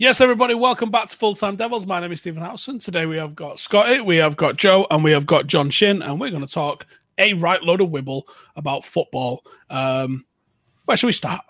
Yes, 0.00 0.22
everybody, 0.22 0.54
welcome 0.54 0.90
back 0.90 1.08
to 1.08 1.16
Full 1.18 1.34
Time 1.34 1.56
Devils. 1.56 1.86
My 1.86 2.00
name 2.00 2.10
is 2.10 2.20
Stephen 2.20 2.42
Howson. 2.42 2.78
Today 2.78 3.04
we 3.04 3.18
have 3.18 3.34
got 3.34 3.60
Scotty, 3.60 4.00
we 4.00 4.16
have 4.16 4.34
got 4.34 4.56
Joe, 4.56 4.86
and 4.90 5.04
we 5.04 5.12
have 5.12 5.26
got 5.26 5.46
John 5.46 5.68
Shin, 5.68 6.00
and 6.00 6.18
we're 6.18 6.30
going 6.30 6.40
to 6.40 6.50
talk 6.50 6.86
a 7.18 7.34
right 7.34 7.62
load 7.62 7.82
of 7.82 7.90
wibble 7.90 8.22
about 8.56 8.82
football. 8.82 9.44
Um, 9.68 10.24
where 10.86 10.96
should 10.96 11.08
we 11.08 11.12
start? 11.12 11.42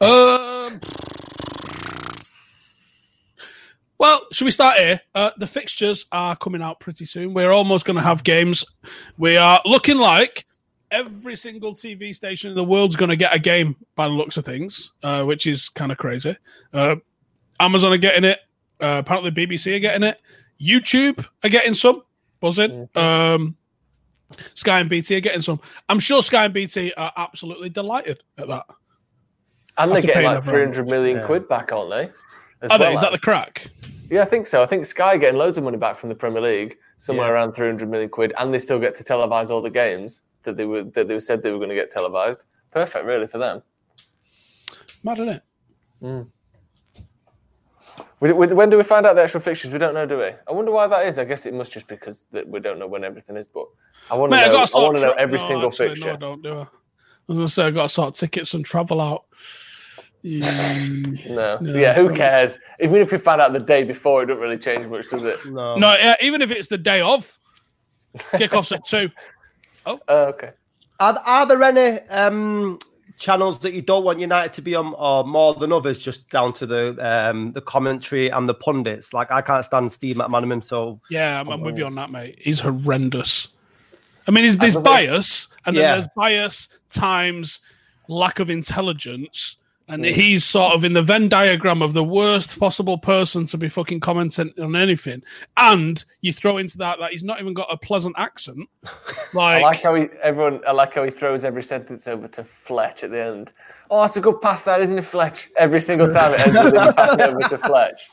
Um, 0.00 0.80
well, 3.98 4.20
should 4.30 4.44
we 4.44 4.52
start 4.52 4.78
here? 4.78 5.00
Uh, 5.12 5.32
the 5.38 5.46
fixtures 5.48 6.06
are 6.12 6.36
coming 6.36 6.62
out 6.62 6.78
pretty 6.78 7.04
soon. 7.04 7.34
We're 7.34 7.50
almost 7.50 7.84
going 7.84 7.96
to 7.96 8.02
have 8.02 8.22
games. 8.22 8.64
We 9.18 9.36
are 9.36 9.60
looking 9.64 9.98
like 9.98 10.45
every 10.90 11.36
single 11.36 11.74
TV 11.74 12.14
station 12.14 12.50
in 12.50 12.56
the 12.56 12.64
world's 12.64 12.96
going 12.96 13.08
to 13.10 13.16
get 13.16 13.34
a 13.34 13.38
game 13.38 13.76
by 13.94 14.04
the 14.04 14.14
looks 14.14 14.36
of 14.36 14.44
things, 14.44 14.92
uh, 15.02 15.24
which 15.24 15.46
is 15.46 15.68
kind 15.68 15.90
of 15.92 15.98
crazy. 15.98 16.36
Uh, 16.72 16.96
Amazon 17.60 17.92
are 17.92 17.96
getting 17.98 18.24
it. 18.24 18.40
Uh, 18.80 19.02
apparently, 19.04 19.30
BBC 19.30 19.74
are 19.76 19.78
getting 19.80 20.02
it. 20.02 20.20
YouTube 20.60 21.26
are 21.44 21.48
getting 21.50 21.74
some. 21.74 22.02
Buzzing. 22.40 22.88
Um, 22.94 23.56
Sky 24.54 24.80
and 24.80 24.90
BT 24.90 25.16
are 25.16 25.20
getting 25.20 25.40
some. 25.40 25.60
I'm 25.88 25.98
sure 26.00 26.22
Sky 26.22 26.44
and 26.44 26.54
BT 26.54 26.92
are 26.96 27.12
absolutely 27.16 27.70
delighted 27.70 28.22
at 28.38 28.48
that. 28.48 28.64
And 29.78 29.90
they're 29.90 29.98
After 29.98 30.06
getting 30.08 30.24
like 30.26 30.44
that 30.44 30.50
300 30.50 30.88
million 30.88 31.18
Yeah. 31.18 31.26
quid 31.26 31.48
back, 31.48 31.72
aren't 31.72 31.90
they? 31.90 32.10
As 32.62 32.70
Are 32.70 32.78
they? 32.78 32.84
well, 32.86 32.94
Is 32.94 33.00
that 33.02 33.12
the 33.12 33.18
crack? 33.18 33.66
Yeah, 34.10 34.22
I 34.22 34.24
think 34.24 34.46
so. 34.46 34.62
I 34.62 34.66
think 34.66 34.84
Sky 34.84 35.16
getting 35.16 35.38
loads 35.38 35.58
of 35.58 35.64
money 35.64 35.76
back 35.78 35.96
from 35.96 36.08
the 36.08 36.14
Premier 36.14 36.40
League, 36.42 36.76
somewhere 36.96 37.28
Yeah. 37.28 37.32
around 37.34 37.52
300 37.54 37.88
million 37.90 38.08
quid, 38.08 38.32
and 38.38 38.52
they 38.52 38.58
still 38.58 38.78
get 38.78 38.94
to 38.96 39.04
televise 39.04 39.50
all 39.50 39.62
the 39.62 39.70
games 39.70 40.20
that 40.46 40.56
they 40.56 40.64
were 40.64 40.84
that 40.84 41.08
they 41.08 41.18
said 41.20 41.42
they 41.42 41.52
were 41.52 41.58
going 41.58 41.68
to 41.68 41.74
get 41.74 41.90
televised. 41.90 42.40
Perfect, 42.70 43.04
really, 43.04 43.26
for 43.26 43.38
them. 43.38 43.62
Mad, 45.02 45.18
isn't 45.18 45.42
it? 46.00 46.26
We, 48.20 48.32
we, 48.32 48.46
when 48.46 48.70
do 48.70 48.78
we 48.78 48.82
find 48.82 49.04
out 49.04 49.14
the 49.14 49.22
actual 49.22 49.40
fixtures? 49.40 49.72
We 49.72 49.78
don't 49.78 49.94
know, 49.94 50.06
do 50.06 50.18
we? 50.18 50.30
I 50.48 50.52
wonder 50.52 50.72
why 50.72 50.86
that 50.86 51.06
is. 51.06 51.18
I 51.18 51.24
guess 51.24 51.44
it 51.44 51.52
must 51.52 51.72
just 51.72 51.86
because 51.86 52.26
that 52.32 52.48
we 52.48 52.60
don't 52.60 52.78
know 52.78 52.86
when 52.86 53.04
everything 53.04 53.36
is. 53.36 53.46
But 53.46 53.66
I 54.10 54.16
want 54.16 54.32
to 54.32 54.36
Mate, 54.36 54.44
I 54.44 54.48
know. 54.48 54.66
I, 54.74 54.82
want 54.82 54.96
to 54.96 55.02
know 55.02 55.12
every 55.12 55.38
no, 55.38 55.46
single 55.46 55.68
actually, 55.68 55.88
fixture. 55.88 56.06
No, 56.06 56.12
I 56.14 56.16
don't 56.16 56.42
do 56.42 56.52
I. 56.54 56.62
I 56.62 57.32
was 57.32 57.36
going 57.36 57.46
to 57.46 57.52
say 57.52 57.64
I 57.66 57.70
got 57.72 57.82
to 57.84 57.88
sort 57.88 58.14
tickets 58.14 58.54
and 58.54 58.64
travel 58.64 59.00
out. 59.00 59.26
Mm, 60.24 61.26
No. 61.30 61.58
No. 61.60 61.78
Yeah, 61.78 61.92
who 61.92 62.14
cares? 62.14 62.58
Even 62.80 62.96
if 62.96 63.12
we 63.12 63.18
find 63.18 63.40
out 63.40 63.52
the 63.52 63.58
day 63.58 63.84
before, 63.84 64.22
it 64.22 64.26
doesn't 64.26 64.42
really 64.42 64.58
change 64.58 64.86
much, 64.86 65.10
does 65.10 65.24
it? 65.24 65.44
No. 65.46 65.76
no, 65.76 65.94
yeah, 65.96 66.14
even 66.20 66.40
if 66.40 66.50
it's 66.50 66.68
the 66.68 66.78
day 66.78 67.00
of, 67.00 67.38
kickoffs 68.16 68.72
at 68.72 68.84
two. 68.84 69.10
Oh, 69.86 70.00
okay. 70.08 70.50
Are, 70.98 71.20
are 71.24 71.46
there 71.46 71.62
any 71.62 72.00
um, 72.08 72.78
channels 73.18 73.60
that 73.60 73.72
you 73.72 73.82
don't 73.82 74.04
want 74.04 74.18
United 74.18 74.52
to 74.54 74.62
be 74.62 74.74
on, 74.74 74.94
or 74.98 75.24
more 75.24 75.54
than 75.54 75.72
others, 75.72 75.98
just 75.98 76.28
down 76.30 76.52
to 76.54 76.66
the 76.66 76.96
um, 77.00 77.52
the 77.52 77.60
commentary 77.60 78.30
and 78.30 78.48
the 78.48 78.54
pundits? 78.54 79.12
Like 79.12 79.30
I 79.30 79.42
can't 79.42 79.64
stand 79.64 79.92
Steve 79.92 80.16
McManaman, 80.16 80.64
so 80.64 81.00
Yeah, 81.10 81.40
I'm, 81.40 81.48
I'm 81.48 81.60
with 81.60 81.78
you 81.78 81.86
on 81.86 81.94
that, 81.96 82.10
mate. 82.10 82.38
He's 82.40 82.60
horrendous. 82.60 83.48
I 84.28 84.32
mean, 84.32 84.42
there's, 84.42 84.56
there's 84.56 84.76
bias, 84.76 85.48
and 85.64 85.76
then 85.76 85.82
Yeah. 85.84 85.92
there's 85.92 86.08
bias 86.16 86.68
times 86.90 87.60
lack 88.08 88.38
of 88.38 88.50
intelligence. 88.50 89.56
And 89.88 90.04
he's 90.04 90.44
sort 90.44 90.74
of 90.74 90.84
in 90.84 90.94
the 90.94 91.02
Venn 91.02 91.28
diagram 91.28 91.80
of 91.80 91.92
the 91.92 92.02
worst 92.02 92.58
possible 92.58 92.98
person 92.98 93.46
to 93.46 93.56
be 93.56 93.68
fucking 93.68 94.00
commenting 94.00 94.52
on 94.60 94.74
anything. 94.74 95.22
And 95.56 96.04
you 96.22 96.32
throw 96.32 96.58
into 96.58 96.76
that 96.78 96.98
that 96.98 97.12
he's 97.12 97.22
not 97.22 97.40
even 97.40 97.54
got 97.54 97.68
a 97.72 97.76
pleasant 97.76 98.16
accent. 98.18 98.68
I 98.84 98.90
Like, 99.32 99.62
like 99.62 99.82
how 99.82 99.94
he 99.94 100.06
everyone. 100.22 100.60
I 100.66 100.72
like 100.72 100.94
how 100.94 101.04
he 101.04 101.10
throws 101.10 101.44
every 101.44 101.62
sentence 101.62 102.08
over 102.08 102.26
to 102.26 102.42
Fletch 102.42 103.04
at 103.04 103.10
the 103.12 103.22
end. 103.22 103.52
Oh, 103.88 104.02
it's 104.02 104.16
a 104.16 104.20
good 104.20 104.40
pass, 104.40 104.62
that 104.62 104.80
isn't 104.80 104.98
it, 104.98 105.02
Fletch? 105.04 105.50
Every 105.56 105.80
single 105.80 106.12
time 106.12 106.32
it 106.34 106.40
ends 106.40 106.56
with 106.56 106.74
him 106.74 106.92
passing 106.94 107.20
over 107.20 107.40
to 107.48 107.58
Fletch. 107.58 108.10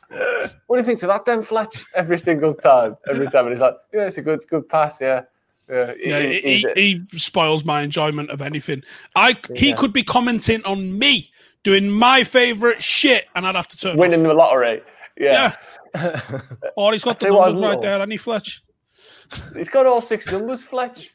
What 0.68 0.76
do 0.76 0.78
you 0.78 0.84
think 0.84 1.00
to 1.00 1.08
that, 1.08 1.26
then, 1.26 1.42
Fletch? 1.42 1.84
Every 1.96 2.20
single 2.20 2.54
time, 2.54 2.96
every 3.10 3.28
time, 3.32 3.46
and 3.48 3.54
he's 3.56 3.62
like, 3.62 3.76
"Yeah, 3.92 4.06
it's 4.06 4.20
a 4.20 4.22
good, 4.22 4.48
good 4.48 4.70
pass, 4.70 5.02
yeah." 5.02 5.24
Yeah, 5.68 5.94
yeah, 6.00 6.22
he- 6.22 6.68
he, 6.76 7.02
he 7.10 7.20
spoils 7.20 7.66
my 7.66 7.82
enjoyment 7.82 8.30
of 8.30 8.42
anything. 8.44 8.84
I 9.16 9.36
he 9.56 9.74
could 9.74 9.94
be 9.94 10.04
commenting 10.04 10.64
on 10.66 11.00
me 11.00 11.32
doing 11.64 11.90
my 11.90 12.24
favorite 12.24 12.82
shit, 12.82 13.28
and 13.36 13.48
I'd 13.48 13.56
have 13.56 13.68
to 13.70 13.78
turn 13.78 13.98
winning 13.98 14.22
off. 14.22 14.28
the 14.28 14.34
lottery. 14.34 14.82
Yeah. 15.18 15.54
Yeah. 15.96 16.42
oh, 16.78 16.92
he's 16.92 17.04
got 17.04 17.20
the 17.20 17.26
tell 17.26 17.34
you 17.34 17.40
what, 17.40 17.54
numbers 17.54 17.64
right 17.64 17.82
there, 17.82 18.02
and 18.02 18.12
he 18.12 18.18
Fletch. 18.18 18.64
he's 19.56 19.70
got 19.70 19.86
all 19.86 20.02
six 20.02 20.32
numbers, 20.32 20.64
Fletch. 20.64 21.14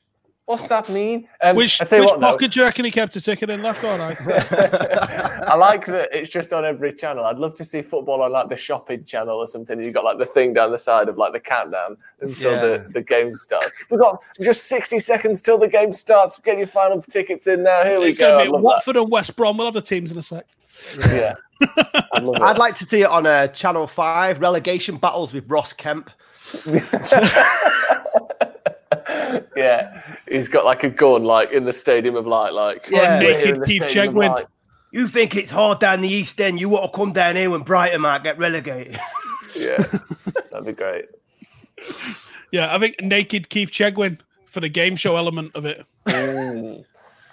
What's 0.48 0.66
that 0.69 0.88
mean? 0.88 1.28
Um, 1.42 1.56
Which 1.56 1.78
I 1.78 1.84
tell 1.84 1.98
you 1.98 2.04
which 2.04 2.10
what, 2.12 2.20
though, 2.20 2.26
pocket 2.31 2.53
do 2.53 2.60
you 2.60 2.64
reckon 2.64 2.86
he 2.86 2.91
kept 2.91 3.14
a 3.16 3.20
ticket 3.20 3.50
in 3.50 3.62
left 3.62 3.84
or 3.84 3.98
right? 3.98 4.16
I 5.47 5.54
like 5.56 5.84
that 5.84 6.09
it's 6.10 6.31
just 6.31 6.54
on 6.54 6.64
every 6.64 6.94
channel. 6.94 7.26
I'd 7.26 7.36
love 7.36 7.54
to 7.56 7.66
see 7.66 7.82
football 7.82 8.23
on 8.23 8.32
like 8.32 8.49
the 8.49 8.56
shopping 8.56 9.05
channel 9.05 9.37
or 9.37 9.46
something. 9.46 9.84
You've 9.84 9.93
got 9.93 10.05
like 10.05 10.17
the 10.17 10.25
thing 10.25 10.55
down 10.55 10.70
the 10.70 10.78
side 10.78 11.11
of 11.11 11.19
like 11.19 11.34
the 11.34 11.40
countdown 11.40 11.99
until 12.23 12.52
Yeah. 12.52 12.61
the, 12.78 12.88
the 12.94 13.02
game 13.02 13.34
starts. 13.34 13.70
We've 13.90 14.00
got 14.00 14.23
just 14.40 14.69
60 14.69 14.99
seconds 15.00 15.43
till 15.43 15.58
the 15.58 15.69
game 15.69 15.93
starts. 15.93 16.38
Get 16.38 16.56
your 16.56 16.67
final 16.67 17.02
tickets 17.02 17.46
in 17.46 17.62
now. 17.64 17.84
Here 17.84 18.00
we 18.00 18.06
it's 18.08 18.17
go. 18.17 18.28
going 18.31 18.46
to 18.46 18.50
be 18.50 18.52
love 18.55 18.62
Watford 18.62 18.96
and 18.96 19.11
West 19.11 19.37
Brom. 19.37 19.58
We'll 19.58 19.67
have 19.67 19.75
the 19.75 19.82
teams 19.82 20.11
in 20.12 20.17
a 20.17 20.23
sec. 20.23 20.46
Yeah. 21.11 21.34
I 21.61 22.20
love 22.23 22.40
I'd 22.40 22.56
like 22.56 22.75
to 22.76 22.87
see 22.87 23.02
it 23.02 23.08
on 23.11 23.26
uh, 23.26 23.49
Channel 23.49 23.87
Five 23.87 24.40
relegation 24.40 24.96
battles 24.96 25.34
with 25.34 25.44
Ross 25.50 25.75
Kemp. 25.75 26.08
yeah. 29.56 30.02
He's 30.28 30.48
got 30.48 30.64
like 30.64 30.84
a 30.84 30.90
gun 30.90 31.25
like 31.25 31.52
in 31.52 31.64
the 31.64 31.72
Stadium 31.72 32.16
of 32.16 32.26
Light. 32.26 32.52
Like, 32.52 32.86
Yeah. 32.88 33.19
Naked 33.19 33.62
Keith 33.64 33.82
Chegwin. 33.84 34.46
You 34.92 35.06
think 35.06 35.36
it's 35.36 35.50
hard 35.50 35.80
down 35.80 36.00
the 36.00 36.08
East 36.08 36.40
End? 36.40 36.60
You 36.60 36.69
want 36.70 36.90
to 36.90 36.96
come 36.96 37.12
down 37.12 37.36
here 37.36 37.50
when 37.50 37.62
Brighton 37.62 38.00
might 38.00 38.22
get 38.22 38.38
relegated? 38.38 38.98
Yeah. 39.54 39.76
That'd 40.50 40.66
be 40.66 40.72
great. 40.72 41.06
Yeah, 42.50 42.75
I 42.75 42.78
think 42.78 43.00
naked 43.00 43.48
Keith 43.50 43.70
Chegwin 43.70 44.19
for 44.46 44.60
the 44.60 44.69
game 44.69 44.96
show 44.96 45.16
element 45.16 45.52
of 45.54 45.64
it. 45.66 45.84
Mm. 46.06 46.84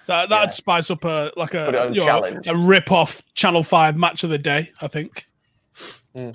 That 0.07 0.29
that'd 0.29 0.51
spice 0.51 0.91
up 0.91 1.03
a 1.05 1.31
like 1.35 1.53
a 1.55 1.65
Put 1.65 1.75
it 1.75 1.81
on 1.81 1.93
you 1.93 2.01
know, 2.01 2.05
challenge. 2.05 2.47
a 2.47 2.55
rip 2.55 2.91
off 2.91 3.23
Channel 3.33 3.63
Five 3.63 3.97
match 3.97 4.23
of 4.23 4.29
the 4.29 4.37
day. 4.37 4.71
I 4.81 4.87
think. 4.87 5.25
Hmm. 6.15 6.31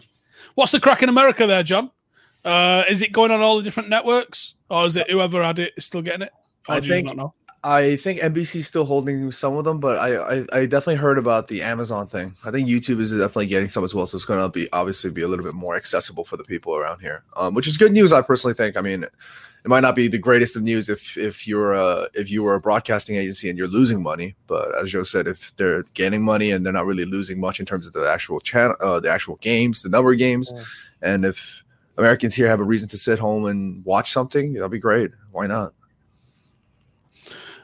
What's 0.54 0.72
the 0.72 0.80
crack 0.80 1.02
in 1.02 1.08
America 1.08 1.46
there, 1.46 1.62
John? 1.62 1.90
Uh, 2.44 2.84
is 2.88 3.00
it 3.02 3.12
going 3.12 3.30
on 3.30 3.40
all 3.42 3.58
the 3.58 3.62
different 3.62 3.88
networks, 3.88 4.54
or 4.70 4.86
is 4.86 4.96
it 4.96 5.10
whoever 5.10 5.42
had 5.42 5.58
it 5.58 5.74
is 5.76 5.84
still 5.84 6.02
getting 6.02 6.22
it? 6.22 6.32
Or 6.68 6.76
I 6.76 6.80
do 6.80 6.86
you 6.86 6.94
think- 6.94 7.06
not 7.08 7.16
know? 7.16 7.34
I 7.62 7.96
think 7.96 8.20
NBC's 8.20 8.66
still 8.66 8.86
holding 8.86 9.30
some 9.32 9.54
of 9.58 9.64
them, 9.64 9.80
but 9.80 9.98
I, 9.98 10.16
I 10.16 10.46
I 10.50 10.60
definitely 10.64 10.94
heard 10.94 11.18
about 11.18 11.48
the 11.48 11.60
Amazon 11.60 12.06
thing. 12.06 12.34
I 12.42 12.50
think 12.50 12.66
YouTube 12.66 13.00
is 13.00 13.10
definitely 13.10 13.48
getting 13.48 13.68
some 13.68 13.84
as 13.84 13.94
well, 13.94 14.06
so 14.06 14.16
it's 14.16 14.24
going 14.24 14.40
to 14.40 14.48
be 14.48 14.66
obviously 14.72 15.10
be 15.10 15.20
a 15.20 15.28
little 15.28 15.44
bit 15.44 15.52
more 15.52 15.76
accessible 15.76 16.24
for 16.24 16.38
the 16.38 16.44
people 16.44 16.74
around 16.74 17.00
here, 17.00 17.22
um, 17.36 17.52
which 17.52 17.66
is 17.66 17.76
good 17.76 17.92
news. 17.92 18.14
I 18.14 18.22
personally 18.22 18.54
think. 18.54 18.78
I 18.78 18.80
mean, 18.80 19.02
it 19.02 19.68
might 19.68 19.80
not 19.80 19.94
be 19.94 20.08
the 20.08 20.16
greatest 20.16 20.56
of 20.56 20.62
news 20.62 20.88
if 20.88 21.18
if 21.18 21.46
you're 21.46 21.74
a 21.74 22.08
if 22.14 22.30
you 22.30 22.42
were 22.42 22.54
a 22.54 22.60
broadcasting 22.60 23.16
agency 23.16 23.50
and 23.50 23.58
you're 23.58 23.68
losing 23.68 24.02
money, 24.02 24.36
but 24.46 24.74
as 24.80 24.90
Joe 24.90 25.02
said, 25.02 25.26
if 25.26 25.54
they're 25.56 25.82
gaining 25.92 26.22
money 26.22 26.52
and 26.52 26.64
they're 26.64 26.72
not 26.72 26.86
really 26.86 27.04
losing 27.04 27.38
much 27.38 27.60
in 27.60 27.66
terms 27.66 27.86
of 27.86 27.92
the 27.92 28.10
actual 28.10 28.40
channel, 28.40 28.74
uh, 28.80 29.00
the 29.00 29.10
actual 29.10 29.36
games, 29.42 29.82
the 29.82 29.90
number 29.90 30.12
of 30.12 30.18
games, 30.18 30.50
and 31.02 31.26
if 31.26 31.62
Americans 32.00 32.34
here 32.34 32.48
have 32.48 32.60
a 32.60 32.64
reason 32.64 32.88
to 32.88 32.98
sit 32.98 33.18
home 33.18 33.46
and 33.46 33.84
watch 33.84 34.12
something, 34.12 34.54
that'd 34.54 34.70
be 34.70 34.78
great. 34.78 35.10
Why 35.30 35.46
not? 35.46 35.74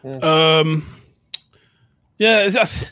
Um, 0.04 0.86
yeah, 2.18 2.48
that's, 2.48 2.86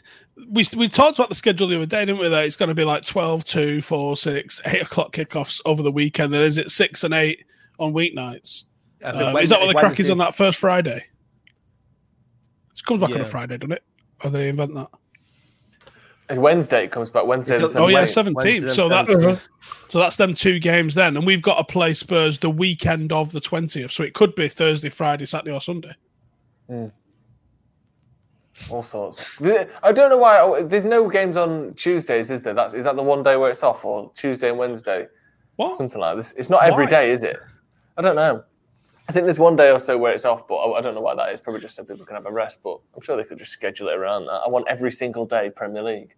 we 0.48 0.66
we 0.76 0.88
talked 0.88 1.18
about 1.18 1.28
the 1.28 1.34
schedule 1.34 1.68
the 1.68 1.76
other 1.76 1.86
day, 1.86 2.04
didn't 2.04 2.18
we? 2.20 2.28
That 2.28 2.44
it's 2.44 2.56
going 2.56 2.70
to 2.70 2.74
be 2.74 2.84
like 2.84 3.04
12, 3.04 3.44
2, 3.44 3.80
4, 3.80 4.16
6, 4.16 4.60
8 4.64 4.82
o'clock 4.82 5.12
kickoffs 5.12 5.60
over 5.64 5.82
the 5.82 5.92
weekend. 5.92 6.34
Then 6.34 6.42
is 6.42 6.58
it 6.58 6.70
six 6.70 7.04
and 7.04 7.14
eight 7.14 7.44
on 7.78 7.92
weeknights? 7.92 8.64
I 9.04 9.10
Um, 9.10 9.36
is 9.36 9.50
that 9.50 9.60
what 9.60 9.68
the 9.68 9.74
crack 9.74 10.00
is 10.00 10.10
on 10.10 10.18
that 10.18 10.34
first 10.34 10.58
Friday? 10.58 11.04
It 12.72 12.84
comes 12.84 13.00
back 13.00 13.10
on 13.10 13.20
a 13.20 13.24
Friday, 13.26 13.58
doesn't 13.58 13.72
it? 13.72 13.84
Or 14.24 14.30
they 14.30 14.48
invent 14.48 14.74
that? 14.74 14.90
Wednesday. 16.30 16.84
It 16.84 16.90
comes 16.92 17.10
back 17.10 17.26
Wednesday. 17.26 17.56
It's- 17.56 17.74
Oh 17.76 17.88
yeah, 17.88 18.04
17th. 18.04 18.74
So 18.74 18.88
that's 18.88 19.12
so 19.88 19.98
that's 19.98 20.16
them 20.16 20.34
two 20.34 20.58
games 20.58 20.94
then, 20.94 21.16
and 21.16 21.26
we've 21.26 21.42
got 21.42 21.56
to 21.58 21.64
play 21.64 21.92
Spurs 21.94 22.38
the 22.38 22.50
weekend 22.50 23.12
of 23.12 23.32
the 23.32 23.40
twentieth. 23.40 23.90
So 23.90 24.02
it 24.02 24.14
could 24.14 24.34
be 24.34 24.48
Thursday, 24.48 24.88
Friday, 24.88 25.26
Saturday, 25.26 25.52
or 25.52 25.60
Sunday. 25.60 25.92
Hmm. 26.68 26.86
all 28.70 28.82
sorts. 28.82 29.40
I 29.82 29.92
don't 29.92 30.08
know 30.10 30.16
why. 30.18 30.38
oh, 30.40 30.64
There's 30.66 30.84
no 30.86 31.08
games 31.10 31.36
on 31.36 31.74
Tuesdays, 31.74 32.30
is 32.30 32.40
there? 32.42 32.54
That's 32.54 32.72
is 32.74 32.84
that 32.84 32.96
the 32.96 33.02
one 33.02 33.22
day 33.22 33.36
where 33.36 33.50
it's 33.50 33.62
off, 33.62 33.84
or 33.84 34.10
Tuesday 34.14 34.48
and 34.48 34.58
Wednesday, 34.58 35.06
What? 35.56 35.76
something 35.76 36.00
like 36.00 36.16
this. 36.16 36.32
It's 36.38 36.48
not 36.50 36.62
every 36.64 36.84
Why? 36.84 36.90
day, 36.90 37.10
is 37.12 37.22
it? 37.22 37.36
I 37.96 38.02
don't 38.02 38.16
know. 38.16 38.42
I 39.08 39.12
think 39.12 39.24
there's 39.24 39.38
one 39.38 39.56
day 39.56 39.70
or 39.70 39.78
so 39.78 39.98
where 39.98 40.12
it's 40.12 40.24
off, 40.24 40.48
but 40.48 40.56
I, 40.56 40.78
I 40.78 40.80
don't 40.80 40.94
know 40.94 41.00
why 41.00 41.14
that 41.14 41.32
is. 41.32 41.40
Probably 41.40 41.60
just 41.60 41.74
so 41.74 41.84
people 41.84 42.06
can 42.06 42.16
have 42.16 42.26
a 42.26 42.32
rest. 42.32 42.60
But 42.62 42.78
I'm 42.94 43.02
sure 43.02 43.16
they 43.16 43.24
could 43.24 43.38
just 43.38 43.52
schedule 43.52 43.88
it 43.88 43.96
around 43.96 44.26
that. 44.26 44.42
I 44.44 44.48
want 44.48 44.66
every 44.68 44.92
single 44.92 45.26
day 45.26 45.50
Premier 45.50 45.82
League. 45.82 46.14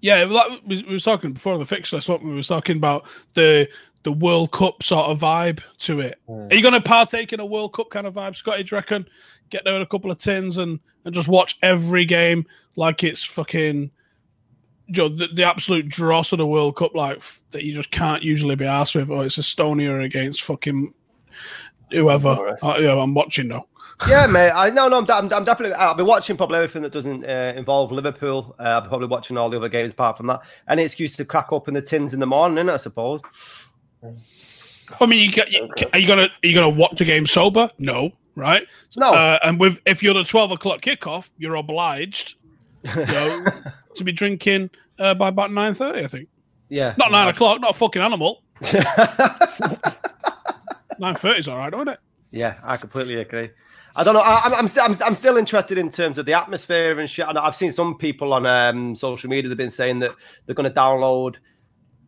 Yeah, 0.00 0.24
like 0.24 0.62
we, 0.66 0.82
we 0.82 0.94
were 0.94 0.98
talking 0.98 1.32
before 1.32 1.58
the 1.58 1.66
fixture 1.66 1.96
list. 1.96 2.08
What 2.08 2.22
we 2.22 2.34
were 2.34 2.42
talking 2.42 2.76
about 2.76 3.06
the 3.34 3.68
the 4.02 4.12
World 4.12 4.50
Cup 4.50 4.82
sort 4.82 5.08
of 5.08 5.20
vibe 5.20 5.60
to 5.78 6.00
it. 6.00 6.18
Hmm. 6.26 6.46
Are 6.50 6.54
you 6.54 6.62
going 6.62 6.74
to 6.74 6.80
partake 6.80 7.34
in 7.34 7.40
a 7.40 7.44
World 7.46 7.74
Cup 7.74 7.90
kind 7.90 8.06
of 8.06 8.14
vibe, 8.14 8.34
Scotty? 8.34 8.62
Do 8.62 8.74
you 8.74 8.78
reckon? 8.78 9.06
Get 9.50 9.64
there 9.64 9.74
with 9.74 9.82
a 9.82 9.86
couple 9.86 10.10
of 10.10 10.18
tins 10.18 10.56
and 10.58 10.80
and 11.04 11.14
just 11.14 11.28
watch 11.28 11.58
every 11.62 12.04
game 12.04 12.46
like 12.76 13.04
it's 13.04 13.24
fucking. 13.24 13.90
You 14.92 15.02
know, 15.02 15.08
the, 15.08 15.28
the 15.28 15.44
absolute 15.44 15.86
dross 15.86 16.32
of 16.32 16.38
the 16.38 16.46
World 16.46 16.76
Cup, 16.76 16.96
like 16.96 17.22
that 17.52 17.62
you 17.62 17.72
just 17.72 17.92
can't 17.92 18.24
usually 18.24 18.56
be 18.56 18.64
asked 18.64 18.96
with, 18.96 19.08
or 19.08 19.24
it's 19.24 19.38
Estonia 19.38 20.02
against 20.04 20.42
fucking 20.42 20.94
whoever. 21.92 22.34
Honduras. 22.34 22.62
Uh, 22.62 22.76
yeah, 22.80 22.94
I'm 23.00 23.14
watching 23.14 23.48
though. 23.48 23.66
Yeah, 24.08 24.26
mate. 24.30 24.50
I 24.54 24.70
no, 24.70 24.88
no. 24.88 24.98
I'm, 24.98 25.10
I'm, 25.10 25.32
I'm 25.32 25.44
definitely. 25.44 25.74
I'll 25.74 25.94
be 25.94 26.02
watching 26.02 26.36
probably 26.36 26.56
everything 26.56 26.82
that 26.82 26.92
doesn't 26.92 27.24
uh, 27.24 27.52
involve 27.56 27.92
Liverpool. 27.92 28.54
Uh, 28.58 28.62
I'll 28.62 28.80
be 28.82 28.88
probably 28.88 29.08
watching 29.08 29.36
all 29.36 29.50
the 29.50 29.56
other 29.58 29.68
games 29.68 29.92
apart 29.92 30.16
from 30.16 30.26
that. 30.28 30.40
Any 30.68 30.82
excuse 30.84 31.16
to 31.16 31.24
crack 31.24 31.52
open 31.52 31.74
the 31.74 31.82
tins 31.82 32.14
in 32.14 32.20
the 32.20 32.26
morning, 32.26 32.68
I 32.68 32.76
suppose. 32.78 33.20
I 35.00 35.06
mean, 35.06 35.20
you, 35.24 35.30
get, 35.30 35.50
you 35.52 35.68
are 35.92 35.98
you 35.98 36.06
gonna 36.06 36.22
are 36.42 36.46
you 36.46 36.54
gonna 36.54 36.68
watch 36.70 37.00
a 37.00 37.04
game 37.04 37.26
sober? 37.26 37.68
No, 37.78 38.10
right? 38.34 38.66
No. 38.96 39.12
Uh, 39.12 39.38
and 39.44 39.60
with 39.60 39.78
if 39.86 40.02
you're 40.02 40.14
the 40.14 40.24
twelve 40.24 40.50
o'clock 40.50 40.80
kickoff, 40.80 41.30
you're 41.38 41.54
obliged 41.56 42.36
you 42.84 43.04
know, 43.06 43.44
to 43.94 44.04
be 44.04 44.12
drinking 44.12 44.70
uh, 44.98 45.14
by 45.14 45.28
about 45.28 45.52
nine 45.52 45.74
thirty. 45.74 46.02
I 46.04 46.08
think 46.08 46.28
Yeah. 46.70 46.94
not 46.96 47.10
nine 47.12 47.28
o'clock. 47.28 47.60
Not 47.60 47.70
a 47.72 47.74
fucking 47.74 48.00
animal. 48.02 48.42
Nine 51.00 51.14
thirty 51.14 51.38
is 51.38 51.48
all 51.48 51.56
right, 51.56 51.72
isn't 51.72 51.88
it? 51.88 51.98
Yeah, 52.30 52.58
I 52.62 52.76
completely 52.76 53.16
agree. 53.16 53.48
I 53.96 54.04
don't 54.04 54.14
know. 54.14 54.20
I, 54.20 54.42
I'm, 54.44 54.54
I'm, 54.54 54.68
still, 54.68 54.84
I'm, 54.84 54.94
I'm 55.04 55.14
still 55.14 55.38
interested 55.38 55.78
in 55.78 55.90
terms 55.90 56.18
of 56.18 56.26
the 56.26 56.34
atmosphere 56.34 57.00
and 57.00 57.08
shit. 57.08 57.26
I 57.26 57.32
know 57.32 57.40
I've 57.40 57.56
seen 57.56 57.72
some 57.72 57.96
people 57.96 58.34
on 58.34 58.44
um, 58.44 58.94
social 58.94 59.30
media 59.30 59.48
that've 59.48 59.56
been 59.56 59.70
saying 59.70 60.00
that 60.00 60.12
they're 60.44 60.54
going 60.54 60.68
to 60.68 60.76
download 60.78 61.36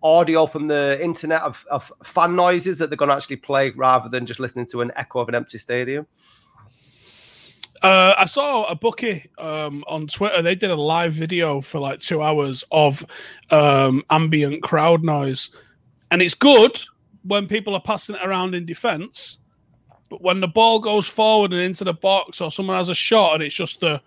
audio 0.02 0.46
from 0.46 0.68
the 0.68 1.02
internet 1.02 1.40
of, 1.40 1.64
of 1.70 1.90
fan 2.04 2.36
noises 2.36 2.76
that 2.78 2.90
they're 2.90 2.96
going 2.98 3.08
to 3.08 3.16
actually 3.16 3.36
play 3.36 3.70
rather 3.70 4.08
than 4.10 4.26
just 4.26 4.38
listening 4.38 4.66
to 4.66 4.82
an 4.82 4.92
echo 4.94 5.20
of 5.20 5.28
an 5.28 5.34
empty 5.34 5.58
stadium. 5.58 6.06
Uh, 7.82 8.14
I 8.16 8.26
saw 8.26 8.64
a 8.64 8.76
bookie 8.76 9.30
um, 9.38 9.84
on 9.88 10.06
Twitter. 10.06 10.42
They 10.42 10.54
did 10.54 10.70
a 10.70 10.76
live 10.76 11.14
video 11.14 11.62
for 11.62 11.78
like 11.80 12.00
two 12.00 12.22
hours 12.22 12.62
of 12.70 13.06
um, 13.50 14.04
ambient 14.10 14.62
crowd 14.62 15.02
noise, 15.02 15.50
and 16.10 16.20
it's 16.20 16.34
good 16.34 16.78
when 17.24 17.46
people 17.46 17.74
are 17.74 17.80
passing 17.80 18.16
it 18.16 18.20
around 18.24 18.54
in 18.54 18.64
defence. 18.64 19.38
But 20.10 20.20
when 20.20 20.40
the 20.40 20.48
ball 20.48 20.78
goes 20.78 21.06
forward 21.06 21.52
and 21.52 21.62
into 21.62 21.84
the 21.84 21.94
box, 21.94 22.40
or 22.40 22.50
someone 22.50 22.76
has 22.76 22.88
a 22.88 22.94
shot, 22.94 23.34
and 23.34 23.42
it's 23.42 23.54
just 23.54 23.80
the 23.80 24.02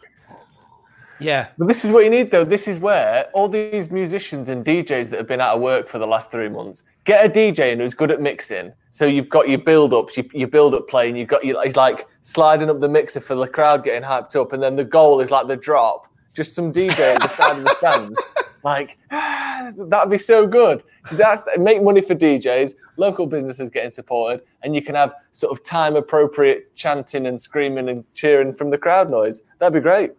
Yeah. 1.20 1.48
But 1.58 1.68
this 1.68 1.86
is 1.86 1.92
what 1.92 2.04
you 2.04 2.10
need, 2.10 2.30
though. 2.30 2.46
This 2.46 2.68
is 2.68 2.78
where 2.78 3.26
all 3.34 3.48
these 3.48 3.90
musicians 3.90 4.50
and 4.50 4.64
DJs 4.66 5.10
that 5.10 5.18
have 5.18 5.28
been 5.28 5.42
out 5.42 5.56
of 5.56 5.62
work 5.62 5.90
for 5.90 5.98
the 5.98 6.08
last 6.08 6.32
three 6.32 6.50
months 6.50 6.84
get 7.06 7.26
a 7.26 7.30
DJ 7.30 7.72
in 7.72 7.80
who's 7.80 7.94
good 7.94 8.12
at 8.12 8.20
mixing. 8.20 8.74
So 8.92 9.06
you've 9.06 9.30
got 9.30 9.48
your 9.48 9.60
build 9.60 9.94
ups, 9.94 10.18
your, 10.18 10.26
your 10.34 10.48
build 10.48 10.74
up 10.74 10.88
play, 10.88 11.08
and 11.08 11.18
you've 11.18 11.28
got 11.28 11.46
your, 11.46 11.64
he's 11.64 11.76
like 11.76 12.08
sliding 12.22 12.70
up 12.70 12.80
the 12.80 12.90
mixer 12.90 13.20
for 13.20 13.36
the 13.36 13.48
crowd 13.48 13.84
getting 13.84 14.02
hyped 14.02 14.36
up. 14.36 14.54
And 14.54 14.62
then 14.62 14.76
the 14.76 14.84
goal 14.84 15.22
is 15.22 15.32
like 15.32 15.48
the 15.48 15.56
drop, 15.56 16.08
just 16.34 16.54
some 16.54 16.74
DJ 16.74 17.16
at 17.16 17.22
the 17.22 17.28
side 17.30 17.58
of 17.58 17.64
the 17.64 17.76
stands. 17.76 18.20
Like, 18.66 18.98
that'd 19.12 20.10
be 20.10 20.18
so 20.18 20.48
good. 20.48 20.84
That's 21.12 21.44
make 21.58 21.84
money 21.84 22.02
for 22.02 22.16
DJs, 22.16 22.74
local 22.98 23.28
businesses 23.28 23.70
getting 23.70 23.92
supported, 23.92 24.42
and 24.64 24.76
you 24.76 24.82
can 24.82 24.96
have 24.96 25.14
sort 25.32 25.58
of 25.58 25.64
time 25.64 25.96
appropriate 25.96 26.76
chanting 26.76 27.28
and 27.28 27.40
screaming 27.40 27.90
and 27.90 28.04
cheering 28.16 28.56
from 28.56 28.72
the 28.72 28.78
crowd 28.78 29.10
noise. 29.10 29.44
That'd 29.60 29.76
be 29.76 29.80
great. 29.82 30.14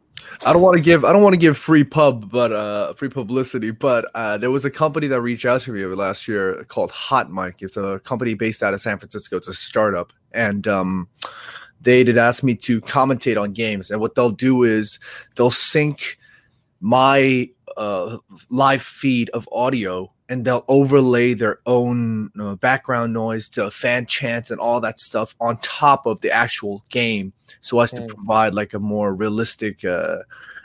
I 0.47 0.53
don't 0.53 0.63
want 0.63 0.77
to 0.77 0.83
give 0.83 1.05
I 1.05 1.13
don't 1.13 1.23
want 1.23 1.35
to 1.35 1.39
give 1.39 1.59
free 1.59 1.83
pub, 1.83 2.31
but 2.31 2.53
uh, 2.53 2.95
free 2.95 3.09
publicity. 3.09 3.73
But 3.73 4.09
uh, 4.15 4.39
there 4.39 4.53
was 4.53 4.65
a 4.65 4.71
company 4.71 5.09
that 5.09 5.21
reached 5.21 5.45
out 5.45 5.63
to 5.63 5.73
me 5.73 5.85
last 5.85 6.29
year 6.29 6.65
called 6.69 6.93
Hot 6.93 7.31
Mic. 7.31 7.57
It's 7.61 7.77
a 7.77 8.01
company 8.05 8.35
based 8.35 8.63
out 8.63 8.73
of 8.73 8.81
San 8.81 8.97
Francisco. 8.97 9.37
It's 9.37 9.49
a 9.49 9.53
startup, 9.53 10.13
and 10.33 10.69
um, 10.69 11.09
they 11.81 12.05
did 12.05 12.17
ask 12.17 12.45
me 12.45 12.55
to 12.55 12.81
commentate 12.81 13.41
on 13.41 13.53
games. 13.53 13.91
And 13.91 14.01
what 14.01 14.15
they'll 14.15 14.31
do 14.31 14.63
is 14.63 15.01
they'll 15.35 15.51
sync 15.51 16.17
my 16.81 17.51
uh, 17.77 18.19
live 18.51 18.83
feed 18.83 19.31
of 19.31 19.49
audio 19.53 20.11
and 20.29 20.45
they'll 20.45 20.65
overlay 20.67 21.35
their 21.35 21.61
own 21.67 22.31
uh, 22.41 22.57
background 22.57 23.13
noise 23.13 23.49
to 23.51 23.71
fan 23.71 24.07
chants 24.07 24.51
and 24.51 24.59
all 24.61 24.81
that 24.81 24.99
stuff 24.99 25.35
on 25.41 25.57
top 25.59 26.05
of 26.07 26.21
the 26.21 26.31
actual 26.31 26.83
game 26.91 27.33
so 27.61 27.79
as 27.81 27.93
to 27.93 28.03
Mm. 28.03 28.09
provide 28.09 28.55
like 28.55 28.75
a 28.75 28.79
more 28.79 29.15
realistic 29.15 29.85
uh, 29.85 30.17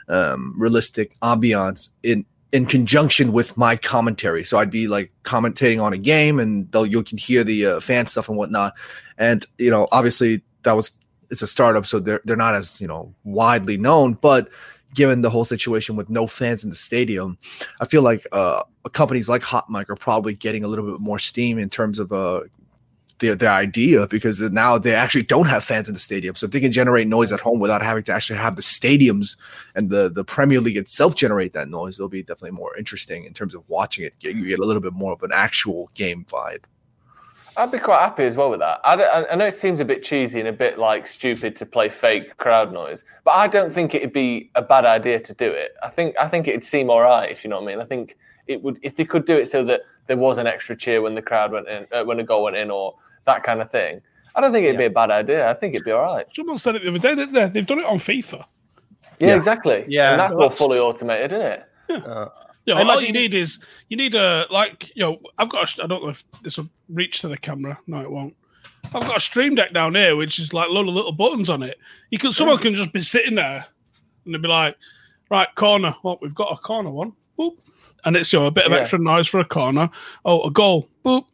um, 0.10 0.54
realistic 0.58 1.18
ambiance 1.22 1.90
in 2.04 2.26
in 2.52 2.66
conjunction 2.66 3.32
with 3.32 3.56
my 3.56 3.78
commentary 3.78 4.44
so 4.44 4.58
i'd 4.58 4.70
be 4.72 4.88
like 4.88 5.10
commentating 5.24 5.82
on 5.82 5.94
a 5.94 5.98
game 5.98 6.38
and 6.40 6.70
they'll 6.72 6.86
you 6.86 7.02
can 7.04 7.18
hear 7.18 7.44
the 7.46 7.66
uh, 7.66 7.80
fan 7.80 8.06
stuff 8.06 8.28
and 8.28 8.38
whatnot 8.38 8.74
and 9.18 9.46
you 9.58 9.70
know 9.72 9.88
obviously 9.94 10.42
that 10.64 10.74
was 10.76 10.92
it's 11.30 11.42
a 11.42 11.48
startup 11.48 11.86
so 11.86 11.98
they're 12.00 12.20
they're 12.26 12.36
not 12.36 12.54
as 12.54 12.82
you 12.82 12.88
know 12.88 13.14
widely 13.24 13.78
known 13.78 14.14
but 14.16 14.50
given 14.94 15.22
the 15.22 15.30
whole 15.30 15.46
situation 15.46 15.96
with 15.96 16.10
no 16.10 16.28
fans 16.28 16.64
in 16.64 16.70
the 16.70 16.76
stadium 16.76 17.38
i 17.80 17.86
feel 17.86 18.02
like 18.02 18.26
uh 18.32 18.64
companies 18.92 19.30
like 19.30 19.42
hot 19.42 19.70
mic 19.70 19.90
are 19.90 19.96
probably 19.96 20.34
getting 20.34 20.64
a 20.64 20.68
little 20.68 20.90
bit 20.90 21.00
more 21.00 21.20
steam 21.20 21.58
in 21.58 21.70
terms 21.70 22.00
of 22.00 22.12
uh 22.12 22.42
their, 23.22 23.36
their 23.36 23.52
idea 23.52 24.08
because 24.08 24.42
now 24.42 24.78
they 24.78 24.94
actually 24.94 25.24
don't 25.24 25.46
have 25.46 25.64
fans 25.64 25.88
in 25.88 25.94
the 25.94 26.00
stadium. 26.00 26.36
So 26.36 26.46
if 26.46 26.52
they 26.52 26.60
can 26.60 26.72
generate 26.72 27.08
noise 27.08 27.32
at 27.32 27.40
home 27.40 27.60
without 27.60 27.82
having 27.82 28.04
to 28.04 28.14
actually 28.14 28.40
have 28.40 28.58
the 28.58 28.62
stadiums 28.62 29.38
and 29.76 29.90
the 29.90 30.10
the 30.10 30.26
premier 30.26 30.60
league 30.60 30.76
itself 30.76 31.16
generate 31.16 31.54
that 31.54 31.70
noise 31.70 31.98
it'll 31.98 32.10
be 32.10 32.24
definitely 32.24 32.58
more 32.58 32.76
interesting 32.76 33.24
in 33.24 33.34
terms 33.34 33.56
of 33.56 33.64
watching 33.70 34.04
it 34.04 34.14
you 34.20 34.46
get 34.48 34.60
a 34.60 34.66
little 34.66 34.82
bit 34.82 34.94
more 34.94 35.14
of 35.14 35.24
an 35.24 35.32
actual 35.34 35.90
game 35.94 36.26
vibe 36.26 36.64
I'd 37.58 37.72
be 37.72 37.80
quite 37.80 38.00
happy 38.00 38.24
as 38.24 38.38
well 38.38 38.50
with 38.50 38.60
that. 38.62 38.80
I, 38.84 38.96
don't- 38.96 39.28
I 39.32 39.36
know 39.36 39.46
it 39.46 39.52
seems 39.54 39.80
a 39.82 39.86
bit 39.86 40.04
cheesy 40.04 40.40
and 40.40 40.48
a 40.48 40.54
bit 40.54 40.80
like 40.80 41.06
stupid 41.06 41.56
to 41.58 41.66
play 41.66 41.90
fake 41.90 42.38
crowd 42.38 42.72
noise, 42.72 43.04
but 43.26 43.32
I 43.32 43.48
don't 43.48 43.74
think 43.74 43.94
it'd 43.94 44.14
be 44.14 44.50
a 44.56 44.62
bad 44.62 44.86
idea 44.86 45.20
to 45.20 45.34
do 45.34 45.52
it. 45.52 45.76
I 45.84 45.90
think 45.90 46.16
I 46.20 46.28
think 46.30 46.48
it'd 46.48 46.64
seem 46.64 46.90
all 46.90 47.02
right 47.02 47.30
if 47.30 47.44
you 47.44 47.50
know 47.50 47.58
what 47.62 47.64
I 47.70 47.76
mean. 47.76 47.82
I 47.82 47.86
think 47.86 48.18
it 48.48 48.62
would 48.64 48.80
if 48.84 48.96
they 48.96 49.06
could 49.06 49.26
do 49.26 49.38
it 49.38 49.48
so 49.50 49.64
that 49.66 49.82
there 50.08 50.18
was 50.18 50.38
an 50.38 50.48
extra 50.48 50.76
cheer 50.76 51.02
when 51.02 51.14
the 51.16 51.22
crowd 51.22 51.52
went 51.52 51.68
in, 51.68 51.86
uh, 51.92 52.04
when 52.04 52.20
a 52.20 52.24
goal 52.24 52.44
went 52.44 52.56
in, 52.56 52.72
or 52.72 52.96
that 53.26 53.44
kind 53.44 53.62
of 53.62 53.70
thing. 53.70 54.02
I 54.34 54.40
don't 54.42 54.54
think 54.54 54.66
it'd 54.66 54.78
be 54.78 54.86
a 54.86 54.90
bad 54.90 55.12
idea. 55.12 55.50
I 55.50 55.54
think 55.54 55.76
it'd 55.76 55.84
be 55.86 55.92
all 55.92 56.04
right. 56.04 56.26
someone 56.34 56.58
said 56.58 56.76
it 56.76 56.84
the 56.84 56.90
other 56.90 57.00
day. 57.00 57.16
Didn't 57.16 57.34
they? 57.34 57.48
They've 57.50 57.68
done 57.68 57.80
it 57.80 57.86
on 57.86 57.98
FIFA. 57.98 58.46
Yeah, 59.20 59.28
Yeah. 59.28 59.36
exactly. 59.36 59.84
Yeah. 59.90 60.12
and 60.12 60.20
that's 60.22 60.34
all 60.34 60.50
fully 60.50 60.80
automated, 60.80 61.34
isn't 61.34 61.46
it? 61.46 61.68
You 62.66 62.76
know, 62.76 62.82
I 62.82 62.94
all 62.94 63.02
you 63.02 63.12
need 63.12 63.34
is 63.34 63.60
you 63.90 63.98
need 63.98 64.14
a 64.14 64.46
like 64.52 64.92
you 64.96 65.04
know 65.04 65.20
I've 65.38 65.50
got 65.50 65.78
a, 65.80 65.84
I 65.84 65.88
don't 65.88 66.04
know 66.04 66.10
if 66.10 66.24
this 66.44 66.58
will 66.58 66.70
reach 66.90 67.22
to 67.22 67.28
the 67.28 67.38
camera. 67.38 67.80
No, 67.88 68.02
it 68.02 68.12
won't. 68.12 68.36
I've 68.86 69.04
got 69.04 69.18
a 69.18 69.22
stream 69.22 69.56
deck 69.56 69.74
down 69.74 69.96
here 69.96 70.16
which 70.16 70.38
is 70.40 70.54
like 70.54 70.70
a 70.70 70.72
lot 70.72 70.88
of 70.88 70.94
little 70.94 71.12
buttons 71.12 71.50
on 71.50 71.64
it. 71.64 71.78
You 72.10 72.18
can 72.18 72.32
someone 72.32 72.58
can 72.60 72.74
just 72.76 72.94
be 72.94 73.02
sitting 73.02 73.36
there 73.36 73.66
and 74.26 74.34
they'll 74.34 74.42
be 74.42 74.48
like, 74.48 74.76
right 75.30 75.48
corner. 75.56 75.96
Well, 76.04 76.20
we've 76.22 76.36
got 76.36 76.52
a 76.52 76.58
corner 76.58 76.92
one. 76.92 77.14
Boop. 77.40 77.58
And 78.06 78.16
it's 78.16 78.32
you 78.32 78.40
know 78.40 78.46
a 78.48 78.52
bit 78.52 78.66
of 78.66 78.72
Yeah. 78.72 78.80
extra 78.80 79.00
noise 79.00 79.28
for 79.28 79.40
a 79.40 79.46
corner. 79.46 79.90
Oh, 80.26 80.44
a 80.44 80.52
goal. 80.52 80.90
Boop. 81.04 81.26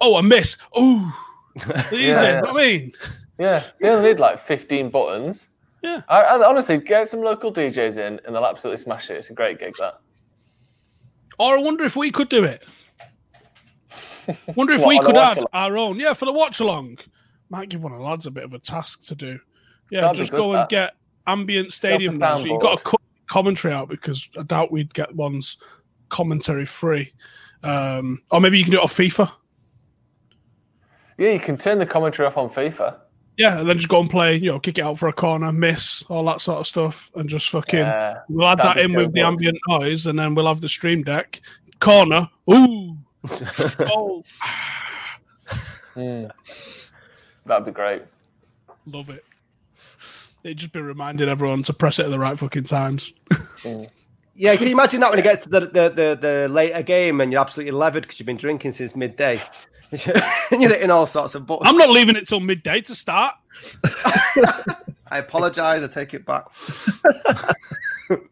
Oh, 0.00 0.16
a 0.16 0.22
miss. 0.22 0.56
Oh, 0.74 1.16
easy. 1.92 1.96
Yeah. 1.96 2.36
You 2.36 2.42
know 2.42 2.52
what 2.52 2.62
I 2.62 2.66
mean, 2.66 2.92
Yeah, 3.38 3.62
they 3.80 3.88
only 3.88 4.10
need 4.10 4.20
like 4.20 4.40
15 4.40 4.90
buttons. 4.90 5.48
Yeah. 5.82 6.02
I, 6.08 6.22
I, 6.22 6.48
honestly, 6.48 6.78
get 6.78 7.08
some 7.08 7.20
local 7.20 7.52
DJs 7.52 7.98
in 7.98 8.20
and 8.24 8.34
they'll 8.34 8.46
absolutely 8.46 8.82
smash 8.82 9.10
it. 9.10 9.16
It's 9.16 9.30
a 9.30 9.34
great 9.34 9.58
gig, 9.60 9.74
that. 9.78 10.00
Or 11.38 11.56
I 11.58 11.60
wonder 11.60 11.84
if 11.84 11.96
we 11.96 12.10
could 12.10 12.28
do 12.28 12.44
it. 12.44 12.66
Wonder 14.54 14.74
if 14.74 14.82
What, 14.82 14.88
we 14.88 15.00
could 15.00 15.16
add 15.16 15.42
our 15.52 15.76
own. 15.76 15.98
Yeah, 15.98 16.12
for 16.12 16.26
the 16.26 16.32
watch 16.32 16.60
along. 16.60 16.98
Might 17.50 17.68
give 17.68 17.82
one 17.82 17.92
of 17.92 17.98
the 17.98 18.04
lads 18.04 18.24
a 18.24 18.30
bit 18.30 18.44
of 18.44 18.52
a 18.54 18.58
task 18.60 19.02
to 19.08 19.16
do. 19.16 19.40
Yeah, 19.90 20.02
That'd 20.02 20.16
just 20.16 20.30
good, 20.30 20.36
go 20.36 20.52
and 20.52 20.60
that. 20.60 20.68
get 20.68 20.94
ambient 21.26 21.72
stadium 21.72 22.18
now. 22.18 22.38
So 22.38 22.44
you've 22.44 22.62
got 22.62 22.78
to 22.78 22.84
cut 22.84 23.00
commentary 23.26 23.74
out 23.74 23.88
because 23.88 24.28
I 24.38 24.42
doubt 24.44 24.70
we'd 24.70 24.94
get 24.94 25.14
ones 25.16 25.56
commentary 26.08 26.66
free. 26.66 27.12
Um, 27.64 28.22
or 28.30 28.40
maybe 28.40 28.58
you 28.58 28.64
can 28.64 28.70
do 28.70 28.78
it 28.78 28.84
off 28.84 28.94
FIFA. 28.94 29.30
Yeah, 31.18 31.30
you 31.30 31.40
can 31.40 31.58
turn 31.58 31.78
the 31.78 31.86
commentary 31.86 32.26
off 32.26 32.36
on 32.36 32.48
FIFA. 32.48 32.96
Yeah, 33.38 33.60
and 33.60 33.68
then 33.68 33.76
just 33.78 33.88
go 33.88 34.00
and 34.00 34.10
play, 34.10 34.36
you 34.36 34.50
know, 34.50 34.60
kick 34.60 34.78
it 34.78 34.82
out 34.82 34.98
for 34.98 35.08
a 35.08 35.12
corner, 35.12 35.50
miss, 35.52 36.02
all 36.10 36.24
that 36.26 36.40
sort 36.42 36.60
of 36.60 36.66
stuff, 36.66 37.10
and 37.14 37.28
just 37.30 37.48
fucking 37.48 37.78
Yeah, 37.80 38.18
we'll 38.28 38.46
add 38.46 38.58
that'd 38.58 38.70
that 38.70 38.76
be 38.76 38.82
in 38.84 38.92
with 38.92 39.06
so 39.06 39.08
the 39.08 39.12
good. 39.20 39.24
ambient 39.26 39.58
noise, 39.68 40.06
and 40.06 40.18
then 40.18 40.34
we'll 40.34 40.46
have 40.46 40.60
the 40.60 40.68
stream 40.68 41.02
deck 41.02 41.40
corner. 41.80 42.28
Ooh, 42.50 42.96
oh, 43.80 44.22
Mm. 45.94 46.30
That'd 47.44 47.66
be 47.66 47.70
great. 47.72 48.02
love 48.86 49.10
it. 49.10 49.24
It'd 50.42 50.56
just 50.58 50.72
be 50.72 50.80
reminding 50.80 51.28
everyone 51.28 51.62
to 51.64 51.72
press 51.72 51.98
it 51.98 52.04
at 52.06 52.10
the 52.10 52.18
right 52.18 52.38
fucking 52.38 52.64
times. 52.64 53.12
Yeah, 54.34 54.56
can 54.56 54.66
you 54.66 54.72
imagine 54.72 55.00
that 55.00 55.10
when 55.10 55.18
it 55.18 55.24
gets 55.24 55.42
to 55.44 55.50
the, 55.50 55.60
the, 55.60 55.88
the, 55.90 56.18
the 56.18 56.48
later 56.48 56.80
game 56.82 57.20
and 57.20 57.30
you're 57.30 57.40
absolutely 57.42 57.72
levered 57.72 58.04
because 58.04 58.18
you've 58.18 58.26
been 58.26 58.38
drinking 58.38 58.72
since 58.72 58.96
midday? 58.96 59.38
and 60.50 60.62
you're 60.62 60.70
hitting 60.70 60.90
all 60.90 61.06
sorts 61.06 61.34
of 61.34 61.46
buttons. 61.46 61.68
I'm 61.68 61.76
not 61.76 61.90
leaving 61.90 62.16
it 62.16 62.26
till 62.26 62.40
midday 62.40 62.80
to 62.82 62.94
start. 62.94 63.34
I 65.08 65.18
apologise. 65.18 65.82
I 65.82 65.86
take 65.88 66.14
it 66.14 66.24
back. 66.24 66.46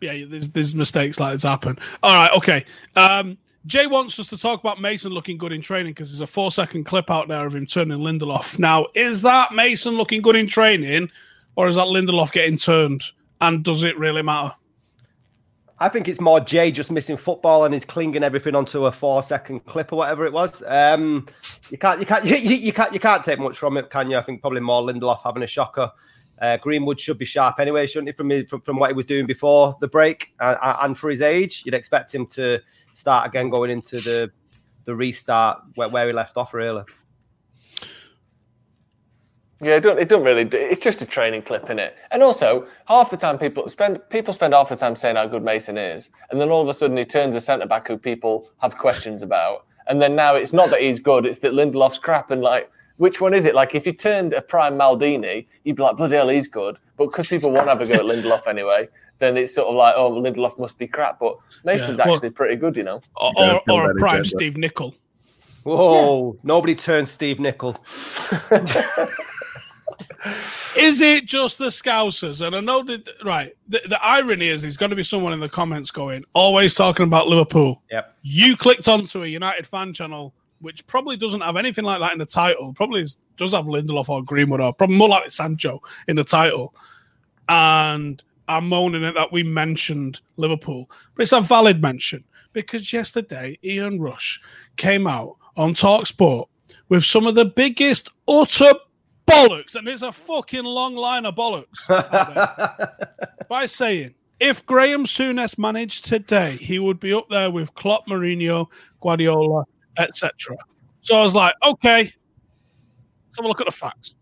Yeah, 0.00 0.24
there's 0.26 0.48
there's 0.50 0.74
mistakes 0.74 1.18
like 1.18 1.32
this 1.32 1.42
happen. 1.42 1.78
All 2.02 2.14
right, 2.14 2.30
okay. 2.36 2.64
Um, 2.94 3.38
Jay 3.66 3.86
wants 3.86 4.18
us 4.18 4.28
to 4.28 4.38
talk 4.38 4.60
about 4.60 4.80
Mason 4.80 5.12
looking 5.12 5.36
good 5.36 5.52
in 5.52 5.60
training 5.60 5.92
because 5.92 6.10
there's 6.10 6.20
a 6.20 6.26
four 6.26 6.50
second 6.50 6.84
clip 6.84 7.10
out 7.10 7.28
there 7.28 7.46
of 7.46 7.54
him 7.54 7.66
turning 7.66 7.98
Lindelof. 7.98 8.58
Now, 8.58 8.86
is 8.94 9.22
that 9.22 9.52
Mason 9.52 9.94
looking 9.94 10.22
good 10.22 10.36
in 10.36 10.46
training, 10.46 11.10
or 11.56 11.68
is 11.68 11.76
that 11.76 11.86
Lindelof 11.86 12.32
getting 12.32 12.56
turned? 12.56 13.04
And 13.40 13.62
does 13.64 13.82
it 13.82 13.98
really 13.98 14.22
matter? 14.22 14.54
I 15.80 15.88
think 15.88 16.08
it's 16.08 16.20
more 16.20 16.40
Jay 16.40 16.72
just 16.72 16.90
missing 16.90 17.16
football 17.16 17.64
and 17.64 17.72
he's 17.72 17.84
clinging 17.84 18.24
everything 18.24 18.54
onto 18.54 18.86
a 18.86 18.92
four 18.92 19.22
second 19.22 19.64
clip 19.64 19.92
or 19.92 19.96
whatever 19.96 20.26
it 20.26 20.32
was. 20.32 20.62
Um, 20.66 21.26
you 21.70 21.78
can't, 21.78 22.00
you 22.00 22.06
can't, 22.06 22.24
you, 22.26 22.36
you, 22.36 22.56
you 22.56 22.72
can't, 22.72 22.92
you 22.92 23.00
can't 23.00 23.24
take 23.24 23.38
much 23.38 23.58
from 23.58 23.76
it, 23.76 23.90
can 23.90 24.10
you? 24.10 24.16
I 24.16 24.22
think 24.22 24.40
probably 24.40 24.60
more 24.60 24.82
Lindelof 24.82 25.22
having 25.22 25.42
a 25.42 25.46
shocker. 25.46 25.90
Uh, 26.40 26.56
Greenwood 26.58 27.00
should 27.00 27.18
be 27.18 27.24
sharp 27.24 27.58
anyway, 27.58 27.86
shouldn't 27.86 28.08
he? 28.08 28.12
From, 28.12 28.46
from 28.46 28.60
from 28.60 28.78
what 28.78 28.90
he 28.90 28.94
was 28.94 29.06
doing 29.06 29.26
before 29.26 29.76
the 29.80 29.88
break, 29.88 30.34
and, 30.40 30.56
and 30.62 30.98
for 30.98 31.10
his 31.10 31.20
age, 31.20 31.62
you'd 31.64 31.74
expect 31.74 32.14
him 32.14 32.26
to 32.26 32.60
start 32.92 33.26
again 33.26 33.50
going 33.50 33.70
into 33.70 33.96
the 34.00 34.30
the 34.84 34.94
restart 34.94 35.62
where, 35.74 35.88
where 35.88 36.06
he 36.06 36.12
left 36.12 36.36
off. 36.36 36.54
Really, 36.54 36.84
Yeah, 39.60 39.74
it 39.76 39.80
don't, 39.80 39.98
it 39.98 40.08
don't 40.08 40.22
really. 40.24 40.44
Do, 40.44 40.56
it's 40.56 40.80
just 40.80 41.02
a 41.02 41.06
training 41.06 41.42
clip 41.42 41.68
in 41.68 41.80
it, 41.80 41.96
and 42.12 42.22
also 42.22 42.66
half 42.86 43.10
the 43.10 43.16
time 43.16 43.38
people 43.38 43.68
spend 43.68 44.00
people 44.08 44.32
spend 44.32 44.54
half 44.54 44.68
the 44.68 44.76
time 44.76 44.94
saying 44.94 45.16
how 45.16 45.26
good 45.26 45.42
Mason 45.42 45.76
is, 45.76 46.10
and 46.30 46.40
then 46.40 46.48
all 46.50 46.62
of 46.62 46.68
a 46.68 46.74
sudden 46.74 46.96
he 46.96 47.04
turns 47.04 47.34
a 47.34 47.40
centre 47.40 47.66
back 47.66 47.88
who 47.88 47.98
people 47.98 48.48
have 48.58 48.78
questions 48.78 49.22
about, 49.22 49.66
and 49.88 50.00
then 50.00 50.14
now 50.14 50.36
it's 50.36 50.52
not 50.52 50.70
that 50.70 50.80
he's 50.80 51.00
good, 51.00 51.26
it's 51.26 51.40
that 51.40 51.52
Lindelof's 51.52 51.98
crap, 51.98 52.30
and 52.30 52.40
like 52.40 52.70
which 52.98 53.20
one 53.20 53.34
is 53.34 53.46
it? 53.46 53.54
Like 53.56 53.74
if 53.74 53.84
you 53.84 53.92
turned 53.92 54.32
a 54.32 54.42
prime 54.42 54.78
Maldini, 54.78 55.46
you'd 55.64 55.76
be 55.76 55.82
like 55.82 55.96
bloody 55.96 56.14
hell 56.14 56.28
he's 56.28 56.46
good, 56.46 56.78
but 56.96 57.06
because 57.06 57.26
people 57.26 57.50
won't 57.50 57.66
have 57.66 57.80
a 57.80 57.86
go 57.86 57.94
at 57.94 58.02
Lindelof 58.02 58.46
anyway, 58.46 58.88
then 59.18 59.36
it's 59.36 59.52
sort 59.52 59.66
of 59.66 59.74
like 59.74 59.96
oh 59.96 60.12
Lindelof 60.12 60.56
must 60.60 60.78
be 60.78 60.86
crap, 60.86 61.18
but 61.18 61.36
Mason's 61.64 61.98
Yeah, 61.98 62.04
well- 62.04 62.14
actually 62.14 62.30
pretty 62.30 62.54
good, 62.54 62.76
you 62.76 62.84
know. 62.84 63.00
Or, 63.16 63.32
or, 63.36 63.62
or 63.70 63.90
a 63.90 63.94
prime 63.96 64.20
agenda. 64.20 64.28
Steve 64.28 64.56
Nicol? 64.56 64.94
whoa! 65.64 66.38
Nobody 66.44 66.76
turns 66.76 67.10
Steve 67.10 67.40
Nicol. 67.40 67.76
Is 70.76 71.00
it 71.00 71.26
just 71.26 71.58
the 71.58 71.66
Scousers? 71.66 72.46
And 72.46 72.54
I 72.54 72.60
know 72.60 72.82
that, 72.84 73.08
right, 73.24 73.54
the, 73.68 73.80
the 73.88 74.02
irony 74.04 74.48
is 74.48 74.62
there's 74.62 74.76
going 74.76 74.90
to 74.90 74.96
be 74.96 75.02
someone 75.02 75.32
in 75.32 75.40
the 75.40 75.48
comments 75.48 75.90
going, 75.90 76.24
always 76.32 76.74
talking 76.74 77.06
about 77.06 77.28
Liverpool. 77.28 77.82
Yep. 77.90 78.14
You 78.22 78.56
clicked 78.56 78.88
onto 78.88 79.22
a 79.22 79.26
United 79.26 79.66
fan 79.66 79.92
channel, 79.92 80.34
which 80.60 80.86
probably 80.86 81.16
doesn't 81.16 81.40
have 81.40 81.56
anything 81.56 81.84
like 81.84 82.00
that 82.00 82.12
in 82.12 82.18
the 82.18 82.26
title. 82.26 82.72
Probably 82.74 83.02
is, 83.02 83.18
does 83.36 83.52
have 83.52 83.66
Lindelof 83.66 84.08
or 84.08 84.22
Greenwood 84.22 84.60
or 84.60 84.72
probably 84.72 84.96
more 84.96 85.08
like 85.08 85.30
Sancho 85.30 85.82
in 86.06 86.16
the 86.16 86.24
title. 86.24 86.74
And 87.48 88.22
I'm 88.48 88.68
moaning 88.68 89.04
at 89.04 89.14
that 89.14 89.32
we 89.32 89.42
mentioned 89.42 90.20
Liverpool. 90.36 90.90
But 91.14 91.22
it's 91.22 91.32
a 91.32 91.40
valid 91.40 91.82
mention 91.82 92.24
because 92.52 92.92
yesterday 92.92 93.58
Ian 93.62 94.00
Rush 94.00 94.40
came 94.76 95.06
out 95.06 95.36
on 95.56 95.74
Talksport 95.74 96.46
with 96.88 97.04
some 97.04 97.26
of 97.26 97.34
the 97.34 97.44
biggest 97.44 98.08
utter 98.26 98.72
bollocks, 99.28 99.74
and 99.74 99.86
it's 99.88 100.02
a 100.02 100.12
fucking 100.12 100.64
long 100.64 100.96
line 100.96 101.26
of 101.26 101.34
bollocks 101.34 101.86
by 103.48 103.66
saying 103.66 104.14
if 104.40 104.64
Graham 104.66 105.04
Souness 105.04 105.58
managed 105.58 106.04
today, 106.04 106.52
he 106.52 106.78
would 106.78 107.00
be 107.00 107.12
up 107.12 107.28
there 107.28 107.50
with 107.50 107.74
Klopp, 107.74 108.06
Mourinho, 108.06 108.66
Guardiola, 109.00 109.64
etc. 109.98 110.56
So 111.00 111.16
I 111.16 111.22
was 111.22 111.34
like, 111.34 111.54
okay, 111.64 112.02
let's 112.02 113.36
have 113.36 113.44
a 113.44 113.48
look 113.48 113.60
at 113.60 113.66
the 113.66 113.72
facts. 113.72 114.14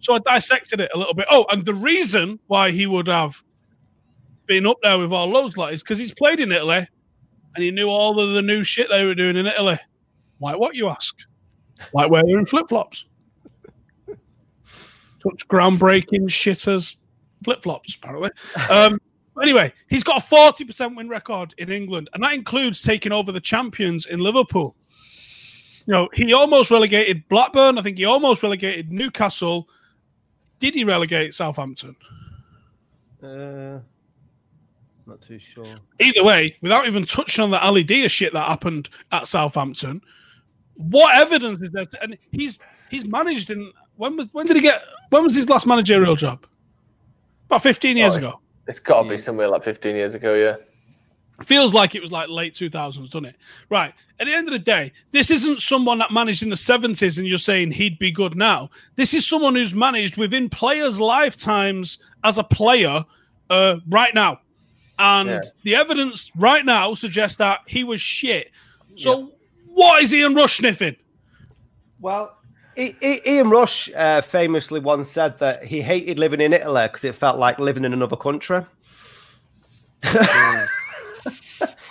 So 0.00 0.14
I 0.14 0.18
dissected 0.18 0.80
it 0.80 0.90
a 0.94 0.98
little 0.98 1.14
bit. 1.14 1.26
Oh, 1.30 1.46
and 1.50 1.64
the 1.64 1.74
reason 1.74 2.38
why 2.46 2.70
he 2.70 2.86
would 2.86 3.08
have 3.08 3.42
been 4.46 4.66
up 4.66 4.78
there 4.82 4.98
with 4.98 5.12
all 5.12 5.30
those 5.30 5.56
lot 5.56 5.72
is 5.72 5.82
because 5.82 5.98
he's 5.98 6.14
played 6.14 6.40
in 6.40 6.52
Italy 6.52 6.86
and 7.54 7.64
he 7.64 7.70
knew 7.70 7.88
all 7.88 8.20
of 8.20 8.34
the 8.34 8.42
new 8.42 8.62
shit 8.62 8.88
they 8.88 9.04
were 9.04 9.14
doing 9.14 9.36
in 9.36 9.46
Italy. 9.46 9.78
Like 10.40 10.58
what 10.58 10.74
you 10.74 10.88
ask? 10.88 11.16
Like 11.92 12.10
wearing 12.10 12.46
flip 12.46 12.68
flops. 12.68 13.06
Such 15.22 15.48
groundbreaking 15.48 16.28
shitters 16.28 16.96
flip 17.44 17.62
flops, 17.62 17.94
apparently. 17.94 18.30
Um, 18.70 18.98
anyway, 19.42 19.72
he's 19.88 20.04
got 20.04 20.22
a 20.22 20.26
40% 20.26 20.96
win 20.96 21.08
record 21.08 21.54
in 21.58 21.70
England, 21.70 22.08
and 22.12 22.22
that 22.22 22.34
includes 22.34 22.82
taking 22.82 23.12
over 23.12 23.32
the 23.32 23.40
champions 23.40 24.06
in 24.06 24.20
Liverpool. 24.20 24.76
You 25.86 25.94
know, 25.94 26.08
he 26.12 26.32
almost 26.32 26.70
relegated 26.70 27.26
Blackburn. 27.28 27.78
I 27.78 27.82
think 27.82 27.96
he 27.96 28.04
almost 28.04 28.42
relegated 28.42 28.92
Newcastle. 28.92 29.68
Did 30.58 30.74
he 30.74 30.84
relegate 30.84 31.34
Southampton? 31.34 31.96
Uh, 33.22 33.78
not 35.06 35.22
too 35.22 35.38
sure. 35.38 35.64
Either 35.98 36.22
way, 36.22 36.56
without 36.60 36.86
even 36.86 37.04
touching 37.04 37.42
on 37.42 37.50
the 37.50 37.60
Ali 37.60 37.82
Dia 37.84 38.08
shit 38.08 38.34
that 38.34 38.48
happened 38.48 38.90
at 39.10 39.26
Southampton, 39.26 40.02
what 40.74 41.16
evidence 41.16 41.60
is 41.62 41.70
there? 41.70 41.86
To, 41.86 42.02
and 42.02 42.18
he's 42.30 42.60
he's 42.90 43.06
managed 43.06 43.50
in 43.50 43.72
when 43.98 44.16
was 44.16 44.26
when 44.32 44.46
did 44.46 44.56
he 44.56 44.62
get 44.62 44.82
when 45.10 45.22
was 45.24 45.34
his 45.34 45.48
last 45.48 45.66
managerial 45.66 46.16
job? 46.16 46.46
About 47.46 47.62
fifteen 47.62 47.96
years 47.96 48.14
Oh, 48.16 48.18
ago. 48.18 48.40
It's 48.66 48.78
got 48.78 49.02
to 49.02 49.08
be 49.08 49.16
somewhere 49.16 49.48
like 49.48 49.64
15 49.64 49.96
years 49.96 50.12
ago, 50.12 50.34
yeah. 50.34 50.56
Feels 51.42 51.72
like 51.72 51.94
it 51.94 52.02
was 52.02 52.12
like 52.12 52.28
late 52.28 52.52
2000s, 52.52 52.96
doesn't 53.04 53.24
it? 53.24 53.36
Right. 53.70 53.94
At 54.20 54.26
the 54.26 54.34
end 54.34 54.46
of 54.46 54.52
the 54.52 54.58
day, 54.58 54.92
this 55.10 55.30
isn't 55.30 55.62
someone 55.62 55.96
that 56.00 56.10
managed 56.12 56.42
in 56.42 56.50
the 56.50 56.54
70s 56.56 57.16
and 57.16 57.26
you're 57.26 57.38
saying 57.38 57.70
he'd 57.70 57.98
be 57.98 58.10
good 58.10 58.36
now. 58.36 58.68
This 58.96 59.14
is 59.14 59.26
someone 59.26 59.54
who's 59.54 59.72
managed 59.74 60.18
within 60.18 60.50
players' 60.50 61.00
lifetimes 61.00 61.96
as 62.24 62.36
a 62.36 62.44
player 62.44 63.06
uh, 63.48 63.76
right 63.88 64.14
now. 64.14 64.40
And 64.98 65.28
Yeah. 65.30 65.40
the 65.62 65.74
evidence 65.76 66.30
right 66.36 66.66
now 66.66 66.92
suggests 66.92 67.38
that 67.38 67.60
he 67.66 67.84
was 67.84 68.02
shit. 68.02 68.50
So, 68.96 69.32
what 69.68 70.02
is 70.02 70.12
Ian 70.12 70.34
Rush 70.34 70.58
sniffing? 70.58 70.96
Well, 72.00 72.24
I- 72.24 72.26
I- 72.26 72.37
Ian 72.78 73.50
Rush 73.50 73.90
uh, 73.96 74.20
famously 74.20 74.78
once 74.80 75.10
said 75.10 75.38
that 75.38 75.64
he 75.64 75.80
hated 75.82 76.18
living 76.18 76.40
in 76.40 76.52
Italy 76.52 76.86
because 76.86 77.02
it 77.04 77.14
felt 77.14 77.36
like 77.38 77.58
living 77.58 77.84
in 77.84 77.92
another 77.92 78.16
country. 78.16 78.64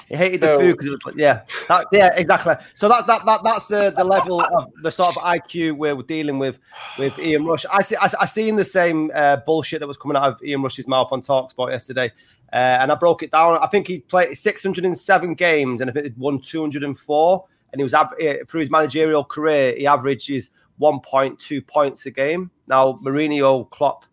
He 0.10 0.16
hated 0.16 0.40
So- 0.40 0.58
the 0.58 0.64
food 0.64 0.72
because 0.72 0.88
it 0.88 0.92
was 0.92 1.06
like, 1.06 1.16
yeah, 1.18 1.42
that, 1.68 1.86
yeah, 1.92 2.10
exactly. 2.16 2.56
So 2.76 2.88
that 2.88 3.06
that, 3.08 3.26
that 3.26 3.42
that's 3.44 3.68
the, 3.68 3.94
the 3.96 4.06
level 4.06 4.40
of 4.40 4.72
the 4.82 4.90
sort 4.90 5.18
of 5.18 5.22
IQ 5.22 5.76
we're 5.76 5.96
dealing 6.02 6.40
with 6.40 6.60
with 6.98 7.20
Ian 7.20 7.46
Rush. 7.46 7.66
I 7.70 7.82
see 7.82 7.98
I, 7.98 8.10
I 8.22 8.26
seen 8.26 8.56
the 8.56 8.64
same 8.64 9.12
uh, 9.14 9.36
bullshit 9.46 9.82
that 9.82 9.88
was 9.88 9.98
coming 9.98 10.16
out 10.16 10.24
of 10.24 10.42
Ian 10.44 10.64
Rush's 10.64 10.88
mouth 10.88 11.10
on 11.12 11.22
Talksport 11.22 11.72
yesterday, 11.72 12.10
uh, 12.54 12.56
and 12.56 12.90
I 12.90 12.96
broke 12.96 13.22
it 13.22 13.32
down. 13.32 13.58
I 13.62 13.68
think 13.68 13.86
he 13.86 14.00
played 14.00 14.38
607 14.38 15.34
games 15.34 15.82
and 15.82 15.90
I 15.90 15.94
think 15.94 16.06
he'd 16.06 16.18
won 16.18 16.40
204, 16.40 17.46
and 17.74 17.80
he 17.80 17.84
was 17.84 17.94
av- 17.94 18.14
eh, 18.22 18.38
through 18.48 18.62
his 18.62 18.70
managerial 18.72 19.26
career 19.26 19.76
he 19.76 19.86
averages 19.88 20.52
1.2 20.82 21.66
points 21.68 22.06
a 22.06 22.12
game. 22.12 22.52
Now 22.68 23.00
Mourinho, 23.04 23.70
Klopp, 23.70 24.06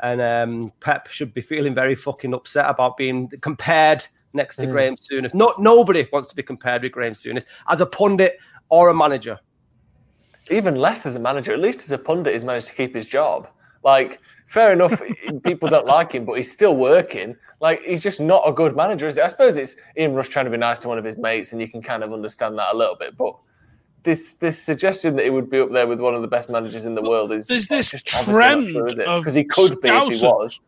and 0.00 0.20
um, 0.20 0.72
Pep 0.80 1.08
should 1.08 1.32
be 1.32 1.40
feeling 1.40 1.74
very 1.74 1.94
fucking 1.94 2.34
upset 2.34 2.66
about 2.68 2.96
being 2.96 3.28
compared 3.40 4.06
next 4.32 4.56
to 4.56 4.66
Graham 4.66 4.96
Souness. 4.96 5.32
No, 5.34 5.54
nobody 5.58 6.06
wants 6.12 6.28
to 6.28 6.36
be 6.36 6.42
compared 6.42 6.82
with 6.82 6.92
Graham 6.92 7.14
Souness 7.14 7.46
as 7.68 7.80
a 7.80 7.86
pundit 7.86 8.38
or 8.68 8.88
a 8.90 8.94
manager. 8.94 9.38
even 10.50 10.76
less 10.76 11.06
as 11.06 11.16
a 11.16 11.18
manager. 11.18 11.52
At 11.52 11.60
least 11.60 11.80
as 11.80 11.92
a 11.92 11.98
pundit, 11.98 12.34
he's 12.34 12.44
managed 12.44 12.68
to 12.68 12.74
keep 12.74 12.94
his 12.94 13.06
job. 13.06 13.48
Like, 13.82 14.20
fair 14.46 14.72
enough, 14.72 15.00
people 15.44 15.68
don't 15.68 15.86
like 15.86 16.12
him, 16.12 16.24
but 16.24 16.34
he's 16.34 16.52
still 16.52 16.76
working. 16.76 17.36
Like, 17.60 17.82
he's 17.82 18.02
just 18.02 18.20
not 18.20 18.42
a 18.46 18.52
good 18.52 18.76
manager, 18.76 19.06
is 19.06 19.16
it? 19.16 19.24
I 19.24 19.28
suppose 19.28 19.56
it's 19.56 19.76
Ian 19.96 20.14
Rush 20.14 20.28
trying 20.28 20.44
to 20.44 20.50
be 20.50 20.56
nice 20.56 20.78
to 20.80 20.88
one 20.88 20.98
of 20.98 21.04
his 21.04 21.16
mates, 21.16 21.52
and 21.52 21.60
you 21.60 21.68
can 21.68 21.82
kind 21.82 22.02
of 22.04 22.12
understand 22.12 22.58
that 22.58 22.74
a 22.74 22.76
little 22.76 22.96
bit. 22.96 23.16
But 23.16 23.36
this 24.06 24.34
this 24.34 24.58
suggestion 24.62 25.16
that 25.16 25.24
he 25.24 25.30
would 25.30 25.50
be 25.50 25.60
up 25.60 25.70
there 25.72 25.86
with 25.86 26.00
one 26.00 26.14
of 26.14 26.22
the 26.22 26.28
best 26.28 26.48
managers 26.48 26.86
in 26.86 26.94
the 26.94 27.02
world 27.02 27.30
is 27.32 27.46
There's 27.46 27.66
this 27.68 27.90
just 27.92 28.16
obviously 28.16 28.32
not 28.32 28.38
trend 28.38 28.68
true, 28.70 28.86
is 28.86 28.92
it? 28.98 29.06
of 29.06 29.20
because 29.22 29.34
he 29.34 29.44
could 29.44 29.80
be 29.82 29.88
if 29.90 30.20
he 30.20 30.26
was. 30.26 30.58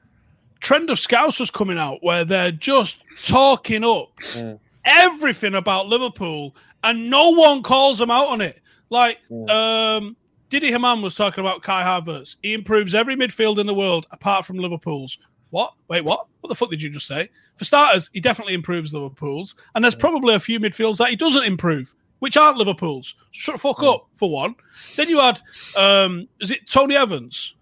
trend 0.61 0.91
of 0.91 0.99
Scousers 0.99 1.51
coming 1.51 1.79
out 1.79 1.99
where 2.03 2.25
they're 2.27 2.53
just 2.53 2.99
talking 3.25 3.83
up 3.85 4.09
Mm. 4.35 4.59
everything 4.85 5.55
about 5.55 5.87
Liverpool 5.87 6.55
and 6.85 7.09
no 7.09 7.31
one 7.31 7.63
calls 7.63 7.99
them 7.99 8.11
out 8.11 8.29
on 8.29 8.41
it. 8.43 8.61
Like 8.91 9.19
Mm. 9.31 9.49
um 9.51 10.17
Didi 10.51 10.71
Hamann 10.73 11.03
was 11.03 11.15
talking 11.15 11.43
about 11.45 11.63
Kai 11.63 11.83
Havertz. 11.83 12.37
He 12.43 12.55
improves 12.55 12.95
every 12.95 13.17
midfield 13.17 13.59
in 13.59 13.67
the 13.67 13.75
world 13.75 14.07
apart 14.11 14.45
from 14.47 14.57
Liverpool's. 14.59 15.19
What? 15.51 15.75
Wait, 15.89 16.05
what? 16.05 16.27
What 16.41 16.49
the 16.49 16.55
fuck 16.55 16.71
did 16.71 16.81
you 16.83 16.91
just 16.91 17.07
say? 17.07 17.29
For 17.57 17.65
starters, 17.65 18.11
he 18.13 18.21
definitely 18.21 18.55
improves 18.55 18.93
Liverpool's, 18.93 19.55
and 19.75 19.83
there's 19.85 19.95
probably 19.95 20.35
a 20.35 20.41
few 20.41 20.59
midfields 20.61 20.99
that 20.99 21.09
he 21.09 21.17
doesn't 21.17 21.45
improve, 21.45 21.95
which 22.19 22.37
aren't 22.37 22.59
Liverpool's. 22.59 23.15
Shut 23.31 23.55
the 23.55 23.59
fuck 23.61 23.83
up, 23.83 24.07
for 24.15 24.31
one. 24.31 24.55
Then 24.97 25.09
you 25.09 25.19
had, 25.21 25.41
um, 25.77 26.29
is 26.41 26.51
it 26.51 26.69
Tony 26.69 26.97
Evans? 26.97 27.55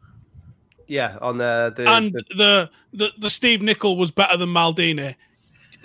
Yeah, 0.88 1.18
on 1.20 1.38
the 1.38 1.72
the, 1.76 1.88
and 1.88 2.12
the- 2.12 2.25
the, 2.36 2.70
the 2.92 3.10
the 3.18 3.30
Steve 3.30 3.60
Nicol 3.62 3.96
was 3.96 4.10
better 4.12 4.36
than 4.36 4.50
Maldini. 4.50 5.16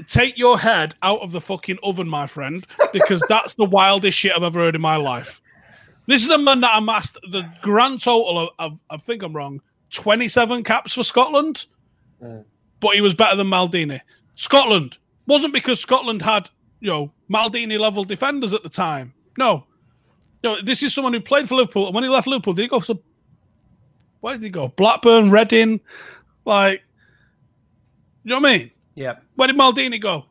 Take 0.06 0.38
your 0.38 0.60
head 0.60 0.96
out 1.04 1.20
of 1.22 1.32
the 1.32 1.42
fucking 1.42 1.78
oven, 1.84 2.08
my 2.08 2.26
friend, 2.28 2.66
because 2.94 3.24
that's 3.28 3.56
the 3.56 3.66
wildest 3.66 4.18
shit 4.18 4.32
I've 4.36 4.44
ever 4.44 4.60
heard 4.60 4.76
in 4.76 4.82
my 4.82 4.96
life. 4.96 5.42
This 6.08 6.24
is 6.24 6.30
a 6.30 6.38
man 6.38 6.62
that 6.62 6.78
amassed 6.78 7.18
the 7.32 7.44
grand 7.62 8.00
total 8.02 8.40
of, 8.40 8.50
of 8.58 8.82
I 8.90 8.98
think 8.98 9.22
I'm 9.24 9.36
wrong, 9.36 9.62
27 9.92 10.64
caps 10.64 10.94
for 10.94 11.04
Scotland, 11.04 11.66
but 12.80 12.96
he 12.96 13.02
was 13.02 13.14
better 13.14 13.36
than 13.36 13.48
Maldini. 13.48 14.02
Scotland 14.36 14.98
wasn't 15.28 15.54
because 15.54 15.80
Scotland 15.80 16.22
had 16.22 16.50
you 16.80 16.90
know 16.90 17.12
Maldini 17.32 17.80
level 17.80 18.04
defenders 18.04 18.54
at 18.54 18.64
the 18.64 18.70
time. 18.70 19.14
No, 19.38 19.66
no, 20.44 20.62
this 20.62 20.84
is 20.84 20.94
someone 20.94 21.14
who 21.14 21.22
played 21.22 21.48
for 21.48 21.56
Liverpool. 21.56 21.86
And 21.86 21.96
when 21.96 22.04
he 22.04 22.10
left 22.10 22.28
Liverpool, 22.28 22.54
did 22.54 22.64
he 22.64 22.68
go 22.68 22.80
for 22.80 22.96
where 24.22 24.36
did 24.36 24.44
he 24.44 24.50
go? 24.50 24.68
Blackburn, 24.70 25.32
Reading, 25.32 25.80
like, 26.46 26.84
you 28.24 28.30
know 28.30 28.40
what 28.40 28.50
I 28.50 28.58
mean? 28.58 28.72
yeah. 28.96 29.16
Where 29.36 29.48
did 29.48 29.58
Maldini 29.58 30.00
go? 30.00 30.26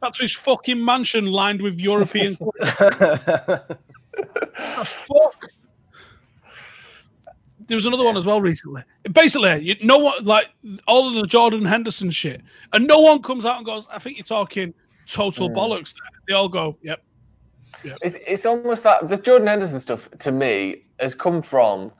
That's 0.00 0.20
his 0.20 0.34
fucking 0.36 0.82
mansion 0.84 1.26
lined 1.26 1.60
with 1.60 1.80
European. 1.80 2.36
the 2.60 3.76
fuck? 4.84 5.50
There 7.66 7.74
was 7.74 7.84
another 7.84 8.04
one 8.04 8.16
as 8.16 8.24
well 8.24 8.40
recently. 8.40 8.84
Basically, 9.12 9.60
you 9.60 9.74
know 9.84 9.98
what? 9.98 10.24
Like 10.24 10.46
all 10.86 11.08
of 11.08 11.14
the 11.14 11.26
Jordan 11.26 11.64
Henderson 11.64 12.10
shit, 12.10 12.42
and 12.72 12.86
no 12.86 13.00
one 13.00 13.20
comes 13.22 13.44
out 13.44 13.56
and 13.56 13.66
goes, 13.66 13.88
"I 13.90 13.98
think 13.98 14.16
you're 14.16 14.24
talking 14.24 14.72
total 15.08 15.48
hmm. 15.48 15.56
bollocks." 15.56 15.94
They 16.26 16.34
all 16.34 16.48
go, 16.48 16.76
"Yep." 16.82 17.02
It's, 18.02 18.16
it's 18.26 18.46
almost 18.46 18.82
that 18.84 19.08
the 19.08 19.16
Jordan 19.16 19.46
Henderson 19.46 19.80
stuff 19.80 20.08
to 20.18 20.32
me 20.32 20.82
has 20.98 21.14
come 21.14 21.42
from 21.42 21.92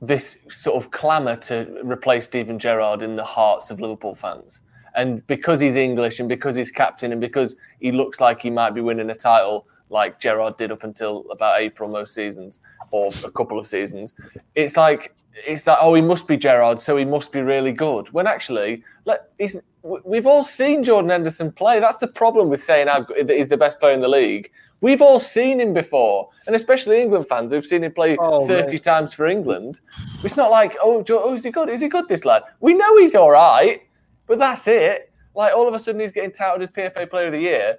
this 0.00 0.38
sort 0.48 0.76
of 0.82 0.90
clamour 0.90 1.36
to 1.36 1.80
replace 1.82 2.26
Steven 2.26 2.58
Gerrard 2.58 3.02
in 3.02 3.16
the 3.16 3.24
hearts 3.24 3.70
of 3.70 3.80
Liverpool 3.80 4.14
fans. 4.14 4.60
And 4.94 5.26
because 5.26 5.60
he's 5.60 5.76
English 5.76 6.20
and 6.20 6.28
because 6.28 6.54
he's 6.54 6.70
captain 6.70 7.12
and 7.12 7.20
because 7.20 7.56
he 7.80 7.92
looks 7.92 8.20
like 8.20 8.40
he 8.40 8.50
might 8.50 8.70
be 8.70 8.80
winning 8.80 9.10
a 9.10 9.14
title 9.14 9.66
like 9.90 10.20
Gerrard 10.20 10.56
did 10.56 10.70
up 10.70 10.84
until 10.84 11.24
about 11.30 11.60
April 11.60 11.88
most 11.88 12.14
seasons 12.14 12.60
or 12.90 13.10
a 13.24 13.30
couple 13.30 13.58
of 13.58 13.66
seasons, 13.66 14.14
it's 14.54 14.76
like 14.76 15.14
it's 15.46 15.66
like 15.66 15.78
oh 15.80 15.94
he 15.94 16.02
must 16.02 16.26
be 16.26 16.36
Gerrard 16.36 16.80
so 16.80 16.96
he 16.96 17.04
must 17.04 17.32
be 17.32 17.40
really 17.40 17.72
good. 17.72 18.12
When 18.12 18.26
actually, 18.26 18.82
let, 19.04 19.30
he's, 19.38 19.56
we've 20.04 20.26
all 20.26 20.42
seen 20.42 20.82
Jordan 20.82 21.10
Henderson 21.10 21.52
play. 21.52 21.80
That's 21.80 21.98
the 21.98 22.08
problem 22.08 22.48
with 22.48 22.62
saying 22.62 22.88
how 22.88 23.00
good- 23.00 23.30
he's 23.30 23.48
the 23.48 23.56
best 23.56 23.80
player 23.80 23.94
in 23.94 24.00
the 24.00 24.08
league. 24.08 24.50
We've 24.80 25.02
all 25.02 25.18
seen 25.18 25.60
him 25.60 25.74
before, 25.74 26.28
and 26.46 26.54
especially 26.54 27.00
England 27.02 27.26
fans 27.28 27.50
who've 27.52 27.66
seen 27.66 27.82
him 27.82 27.92
play 27.92 28.16
Oh, 28.20 28.46
30 28.46 28.74
mate. 28.74 28.82
times 28.84 29.12
for 29.12 29.26
England. 29.26 29.80
It's 30.22 30.36
not 30.36 30.50
like, 30.52 30.76
oh, 30.80 31.04
oh, 31.10 31.34
is 31.34 31.42
he 31.44 31.50
good? 31.50 31.68
Is 31.68 31.80
he 31.80 31.88
good, 31.88 32.06
this 32.08 32.24
lad? 32.24 32.42
We 32.60 32.74
know 32.74 32.96
he's 32.98 33.14
all 33.16 33.30
right, 33.32 33.82
but 34.28 34.38
that's 34.38 34.68
it. 34.68 35.10
Like, 35.34 35.54
all 35.54 35.66
of 35.66 35.74
a 35.74 35.78
sudden, 35.80 36.00
he's 36.00 36.12
getting 36.12 36.30
touted 36.32 36.62
as 36.62 36.70
PFA 36.70 37.06
Player 37.10 37.26
of 37.26 37.32
the 37.32 37.40
Year. 37.40 37.78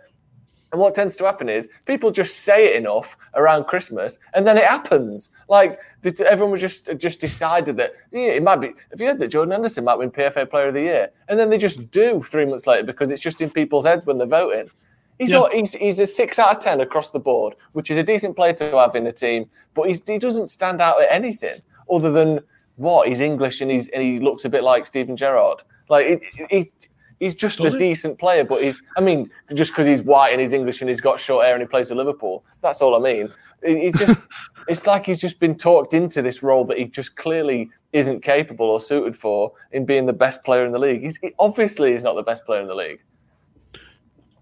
And 0.72 0.80
what 0.80 0.94
tends 0.94 1.16
to 1.18 1.26
happen 1.26 1.50
is 1.50 1.68
people 1.86 2.12
just 2.12 2.42
say 2.42 2.68
it 2.68 2.76
enough 2.76 3.18
around 3.34 3.64
Christmas, 3.66 4.20
and 4.36 4.46
then 4.46 4.56
it 4.56 4.66
happens. 4.66 5.32
Like 5.48 5.80
everyone 6.06 6.52
was 6.52 6.62
just 6.62 6.90
just 6.98 7.20
decided 7.20 7.76
that 7.78 7.94
yeah, 8.12 8.30
it 8.38 8.44
might 8.44 8.58
be. 8.58 8.68
Have 8.92 9.02
you 9.02 9.08
heard 9.08 9.20
that 9.20 9.30
Jordan 9.30 9.52
Henderson 9.52 9.84
might 9.84 9.96
win 9.98 10.12
PFA 10.12 10.48
Player 10.50 10.68
of 10.68 10.76
the 10.76 10.82
Year? 10.82 11.10
And 11.28 11.40
then 11.40 11.50
they 11.50 11.58
just 11.58 11.90
do 11.90 12.22
three 12.22 12.46
months 12.46 12.68
later 12.68 12.84
because 12.84 13.10
it's 13.10 13.22
just 13.22 13.42
in 13.42 13.50
people's 13.50 13.86
heads 13.86 14.06
when 14.06 14.20
they're 14.20 14.28
voting. 14.28 14.70
He's 15.18 15.32
Yeah. 15.32 15.40
not. 15.40 15.54
He's, 15.54 15.74
he's 15.74 16.00
a 16.00 16.06
six 16.06 16.38
out 16.38 16.56
of 16.56 16.60
ten 16.64 16.82
across 16.82 17.10
the 17.12 17.20
board, 17.20 17.56
which 17.74 17.90
is 17.90 17.98
a 17.98 18.04
decent 18.04 18.36
player 18.36 18.54
to 18.54 18.78
have 18.78 18.96
in 18.96 19.08
a 19.08 19.12
team. 19.12 19.50
But 19.74 19.88
he's, 19.88 20.02
he 20.06 20.18
doesn't 20.20 20.48
stand 20.48 20.82
out 20.82 21.02
at 21.02 21.12
anything 21.12 21.62
other 21.92 22.12
than 22.12 22.42
what 22.76 23.08
he's 23.08 23.20
English 23.20 23.60
and 23.62 23.70
he's 23.72 23.90
and 23.90 24.04
he 24.04 24.20
looks 24.20 24.46
a 24.46 24.50
bit 24.50 24.64
like 24.64 24.86
Steven 24.86 25.18
Gerrard. 25.18 25.64
Like 25.90 26.06
it, 26.06 26.22
it- 26.52 26.88
he's 27.20 27.34
he's 27.34 27.36
just 27.36 27.60
Does 27.60 27.74
a 27.74 27.78
he? 27.78 27.90
decent 27.90 28.18
player, 28.20 28.44
but 28.44 28.62
he's. 28.64 28.82
I 28.98 29.02
mean, 29.02 29.30
just 29.54 29.72
because 29.72 29.88
he's 29.88 30.02
white 30.04 30.32
and 30.32 30.42
he's 30.42 30.54
English 30.54 30.82
and 30.82 30.90
he's 30.90 31.02
got 31.02 31.20
short 31.20 31.46
hair 31.46 31.54
and 31.54 31.62
he 31.62 31.68
plays 31.68 31.90
for 31.90 31.96
Liverpool. 31.96 32.44
That's 32.62 32.82
all 32.82 32.96
I 32.96 33.00
mean. 33.00 33.26
It- 33.62 33.78
It's 33.78 34.00
just. 34.00 34.20
it's 34.68 34.86
like 34.86 35.06
he's 35.06 35.20
just 35.20 35.40
been 35.40 35.56
talked 35.56 35.94
into 35.94 36.22
this 36.22 36.42
role 36.44 36.64
that 36.66 36.78
he 36.78 36.86
just 36.86 37.16
clearly 37.16 37.70
isn't 37.92 38.22
capable 38.22 38.68
or 38.70 38.80
suited 38.80 39.18
for 39.18 39.52
in 39.72 39.84
being 39.86 40.06
the 40.06 40.14
best 40.14 40.44
player 40.44 40.66
in 40.66 40.72
the 40.72 40.80
league. 40.80 41.02
He's 41.02 41.18
he, 41.18 41.34
obviously 41.40 41.92
he's 41.92 42.04
not 42.04 42.14
the 42.16 42.24
best 42.24 42.46
player 42.46 42.62
in 42.62 42.68
the 42.68 42.76
league. 42.76 43.00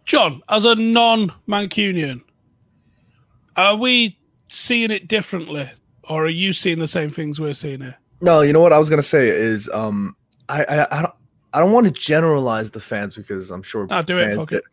John, 0.05 0.41
as 0.49 0.63
a 0.65 0.75
non-Mancunian, 0.75 2.21
are 3.55 3.75
we 3.75 4.17
seeing 4.47 4.91
it 4.91 5.07
differently, 5.07 5.69
or 6.03 6.25
are 6.25 6.29
you 6.29 6.53
seeing 6.53 6.79
the 6.79 6.87
same 6.87 7.09
things 7.09 7.39
we're 7.41 7.53
seeing 7.53 7.81
here? 7.81 7.97
No, 8.21 8.41
you 8.41 8.53
know 8.53 8.61
what 8.61 8.73
I 8.73 8.77
was 8.79 8.89
gonna 8.89 9.03
say 9.03 9.27
is 9.27 9.69
um 9.73 10.15
I 10.49 10.63
I, 10.63 10.99
I 10.99 11.01
don't 11.03 11.13
I 11.53 11.59
don't 11.59 11.71
want 11.71 11.85
to 11.85 11.91
generalize 11.91 12.71
the 12.71 12.79
fans 12.79 13.15
because 13.15 13.51
I'm 13.51 13.63
sure 13.63 13.87
Ah, 13.89 14.01
do 14.01 14.17
it, 14.17 14.33
fuck 14.33 14.51
it. 14.51 14.63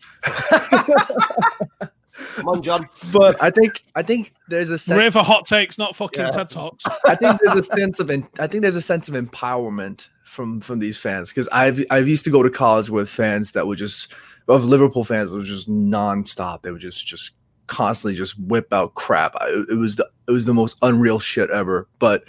Come 2.37 2.49
on, 2.49 2.63
John. 2.63 2.89
But 3.13 3.41
I 3.43 3.51
think 3.51 3.83
I 3.95 4.03
think 4.03 4.33
there's 4.49 4.71
a 4.71 4.79
sense 4.79 4.97
We're 4.97 5.03
here 5.03 5.11
for 5.11 5.23
hot 5.23 5.47
takes, 5.47 5.79
not 5.79 5.97
fucking 5.97 6.21
Yeah. 6.23 6.31
TED 6.31 6.49
talks. 6.51 6.85
I 7.07 7.15
think 7.17 7.41
there's 7.45 7.57
a 7.57 7.63
sense 7.63 8.01
of 8.01 8.11
in, 8.11 8.27
I 8.39 8.47
think 8.47 8.63
there's 8.63 8.77
a 8.77 8.81
sense 8.83 9.09
of 9.09 9.15
empowerment 9.15 10.09
from 10.25 10.61
from 10.61 10.79
these 10.79 10.97
fans 10.99 11.31
because 11.31 11.49
I've 11.49 11.85
I've 11.91 12.09
used 12.09 12.25
to 12.25 12.31
go 12.31 12.43
to 12.43 12.51
college 12.51 12.91
with 12.91 13.09
fans 13.09 13.53
that 13.53 13.67
would 13.67 13.79
just 13.79 14.13
of 14.49 14.65
Liverpool 14.65 15.05
fans 15.05 15.31
that 15.31 15.39
were 15.39 15.45
just 15.45 15.69
nonstop. 15.69 16.63
They 16.63 16.71
would 16.71 16.81
just 16.81 17.07
just 17.07 17.33
constantly 17.67 18.17
just 18.17 18.39
whip 18.39 18.73
out 18.73 18.95
crap. 18.95 19.35
I, 19.41 19.65
it 19.71 19.77
was 19.79 19.97
the 19.97 20.09
it 20.29 20.33
was 20.33 20.45
the 20.47 20.55
most 20.55 20.77
unreal 20.83 21.19
shit 21.19 21.51
ever. 21.51 21.89
But 21.99 22.25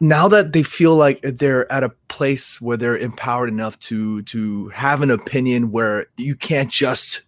now 0.00 0.28
that 0.28 0.52
they 0.52 0.62
feel 0.62 0.96
like 0.96 1.20
they're 1.22 1.70
at 1.70 1.84
a 1.84 1.90
place 2.08 2.60
where 2.60 2.76
they're 2.76 2.96
empowered 2.96 3.48
enough 3.48 3.78
to 3.80 4.22
to 4.22 4.68
have 4.70 5.02
an 5.02 5.10
opinion 5.10 5.70
where 5.70 6.06
you 6.16 6.34
can't 6.34 6.70
just 6.70 7.22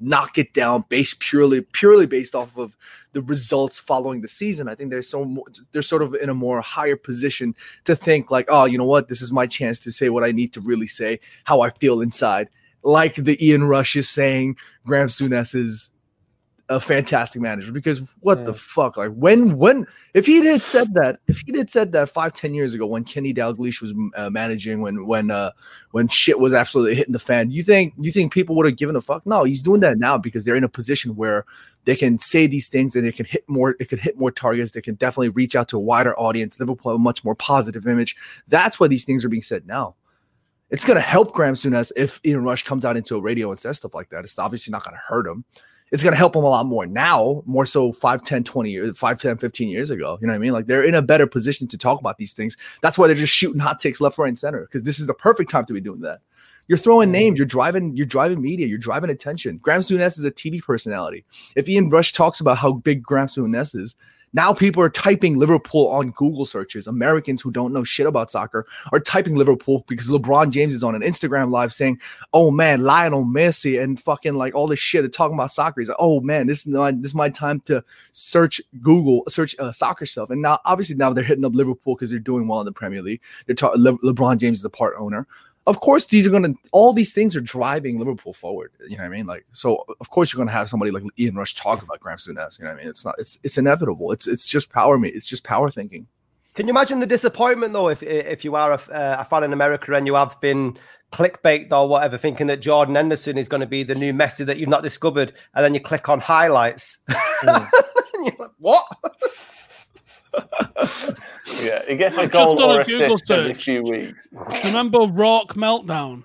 knock 0.00 0.38
it 0.38 0.52
down 0.54 0.84
based 0.88 1.20
purely 1.20 1.60
purely 1.60 2.06
based 2.06 2.34
off 2.34 2.56
of 2.56 2.76
the 3.12 3.22
results 3.22 3.78
following 3.78 4.20
the 4.20 4.28
season. 4.28 4.68
I 4.68 4.74
think 4.74 4.90
they're 4.90 5.02
so 5.02 5.44
they're 5.72 5.82
sort 5.82 6.02
of 6.02 6.14
in 6.14 6.28
a 6.28 6.34
more 6.34 6.60
higher 6.60 6.96
position 6.96 7.54
to 7.84 7.96
think 7.96 8.30
like, 8.30 8.46
oh, 8.48 8.64
you 8.64 8.78
know 8.78 8.84
what, 8.84 9.08
this 9.08 9.22
is 9.22 9.32
my 9.32 9.46
chance 9.46 9.80
to 9.80 9.90
say 9.90 10.08
what 10.08 10.24
I 10.24 10.32
need 10.32 10.52
to 10.54 10.60
really 10.60 10.86
say, 10.86 11.20
how 11.44 11.60
I 11.62 11.70
feel 11.70 12.00
inside. 12.00 12.50
Like 12.82 13.16
the 13.16 13.44
Ian 13.44 13.64
Rush 13.64 13.96
is 13.96 14.08
saying, 14.08 14.56
Graham 14.86 15.08
Souness 15.08 15.54
is 15.54 15.90
a 16.68 16.78
fantastic 16.78 17.40
manager 17.40 17.72
because 17.72 18.00
what 18.20 18.44
the 18.44 18.52
fuck? 18.52 18.96
Like 18.96 19.12
when 19.12 19.56
when 19.56 19.86
if 20.12 20.26
he 20.26 20.44
had 20.44 20.60
said 20.60 20.92
that 20.94 21.18
if 21.26 21.38
he 21.46 21.56
had 21.56 21.70
said 21.70 21.92
that 21.92 22.10
five 22.10 22.34
ten 22.34 22.52
years 22.54 22.74
ago 22.74 22.86
when 22.86 23.04
Kenny 23.04 23.32
Dalglish 23.32 23.80
was 23.80 23.94
uh, 24.14 24.28
managing 24.28 24.82
when 24.82 25.06
when 25.06 25.30
uh 25.30 25.52
when 25.92 26.08
shit 26.08 26.38
was 26.38 26.52
absolutely 26.52 26.94
hitting 26.94 27.12
the 27.12 27.18
fan, 27.18 27.50
you 27.50 27.62
think 27.62 27.94
you 27.98 28.12
think 28.12 28.32
people 28.32 28.54
would 28.56 28.66
have 28.66 28.76
given 28.76 28.96
a 28.96 29.00
fuck? 29.00 29.24
No, 29.26 29.44
he's 29.44 29.62
doing 29.62 29.80
that 29.80 29.98
now 29.98 30.18
because 30.18 30.44
they're 30.44 30.56
in 30.56 30.64
a 30.64 30.68
position 30.68 31.16
where 31.16 31.46
they 31.84 31.96
can 31.96 32.18
say 32.18 32.46
these 32.46 32.68
things 32.68 32.94
and 32.94 33.06
they 33.06 33.12
can 33.12 33.26
hit 33.26 33.48
more. 33.48 33.74
It 33.80 33.88
could 33.88 34.00
hit 34.00 34.18
more 34.18 34.30
targets. 34.30 34.72
They 34.72 34.82
can 34.82 34.96
definitely 34.96 35.30
reach 35.30 35.56
out 35.56 35.68
to 35.68 35.78
a 35.78 35.80
wider 35.80 36.18
audience. 36.18 36.60
Liverpool 36.60 36.92
have 36.92 37.00
a 37.00 37.02
much 37.02 37.24
more 37.24 37.34
positive 37.34 37.86
image. 37.86 38.14
That's 38.46 38.78
why 38.78 38.88
these 38.88 39.04
things 39.04 39.24
are 39.24 39.30
being 39.30 39.42
said 39.42 39.66
now 39.66 39.96
it's 40.70 40.84
going 40.84 40.96
to 40.96 41.00
help 41.00 41.32
Graham 41.32 41.54
Souness 41.54 41.92
if 41.96 42.20
Ian 42.24 42.44
Rush 42.44 42.62
comes 42.62 42.84
out 42.84 42.96
into 42.96 43.16
a 43.16 43.20
radio 43.20 43.50
and 43.50 43.58
says 43.58 43.78
stuff 43.78 43.94
like 43.94 44.10
that. 44.10 44.24
It's 44.24 44.38
obviously 44.38 44.70
not 44.70 44.84
going 44.84 44.94
to 44.94 45.02
hurt 45.06 45.26
him. 45.26 45.44
It's 45.90 46.02
going 46.02 46.12
to 46.12 46.18
help 46.18 46.34
them 46.34 46.44
a 46.44 46.48
lot 46.48 46.66
more 46.66 46.86
now, 46.86 47.42
more 47.46 47.64
so 47.66 47.92
5, 47.92 48.22
10, 48.22 48.44
20 48.44 48.70
years, 48.70 48.98
5, 48.98 49.20
10, 49.20 49.38
15 49.38 49.68
years 49.68 49.90
ago. 49.90 50.18
You 50.20 50.26
know 50.26 50.32
what 50.32 50.36
I 50.36 50.38
mean? 50.38 50.52
Like 50.52 50.66
they're 50.66 50.82
in 50.82 50.94
a 50.94 51.02
better 51.02 51.26
position 51.26 51.66
to 51.68 51.78
talk 51.78 52.00
about 52.00 52.18
these 52.18 52.32
things. 52.32 52.56
That's 52.82 52.98
why 52.98 53.06
they're 53.06 53.16
just 53.16 53.32
shooting 53.32 53.60
hot 53.60 53.80
takes 53.80 54.00
left, 54.00 54.18
right, 54.18 54.28
and 54.28 54.38
center 54.38 54.62
because 54.62 54.82
this 54.82 55.00
is 55.00 55.06
the 55.06 55.14
perfect 55.14 55.50
time 55.50 55.64
to 55.66 55.72
be 55.72 55.80
doing 55.80 56.00
that. 56.00 56.20
You're 56.68 56.78
throwing 56.78 57.06
mm-hmm. 57.06 57.12
names, 57.12 57.38
you're 57.38 57.46
driving, 57.46 57.96
you're 57.96 58.06
driving 58.06 58.42
media, 58.42 58.66
you're 58.66 58.78
driving 58.78 59.10
attention. 59.10 59.56
Graham 59.58 59.80
Souness 59.80 60.18
is 60.18 60.24
a 60.24 60.30
TV 60.30 60.62
personality. 60.62 61.24
If 61.56 61.68
Ian 61.68 61.88
Rush 61.88 62.12
talks 62.12 62.40
about 62.40 62.58
how 62.58 62.72
big 62.72 63.02
Graham 63.02 63.26
Souness 63.26 63.74
is, 63.74 63.96
now 64.32 64.52
people 64.52 64.82
are 64.82 64.90
typing 64.90 65.38
Liverpool 65.38 65.88
on 65.88 66.10
Google 66.10 66.44
searches. 66.44 66.86
Americans 66.86 67.40
who 67.40 67.50
don't 67.50 67.72
know 67.72 67.84
shit 67.84 68.06
about 68.06 68.30
soccer 68.30 68.66
are 68.92 69.00
typing 69.00 69.36
Liverpool 69.36 69.84
because 69.88 70.08
LeBron 70.08 70.50
James 70.50 70.74
is 70.74 70.84
on 70.84 70.94
an 70.94 71.02
Instagram 71.02 71.50
live 71.50 71.72
saying, 71.72 72.00
"Oh 72.32 72.50
man, 72.50 72.82
Lionel 72.82 73.24
Messi 73.24 73.82
and 73.82 74.00
fucking 74.00 74.34
like 74.34 74.54
all 74.54 74.66
this 74.66 74.78
shit 74.78 75.04
and 75.04 75.12
talking 75.12 75.34
about 75.34 75.52
soccer." 75.52 75.80
He's 75.80 75.88
like, 75.88 75.96
"Oh 75.98 76.20
man, 76.20 76.46
this 76.46 76.66
is 76.66 76.68
my 76.68 76.92
this 76.92 77.10
is 77.10 77.14
my 77.14 77.28
time 77.28 77.60
to 77.66 77.82
search 78.12 78.60
Google, 78.82 79.22
search 79.28 79.58
uh, 79.58 79.72
soccer 79.72 80.06
stuff." 80.06 80.30
And 80.30 80.42
now, 80.42 80.58
obviously, 80.64 80.96
now 80.96 81.12
they're 81.12 81.24
hitting 81.24 81.44
up 81.44 81.54
Liverpool 81.54 81.94
because 81.94 82.10
they're 82.10 82.18
doing 82.18 82.48
well 82.48 82.60
in 82.60 82.66
the 82.66 82.72
Premier 82.72 83.02
League. 83.02 83.22
They're 83.46 83.56
talking. 83.56 83.82
Le- 83.82 83.98
LeBron 83.98 84.38
James 84.38 84.58
is 84.58 84.64
a 84.64 84.70
part 84.70 84.94
owner 84.98 85.26
of 85.68 85.80
course 85.80 86.06
these 86.06 86.26
are 86.26 86.30
going 86.30 86.42
to 86.42 86.54
all 86.72 86.92
these 86.92 87.12
things 87.12 87.36
are 87.36 87.40
driving 87.40 87.98
Liverpool 87.98 88.32
forward. 88.32 88.72
You 88.80 88.96
know 88.96 89.04
what 89.04 89.12
I 89.12 89.16
mean? 89.16 89.26
Like 89.26 89.46
so 89.52 89.84
of 90.00 90.10
course 90.10 90.32
you're 90.32 90.38
going 90.38 90.48
to 90.48 90.54
have 90.54 90.68
somebody 90.68 90.90
like 90.90 91.04
Ian 91.18 91.36
Rush 91.36 91.54
talk 91.54 91.82
about 91.82 92.00
Graham 92.00 92.18
Souness. 92.18 92.58
You 92.58 92.64
know 92.64 92.72
what 92.72 92.80
I 92.80 92.82
mean? 92.82 92.88
It's 92.88 93.04
not 93.04 93.14
it's 93.18 93.38
it's 93.44 93.58
inevitable. 93.58 94.10
It's 94.10 94.26
it's 94.26 94.48
just 94.48 94.72
power 94.72 94.98
me. 94.98 95.10
It's 95.10 95.26
just 95.26 95.44
power 95.44 95.70
thinking. 95.70 96.06
Can 96.54 96.66
you 96.66 96.72
imagine 96.72 96.98
the 96.98 97.06
disappointment 97.06 97.72
though 97.74 97.88
if 97.88 98.02
if 98.02 98.44
you 98.44 98.56
are 98.56 98.72
a, 98.72 98.80
a 99.20 99.24
fan 99.24 99.44
in 99.44 99.52
America 99.52 99.92
and 99.94 100.06
you 100.06 100.14
have 100.14 100.40
been 100.40 100.76
clickbait 101.12 101.70
or 101.72 101.88
whatever, 101.88 102.18
thinking 102.18 102.48
that 102.48 102.60
Jordan 102.60 102.94
Henderson 102.94 103.38
is 103.38 103.48
going 103.48 103.60
to 103.60 103.66
be 103.66 103.82
the 103.82 103.94
new 103.94 104.12
Messi 104.12 104.44
that 104.46 104.58
you've 104.58 104.68
not 104.68 104.82
discovered, 104.82 105.34
and 105.54 105.64
then 105.64 105.74
you 105.74 105.80
click 105.80 106.08
on 106.08 106.20
highlights. 106.20 106.98
Mm. 107.38 108.36
like, 108.40 108.50
what? 108.58 108.84
yeah, 111.62 111.82
it 111.88 111.98
gets 111.98 112.16
a 112.16 112.22
I've 112.22 112.30
goal 112.30 112.62
or 112.62 112.80
a, 112.80 112.84
Google 112.84 113.14
assist 113.14 113.28
search. 113.28 113.38
every 113.38 113.54
few 113.54 113.82
weeks. 113.82 114.28
Do 114.30 114.38
you 114.56 114.62
remember 114.64 114.98
Rawk 114.98 115.50
Meltdown? 115.50 116.24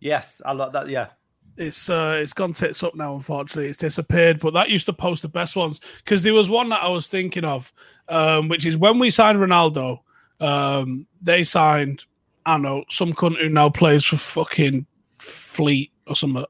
Yes, 0.00 0.40
I 0.44 0.52
like 0.52 0.72
that. 0.72 0.88
Yeah, 0.88 1.08
it's 1.56 1.88
uh, 1.88 2.18
it's 2.22 2.32
gone 2.32 2.52
tits 2.52 2.82
up 2.82 2.94
now. 2.94 3.14
Unfortunately, 3.14 3.68
it's 3.68 3.78
disappeared. 3.78 4.40
But 4.40 4.54
that 4.54 4.70
used 4.70 4.86
to 4.86 4.92
post 4.92 5.22
the 5.22 5.28
best 5.28 5.56
ones 5.56 5.80
because 6.04 6.22
there 6.22 6.34
was 6.34 6.50
one 6.50 6.68
that 6.70 6.82
I 6.82 6.88
was 6.88 7.06
thinking 7.06 7.44
of, 7.44 7.72
um, 8.08 8.48
which 8.48 8.66
is 8.66 8.76
when 8.76 8.98
we 8.98 9.10
signed 9.10 9.38
Ronaldo. 9.38 10.00
Um, 10.38 11.06
they 11.22 11.44
signed, 11.44 12.04
I 12.44 12.54
don't 12.54 12.62
know, 12.62 12.84
some 12.90 13.14
cunt 13.14 13.38
who 13.38 13.48
now 13.48 13.70
plays 13.70 14.04
for 14.04 14.18
fucking 14.18 14.86
Fleet 15.18 15.92
or 16.06 16.14
something, 16.14 16.44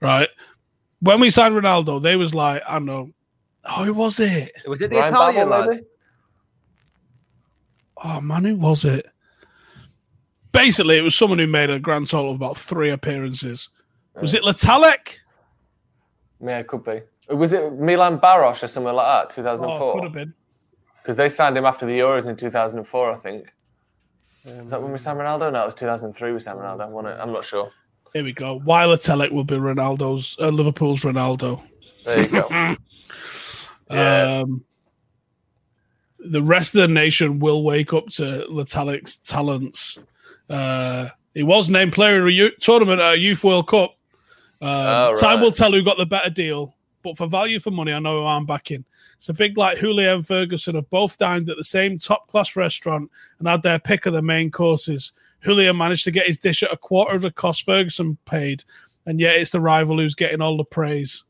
right? 0.00 0.28
When 1.00 1.20
we 1.20 1.28
signed 1.30 1.54
Ronaldo, 1.54 2.00
they 2.00 2.16
was 2.16 2.34
like, 2.34 2.62
I 2.66 2.74
don't 2.74 2.86
know, 2.86 3.10
oh, 3.64 3.84
who 3.84 3.92
was 3.92 4.18
it? 4.20 4.52
Was 4.66 4.80
it 4.80 4.90
the 4.90 4.96
Ryan 4.96 5.12
Italian 5.12 5.48
Babel, 5.50 5.74
lad? 5.74 5.84
Oh 8.08 8.20
man, 8.20 8.44
who 8.44 8.54
was 8.54 8.84
it? 8.84 9.06
Basically, 10.52 10.96
it 10.96 11.02
was 11.02 11.16
someone 11.16 11.40
who 11.40 11.48
made 11.48 11.70
a 11.70 11.80
grand 11.80 12.06
total 12.06 12.30
of 12.30 12.36
about 12.36 12.56
three 12.56 12.90
appearances. 12.90 13.68
Was 14.22 14.32
it 14.32 14.44
Le 14.44 14.54
Tallec? 14.54 15.16
Yeah, 16.40 16.60
it 16.60 16.68
could 16.68 16.84
be. 16.84 17.00
Was 17.28 17.52
it 17.52 17.72
Milan 17.72 18.20
Baros 18.20 18.62
or 18.62 18.68
something 18.68 18.94
like 18.94 19.28
that? 19.28 19.34
2004. 19.34 19.82
Oh, 19.82 19.94
could 19.94 20.04
have 20.04 20.12
been. 20.12 20.34
Because 21.02 21.16
they 21.16 21.28
signed 21.28 21.58
him 21.58 21.66
after 21.66 21.84
the 21.84 21.98
Euros 21.98 22.28
in 22.28 22.36
2004, 22.36 23.10
I 23.10 23.16
think. 23.16 23.52
Um, 24.46 24.52
Is 24.60 24.70
that 24.70 24.80
when 24.80 24.92
we 24.92 24.98
signed 24.98 25.18
Ronaldo? 25.18 25.52
No, 25.52 25.62
it 25.62 25.66
was 25.66 25.74
2003 25.74 26.32
we 26.32 26.38
signed 26.38 26.60
Ronaldo. 26.60 27.20
I'm 27.20 27.32
not 27.32 27.44
sure. 27.44 27.72
Here 28.12 28.22
we 28.22 28.32
go. 28.32 28.54
Weiler 28.64 28.96
Telek 28.96 29.32
will 29.32 29.44
be 29.44 29.56
Ronaldo's 29.56 30.36
uh, 30.38 30.48
Liverpool's 30.48 31.00
Ronaldo. 31.02 31.60
There 32.04 32.22
you 32.22 32.28
go. 32.28 32.46
yeah. 33.90 34.42
Um, 34.44 34.64
the 36.18 36.42
rest 36.42 36.74
of 36.74 36.82
the 36.82 36.88
nation 36.88 37.38
will 37.38 37.62
wake 37.62 37.92
up 37.92 38.08
to 38.10 38.46
Le 38.48 38.64
Tallec's 38.64 39.16
talents. 39.16 39.98
Uh, 40.48 41.08
he 41.34 41.42
was 41.42 41.68
named 41.68 41.92
player 41.92 42.20
of 42.20 42.26
the 42.26 42.52
tournament 42.60 43.00
at 43.00 43.14
a 43.14 43.18
Youth 43.18 43.44
World 43.44 43.68
Cup. 43.68 43.90
Um, 44.60 44.68
oh, 44.70 45.08
right. 45.10 45.16
Time 45.18 45.40
will 45.40 45.52
tell 45.52 45.72
who 45.72 45.82
got 45.82 45.98
the 45.98 46.06
better 46.06 46.30
deal, 46.30 46.74
but 47.02 47.16
for 47.16 47.26
value 47.26 47.60
for 47.60 47.70
money, 47.70 47.92
I 47.92 47.98
know 47.98 48.22
who 48.22 48.26
I'm 48.26 48.46
backing. 48.46 48.84
It's 49.16 49.28
a 49.28 49.34
big 49.34 49.56
like 49.56 49.78
Houllier 49.78 50.14
and 50.14 50.26
Ferguson 50.26 50.74
have 50.74 50.90
both 50.90 51.18
dined 51.18 51.48
at 51.48 51.56
the 51.56 51.64
same 51.64 51.98
top 51.98 52.26
class 52.28 52.56
restaurant 52.56 53.10
and 53.38 53.48
had 53.48 53.62
their 53.62 53.78
pick 53.78 54.06
of 54.06 54.12
the 54.12 54.22
main 54.22 54.50
courses. 54.50 55.12
Houllier 55.44 55.76
managed 55.76 56.04
to 56.04 56.10
get 56.10 56.26
his 56.26 56.38
dish 56.38 56.62
at 56.62 56.72
a 56.72 56.76
quarter 56.76 57.14
of 57.14 57.22
the 57.22 57.30
cost 57.30 57.64
Ferguson 57.64 58.18
paid, 58.24 58.64
and 59.06 59.20
yet 59.20 59.36
it's 59.36 59.50
the 59.50 59.60
rival 59.60 59.98
who's 59.98 60.14
getting 60.14 60.40
all 60.40 60.56
the 60.56 60.64
praise. 60.64 61.24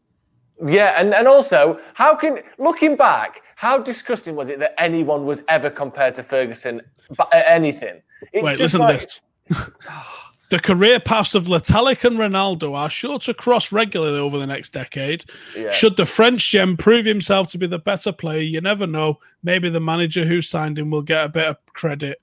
Yeah, 0.64 1.00
and, 1.00 1.12
and 1.12 1.28
also, 1.28 1.78
how 1.94 2.14
can 2.14 2.40
looking 2.58 2.96
back, 2.96 3.42
how 3.56 3.78
disgusting 3.78 4.36
was 4.36 4.50
it 4.50 4.58
that 4.58 4.74
anyone 4.78 5.24
was 5.24 5.42
ever 5.48 5.70
compared 5.70 6.14
to 6.16 6.22
Ferguson 6.22 6.82
but 7.16 7.28
anything? 7.32 8.02
It's 8.32 8.44
Wait, 8.44 8.58
listen 8.58 8.80
like... 8.80 9.00
to 9.00 9.06
this. 9.48 9.70
the 10.50 10.58
career 10.58 11.00
paths 11.00 11.34
of 11.34 11.48
Le 11.48 11.58
Tallec 11.58 12.04
and 12.04 12.18
Ronaldo 12.18 12.76
are 12.76 12.90
sure 12.90 13.18
to 13.20 13.32
cross 13.32 13.72
regularly 13.72 14.18
over 14.18 14.38
the 14.38 14.46
next 14.46 14.74
decade. 14.74 15.24
Yeah. 15.56 15.70
Should 15.70 15.96
the 15.96 16.04
French 16.04 16.50
gem 16.50 16.76
prove 16.76 17.06
himself 17.06 17.48
to 17.48 17.58
be 17.58 17.66
the 17.66 17.78
better 17.78 18.12
player, 18.12 18.42
you 18.42 18.60
never 18.60 18.86
know. 18.86 19.20
Maybe 19.42 19.70
the 19.70 19.80
manager 19.80 20.26
who 20.26 20.42
signed 20.42 20.78
him 20.78 20.90
will 20.90 21.00
get 21.00 21.24
a 21.24 21.28
bit 21.30 21.46
of 21.46 21.56
credit. 21.72 22.20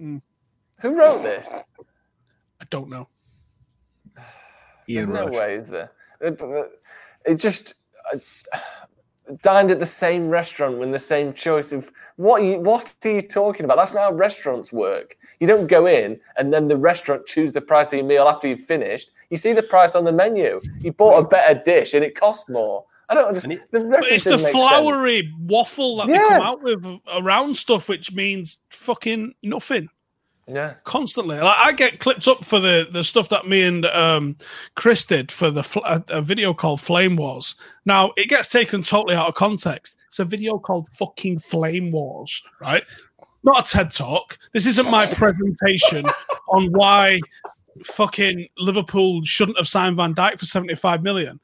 Mm. 0.00 0.22
Who 0.80 0.98
wrote 0.98 1.22
this? 1.22 1.52
I 2.58 2.64
don't 2.70 2.88
know. 2.88 3.06
There's 4.88 5.08
no 5.08 5.26
way, 5.26 5.56
is 5.56 5.68
there? 5.68 5.92
It, 6.22 6.40
it 7.26 7.34
just. 7.34 7.74
Dined 9.42 9.70
at 9.70 9.80
the 9.80 9.86
same 9.86 10.28
restaurant 10.28 10.78
with 10.78 10.92
the 10.92 10.98
same 10.98 11.32
choice 11.32 11.72
of 11.72 11.90
what 12.16 12.42
you, 12.42 12.58
what 12.58 12.92
are 13.04 13.10
you 13.10 13.22
talking 13.22 13.64
about? 13.64 13.76
That's 13.76 13.94
not 13.94 14.10
how 14.10 14.12
restaurants 14.12 14.72
work. 14.72 15.16
You 15.40 15.46
don't 15.46 15.66
go 15.66 15.86
in 15.86 16.20
and 16.36 16.52
then 16.52 16.68
the 16.68 16.76
restaurant 16.76 17.26
choose 17.26 17.52
the 17.52 17.60
price 17.60 17.92
of 17.92 17.98
your 17.98 18.06
meal 18.06 18.28
after 18.28 18.48
you've 18.48 18.60
finished. 18.60 19.12
You 19.30 19.36
see 19.36 19.52
the 19.52 19.62
price 19.62 19.94
on 19.94 20.04
the 20.04 20.12
menu. 20.12 20.60
You 20.80 20.92
bought 20.92 21.18
a 21.18 21.26
better 21.26 21.60
dish 21.64 21.94
and 21.94 22.04
it 22.04 22.14
costs 22.14 22.48
more. 22.48 22.84
I 23.08 23.14
don't 23.14 23.26
understand. 23.26 23.60
The 23.72 24.00
it's 24.04 24.24
the 24.24 24.38
flowery 24.38 25.22
sense. 25.22 25.34
waffle 25.40 25.96
that 25.96 26.08
yeah. 26.08 26.18
they 26.18 26.28
come 26.28 26.42
out 26.42 26.62
with 26.62 27.00
around 27.12 27.56
stuff, 27.56 27.88
which 27.88 28.12
means 28.12 28.58
fucking 28.70 29.34
nothing. 29.42 29.88
Yeah, 30.52 30.74
constantly. 30.82 31.36
Like 31.36 31.56
I 31.58 31.72
get 31.72 32.00
clipped 32.00 32.26
up 32.26 32.44
for 32.44 32.58
the 32.58 32.88
the 32.90 33.04
stuff 33.04 33.28
that 33.28 33.46
me 33.46 33.62
and 33.62 33.86
um, 33.86 34.36
Chris 34.74 35.04
did 35.04 35.30
for 35.30 35.48
the 35.48 35.60
a, 35.84 36.18
a 36.18 36.22
video 36.22 36.52
called 36.52 36.80
Flame 36.80 37.14
Wars. 37.14 37.54
Now 37.84 38.12
it 38.16 38.28
gets 38.28 38.48
taken 38.48 38.82
totally 38.82 39.14
out 39.14 39.28
of 39.28 39.36
context. 39.36 39.96
It's 40.08 40.18
a 40.18 40.24
video 40.24 40.58
called 40.58 40.88
fucking 40.96 41.38
Flame 41.38 41.92
Wars, 41.92 42.42
right? 42.60 42.82
Not 43.44 43.68
a 43.68 43.72
TED 43.72 43.92
talk. 43.92 44.38
This 44.52 44.66
isn't 44.66 44.90
my 44.90 45.06
presentation 45.14 46.04
on 46.48 46.66
why 46.72 47.20
fucking 47.84 48.48
Liverpool 48.58 49.22
shouldn't 49.24 49.56
have 49.56 49.68
signed 49.68 49.96
Van 49.96 50.14
Dijk 50.16 50.40
for 50.40 50.46
75 50.46 51.04
million. 51.04 51.38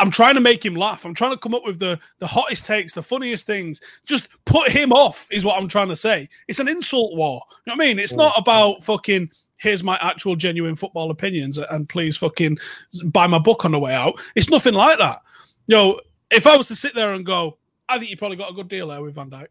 I'm 0.00 0.10
trying 0.10 0.34
to 0.34 0.40
make 0.40 0.64
him 0.64 0.74
laugh. 0.74 1.04
I'm 1.04 1.14
trying 1.14 1.32
to 1.32 1.36
come 1.36 1.54
up 1.54 1.64
with 1.64 1.78
the 1.78 1.98
the 2.18 2.26
hottest 2.26 2.66
takes, 2.66 2.92
the 2.92 3.02
funniest 3.02 3.46
things. 3.46 3.80
Just 4.04 4.28
put 4.44 4.70
him 4.70 4.92
off 4.92 5.26
is 5.30 5.44
what 5.44 5.60
I'm 5.60 5.68
trying 5.68 5.88
to 5.88 5.96
say. 5.96 6.28
It's 6.46 6.60
an 6.60 6.68
insult 6.68 7.16
war. 7.16 7.42
You 7.66 7.70
know 7.70 7.76
what 7.76 7.84
I 7.84 7.88
mean? 7.88 7.98
It's 7.98 8.14
not 8.14 8.34
about 8.36 8.84
fucking 8.84 9.30
here's 9.58 9.82
my 9.82 9.98
actual 10.00 10.36
genuine 10.36 10.74
football 10.74 11.10
opinions 11.10 11.58
and 11.58 11.88
please 11.88 12.16
fucking 12.16 12.58
buy 13.06 13.26
my 13.26 13.38
book 13.38 13.64
on 13.64 13.72
the 13.72 13.78
way 13.78 13.94
out. 13.94 14.14
It's 14.34 14.48
nothing 14.48 14.74
like 14.74 14.98
that. 14.98 15.20
You 15.66 15.76
know, 15.76 16.00
if 16.30 16.46
I 16.46 16.56
was 16.56 16.68
to 16.68 16.76
sit 16.76 16.94
there 16.94 17.12
and 17.12 17.26
go, 17.26 17.58
I 17.88 17.98
think 17.98 18.10
you 18.10 18.16
probably 18.16 18.36
got 18.36 18.50
a 18.50 18.54
good 18.54 18.68
deal 18.68 18.88
there 18.88 19.02
with 19.02 19.14
Van 19.14 19.30
Dijk. 19.30 19.48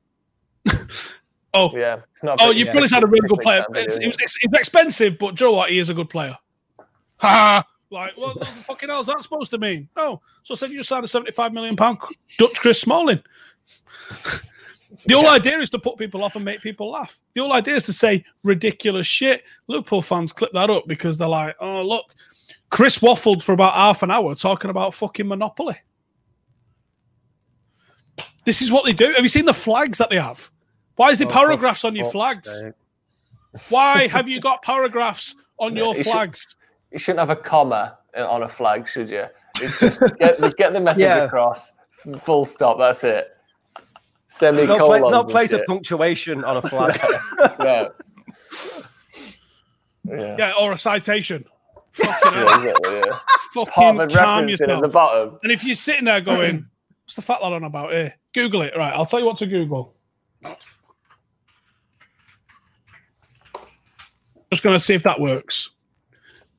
oh, 1.53 1.75
yeah. 1.77 1.99
oh, 2.23 2.51
you've 2.51 2.67
yeah, 2.67 2.71
probably 2.71 2.89
had 2.89 3.03
a 3.03 3.07
really 3.07 3.27
good 3.27 3.39
player. 3.39 3.65
It's, 3.75 3.97
it 3.97 4.07
was, 4.07 4.17
it's, 4.19 4.35
it's 4.41 4.57
expensive, 4.57 5.17
but 5.17 5.35
Joe, 5.35 5.53
what? 5.53 5.69
He 5.69 5.79
is 5.79 5.89
a 5.89 5.93
good 5.93 6.09
player. 6.09 6.37
Ha! 7.17 7.65
Like, 7.89 8.17
what 8.17 8.37
the 8.37 8.45
fucking 8.45 8.89
hell 8.89 8.99
is 8.99 9.07
that 9.07 9.21
supposed 9.21 9.51
to 9.51 9.57
mean? 9.57 9.87
No. 9.95 10.21
So 10.43 10.53
I 10.53 10.57
said 10.57 10.71
you 10.71 10.77
just 10.77 10.89
signed 10.89 11.05
a 11.05 11.07
75 11.07 11.53
million 11.53 11.75
pound 11.75 11.99
Dutch 12.37 12.59
Chris 12.59 12.81
Smalling. 12.81 13.21
the 15.05 15.13
whole 15.15 15.27
idea 15.29 15.57
is 15.59 15.69
to 15.69 15.79
put 15.79 15.97
people 15.97 16.23
off 16.23 16.35
and 16.35 16.43
make 16.43 16.61
people 16.61 16.91
laugh. 16.91 17.19
The 17.33 17.41
whole 17.41 17.53
idea 17.53 17.75
is 17.75 17.83
to 17.83 17.93
say 17.93 18.25
ridiculous 18.43 19.07
shit. 19.07 19.43
Liverpool 19.67 20.01
fans 20.01 20.33
clip 20.33 20.51
that 20.53 20.69
up 20.69 20.83
because 20.87 21.17
they're 21.17 21.27
like, 21.29 21.55
oh, 21.61 21.81
look, 21.81 22.13
Chris 22.69 22.99
waffled 22.99 23.41
for 23.41 23.53
about 23.53 23.73
half 23.73 24.03
an 24.03 24.11
hour 24.11 24.35
talking 24.35 24.69
about 24.69 24.93
fucking 24.93 25.27
Monopoly. 25.27 25.75
This 28.43 28.61
is 28.61 28.71
what 28.71 28.85
they 28.85 28.93
do. 28.93 29.11
Have 29.13 29.23
you 29.23 29.29
seen 29.29 29.45
the 29.45 29.53
flags 29.53 29.97
that 29.97 30.09
they 30.09 30.17
have? 30.19 30.51
Why 30.97 31.09
is 31.11 31.19
there 31.19 31.27
Oh, 31.27 31.31
paragraphs 31.31 31.85
on 31.85 31.95
your 31.95 32.09
flags? 32.11 32.59
sake. 32.61 32.73
Why 33.69 34.07
have 34.07 34.27
you 34.27 34.39
got 34.41 34.61
paragraphs 34.61 35.35
on 35.59 35.75
Yeah, 35.75 35.85
your 35.85 35.95
flags? 35.95 36.55
You 36.91 36.99
shouldn't 36.99 37.19
have 37.19 37.29
a 37.29 37.35
comma 37.41 37.97
on 38.17 38.43
a 38.43 38.49
flag, 38.49 38.87
should 38.87 39.09
you? 39.09 39.25
It's 39.61 39.79
just 39.79 39.99
get, 40.19 40.39
the- 40.39 40.53
get 40.57 40.73
the 40.73 40.79
message 40.79 41.01
Yeah. 41.01 41.23
across. 41.25 41.71
Full 42.21 42.45
stop. 42.45 42.77
That's 42.77 43.03
it. 43.03 43.29
No, 43.77 43.83
Semicolon. 44.29 44.99
pla- 45.01 45.09
no 45.09 45.23
place 45.23 45.51
of 45.51 45.61
punctuation 45.67 46.43
on 46.43 46.57
a 46.57 46.61
flag. 46.69 46.99
no. 47.59 47.91
Yeah. 50.09 50.35
Yeah, 50.39 50.53
or 50.57 50.71
a 50.71 50.79
citation. 50.79 51.43
Fucking, 51.91 52.31
hell. 52.31 52.63
Yeah, 52.63 52.69
exactly, 52.69 52.95
yeah. 53.07 53.19
fucking 53.53 53.73
calm 53.73 53.97
reference 53.97 54.61
in 54.61 54.69
at 54.69 54.79
the 54.81 54.87
bottom. 54.87 55.37
And 55.43 55.51
if 55.51 55.65
you're 55.65 55.75
sitting 55.75 56.05
there 56.05 56.21
going, 56.21 56.65
"What's 57.03 57.15
the 57.15 57.21
fat 57.21 57.43
lad 57.43 57.51
on 57.51 57.65
about 57.65 57.91
here?" 57.91 58.13
Google 58.33 58.61
it. 58.61 58.73
Right, 58.77 58.93
I'll 58.93 59.05
tell 59.05 59.19
you 59.19 59.25
what 59.25 59.37
to 59.39 59.45
Google. 59.47 59.93
Just 64.51 64.63
going 64.63 64.75
to 64.75 64.79
see 64.79 64.93
if 64.93 65.03
that 65.03 65.19
works. 65.19 65.71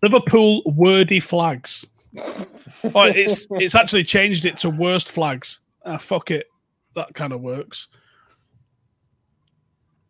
Liverpool 0.02 0.62
wordy 0.64 1.20
flags. 1.20 1.86
oh, 2.16 3.02
it's 3.04 3.46
it's 3.52 3.74
actually 3.74 4.04
changed 4.04 4.46
it 4.46 4.56
to 4.58 4.70
worst 4.70 5.10
flags. 5.10 5.60
Ah, 5.84 5.98
fuck 5.98 6.30
it, 6.30 6.46
that 6.94 7.14
kind 7.14 7.32
of 7.32 7.40
works. 7.40 7.88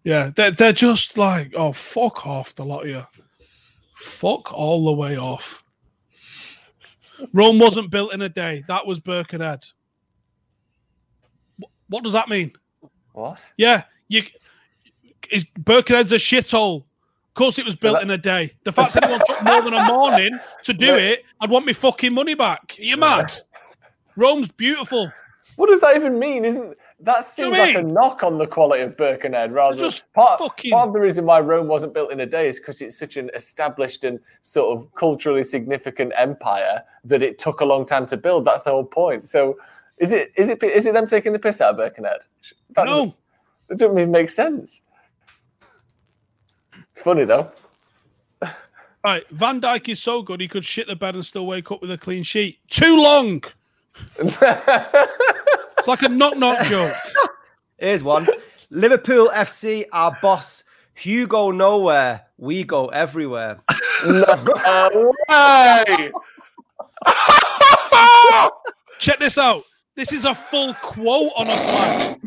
Yeah, 0.04 0.30
they're 0.34 0.50
they're 0.50 0.72
just 0.72 1.18
like, 1.18 1.54
oh 1.54 1.72
fuck 1.72 2.26
off, 2.26 2.54
the 2.54 2.64
lot 2.64 2.84
of 2.84 2.88
you. 2.88 3.04
Fuck 3.94 4.52
all 4.52 4.84
the 4.86 4.92
way 4.92 5.18
off. 5.18 5.62
Rome 7.32 7.58
wasn't 7.58 7.90
built 7.90 8.14
in 8.14 8.22
a 8.22 8.28
day. 8.28 8.64
That 8.68 8.86
was 8.86 9.00
Birkenhead. 9.00 9.64
What 11.88 12.04
does 12.04 12.12
that 12.12 12.28
mean? 12.28 12.52
What? 13.12 13.40
Yeah, 13.56 13.84
you. 14.08 14.22
Is 15.30 15.44
Birkenhead's 15.58 16.12
a 16.12 16.16
shithole? 16.16 16.84
Of 17.38 17.44
course, 17.44 17.58
it 17.60 17.64
was 17.64 17.76
built 17.76 17.94
that- 17.98 18.02
in 18.02 18.10
a 18.10 18.18
day. 18.18 18.54
The 18.64 18.72
fact 18.72 18.96
anyone 18.96 19.20
took 19.24 19.40
more 19.44 19.62
than 19.62 19.72
a 19.72 19.84
morning 19.84 20.40
to 20.64 20.72
do 20.74 20.96
it, 20.96 21.24
I'd 21.40 21.50
want 21.50 21.66
my 21.66 21.72
fucking 21.72 22.12
money 22.12 22.34
back. 22.34 22.74
Are 22.80 22.82
you 22.82 22.96
mad? 22.96 23.32
Rome's 24.16 24.50
beautiful. 24.50 25.12
What 25.54 25.68
does 25.70 25.80
that 25.82 25.94
even 25.94 26.18
mean? 26.18 26.44
Isn't 26.44 26.76
that 26.98 27.24
seems 27.26 27.56
like 27.56 27.76
a 27.76 27.82
knock 27.82 28.24
on 28.24 28.38
the 28.38 28.46
quality 28.48 28.82
of 28.82 28.96
Birkenhead 28.96 29.52
rather 29.52 29.76
than 29.76 29.84
Just 29.84 30.12
part, 30.14 30.40
fucking- 30.40 30.72
part 30.72 30.88
of 30.88 30.92
the 30.94 30.98
reason 30.98 31.26
why 31.26 31.38
Rome 31.38 31.68
wasn't 31.68 31.94
built 31.94 32.10
in 32.10 32.18
a 32.18 32.26
day 32.26 32.48
is 32.48 32.58
because 32.58 32.82
it's 32.82 32.98
such 32.98 33.16
an 33.16 33.30
established 33.36 34.02
and 34.02 34.18
sort 34.42 34.76
of 34.76 34.92
culturally 34.96 35.44
significant 35.44 36.12
empire 36.16 36.82
that 37.04 37.22
it 37.22 37.38
took 37.38 37.60
a 37.60 37.64
long 37.64 37.86
time 37.86 38.04
to 38.06 38.16
build. 38.16 38.46
That's 38.46 38.62
the 38.62 38.70
whole 38.72 38.82
point. 38.84 39.28
So 39.28 39.56
is 39.98 40.10
it 40.10 40.32
is 40.36 40.48
it 40.48 40.60
is 40.60 40.86
it 40.86 40.92
them 40.92 41.06
taking 41.06 41.32
the 41.32 41.38
piss 41.38 41.60
out 41.60 41.70
of 41.70 41.76
Birkenhead? 41.76 42.22
That 42.74 42.86
No, 42.86 43.14
It 43.70 43.78
doesn't 43.78 43.96
even 43.96 44.10
make 44.10 44.28
sense. 44.28 44.80
Funny 47.02 47.24
though. 47.24 47.50
right. 49.04 49.28
Van 49.30 49.60
Dijk 49.60 49.88
is 49.88 50.02
so 50.02 50.22
good 50.22 50.40
he 50.40 50.48
could 50.48 50.64
shit 50.64 50.86
the 50.86 50.96
bed 50.96 51.14
and 51.14 51.24
still 51.24 51.46
wake 51.46 51.70
up 51.70 51.80
with 51.80 51.90
a 51.90 51.98
clean 51.98 52.22
sheet. 52.22 52.58
Too 52.68 52.96
long. 52.96 53.42
It's 55.78 55.86
like 55.86 56.02
a 56.02 56.08
knock 56.08 56.36
knock 56.36 56.66
joke. 56.66 56.92
Here's 57.78 58.02
one. 58.02 58.26
Liverpool 58.70 59.28
FC, 59.32 59.84
our 59.92 60.18
boss. 60.20 60.64
Hugo 60.94 61.52
nowhere. 61.52 62.22
We 62.36 62.64
go 62.64 62.88
everywhere. 62.88 63.60
No 64.04 64.24
way! 65.28 66.10
Check 68.98 69.20
this 69.20 69.38
out. 69.38 69.62
This 69.94 70.12
is 70.12 70.24
a 70.24 70.34
full 70.34 70.74
quote 70.74 71.32
on 71.36 71.48
a 71.48 71.56
flag. 71.56 72.20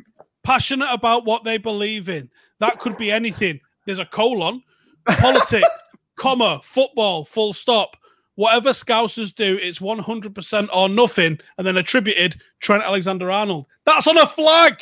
Passionate 0.44 0.92
about 0.92 1.26
what 1.26 1.44
they 1.44 1.58
believe 1.58 2.08
in. 2.08 2.30
That 2.60 2.80
could 2.80 2.98
be 2.98 3.12
anything. 3.12 3.60
There's 3.86 4.00
a 4.00 4.06
colon, 4.06 4.64
politics, 5.08 5.68
comma, 6.18 6.62
football, 6.64 7.26
full 7.26 7.54
stop. 7.54 7.98
Whatever 8.36 8.70
Scousers 8.70 9.36
do, 9.36 9.58
it's 9.62 9.80
100% 9.80 10.70
or 10.74 10.90
nothing, 10.90 11.40
and 11.58 11.68
then 11.68 11.78
attributed 11.78 12.42
Trent 12.60 12.84
Alexander 12.84 13.30
Arnold. 13.30 13.68
That's 13.86 14.08
on 14.08 14.18
a 14.18 14.26
flag. 14.26 14.82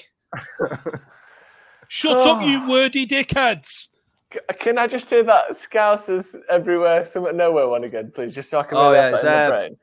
Shut 1.88 2.18
up, 2.28 2.44
you 2.48 2.68
wordy 2.70 3.06
dickheads. 3.06 3.88
C- 4.32 4.40
Can 4.60 4.78
I 4.78 4.86
just 4.88 5.10
hear 5.10 5.24
that 5.24 5.50
Scousers 5.52 6.36
everywhere, 6.50 7.04
somewhere 7.06 7.34
nowhere 7.34 7.68
one 7.68 7.84
again, 7.84 8.12
please, 8.14 8.36
just 8.36 8.50
so 8.50 8.60
I 8.60 8.64
can 8.64 8.78
Oh, 8.78 8.92
really 8.92 8.96
yeah, 8.98 9.12
that 9.12 9.22
in 9.22 9.28
uh, 9.28 9.32
my 9.32 9.48
brain. 9.50 9.78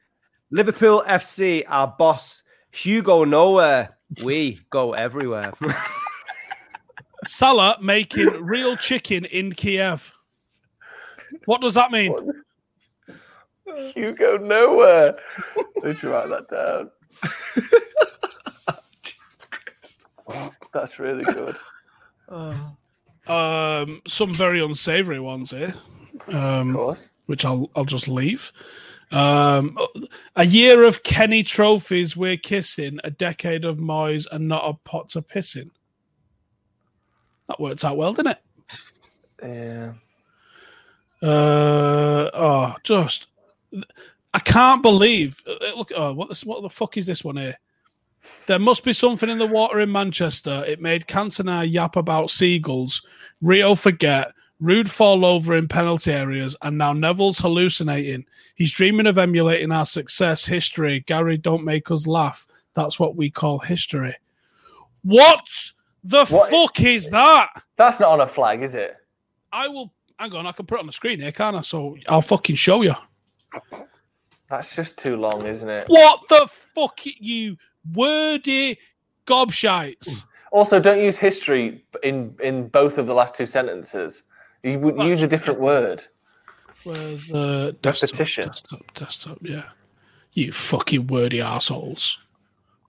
Liverpool 0.52 1.02
FC, 1.06 1.64
our 1.66 1.88
boss. 1.98 2.42
Hugo 2.70 3.24
nowhere. 3.24 3.96
We 4.22 4.60
go 4.70 4.92
everywhere. 4.92 5.52
Salah 7.26 7.78
making 7.82 8.26
real 8.44 8.76
chicken 8.76 9.24
in 9.24 9.52
Kiev. 9.52 10.14
What 11.44 11.60
does 11.60 11.74
that 11.74 11.90
mean? 11.90 12.14
You 13.94 14.12
go 14.14 14.36
nowhere. 14.38 15.16
Did 15.82 16.00
you 16.02 16.10
write 16.10 16.30
that 16.30 16.48
down. 16.48 16.90
That's 20.72 20.98
really 20.98 21.24
good. 21.24 21.56
Um, 23.26 24.00
some 24.06 24.32
very 24.32 24.62
unsavory 24.64 25.20
ones 25.20 25.50
here. 25.50 25.74
Um, 26.28 26.70
Of 26.70 26.76
course. 26.76 27.10
which 27.26 27.44
I'll 27.44 27.70
I'll 27.76 27.84
just 27.84 28.08
leave. 28.08 28.52
Um, 29.12 29.76
a 30.36 30.44
year 30.46 30.82
of 30.84 31.02
Kenny 31.02 31.42
trophies, 31.42 32.16
we're 32.16 32.36
kissing. 32.36 32.98
A 33.04 33.10
decade 33.10 33.64
of 33.64 33.76
Moyes, 33.78 34.26
and 34.30 34.48
not 34.48 34.64
a 34.68 34.74
pot 34.88 35.10
to 35.10 35.22
pissing. 35.22 35.70
That 37.48 37.60
worked 37.60 37.84
out 37.84 37.96
well, 37.96 38.12
didn't 38.12 38.32
it? 38.32 38.42
Yeah. 39.42 39.92
Uh, 41.22 42.30
oh, 42.34 42.74
just 42.82 43.28
I 44.34 44.38
can't 44.38 44.82
believe. 44.82 45.42
uh, 45.46 45.76
Look, 45.76 45.92
oh, 45.96 46.12
what 46.12 46.28
this? 46.28 46.44
What 46.44 46.62
the 46.62 46.70
fuck 46.70 46.96
is 46.96 47.06
this 47.06 47.24
one 47.24 47.36
here? 47.36 47.58
There 48.46 48.58
must 48.58 48.84
be 48.84 48.92
something 48.92 49.30
in 49.30 49.38
the 49.38 49.46
water 49.46 49.80
in 49.80 49.90
Manchester. 49.90 50.64
It 50.66 50.80
made 50.80 51.06
Cantona 51.06 51.70
yap 51.70 51.96
about 51.96 52.30
seagulls. 52.30 53.02
Rio 53.40 53.74
forget. 53.74 54.32
Ruud 54.62 54.88
fall 54.88 55.26
over 55.26 55.54
in 55.54 55.68
penalty 55.68 56.12
areas, 56.12 56.56
and 56.62 56.78
now 56.78 56.94
Neville's 56.94 57.38
hallucinating. 57.38 58.24
He's 58.54 58.72
dreaming 58.72 59.06
of 59.06 59.18
emulating 59.18 59.70
our 59.70 59.84
success 59.84 60.46
history. 60.46 61.00
Gary, 61.00 61.36
don't 61.36 61.62
make 61.64 61.90
us 61.90 62.06
laugh. 62.06 62.46
That's 62.74 62.98
what 62.98 63.16
we 63.16 63.30
call 63.30 63.58
history. 63.58 64.16
What 65.02 65.46
the 66.08 66.24
What- 66.26 66.50
fuck 66.50 66.80
is 66.80 67.10
that? 67.10 67.50
That's 67.76 68.00
not 68.00 68.10
on 68.10 68.20
a 68.20 68.28
flag, 68.28 68.62
is 68.62 68.74
it? 68.74 68.96
I 69.52 69.68
will. 69.68 69.92
Hang 70.18 70.34
on, 70.34 70.46
I 70.46 70.52
can 70.52 70.64
put 70.66 70.76
it 70.76 70.80
on 70.80 70.86
the 70.86 70.92
screen 70.92 71.20
here, 71.20 71.32
can't 71.32 71.56
I? 71.56 71.60
So 71.60 71.96
I'll 72.08 72.22
fucking 72.22 72.56
show 72.56 72.82
you. 72.82 72.94
That's 74.48 74.74
just 74.74 74.96
too 74.98 75.16
long, 75.16 75.44
isn't 75.44 75.68
it? 75.68 75.88
What 75.88 76.20
the 76.28 76.46
fuck, 76.48 77.00
you 77.04 77.56
wordy 77.94 78.78
gobshites? 79.26 80.24
Also, 80.52 80.78
don't 80.80 81.00
use 81.00 81.18
history 81.18 81.84
in 82.02 82.34
in 82.42 82.68
both 82.68 82.96
of 82.98 83.06
the 83.06 83.14
last 83.14 83.34
two 83.34 83.46
sentences. 83.46 84.22
You 84.62 84.78
would 84.78 85.02
use 85.02 85.22
a 85.22 85.28
different 85.28 85.60
word. 85.60 86.04
Where's 86.84 87.26
the 87.28 87.76
desktop? 87.82 88.10
Repetition. 88.10 88.46
Desktop, 88.46 88.94
desktop, 88.94 89.38
yeah. 89.42 89.64
You 90.32 90.52
fucking 90.52 91.08
wordy 91.08 91.40
assholes. 91.40 92.18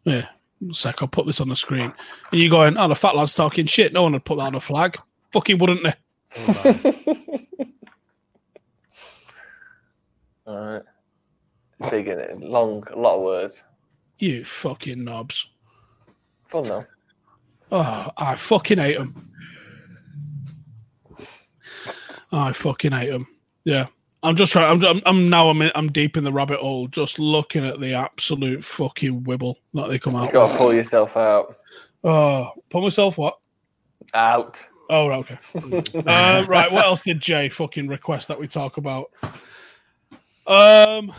Yeah. 0.03 0.27
Sec, 0.72 1.02
I'll 1.02 1.08
put 1.08 1.26
this 1.26 1.39
on 1.39 1.50
the 1.50 1.56
screen. 1.56 1.93
And 2.32 2.41
you 2.41 2.50
going, 2.50 2.78
oh, 2.78 2.88
the 2.88 2.96
fat 2.96 3.15
lad's 3.15 3.34
talking 3.34 3.65
shit. 3.65 3.93
No 3.93 4.04
one 4.04 4.13
would 4.13 4.26
put 4.26 4.38
that 4.38 4.46
on 4.46 4.56
a 4.56 4.60
flag. 4.60 4.98
Fucking 5.32 5.60
wouldn't 5.60 5.84
they? 5.84 5.93
All 10.48 10.58
right. 10.58 10.82
Big 11.91 12.08
in 12.08 12.20
it. 12.20 12.39
Long, 12.39 12.84
a 12.91 13.00
lot 13.00 13.17
of 13.17 13.24
words. 13.24 13.63
You 14.17 14.43
fucking 14.43 15.04
knobs. 15.04 15.50
Fun 16.48 16.63
though. 16.63 16.86
Oh, 17.72 18.10
I 18.17 18.36
fucking 18.36 18.80
hate 18.80 18.98
them. 18.98 19.30
I 22.32 22.54
fucking 22.54 22.93
hate 22.93 23.12
them. 23.12 23.28
Yeah. 23.63 23.88
I'm 24.23 24.36
just 24.36 24.51
trying. 24.51 24.84
I'm, 24.84 25.01
I'm, 25.06 25.30
now. 25.30 25.49
I'm, 25.49 25.62
in, 25.62 25.71
I'm 25.75 25.91
deep 25.91 26.17
in 26.17 26.23
the 26.23 26.32
rabbit 26.32 26.60
hole, 26.60 26.88
just 26.88 27.19
looking 27.19 27.65
at 27.65 27.80
the 27.80 27.93
absolute 27.93 28.63
fucking 28.63 29.21
wibble 29.21 29.56
that 29.73 29.89
they 29.89 29.99
come 29.99 30.15
out. 30.15 30.27
You 30.27 30.34
gotta 30.34 30.58
pull 30.58 30.73
yourself 30.73 31.15
out. 31.15 31.58
Oh, 32.03 32.51
pull 32.69 32.82
myself 32.82 33.17
what? 33.17 33.38
Out. 34.13 34.63
Oh, 34.89 35.12
okay. 35.12 35.38
uh, 35.53 36.45
right. 36.47 36.71
What 36.71 36.86
else 36.86 37.03
did 37.03 37.19
Jay 37.19 37.49
fucking 37.49 37.88
request 37.88 38.27
that 38.30 38.39
we 38.39 38.47
talk 38.47 38.77
about? 38.77 39.12
Um, 40.47 41.12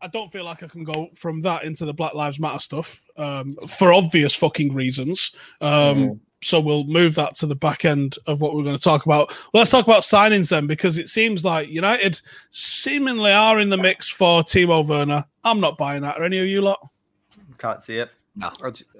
I 0.00 0.08
don't 0.08 0.30
feel 0.30 0.44
like 0.44 0.62
I 0.62 0.66
can 0.66 0.82
go 0.82 1.08
from 1.14 1.40
that 1.40 1.62
into 1.64 1.84
the 1.84 1.94
Black 1.94 2.14
Lives 2.14 2.40
Matter 2.40 2.58
stuff 2.58 3.04
um, 3.16 3.56
for 3.68 3.92
obvious 3.92 4.34
fucking 4.34 4.74
reasons. 4.74 5.32
Um, 5.60 6.20
so 6.42 6.60
we'll 6.60 6.84
move 6.84 7.14
that 7.14 7.34
to 7.36 7.46
the 7.46 7.54
back 7.54 7.84
end 7.84 8.18
of 8.26 8.40
what 8.40 8.54
we're 8.54 8.64
going 8.64 8.76
to 8.76 8.82
talk 8.82 9.06
about. 9.06 9.36
Let's 9.54 9.70
talk 9.70 9.86
about 9.86 10.02
signings 10.02 10.50
then, 10.50 10.66
because 10.66 10.98
it 10.98 11.08
seems 11.08 11.44
like 11.44 11.68
United 11.68 12.20
seemingly 12.50 13.32
are 13.32 13.60
in 13.60 13.70
the 13.70 13.76
mix 13.76 14.08
for 14.08 14.42
Timo 14.42 14.86
Werner. 14.86 15.24
I'm 15.44 15.60
not 15.60 15.78
buying 15.78 16.02
that. 16.02 16.18
Are 16.18 16.24
any 16.24 16.38
of 16.38 16.46
you 16.46 16.62
lot? 16.62 16.80
Can't 17.58 17.80
see 17.80 17.98
it. 17.98 18.10
No. 18.34 18.50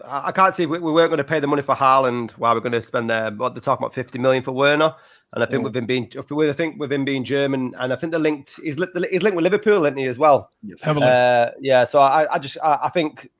I 0.04 0.28
I 0.28 0.32
can't 0.32 0.54
see 0.54 0.66
we, 0.66 0.78
we 0.78 0.92
weren't 0.92 1.08
going 1.08 1.16
to 1.16 1.24
pay 1.24 1.40
the 1.40 1.46
money 1.46 1.62
for 1.62 1.74
Haaland 1.74 2.32
while 2.32 2.54
we're 2.54 2.60
going 2.60 2.72
to 2.72 2.82
spend 2.82 3.08
there. 3.08 3.30
What 3.30 3.54
they're 3.54 3.62
talking 3.62 3.82
about, 3.82 3.94
fifty 3.94 4.18
million 4.18 4.42
for 4.42 4.52
Werner, 4.52 4.94
and 5.32 5.42
I 5.42 5.46
think 5.46 5.64
with 5.64 5.74
him 5.74 5.86
being, 5.86 6.12
I 6.16 6.52
think 6.52 6.78
with 6.78 6.92
him 6.92 7.04
being 7.06 7.24
German, 7.24 7.74
and 7.78 7.94
I 7.94 7.96
think 7.96 8.10
they're 8.10 8.20
linked. 8.20 8.60
He's, 8.62 8.76
he's 8.76 9.22
linked 9.22 9.34
with 9.34 9.42
Liverpool, 9.42 9.86
isn't 9.86 9.96
he, 9.96 10.04
as 10.04 10.18
well? 10.18 10.50
Heavily. 10.82 11.06
Uh, 11.06 11.50
yeah. 11.60 11.84
So 11.86 11.98
I, 11.98 12.34
I 12.34 12.38
just, 12.38 12.58
I, 12.62 12.80
I 12.82 12.88
think 12.90 13.30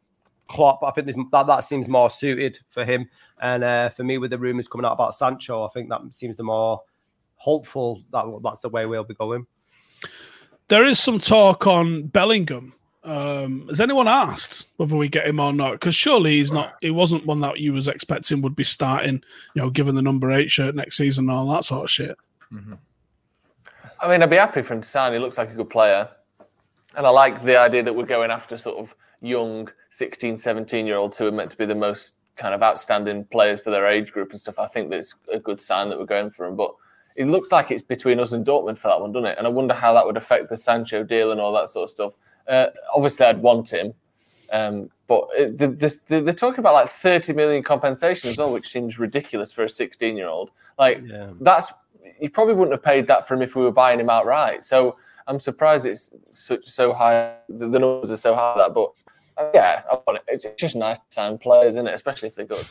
Klopp. 0.53 0.83
I 0.85 0.91
think 0.91 1.07
this, 1.07 1.17
that 1.33 1.47
that 1.47 1.65
seems 1.65 1.89
more 1.89 2.11
suited 2.11 2.59
for 2.69 2.85
him, 2.85 3.09
and 3.41 3.65
uh, 3.65 3.89
for 3.89 4.05
me, 4.05 4.19
with 4.19 4.31
the 4.31 4.39
rumours 4.39 4.69
coming 4.69 4.85
out 4.85 4.93
about 4.93 5.15
Sancho, 5.15 5.65
I 5.65 5.69
think 5.71 5.89
that 5.89 6.01
seems 6.13 6.37
the 6.37 6.45
more 6.45 6.83
hopeful 7.37 8.03
that 8.13 8.25
that's 8.45 8.61
the 8.61 8.69
way 8.69 8.87
we'll 8.87 9.03
be 9.03 9.15
going. 9.15 9.47
There 10.69 10.85
is 10.85 11.01
some 11.01 11.19
talk 11.19 11.67
on 11.67 12.05
Bellingham. 12.05 12.75
Um, 13.05 13.67
has 13.69 13.81
anyone 13.81 14.07
asked 14.07 14.69
whether 14.77 14.97
we 14.97 15.09
get 15.09 15.27
him 15.27 15.41
or 15.41 15.53
not? 15.53 15.73
Because 15.73 15.97
surely 15.97 16.37
he's 16.37 16.53
not. 16.53 16.75
He 16.81 16.91
wasn't 16.91 17.27
one 17.27 17.41
that 17.41 17.59
you 17.59 17.73
was 17.73 17.89
expecting 17.89 18.43
would 18.43 18.55
be 18.55 18.65
starting. 18.65 19.23
You 19.55 19.63
know, 19.63 19.71
given 19.71 19.95
the 19.95 20.03
number 20.03 20.31
eight 20.31 20.51
shirt 20.51 20.75
next 20.75 20.99
season 20.99 21.25
and 21.25 21.33
all 21.33 21.49
that 21.49 21.65
sort 21.65 21.85
of 21.85 21.91
shit. 21.91 22.17
I 24.01 24.09
mean, 24.09 24.23
I'd 24.23 24.31
be 24.31 24.37
happy 24.37 24.63
for 24.63 24.75
him 24.75 24.83
to 24.83 24.89
sign. 24.89 25.13
He 25.13 25.19
looks 25.19 25.39
like 25.39 25.51
a 25.51 25.55
good 25.55 25.71
player. 25.71 26.09
And 26.95 27.07
I 27.07 27.11
like 27.11 27.43
the 27.43 27.59
idea 27.59 27.83
that 27.83 27.95
we're 27.95 28.05
going 28.05 28.31
after 28.31 28.59
sort 28.59 28.77
of 28.79 28.95
young 29.23 29.71
16, 29.91 30.39
17 30.39 30.87
year 30.87 30.97
olds 30.97 31.17
who 31.19 31.27
are 31.27 31.33
meant 31.33 31.51
to 31.51 31.57
be 31.57 31.65
the 31.65 31.75
most 31.75 32.15
kind 32.37 32.55
of 32.55 32.63
outstanding 32.63 33.25
players 33.27 33.61
for 33.61 33.71
their 33.71 33.87
age 33.87 34.13
group 34.13 34.31
and 34.31 34.41
stuff. 34.41 34.59
I 34.59 34.67
think 34.67 34.91
that's 34.91 35.15
a 35.33 35.39
good 35.39 35.61
sign 35.61 35.89
that 35.91 35.99
we're 35.99 36.07
going 36.07 36.31
for 36.31 36.47
him. 36.47 36.57
But 36.57 36.75
it 37.17 37.27
looks 37.27 37.53
like 37.53 37.71
it's 37.71 37.83
between 37.83 38.19
us 38.19 38.33
and 38.33 38.45
Dortmund 38.45 38.79
for 38.79 38.89
that 38.89 39.01
one, 39.01 39.13
doesn't 39.13 39.31
it? 39.31 39.39
And 39.39 39.47
I 39.47 39.51
wonder 39.51 39.75
how 39.75 39.93
that 39.93 40.05
would 40.05 40.17
affect 40.17 40.49
the 40.49 40.57
Sancho 40.57 41.05
deal 41.05 41.33
and 41.33 41.41
all 41.41 41.53
that 41.53 41.69
sort 41.69 41.85
of 41.85 41.91
stuff. 41.91 42.13
Uh, 42.49 42.67
obviously, 42.95 43.27
I'd 43.27 43.39
want 43.39 43.73
him. 43.73 43.95
Um, 44.51 44.91
but 45.07 45.29
the, 45.37 45.99
the, 46.09 46.21
they're 46.21 46.33
talking 46.35 46.61
about 46.61 46.75
like 46.75 46.89
30 46.89 47.33
million 47.33 47.63
compensation 47.63 48.31
as 48.31 48.39
well, 48.39 48.53
which 48.53 48.69
seems 48.71 48.99
ridiculous 48.99 49.53
for 49.53 49.65
a 49.65 49.69
16 49.69 50.17
year 50.17 50.29
old. 50.29 50.51
Like, 50.79 51.03
that's 51.41 51.73
you 52.21 52.31
probably 52.31 52.55
wouldn't 52.55 52.73
have 52.73 52.83
paid 52.83 53.07
that 53.09 53.27
for 53.27 53.35
him 53.35 53.43
if 53.43 53.57
we 53.57 53.63
were 53.63 53.73
buying 53.73 54.01
him 54.01 54.09
outright. 54.09 54.63
So 54.65 54.97
I'm 55.27 55.41
surprised 55.41 55.87
it's 55.87 56.11
such 56.31 56.67
so 56.67 56.93
high. 56.93 57.35
The, 57.49 57.69
the 57.69 57.79
numbers 57.79 58.11
are 58.11 58.17
so 58.17 58.35
high 58.35 58.55
that, 58.59 58.75
but 58.75 58.85
uh, 58.85 58.93
yeah, 59.55 59.83
I 59.91 59.95
want 60.07 60.19
it. 60.19 60.25
It's 60.29 60.47
just 60.57 60.77
nice 60.77 60.99
to 60.99 61.05
sign 61.09 61.39
players, 61.39 61.75
isn't 61.75 61.87
it? 61.87 61.95
Especially 61.95 62.29
if 62.29 62.35
they're 62.35 62.47
good. 62.47 62.67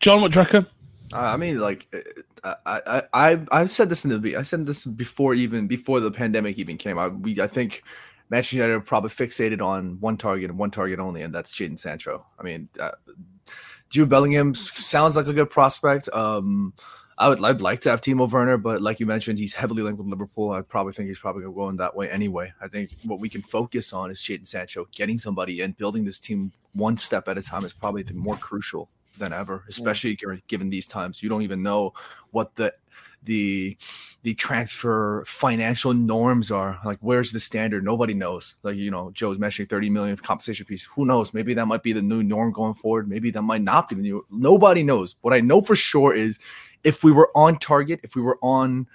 John, 0.00 0.20
what 0.20 0.32
do 0.32 0.38
you 0.38 0.44
reckon? 0.44 0.66
I 1.12 1.36
mean, 1.36 1.60
like, 1.60 1.94
uh, 2.42 2.54
I, 2.64 2.80
I, 2.86 3.02
I, 3.12 3.40
I've 3.50 3.70
said 3.70 3.88
this 3.88 4.04
in 4.04 4.10
the, 4.10 4.18
be- 4.18 4.36
I 4.36 4.42
said 4.42 4.66
this 4.66 4.84
before 4.84 5.34
even 5.34 5.66
before 5.66 6.00
the 6.00 6.10
pandemic 6.10 6.58
even 6.58 6.78
came 6.78 6.98
out. 6.98 7.20
We, 7.20 7.40
I 7.40 7.46
think, 7.46 7.82
Manchester 8.30 8.56
United 8.56 8.72
are 8.74 8.80
probably 8.80 9.10
fixated 9.10 9.60
on 9.60 10.00
one 10.00 10.16
target 10.16 10.48
and 10.48 10.58
one 10.58 10.70
target 10.70 10.98
only, 10.98 11.20
and 11.20 11.34
that's 11.34 11.52
Jadon 11.52 11.78
Sancho. 11.78 12.24
I 12.38 12.42
mean, 12.42 12.68
uh, 12.80 12.92
Jude 13.90 14.08
Bellingham 14.08 14.54
sounds 14.54 15.16
like 15.16 15.26
a 15.26 15.34
good 15.34 15.50
prospect. 15.50 16.08
Um, 16.14 16.72
I 17.18 17.28
would, 17.28 17.42
I'd 17.44 17.60
like 17.60 17.80
to 17.82 17.90
have 17.90 18.00
Timo 18.00 18.30
Werner, 18.30 18.56
but 18.56 18.80
like 18.80 18.98
you 18.98 19.06
mentioned, 19.06 19.38
he's 19.38 19.52
heavily 19.52 19.82
linked 19.82 19.98
with 19.98 20.08
Liverpool. 20.08 20.50
I 20.50 20.62
probably 20.62 20.92
think 20.92 21.08
he's 21.08 21.18
probably 21.18 21.42
going 21.42 21.54
to 21.54 21.56
go 21.56 21.68
in 21.68 21.76
that 21.76 21.94
way 21.94 22.10
anyway. 22.10 22.52
I 22.60 22.68
think 22.68 22.96
what 23.04 23.20
we 23.20 23.28
can 23.28 23.42
focus 23.42 23.92
on 23.92 24.10
is 24.10 24.20
Jadon 24.20 24.46
Sancho, 24.46 24.86
getting 24.92 25.18
somebody 25.18 25.60
in, 25.60 25.72
building 25.72 26.04
this 26.04 26.18
team 26.18 26.52
one 26.74 26.96
step 26.96 27.28
at 27.28 27.38
a 27.38 27.42
time 27.42 27.64
is 27.64 27.72
probably 27.72 28.02
the 28.02 28.14
more 28.14 28.36
crucial 28.36 28.88
than 29.18 29.32
ever, 29.32 29.64
especially 29.68 30.18
given 30.48 30.70
these 30.70 30.86
times. 30.86 31.22
You 31.22 31.28
don't 31.28 31.42
even 31.42 31.62
know 31.62 31.92
what 32.30 32.54
the 32.56 32.72
the 33.24 33.76
the 34.22 34.34
transfer 34.34 35.24
financial 35.26 35.94
norms 35.94 36.50
are. 36.50 36.78
Like, 36.84 36.98
where's 37.00 37.32
the 37.32 37.40
standard? 37.40 37.84
Nobody 37.84 38.14
knows. 38.14 38.54
Like, 38.62 38.76
you 38.76 38.90
know, 38.90 39.10
Joe's 39.12 39.38
mentioning 39.38 39.66
30 39.66 39.90
million 39.90 40.16
compensation 40.16 40.66
piece. 40.66 40.84
Who 40.84 41.04
knows? 41.04 41.34
Maybe 41.34 41.54
that 41.54 41.66
might 41.66 41.82
be 41.82 41.92
the 41.92 42.02
new 42.02 42.22
norm 42.22 42.52
going 42.52 42.74
forward. 42.74 43.08
Maybe 43.08 43.30
that 43.32 43.42
might 43.42 43.62
not 43.62 43.88
be 43.88 43.96
the 43.96 44.02
new. 44.02 44.26
Nobody 44.30 44.82
knows. 44.82 45.16
What 45.22 45.34
I 45.34 45.40
know 45.40 45.60
for 45.60 45.76
sure 45.76 46.14
is 46.14 46.38
if 46.84 47.04
we 47.04 47.12
were 47.12 47.30
on 47.34 47.58
target, 47.58 48.00
if 48.02 48.16
we 48.16 48.22
were 48.22 48.38
on 48.42 48.86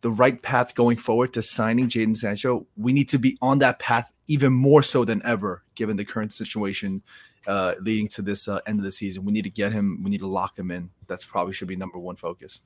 the 0.00 0.10
right 0.10 0.40
path 0.42 0.74
going 0.74 0.96
forward 0.96 1.32
to 1.34 1.42
signing 1.42 1.88
Jadon 1.88 2.16
Sancho, 2.16 2.66
we 2.76 2.92
need 2.92 3.08
to 3.08 3.18
be 3.18 3.36
on 3.40 3.58
that 3.60 3.78
path 3.78 4.12
even 4.28 4.52
more 4.52 4.82
so 4.82 5.04
than 5.04 5.22
ever, 5.24 5.62
given 5.74 5.96
the 5.96 6.04
current 6.04 6.32
situation 6.32 7.02
uh, 7.46 7.74
leading 7.80 8.08
to 8.08 8.22
this 8.22 8.48
uh, 8.48 8.60
end 8.66 8.78
of 8.78 8.84
the 8.84 8.92
season. 8.92 9.24
We 9.24 9.32
need 9.32 9.44
to 9.44 9.50
get 9.50 9.72
him. 9.72 10.00
We 10.02 10.10
need 10.10 10.20
to 10.20 10.26
lock 10.26 10.58
him 10.58 10.70
in. 10.70 10.90
That's 11.06 11.24
probably 11.24 11.52
should 11.52 11.68
be 11.68 11.76
number 11.76 11.98
one 11.98 12.16
focus. 12.16 12.60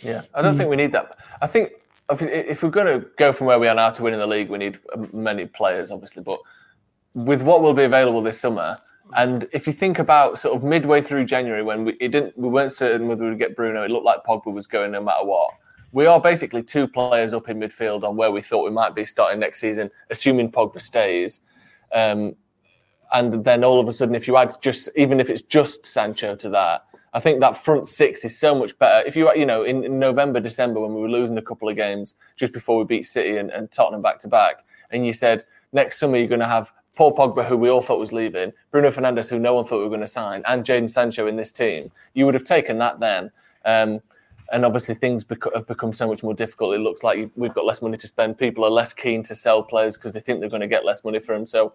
Yeah, 0.00 0.22
I 0.34 0.42
don't 0.42 0.56
think 0.56 0.70
we 0.70 0.76
need 0.76 0.92
that. 0.92 1.18
I 1.40 1.46
think 1.46 1.72
if, 2.10 2.20
if 2.22 2.62
we're 2.62 2.70
going 2.70 3.00
to 3.00 3.06
go 3.16 3.32
from 3.32 3.46
where 3.46 3.58
we 3.58 3.68
are 3.68 3.74
now 3.74 3.90
to 3.90 4.02
winning 4.02 4.18
the 4.18 4.26
league, 4.26 4.48
we 4.48 4.58
need 4.58 4.78
many 5.12 5.46
players, 5.46 5.90
obviously. 5.90 6.22
But 6.22 6.40
with 7.14 7.42
what 7.42 7.62
will 7.62 7.74
be 7.74 7.84
available 7.84 8.22
this 8.22 8.40
summer, 8.40 8.78
and 9.16 9.46
if 9.52 9.66
you 9.66 9.72
think 9.72 9.98
about 9.98 10.38
sort 10.38 10.56
of 10.56 10.64
midway 10.64 11.02
through 11.02 11.26
January 11.26 11.62
when 11.62 11.84
we 11.84 11.92
it 12.00 12.08
didn't 12.08 12.36
we 12.38 12.48
weren't 12.48 12.72
certain 12.72 13.06
whether 13.06 13.28
we'd 13.28 13.38
get 13.38 13.54
Bruno, 13.54 13.82
it 13.82 13.90
looked 13.90 14.06
like 14.06 14.24
Pogba 14.24 14.52
was 14.52 14.66
going 14.66 14.92
no 14.92 15.02
matter 15.02 15.24
what. 15.24 15.50
We 15.92 16.06
are 16.06 16.20
basically 16.20 16.62
two 16.62 16.88
players 16.88 17.34
up 17.34 17.48
in 17.48 17.60
midfield 17.60 18.02
on 18.02 18.16
where 18.16 18.30
we 18.30 18.42
thought 18.42 18.64
we 18.64 18.70
might 18.70 18.96
be 18.96 19.04
starting 19.04 19.38
next 19.38 19.60
season, 19.60 19.90
assuming 20.10 20.50
Pogba 20.50 20.80
stays. 20.80 21.40
Um, 21.94 22.34
and 23.12 23.44
then 23.44 23.62
all 23.62 23.78
of 23.78 23.86
a 23.86 23.92
sudden, 23.92 24.16
if 24.16 24.26
you 24.26 24.36
add 24.36 24.54
just 24.60 24.88
even 24.96 25.20
if 25.20 25.30
it's 25.30 25.42
just 25.42 25.86
Sancho 25.86 26.34
to 26.36 26.48
that, 26.50 26.84
I 27.12 27.20
think 27.20 27.40
that 27.40 27.56
front 27.56 27.86
six 27.86 28.24
is 28.24 28.36
so 28.36 28.54
much 28.54 28.76
better. 28.78 29.06
If 29.06 29.16
you 29.16 29.32
you 29.34 29.46
know 29.46 29.62
in, 29.62 29.84
in 29.84 29.98
November, 29.98 30.40
December 30.40 30.80
when 30.80 30.94
we 30.94 31.00
were 31.00 31.10
losing 31.10 31.38
a 31.38 31.42
couple 31.42 31.68
of 31.68 31.76
games 31.76 32.16
just 32.36 32.52
before 32.52 32.78
we 32.78 32.84
beat 32.84 33.06
City 33.06 33.36
and, 33.36 33.50
and 33.50 33.70
Tottenham 33.70 34.02
back 34.02 34.18
to 34.20 34.28
back, 34.28 34.64
and 34.90 35.06
you 35.06 35.12
said 35.12 35.44
next 35.72 35.98
summer 35.98 36.16
you're 36.16 36.26
going 36.26 36.40
to 36.40 36.46
have 36.48 36.72
Paul 36.94 37.14
Pogba, 37.16 37.44
who 37.44 37.56
we 37.56 37.68
all 37.68 37.82
thought 37.82 37.98
was 37.98 38.12
leaving, 38.12 38.52
Bruno 38.70 38.90
Fernandes, 38.90 39.28
who 39.28 39.38
no 39.38 39.54
one 39.54 39.64
thought 39.64 39.78
we 39.78 39.84
were 39.84 39.88
going 39.88 40.00
to 40.00 40.06
sign, 40.06 40.42
and 40.46 40.64
Jadon 40.64 40.88
Sancho 40.88 41.26
in 41.26 41.36
this 41.36 41.50
team, 41.50 41.90
you 42.14 42.24
would 42.24 42.34
have 42.34 42.44
taken 42.44 42.78
that 42.78 43.00
then. 43.00 43.30
Um, 43.64 44.00
and 44.52 44.64
obviously, 44.64 44.94
things 44.94 45.24
bec- 45.24 45.52
have 45.54 45.66
become 45.66 45.92
so 45.92 46.06
much 46.06 46.22
more 46.22 46.34
difficult. 46.34 46.74
It 46.74 46.78
looks 46.80 47.02
like 47.02 47.30
we've 47.34 47.54
got 47.54 47.64
less 47.64 47.80
money 47.82 47.96
to 47.96 48.06
spend. 48.06 48.38
People 48.38 48.64
are 48.64 48.70
less 48.70 48.92
keen 48.92 49.22
to 49.24 49.34
sell 49.34 49.62
players 49.62 49.96
because 49.96 50.12
they 50.12 50.20
think 50.20 50.40
they're 50.40 50.50
going 50.50 50.60
to 50.60 50.68
get 50.68 50.84
less 50.84 51.02
money 51.02 51.18
for 51.18 51.34
them. 51.34 51.46
So, 51.46 51.72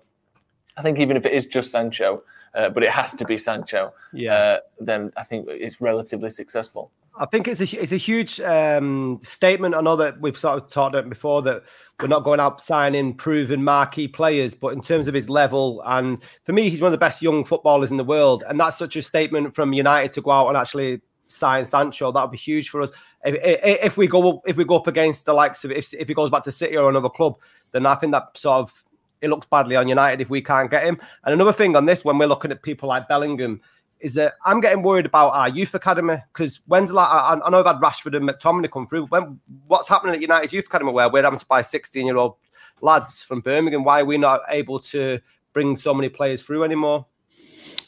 I 0.77 0.81
think 0.83 0.99
even 0.99 1.17
if 1.17 1.25
it 1.25 1.33
is 1.33 1.45
just 1.47 1.71
Sancho, 1.71 2.23
uh, 2.55 2.69
but 2.69 2.83
it 2.83 2.91
has 2.91 3.11
to 3.13 3.25
be 3.25 3.37
Sancho, 3.37 3.91
Yeah. 4.13 4.33
uh, 4.33 4.59
then 4.79 5.11
I 5.17 5.23
think 5.23 5.47
it's 5.49 5.81
relatively 5.81 6.29
successful. 6.29 6.91
I 7.19 7.25
think 7.25 7.49
it's 7.49 7.59
a 7.59 7.81
it's 7.81 7.91
a 7.91 7.97
huge 7.97 8.39
um, 8.39 9.19
statement. 9.21 9.75
I 9.75 9.81
know 9.81 9.97
that 9.97 10.21
we've 10.21 10.37
sort 10.37 10.63
of 10.63 10.69
talked 10.69 10.95
about 10.95 11.09
before 11.09 11.41
that 11.41 11.63
we're 11.99 12.07
not 12.07 12.23
going 12.23 12.39
out 12.39 12.61
signing 12.61 13.13
proven 13.13 13.61
marquee 13.61 14.07
players, 14.07 14.55
but 14.55 14.69
in 14.69 14.81
terms 14.81 15.09
of 15.09 15.13
his 15.13 15.29
level, 15.29 15.83
and 15.85 16.23
for 16.45 16.53
me, 16.53 16.69
he's 16.69 16.79
one 16.79 16.87
of 16.87 16.93
the 16.93 16.97
best 16.97 17.21
young 17.21 17.43
footballers 17.43 17.91
in 17.91 17.97
the 17.97 18.05
world, 18.05 18.45
and 18.47 18.57
that's 18.57 18.77
such 18.77 18.95
a 18.95 19.01
statement 19.01 19.53
from 19.53 19.73
United 19.73 20.13
to 20.13 20.21
go 20.21 20.31
out 20.31 20.47
and 20.47 20.55
actually 20.55 21.01
sign 21.27 21.65
Sancho. 21.65 22.09
That 22.13 22.21
would 22.21 22.31
be 22.31 22.37
huge 22.37 22.69
for 22.69 22.81
us. 22.81 22.91
If, 23.25 23.35
if, 23.43 23.83
if 23.83 23.97
we 23.97 24.07
go 24.07 24.29
up, 24.29 24.41
if 24.47 24.55
we 24.55 24.63
go 24.63 24.77
up 24.77 24.87
against 24.87 25.25
the 25.25 25.33
likes 25.33 25.65
of 25.65 25.71
if 25.71 25.93
if 25.93 26.07
he 26.07 26.13
goes 26.13 26.29
back 26.29 26.43
to 26.43 26.53
City 26.53 26.77
or 26.77 26.89
another 26.89 27.09
club, 27.09 27.35
then 27.73 27.85
I 27.85 27.95
think 27.95 28.13
that 28.13 28.37
sort 28.37 28.59
of 28.59 28.83
it 29.21 29.29
looks 29.29 29.47
badly 29.47 29.75
on 29.75 29.89
United 29.89 30.21
if 30.21 30.29
we 30.29 30.41
can't 30.41 30.71
get 30.71 30.83
him. 30.83 30.97
And 31.25 31.33
another 31.33 31.51
thing 31.51 31.75
on 31.75 31.85
this, 31.85 32.05
when 32.05 32.17
we're 32.17 32.27
looking 32.27 32.51
at 32.51 32.63
people 32.63 32.87
like 32.87 33.09
Bellingham, 33.09 33.59
is 33.99 34.13
that 34.13 34.33
I'm 34.45 34.61
getting 34.61 34.81
worried 34.83 35.05
about 35.05 35.29
our 35.31 35.49
youth 35.49 35.73
academy 35.75 36.17
because 36.33 36.61
when's 36.67 36.91
like 36.91 37.09
I, 37.09 37.39
I 37.43 37.49
know 37.49 37.59
I've 37.59 37.65
had 37.65 37.77
Rashford 37.81 38.15
and 38.15 38.27
McTominay 38.29 38.71
come 38.71 38.87
through. 38.87 39.07
When 39.07 39.39
what's 39.67 39.89
happening 39.89 40.15
at 40.15 40.21
United's 40.21 40.53
youth 40.53 40.65
academy 40.67 40.91
where 40.91 41.09
we're 41.09 41.23
having 41.23 41.39
to 41.39 41.45
buy 41.45 41.61
16 41.61 42.05
year 42.05 42.17
old 42.17 42.35
lads 42.81 43.23
from 43.23 43.41
Birmingham? 43.41 43.83
Why 43.83 44.01
are 44.01 44.05
we 44.05 44.17
not 44.17 44.41
able 44.49 44.79
to 44.81 45.19
bring 45.53 45.75
so 45.75 45.93
many 45.93 46.09
players 46.09 46.41
through 46.41 46.63
anymore? 46.63 47.05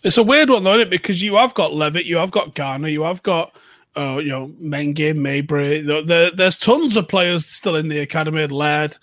It's 0.04 0.18
a 0.18 0.24
weird 0.24 0.50
one, 0.50 0.64
though, 0.64 0.80
it? 0.80 0.90
Because 0.90 1.22
you 1.22 1.36
have 1.36 1.54
got 1.54 1.74
Levitt, 1.74 2.06
you 2.06 2.18
have 2.18 2.32
got 2.32 2.56
Garner, 2.56 2.88
you 2.88 3.04
have 3.04 3.22
got 3.24 3.56
uh, 3.96 4.20
you 4.22 4.30
know 4.30 4.48
Mengi, 4.62 5.14
Mejbri. 5.14 5.86
There, 5.86 6.02
there- 6.02 6.32
there's 6.32 6.58
tons 6.58 6.98
of 6.98 7.08
players 7.08 7.46
still 7.46 7.76
in 7.76 7.88
the 7.90 8.00
academy, 8.00 8.48
led. 8.48 8.98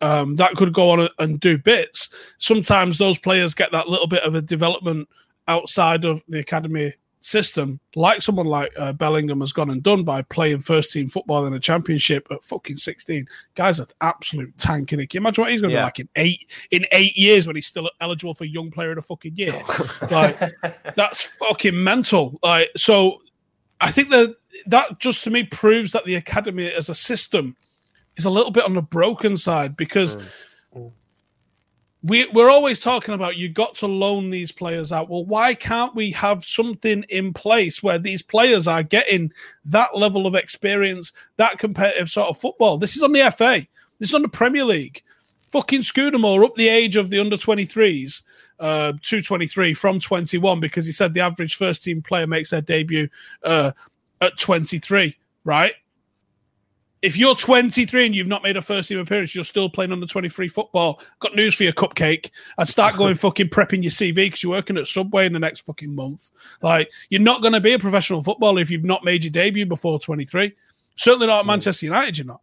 Um, 0.00 0.36
that 0.36 0.54
could 0.56 0.72
go 0.74 0.90
on 0.90 1.08
and 1.18 1.40
do 1.40 1.56
bits. 1.56 2.10
Sometimes 2.38 2.98
those 2.98 3.18
players 3.18 3.54
get 3.54 3.72
that 3.72 3.88
little 3.88 4.06
bit 4.08 4.22
of 4.22 4.34
a 4.34 4.42
development 4.42 5.08
outside 5.48 6.04
of 6.04 6.22
the 6.28 6.40
academy 6.40 6.92
system, 7.20 7.80
like 7.96 8.20
someone 8.20 8.46
like 8.46 8.70
uh, 8.78 8.92
Bellingham 8.92 9.40
has 9.40 9.52
gone 9.52 9.70
and 9.70 9.82
done 9.82 10.04
by 10.04 10.20
playing 10.22 10.58
first 10.58 10.92
team 10.92 11.08
football 11.08 11.46
in 11.46 11.52
the 11.54 11.58
championship 11.58 12.26
at 12.30 12.44
fucking 12.44 12.76
16. 12.76 13.26
Guy's 13.54 13.80
an 13.80 13.86
absolute 14.02 14.54
tank, 14.58 14.92
and 14.92 15.00
Can 15.08 15.08
you 15.10 15.20
imagine 15.22 15.42
what 15.42 15.50
he's 15.50 15.62
going 15.62 15.70
to 15.70 15.74
Yeah. 15.76 15.82
be 15.82 15.84
like 15.84 16.00
in 16.00 16.08
eight 16.16 16.66
in 16.70 16.86
eight 16.92 17.16
years 17.16 17.46
when 17.46 17.56
he's 17.56 17.66
still 17.66 17.90
eligible 18.00 18.34
for 18.34 18.44
young 18.44 18.70
player 18.70 18.90
of 18.90 18.96
the 18.96 19.02
fucking 19.02 19.36
year? 19.36 19.62
like 20.10 20.38
that's 20.96 21.22
fucking 21.38 21.82
mental. 21.82 22.38
Like 22.42 22.70
so, 22.76 23.22
I 23.80 23.90
think 23.90 24.10
that 24.10 24.36
that 24.66 24.98
just 25.00 25.24
to 25.24 25.30
me 25.30 25.44
proves 25.44 25.92
that 25.92 26.04
the 26.04 26.16
academy 26.16 26.70
as 26.70 26.90
a 26.90 26.94
system 26.94 27.56
is 28.16 28.26
a 28.26 28.30
little 28.30 28.50
bit 28.50 28.64
on 28.64 28.74
the 28.74 28.82
broken 28.82 29.36
side 29.36 29.76
because 29.76 30.16
we, 32.04 32.26
we're 32.34 32.50
always 32.50 32.80
talking 32.80 33.14
about 33.14 33.38
you 33.38 33.48
got 33.48 33.74
to 33.76 33.86
loan 33.86 34.28
these 34.28 34.52
players 34.52 34.92
out. 34.92 35.08
Well, 35.08 35.24
why 35.24 35.54
can't 35.54 35.94
we 35.94 36.10
have 36.10 36.44
something 36.44 37.02
in 37.08 37.32
place 37.32 37.82
where 37.82 37.98
these 37.98 38.20
players 38.20 38.68
are 38.68 38.82
getting 38.82 39.32
that 39.64 39.96
level 39.96 40.26
of 40.26 40.34
experience, 40.34 41.12
that 41.38 41.58
competitive 41.58 42.10
sort 42.10 42.28
of 42.28 42.36
football? 42.36 42.76
This 42.76 42.94
is 42.94 43.02
on 43.02 43.12
the 43.12 43.32
FA. 43.34 43.66
This 43.98 44.10
is 44.10 44.14
on 44.14 44.20
the 44.20 44.28
Premier 44.28 44.66
League. 44.66 45.02
Fucking 45.50 45.80
Scudamore 45.80 46.44
up 46.44 46.54
the 46.56 46.68
age 46.68 46.96
of 46.96 47.08
the 47.08 47.18
under 47.18 47.38
23s, 47.38 48.22
uh, 48.60 48.92
223 49.00 49.72
from 49.72 49.98
21, 49.98 50.60
because 50.60 50.84
he 50.84 50.92
said 50.92 51.14
the 51.14 51.20
average 51.20 51.56
first 51.56 51.84
team 51.84 52.02
player 52.02 52.26
makes 52.26 52.50
their 52.50 52.60
debut 52.60 53.08
uh, 53.44 53.72
at 54.20 54.36
23, 54.36 55.16
right? 55.44 55.72
If 57.04 57.18
you're 57.18 57.34
23 57.34 58.06
and 58.06 58.16
you've 58.16 58.28
not 58.28 58.42
made 58.42 58.56
a 58.56 58.62
first 58.62 58.88
team 58.88 58.98
appearance, 58.98 59.34
you're 59.34 59.44
still 59.44 59.68
playing 59.68 59.92
under 59.92 60.06
23 60.06 60.48
football. 60.48 61.02
Got 61.20 61.36
news 61.36 61.54
for 61.54 61.64
your 61.64 61.74
cupcake. 61.74 62.30
I'd 62.56 62.66
start 62.66 62.96
going 62.96 63.14
fucking 63.14 63.50
prepping 63.50 63.82
your 63.82 63.90
CV 63.90 64.14
because 64.14 64.42
you're 64.42 64.52
working 64.52 64.78
at 64.78 64.86
Subway 64.86 65.26
in 65.26 65.34
the 65.34 65.38
next 65.38 65.66
fucking 65.66 65.94
month. 65.94 66.30
Like, 66.62 66.90
you're 67.10 67.20
not 67.20 67.42
going 67.42 67.52
to 67.52 67.60
be 67.60 67.74
a 67.74 67.78
professional 67.78 68.22
footballer 68.22 68.62
if 68.62 68.70
you've 68.70 68.84
not 68.84 69.04
made 69.04 69.22
your 69.22 69.32
debut 69.32 69.66
before 69.66 70.00
23. 70.00 70.54
Certainly 70.96 71.26
not 71.26 71.40
at 71.40 71.46
Manchester 71.46 71.84
United, 71.84 72.16
you're 72.16 72.26
not. 72.26 72.40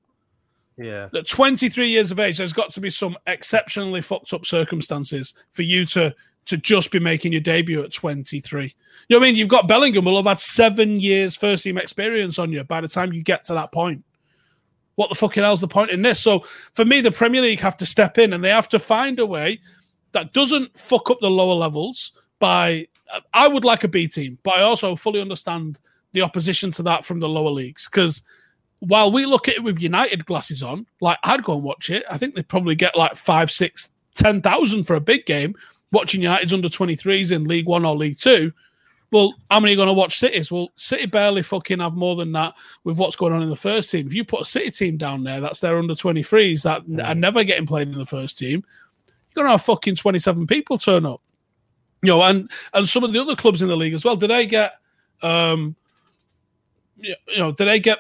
Yeah. 0.78 1.09
At 1.12 1.28
23 1.28 1.89
years 1.89 2.12
of 2.12 2.20
age, 2.20 2.38
there's 2.38 2.53
got 2.53 2.70
to 2.70 2.82
be 2.82 2.91
some 2.91 3.18
exceptionally 3.26 4.01
fucked 4.01 4.32
up 4.32 4.45
circumstances 4.45 5.34
for 5.49 5.64
you 5.64 5.88
to 5.88 6.14
to 6.45 6.57
just 6.57 6.91
be 6.91 6.99
making 6.99 7.32
your 7.32 7.41
debut 7.41 7.84
at 7.84 7.93
23. 7.93 8.64
You 8.64 8.70
know 9.09 9.18
what 9.20 9.24
I 9.24 9.28
mean? 9.28 9.36
You've 9.36 9.47
got 9.47 9.68
Bellingham 9.68 10.05
will 10.05 10.18
have 10.18 10.26
had 10.26 10.39
seven 10.39 10.99
years 10.99 11.36
first 11.36 11.64
team 11.64 11.78
experience 11.78 12.38
on 12.39 12.51
you 12.51 12.64
by 12.64 12.82
the 12.82 12.88
time 12.88 13.14
you 13.14 13.24
get 13.24 13.43
to 13.45 13.53
that 13.53 13.72
point. 13.72 14.03
What 14.95 15.09
the 15.09 15.15
fucking 15.15 15.43
hell's 15.43 15.61
the 15.61 15.67
point 15.67 15.91
in 15.91 16.01
this? 16.01 16.19
So 16.19 16.41
for 16.73 16.85
me, 16.85 17.01
the 17.01 17.11
Premier 17.11 17.41
League 17.41 17.59
have 17.59 17.77
to 17.77 17.85
step 17.85 18.17
in 18.17 18.33
and 18.33 18.43
they 18.43 18.49
have 18.49 18.69
to 18.69 18.79
find 18.79 19.19
a 19.19 19.25
way 19.25 19.59
that 20.11 20.33
doesn't 20.33 20.77
fuck 20.77 21.09
up 21.09 21.19
the 21.21 21.29
lower 21.31 21.55
levels 21.55 22.11
by 22.39 22.87
I 23.33 23.47
would 23.47 23.65
like 23.65 23.83
a 23.83 23.87
B 23.87 24.07
team, 24.07 24.37
but 24.43 24.55
I 24.55 24.61
also 24.61 24.95
fully 24.95 25.21
understand 25.21 25.79
the 26.13 26.21
opposition 26.21 26.71
to 26.71 26.83
that 26.83 27.05
from 27.05 27.19
the 27.19 27.29
lower 27.29 27.51
leagues 27.51 27.87
because 27.87 28.23
while 28.79 29.11
we 29.11 29.25
look 29.25 29.47
at 29.47 29.55
it 29.55 29.63
with 29.63 29.81
United 29.81 30.25
glasses 30.25 30.63
on, 30.63 30.87
like 31.01 31.19
I'd 31.23 31.43
go 31.43 31.53
and 31.53 31.63
watch 31.63 31.89
it. 31.89 32.03
I 32.09 32.17
think 32.17 32.35
they 32.35 32.43
probably 32.43 32.75
get 32.75 32.97
like 32.97 33.15
five, 33.15 33.51
six, 33.51 33.91
ten 34.15 34.41
thousand 34.41 34.85
for 34.85 34.95
a 34.95 35.01
big 35.01 35.25
game. 35.25 35.55
Watching 35.91 36.21
United's 36.21 36.53
under 36.53 36.69
23s 36.69 37.31
in 37.33 37.43
League 37.43 37.67
One 37.67 37.85
or 37.85 37.95
League 37.95 38.17
Two. 38.17 38.53
Well, 39.12 39.34
how 39.49 39.59
many 39.59 39.74
are 39.74 39.76
going 39.76 39.88
to 39.88 39.93
watch 39.93 40.18
Cities? 40.18 40.51
Well, 40.51 40.70
City 40.76 41.05
barely 41.05 41.43
fucking 41.43 41.80
have 41.80 41.95
more 41.95 42.16
than 42.16 42.32
that 42.32 42.53
with 42.84 42.97
what's 42.97 43.18
going 43.18 43.34
on 43.34 43.41
in 43.41 43.49
the 43.49 43.55
first 43.55 43.91
team. 43.91 44.07
If 44.07 44.14
you 44.14 44.24
put 44.24 44.41
a 44.41 44.45
City 44.45 44.72
team 44.72 44.97
down 44.97 45.24
there, 45.24 45.41
that's 45.41 45.59
their 45.59 45.78
under 45.78 45.95
23s 45.95 46.64
that 46.64 47.03
are 47.03 47.16
never 47.16 47.43
getting 47.43 47.68
played 47.68 47.89
in 47.89 47.97
the 47.97 48.05
first 48.05 48.38
team. 48.38 48.64
You're 49.07 49.43
going 49.43 49.47
to 49.47 49.51
have 49.51 49.62
fucking 49.62 49.95
27 49.95 50.47
people 50.47 50.78
turn 50.78 51.05
up. 51.05 51.22
You 52.03 52.07
know, 52.07 52.24
and 52.24 52.49
and 52.74 52.89
some 52.89 53.03
of 53.03 53.14
the 53.14 53.22
other 53.22 53.36
clubs 53.36 53.62
in 53.62 53.68
the 53.68 53.76
league 53.76 53.93
as 53.93 54.03
well. 54.03 54.16
Do 54.16 54.26
they 54.26 54.47
get, 54.47 54.74
um, 55.22 55.76
you 56.97 57.16
know, 57.38 57.51
do 57.51 57.64
they 57.64 57.80
get 57.80 57.99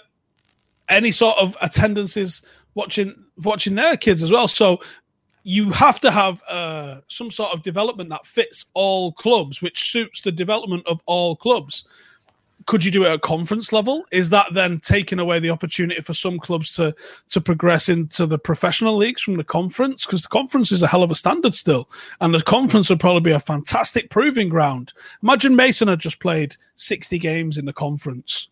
any 0.89 1.11
sort 1.11 1.37
of 1.37 1.55
attendances 1.61 2.41
watching 2.73 3.13
watching 3.37 3.75
their 3.75 3.97
kids 3.97 4.21
as 4.21 4.31
well. 4.31 4.47
So 4.47 4.79
you 5.43 5.71
have 5.71 5.99
to 6.01 6.11
have 6.11 6.43
uh, 6.47 7.01
some 7.07 7.31
sort 7.31 7.53
of 7.53 7.63
development 7.63 8.09
that 8.09 8.25
fits 8.25 8.65
all 8.73 9.11
clubs, 9.11 9.61
which 9.61 9.91
suits 9.91 10.21
the 10.21 10.31
development 10.31 10.83
of 10.85 11.01
all 11.05 11.35
clubs. 11.35 11.85
Could 12.67 12.85
you 12.85 12.91
do 12.91 13.05
it 13.05 13.09
at 13.09 13.21
conference 13.21 13.73
level? 13.73 14.05
Is 14.11 14.29
that 14.29 14.53
then 14.53 14.79
taking 14.79 15.17
away 15.17 15.39
the 15.39 15.49
opportunity 15.49 15.99
for 16.01 16.13
some 16.13 16.37
clubs 16.37 16.75
to 16.75 16.93
to 17.29 17.41
progress 17.41 17.89
into 17.89 18.27
the 18.27 18.37
professional 18.37 18.95
leagues 18.95 19.23
from 19.23 19.37
the 19.37 19.43
conference? 19.43 20.05
Because 20.05 20.21
the 20.21 20.27
conference 20.27 20.71
is 20.71 20.83
a 20.83 20.87
hell 20.87 21.01
of 21.01 21.09
a 21.09 21.15
standard 21.15 21.55
still, 21.55 21.89
and 22.19 22.35
the 22.35 22.43
conference 22.43 22.89
would 22.91 22.99
probably 22.99 23.21
be 23.21 23.35
a 23.35 23.39
fantastic 23.39 24.11
proving 24.11 24.47
ground. 24.47 24.93
Imagine 25.23 25.55
Mason 25.55 25.87
had 25.87 25.99
just 25.99 26.19
played 26.19 26.55
sixty 26.75 27.17
games 27.17 27.57
in 27.57 27.65
the 27.65 27.73
conference 27.73 28.47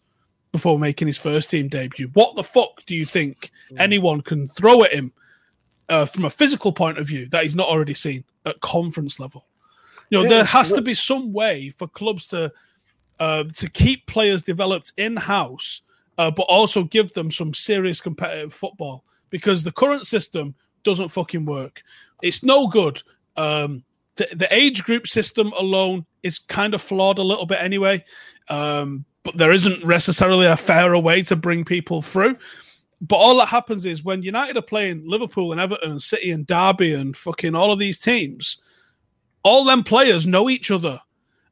before 0.52 0.80
making 0.80 1.08
his 1.08 1.20
first 1.20 1.52
team 1.52 1.68
debut. 1.68 2.10
What 2.14 2.36
the 2.36 2.44
fuck 2.44 2.84
do 2.88 2.96
you 2.96 3.06
think 3.06 3.52
anyone 3.78 4.22
can 4.22 4.48
throw 4.48 4.84
at 4.84 4.92
him 4.92 5.14
uh, 5.90 6.06
from 6.06 6.26
a 6.26 6.30
physical 6.30 6.72
point 6.72 6.98
of 6.98 7.08
view 7.08 7.28
that 7.30 7.44
he's 7.44 7.56
not 7.56 7.68
already 7.68 7.94
seen 7.94 8.24
at 8.46 8.60
conference 8.62 9.20
level? 9.20 9.46
You 10.10 10.18
know, 10.18 10.24
Yeah, 10.24 10.30
there 10.30 10.44
has 10.46 10.72
to 10.72 10.82
be 10.82 10.94
some 10.94 11.34
way 11.34 11.70
for 11.70 11.88
clubs 11.88 12.28
to 12.28 12.52
uh, 13.20 13.44
to 13.56 13.70
keep 13.70 14.06
players 14.08 14.42
developed 14.42 14.94
in 14.98 15.18
house, 15.18 15.82
uh, 16.18 16.32
but 16.32 16.44
also 16.44 16.84
give 16.84 17.14
them 17.14 17.30
some 17.30 17.54
serious 17.54 18.00
competitive 18.00 18.54
football 18.54 19.04
because 19.30 19.64
the 19.64 19.72
current 19.72 20.08
system 20.08 20.56
doesn't 20.84 21.10
fucking 21.10 21.46
work. 21.46 21.82
It's 22.22 22.44
no 22.44 22.68
good. 22.68 23.02
Um, 23.36 23.84
the, 24.16 24.28
the 24.34 24.54
age 24.54 24.84
group 24.84 25.08
system 25.08 25.52
alone 25.60 26.06
is 26.24 26.40
kind 26.40 26.74
of 26.74 26.82
flawed 26.82 27.20
a 27.20 27.24
little 27.24 27.46
bit 27.46 27.60
anyway. 27.62 28.04
Um, 28.50 29.06
but 29.24 29.38
there 29.38 29.52
isn't 29.52 29.86
necessarily 29.86 30.46
a 30.46 30.58
fairer 30.58 30.98
way 30.98 31.22
to 31.24 31.36
bring 31.36 31.66
people 31.66 32.02
through. 32.02 32.38
But 33.02 33.16
all 33.16 33.38
that 33.38 33.48
happens 33.48 33.86
is 33.86 34.04
when 34.04 34.24
United 34.24 34.58
are 34.58 34.62
playing 34.62 35.08
Liverpool 35.08 35.52
and 35.52 35.62
Everton 35.62 35.92
and 35.92 36.02
City 36.02 36.32
and 36.32 36.46
Derby 36.46 36.94
and 36.94 37.16
fucking 37.16 37.56
all 37.56 37.72
of 37.72 37.80
these 37.80 38.00
teams, 38.00 38.58
all 39.44 39.64
them 39.64 39.84
players 39.84 40.28
know 40.28 40.50
each 40.50 40.70
other. 40.70 41.02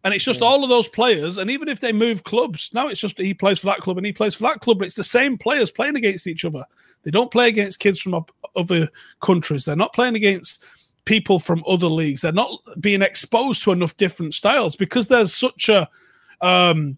And 0.04 0.14
it's 0.14 0.24
just 0.24 0.42
all 0.42 0.64
of 0.64 0.70
those 0.70 0.88
players. 0.88 1.38
And 1.38 1.50
even 1.50 1.68
if 1.68 1.80
they 1.80 1.92
move 1.92 2.24
clubs, 2.24 2.70
now 2.74 2.88
it's 2.88 3.00
just 3.00 3.18
he 3.18 3.34
plays 3.34 3.60
for 3.60 3.66
that 3.66 3.80
club 3.80 3.98
and 3.98 4.06
he 4.06 4.14
plays 4.14 4.36
for 4.36 4.44
that 4.44 4.62
club. 4.62 4.80
But 4.80 4.86
it's 4.86 4.96
the 4.96 5.04
same 5.04 5.38
players 5.38 5.72
playing 5.72 5.96
against 5.96 6.28
each 6.28 6.46
other. 6.46 6.64
They 7.04 7.12
don't 7.12 7.32
play 7.32 7.50
against 7.50 7.80
kids 7.80 8.00
from 8.00 8.14
op- 8.14 8.32
other 8.56 8.90
countries. 9.22 9.66
They're 9.66 9.76
not 9.76 9.94
playing 9.94 10.16
against 10.16 10.64
people 11.04 11.40
from 11.40 11.64
other 11.68 11.88
leagues. 11.88 12.22
They're 12.22 12.32
not 12.32 12.58
being 12.80 13.02
exposed 13.02 13.64
to 13.64 13.72
enough 13.72 13.98
different 13.98 14.34
styles 14.34 14.76
because 14.76 15.08
there's 15.08 15.34
such 15.34 15.68
a 15.68 15.90
um, 16.42 16.98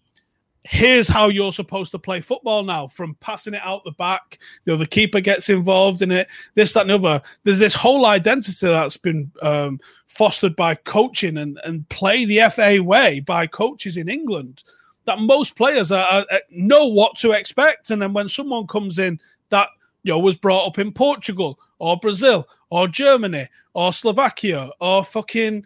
here's 0.64 1.08
how 1.08 1.28
you're 1.28 1.52
supposed 1.52 1.90
to 1.92 1.98
play 1.98 2.20
football 2.20 2.62
now 2.62 2.86
from 2.86 3.14
passing 3.20 3.54
it 3.54 3.62
out 3.64 3.82
the 3.84 3.92
back 3.92 4.38
you 4.64 4.72
know 4.72 4.76
the 4.76 4.86
keeper 4.86 5.20
gets 5.20 5.48
involved 5.48 6.02
in 6.02 6.10
it 6.10 6.28
this 6.54 6.74
that 6.74 6.82
and 6.82 6.90
other. 6.90 7.22
There's 7.44 7.58
this 7.58 7.74
whole 7.74 8.04
identity 8.06 8.66
that's 8.66 8.98
been 8.98 9.30
um, 9.40 9.80
fostered 10.06 10.56
by 10.56 10.74
coaching 10.74 11.38
and, 11.38 11.58
and 11.64 11.88
play 11.88 12.24
the 12.24 12.40
fa 12.50 12.82
way 12.82 13.20
by 13.20 13.46
coaches 13.46 13.96
in 13.96 14.08
england 14.08 14.62
that 15.06 15.18
most 15.18 15.56
players 15.56 15.90
are, 15.90 16.06
are, 16.30 16.40
know 16.50 16.86
what 16.86 17.16
to 17.16 17.32
expect. 17.32 17.90
And 17.90 18.02
then 18.02 18.12
when 18.12 18.28
someone 18.28 18.66
comes 18.66 18.98
in 18.98 19.18
that 19.48 19.68
you 20.02 20.12
know 20.12 20.18
was 20.18 20.36
brought 20.36 20.66
up 20.66 20.78
in 20.78 20.92
portugal 20.92 21.58
or 21.78 21.96
brazil 21.98 22.48
or 22.70 22.88
germany 22.88 23.46
or 23.74 23.92
slovakia 23.92 24.70
or 24.80 25.04
fucking 25.04 25.64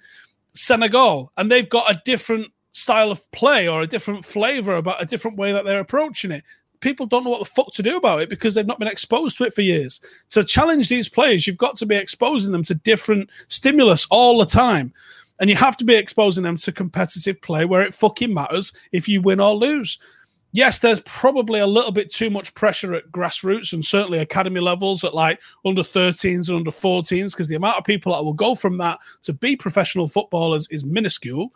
senegal 0.54 1.32
and 1.36 1.50
they've 1.50 1.68
got 1.68 1.90
a 1.90 2.00
different 2.04 2.50
style 2.74 3.10
of 3.10 3.30
play 3.30 3.68
or 3.68 3.82
a 3.82 3.86
different 3.86 4.24
flavor 4.24 4.74
about 4.74 5.00
a 5.00 5.06
different 5.06 5.38
way 5.38 5.52
that 5.52 5.64
they're 5.64 5.80
approaching 5.80 6.32
it. 6.32 6.44
People 6.80 7.06
don't 7.06 7.24
know 7.24 7.30
what 7.30 7.38
the 7.38 7.50
fuck 7.50 7.72
to 7.72 7.82
do 7.82 7.96
about 7.96 8.20
it 8.20 8.28
because 8.28 8.54
they've 8.54 8.66
not 8.66 8.78
been 8.78 8.88
exposed 8.88 9.38
to 9.38 9.44
it 9.44 9.54
for 9.54 9.62
years. 9.62 10.00
To 10.30 10.44
challenge 10.44 10.88
these 10.88 11.08
players, 11.08 11.46
you've 11.46 11.56
got 11.56 11.76
to 11.76 11.86
be 11.86 11.94
exposing 11.94 12.52
them 12.52 12.64
to 12.64 12.74
different 12.74 13.30
stimulus 13.48 14.06
all 14.10 14.38
the 14.38 14.44
time. 14.44 14.92
And 15.40 15.48
you 15.48 15.56
have 15.56 15.76
to 15.78 15.84
be 15.84 15.94
exposing 15.94 16.44
them 16.44 16.56
to 16.58 16.72
competitive 16.72 17.40
play 17.40 17.64
where 17.64 17.80
it 17.80 17.94
fucking 17.94 18.34
matters 18.34 18.72
if 18.92 19.08
you 19.08 19.22
win 19.22 19.40
or 19.40 19.54
lose. 19.54 19.98
Yes, 20.52 20.78
there's 20.78 21.00
probably 21.00 21.60
a 21.60 21.66
little 21.66 21.90
bit 21.90 22.12
too 22.12 22.30
much 22.30 22.54
pressure 22.54 22.94
at 22.94 23.10
grassroots 23.10 23.72
and 23.72 23.84
certainly 23.84 24.18
academy 24.18 24.60
levels 24.60 25.02
at 25.02 25.14
like 25.14 25.40
under 25.64 25.82
13s 25.82 26.48
and 26.48 26.58
under 26.58 26.70
14s 26.70 27.32
because 27.32 27.48
the 27.48 27.56
amount 27.56 27.78
of 27.78 27.84
people 27.84 28.12
that 28.12 28.22
will 28.22 28.34
go 28.34 28.54
from 28.54 28.78
that 28.78 28.98
to 29.22 29.32
be 29.32 29.56
professional 29.56 30.06
footballers 30.06 30.68
is 30.70 30.84
minuscule. 30.84 31.50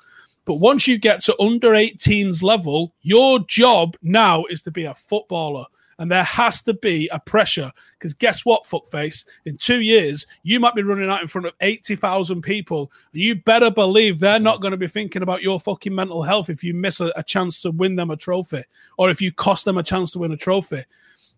But 0.45 0.57
once 0.57 0.89
you 0.89 0.99
get 0.99 1.20
to 1.22 1.41
under 1.41 1.70
18s 1.70 2.43
level, 2.43 2.95
your 3.03 3.41
job 3.41 3.97
now 4.03 4.45
is 4.47 4.62
to 4.62 4.70
be 4.70 4.84
a 4.84 4.95
footballer. 4.95 5.66
And 6.01 6.11
there 6.11 6.22
has 6.22 6.62
to 6.62 6.74
be 6.74 7.09
a 7.12 7.18
pressure 7.18 7.72
because 7.99 8.14
guess 8.14 8.45
what, 8.45 8.64
fuckface? 8.64 9.26
In 9.47 9.57
two 9.57 9.80
years, 9.80 10.26
you 10.45 10.61
might 10.61 10.76
be 10.76 10.82
running 10.82 11.11
out 11.11 11.22
in 11.22 11.26
front 11.26 11.49
of 11.49 11.55
80,000 11.61 12.41
people. 12.41 12.93
And 13.12 13.20
you 13.20 13.34
better 13.34 13.70
believe 13.70 14.20
they're 14.20 14.39
not 14.39 14.61
going 14.61 14.70
to 14.70 14.76
be 14.76 14.86
thinking 14.86 15.22
about 15.22 15.43
your 15.43 15.59
fucking 15.59 15.95
mental 15.95 16.22
health 16.22 16.51
if 16.51 16.62
you 16.62 16.72
miss 16.72 17.01
a, 17.01 17.12
a 17.16 17.24
chance 17.24 17.62
to 17.62 17.72
win 17.72 17.97
them 17.97 18.11
a 18.11 18.16
trophy 18.16 18.62
or 18.97 19.11
if 19.11 19.20
you 19.20 19.32
cost 19.32 19.64
them 19.64 19.76
a 19.76 19.82
chance 19.82 20.12
to 20.12 20.20
win 20.20 20.30
a 20.30 20.36
trophy. 20.36 20.84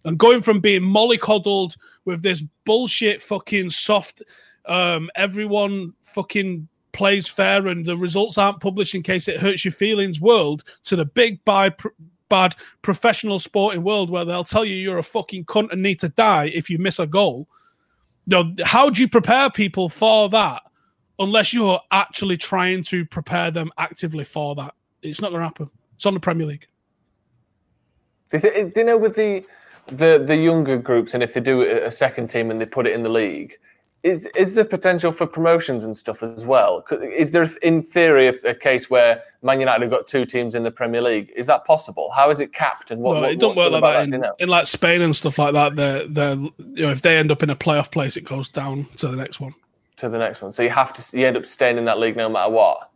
And 0.05 0.18
going 0.18 0.42
from 0.42 0.61
being 0.61 0.82
mollycoddled 0.82 1.76
with 2.05 2.22
this 2.22 2.42
bullshit 2.64 3.22
fucking 3.22 3.70
soft, 3.70 4.22
um, 4.66 5.11
everyone 5.14 5.94
fucking 6.03 6.68
plays 6.93 7.26
fair 7.26 7.66
and 7.68 7.84
the 7.84 7.97
results 7.97 8.38
aren't 8.38 8.61
published 8.61 8.95
in 8.95 9.03
case 9.03 9.28
it 9.28 9.41
hurts 9.41 9.64
your 9.64 9.72
feelings 9.72 10.20
world 10.20 10.64
to 10.84 10.97
the 10.97 11.05
big 11.05 11.45
bad, 11.45 11.76
bad 12.28 12.57
professional 12.82 13.38
sporting 13.38 13.82
world 13.82 14.11
where 14.11 14.24
they'll 14.24 14.45
tell 14.45 14.64
you 14.64 14.74
you're 14.74 14.99
a 14.99 15.03
fucking 15.03 15.45
cunt 15.45 15.72
and 15.72 15.82
need 15.82 16.01
to 16.01 16.09
die 16.11 16.51
if 16.55 16.70
you 16.70 16.78
miss 16.78 16.99
a 16.99 17.07
goal. 17.07 17.49
You 18.26 18.45
know, 18.45 18.55
how 18.64 18.91
do 18.91 19.03
you 19.03 19.09
prepare 19.09 19.51
people 19.51 19.88
for 19.88 20.28
that 20.30 20.62
unless 21.18 21.53
you're 21.53 21.80
actually 21.91 22.36
trying 22.36 22.82
to 22.84 23.05
prepare 23.07 23.51
them 23.51 23.70
actively 23.78 24.24
for 24.24 24.55
that? 24.57 24.74
It's 25.03 25.20
not 25.20 25.30
going 25.30 25.41
to 25.41 25.47
happen. 25.47 25.70
It's 25.97 26.07
on 26.07 26.14
the 26.14 26.20
Premier 26.20 26.47
League. 26.47 26.66
Do 28.30 28.70
you, 28.76 28.84
know 28.84 28.97
with 28.97 29.16
the 29.16 29.45
the 29.88 30.22
the 30.24 30.36
younger 30.36 30.76
groups, 30.76 31.14
and 31.14 31.22
if 31.22 31.34
they 31.34 31.41
do 31.41 31.62
a 31.62 31.91
second 31.91 32.28
team 32.28 32.51
and 32.51 32.61
they 32.61 32.66
put 32.66 32.86
it 32.86 32.93
in 32.93 33.03
the 33.03 33.09
league, 33.09 33.59
is 34.03 34.26
is 34.34 34.55
there 34.55 34.64
potential 34.64 35.12
for 35.12 35.26
promotions 35.26 35.84
and 35.84 35.96
stuff 35.96 36.22
as 36.22 36.44
well? 36.44 36.84
Is 36.90 37.30
there, 37.32 37.48
in 37.62 37.82
theory, 37.82 38.28
a, 38.28 38.34
a 38.44 38.55
case 38.55 38.88
where 38.88 39.22
Man 39.42 39.61
United 39.61 39.82
have 39.82 39.90
got 39.90 40.07
two 40.07 40.24
teams 40.24 40.55
in 40.55 40.62
the 40.62 40.70
Premier 40.70 41.03
League? 41.03 41.30
Is 41.36 41.46
that 41.46 41.64
possible? 41.64 42.11
How 42.16 42.30
is 42.30 42.40
it 42.40 42.53
capped? 42.53 42.90
And 42.90 43.03
what, 43.03 43.12
well, 43.12 43.22
what 43.22 43.30
it 43.32 43.40
don't 43.40 43.57
work 43.57 43.72
like 43.72 43.82
that 43.82 44.05
in, 44.05 44.20
know? 44.20 44.34
in 44.38 44.48
like 44.48 44.66
Spain 44.66 45.03
and 45.03 45.14
stuff 45.14 45.38
like 45.38 45.53
that. 45.53 45.76
They're, 45.76 46.07
they're, 46.07 46.36
you 46.36 46.82
know, 46.82 46.90
if 46.90 47.03
they 47.03 47.18
end 47.18 47.30
up 47.30 47.42
in 47.42 47.51
a 47.51 47.57
playoff 47.57 47.92
place, 47.92 48.16
it 48.16 48.24
goes 48.24 48.48
down 48.48 48.86
to 48.96 49.09
the 49.09 49.16
next 49.16 49.38
one. 49.38 49.55
to 50.01 50.09
the 50.09 50.18
next 50.18 50.42
one. 50.42 50.53
So 50.53 50.62
you 50.62 50.70
have 50.70 50.92
to 50.94 51.18
you 51.18 51.26
end 51.26 51.36
up 51.36 51.46
staying 51.46 51.78
in 51.78 51.84
that 51.84 51.98
league 51.98 52.16
no 52.16 52.28
matter 52.28 52.51
what. 52.51 52.90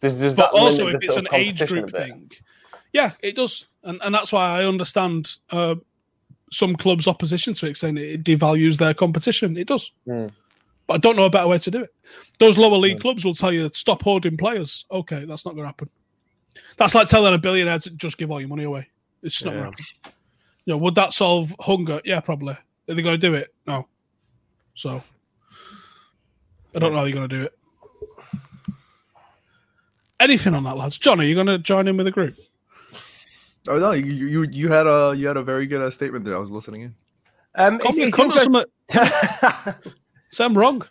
Does, 0.00 0.18
does 0.18 0.36
But 0.36 0.52
that 0.52 0.58
also, 0.58 0.88
if 0.88 0.96
it's 1.02 1.16
an 1.16 1.28
age 1.32 1.66
group 1.66 1.90
thing, 1.90 2.30
yeah, 2.92 3.12
it 3.20 3.36
does, 3.36 3.66
and 3.82 4.00
and 4.02 4.14
that's 4.14 4.32
why 4.32 4.60
I 4.60 4.64
understand 4.64 5.36
uh, 5.50 5.76
some 6.52 6.76
clubs' 6.76 7.08
opposition 7.08 7.54
to 7.54 7.66
it, 7.66 7.76
saying 7.76 7.96
it 7.98 8.22
devalues 8.24 8.78
their 8.78 8.94
competition. 8.94 9.56
It 9.56 9.66
does, 9.68 9.90
Hmm. 10.06 10.26
but 10.86 10.94
I 10.94 10.98
don't 10.98 11.16
know 11.16 11.24
a 11.24 11.30
better 11.30 11.48
way 11.48 11.58
to 11.58 11.70
do 11.70 11.82
it. 11.82 11.94
Those 12.38 12.56
lower 12.58 12.76
league 12.78 13.00
clubs 13.00 13.24
will 13.24 13.34
tell 13.34 13.52
you 13.52 13.68
stop 13.72 14.02
hoarding 14.02 14.36
players. 14.36 14.84
Okay, 14.90 15.24
that's 15.24 15.44
not 15.44 15.54
going 15.54 15.64
to 15.64 15.68
happen. 15.68 15.90
That's 16.76 16.94
like 16.94 17.08
telling 17.08 17.34
a 17.34 17.38
billionaire 17.38 17.78
to 17.80 17.90
just 17.90 18.16
give 18.18 18.30
all 18.30 18.40
your 18.40 18.48
money 18.48 18.64
away. 18.64 18.88
It's 19.22 19.44
not 19.44 19.52
going 19.52 19.64
to 19.64 19.70
happen. 19.70 19.84
You 20.64 20.72
know, 20.72 20.78
would 20.78 20.94
that 20.94 21.12
solve 21.12 21.54
hunger? 21.60 22.00
Yeah, 22.04 22.20
probably. 22.20 22.54
Are 22.88 22.94
they 22.94 23.02
going 23.02 23.18
to 23.20 23.26
do 23.26 23.34
it? 23.34 23.52
No. 23.66 23.88
So 24.74 25.02
I 26.74 26.78
don't 26.78 26.92
know 26.92 26.98
how 26.98 27.04
they're 27.04 27.12
going 27.12 27.28
to 27.28 27.36
do 27.36 27.42
it. 27.44 27.58
Anything 30.18 30.54
on 30.54 30.64
that, 30.64 30.76
lads? 30.76 30.98
John, 30.98 31.20
are 31.20 31.24
you 31.24 31.34
going 31.34 31.46
to 31.46 31.58
join 31.58 31.88
in 31.88 31.96
with 31.96 32.06
the 32.06 32.12
group? 32.12 32.36
Oh 33.68 33.78
no, 33.78 33.92
you 33.92 34.04
you 34.12 34.42
you 34.44 34.68
had 34.70 34.86
a 34.86 35.14
you 35.16 35.26
had 35.26 35.36
a 35.36 35.42
very 35.42 35.66
good 35.66 35.80
uh, 35.82 35.90
statement 35.90 36.24
there. 36.24 36.36
I 36.36 36.38
was 36.38 36.50
listening 36.50 36.82
in. 36.82 36.94
Um, 37.54 37.78
Call 37.78 37.92
it's- 37.92 37.96
me 37.96 38.02
a 38.04 38.06
it's 38.08 38.16
cunt 38.16 38.20
or 38.20 38.50
interest- 38.50 39.62
something. 39.62 39.92
Say 40.30 40.44
I'm 40.44 40.56
wrong. 40.56 40.86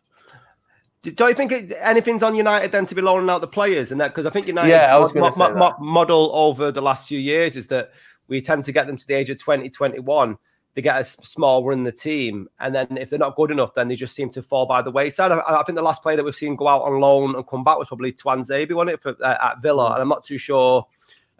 Don't 1.03 1.29
you 1.29 1.35
think 1.35 1.51
it, 1.51 1.73
anything's 1.81 2.23
on 2.23 2.35
United 2.35 2.71
then 2.71 2.87
to 2.87 2.95
be 2.95 3.01
loaning 3.01 3.29
out 3.29 3.41
the 3.41 3.47
players 3.47 3.91
and 3.91 4.01
that? 4.01 4.07
Because 4.07 4.25
I 4.25 4.31
think 4.31 4.47
United 4.47 4.69
Yeah, 4.69 4.95
I 4.95 4.97
was 4.97 5.11
gonna 5.11 5.31
say 5.31 5.49
model 5.79 6.31
over 6.33 6.71
the 6.71 6.81
last 6.81 7.07
few 7.07 7.19
years 7.19 7.55
is 7.55 7.67
that 7.67 7.91
we 8.27 8.41
tend 8.41 8.63
to 8.63 8.71
get 8.71 8.87
them 8.87 8.97
to 8.97 9.05
the 9.05 9.13
age 9.13 9.29
of 9.29 9.37
20, 9.37 9.69
21. 9.69 10.35
They 10.73 10.81
get 10.81 10.99
a 10.99 11.03
small 11.03 11.63
run 11.63 11.77
in 11.77 11.83
the 11.85 11.91
team, 11.91 12.49
and 12.59 12.73
then 12.75 12.97
if 12.97 13.09
they're 13.11 13.19
not 13.19 13.35
good 13.37 13.51
enough, 13.51 13.73
then 13.75 13.87
they 13.87 13.95
just 13.95 14.15
seem 14.15 14.29
to 14.31 14.41
fall 14.41 14.65
by 14.65 14.81
the 14.81 14.91
wayside. 14.91 15.31
I, 15.31 15.39
I 15.47 15.63
think 15.63 15.77
the 15.77 15.81
last 15.83 16.01
player 16.01 16.17
that 16.17 16.25
we've 16.25 16.35
seen 16.35 16.55
go 16.55 16.67
out 16.67 16.81
on 16.81 16.99
loan 16.99 17.35
and 17.35 17.47
come 17.47 17.63
back 17.63 17.77
was 17.77 17.87
probably 17.87 18.11
Tuanzebe, 18.11 18.73
wasn't 18.73 18.95
it, 18.95 19.01
for, 19.01 19.15
uh, 19.23 19.37
at 19.41 19.61
Villa? 19.61 19.93
And 19.93 20.01
I'm 20.01 20.09
not 20.09 20.25
too 20.25 20.37
sure. 20.39 20.85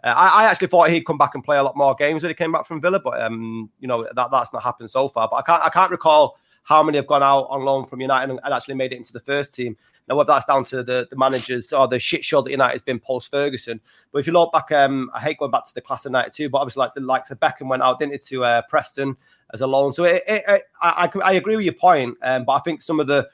Uh, 0.06 0.14
I, 0.16 0.28
I 0.28 0.44
actually 0.44 0.68
thought 0.68 0.88
he'd 0.88 1.04
come 1.04 1.18
back 1.18 1.34
and 1.34 1.42
play 1.42 1.58
a 1.58 1.62
lot 1.64 1.76
more 1.76 1.92
games 1.96 2.22
when 2.22 2.30
he 2.30 2.34
came 2.34 2.52
back 2.52 2.64
from 2.64 2.80
Villa, 2.80 3.00
but 3.00 3.20
um, 3.20 3.68
you 3.80 3.88
know 3.88 4.06
that 4.14 4.30
that's 4.30 4.52
not 4.52 4.62
happened 4.62 4.88
so 4.88 5.08
far. 5.08 5.28
But 5.28 5.38
I 5.38 5.42
can't 5.42 5.62
I 5.64 5.68
can't 5.68 5.90
recall 5.90 6.38
how 6.62 6.80
many 6.84 6.96
have 6.96 7.08
gone 7.08 7.24
out 7.24 7.46
on 7.50 7.64
loan 7.64 7.86
from 7.86 8.00
United 8.00 8.30
and, 8.30 8.54
actually 8.54 8.74
made 8.74 8.92
it 8.92 8.96
into 8.96 9.12
the 9.12 9.20
first 9.20 9.52
team. 9.52 9.76
Now, 10.08 10.14
whether 10.16 10.28
that's 10.28 10.44
down 10.44 10.64
to 10.66 10.84
the, 10.84 11.08
the 11.10 11.16
managers 11.16 11.72
or 11.72 11.88
the 11.88 11.98
shit 11.98 12.24
show 12.24 12.40
that 12.40 12.50
United's 12.50 12.82
been 12.82 13.00
post 13.00 13.32
Ferguson, 13.32 13.80
but 14.12 14.20
if 14.20 14.28
you 14.28 14.32
look 14.32 14.52
back, 14.52 14.70
um, 14.70 15.10
I 15.12 15.18
hate 15.18 15.38
going 15.38 15.50
back 15.50 15.66
to 15.66 15.74
the 15.74 15.80
class 15.80 16.06
of 16.06 16.12
'92, 16.12 16.50
but 16.50 16.58
obviously 16.58 16.80
like 16.82 16.94
the 16.94 17.00
likes 17.00 17.32
of 17.32 17.40
Beckham 17.40 17.66
went 17.66 17.82
out, 17.82 17.98
didn't 17.98 18.14
it, 18.14 18.24
to 18.26 18.44
uh, 18.44 18.62
Preston 18.68 19.16
as 19.52 19.60
a 19.60 19.66
loan. 19.66 19.92
So 19.92 20.04
it, 20.04 20.22
it, 20.28 20.44
it, 20.46 20.62
I, 20.80 21.10
I 21.12 21.18
I 21.20 21.32
agree 21.32 21.56
with 21.56 21.64
your 21.64 21.74
point, 21.74 22.16
um, 22.22 22.44
but 22.44 22.52
I 22.52 22.60
think 22.60 22.80
some 22.80 23.00
of 23.00 23.08
the 23.08 23.28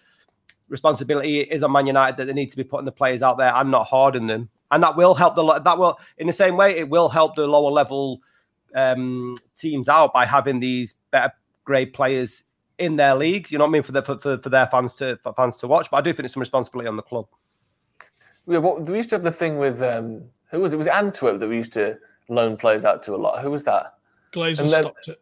responsibility 0.70 1.40
is 1.40 1.62
on 1.62 1.70
Man 1.70 1.86
United 1.86 2.16
that 2.16 2.24
they 2.24 2.32
need 2.32 2.50
to 2.50 2.56
be 2.56 2.64
putting 2.64 2.86
the 2.86 2.92
players 2.92 3.22
out 3.22 3.36
there 3.36 3.52
and 3.54 3.70
not 3.70 3.84
hoarding 3.84 4.26
them, 4.26 4.48
and 4.72 4.82
that 4.82 4.96
will 4.96 5.14
help 5.14 5.36
the 5.36 5.44
lo- 5.44 5.58
that 5.58 5.78
will 5.78 5.98
in 6.18 6.26
the 6.26 6.32
same 6.32 6.56
way 6.56 6.76
it 6.76 6.88
will 6.88 7.08
help 7.08 7.36
the 7.36 7.46
lower 7.46 7.70
level 7.70 8.20
um, 8.74 9.36
teams 9.54 9.88
out 9.88 10.12
by 10.12 10.26
having 10.26 10.58
these 10.58 10.94
better 11.10 11.32
grade 11.64 11.92
players 11.92 12.44
in 12.78 12.96
their 12.96 13.14
leagues. 13.14 13.52
You 13.52 13.58
know 13.58 13.64
what 13.64 13.70
I 13.70 13.72
mean 13.72 13.82
for 13.82 13.92
the, 13.92 14.02
for, 14.02 14.18
for, 14.18 14.38
for 14.38 14.48
their 14.48 14.66
fans 14.66 14.94
to 14.94 15.16
for 15.18 15.32
fans 15.34 15.56
to 15.58 15.68
watch. 15.68 15.90
But 15.90 15.98
I 15.98 16.00
do 16.00 16.12
think 16.12 16.24
it's 16.24 16.34
some 16.34 16.40
responsibility 16.40 16.88
on 16.88 16.96
the 16.96 17.02
club. 17.02 17.26
Yeah, 18.48 18.58
what, 18.58 18.82
we 18.82 18.96
used 18.96 19.10
to 19.10 19.14
have 19.14 19.22
the 19.22 19.30
thing 19.30 19.58
with 19.58 19.80
um, 19.82 20.24
who 20.50 20.60
was 20.60 20.72
it? 20.72 20.76
Was 20.76 20.86
it 20.86 20.94
Antwerp 20.94 21.38
that 21.38 21.48
we 21.48 21.56
used 21.56 21.72
to 21.74 21.98
loan 22.28 22.56
players 22.56 22.84
out 22.84 23.02
to 23.04 23.14
a 23.14 23.16
lot? 23.16 23.40
Who 23.42 23.50
was 23.50 23.62
that? 23.64 23.94
Glazers 24.32 24.70
then- 24.70 24.82
stopped 24.82 25.08
it. 25.08 25.20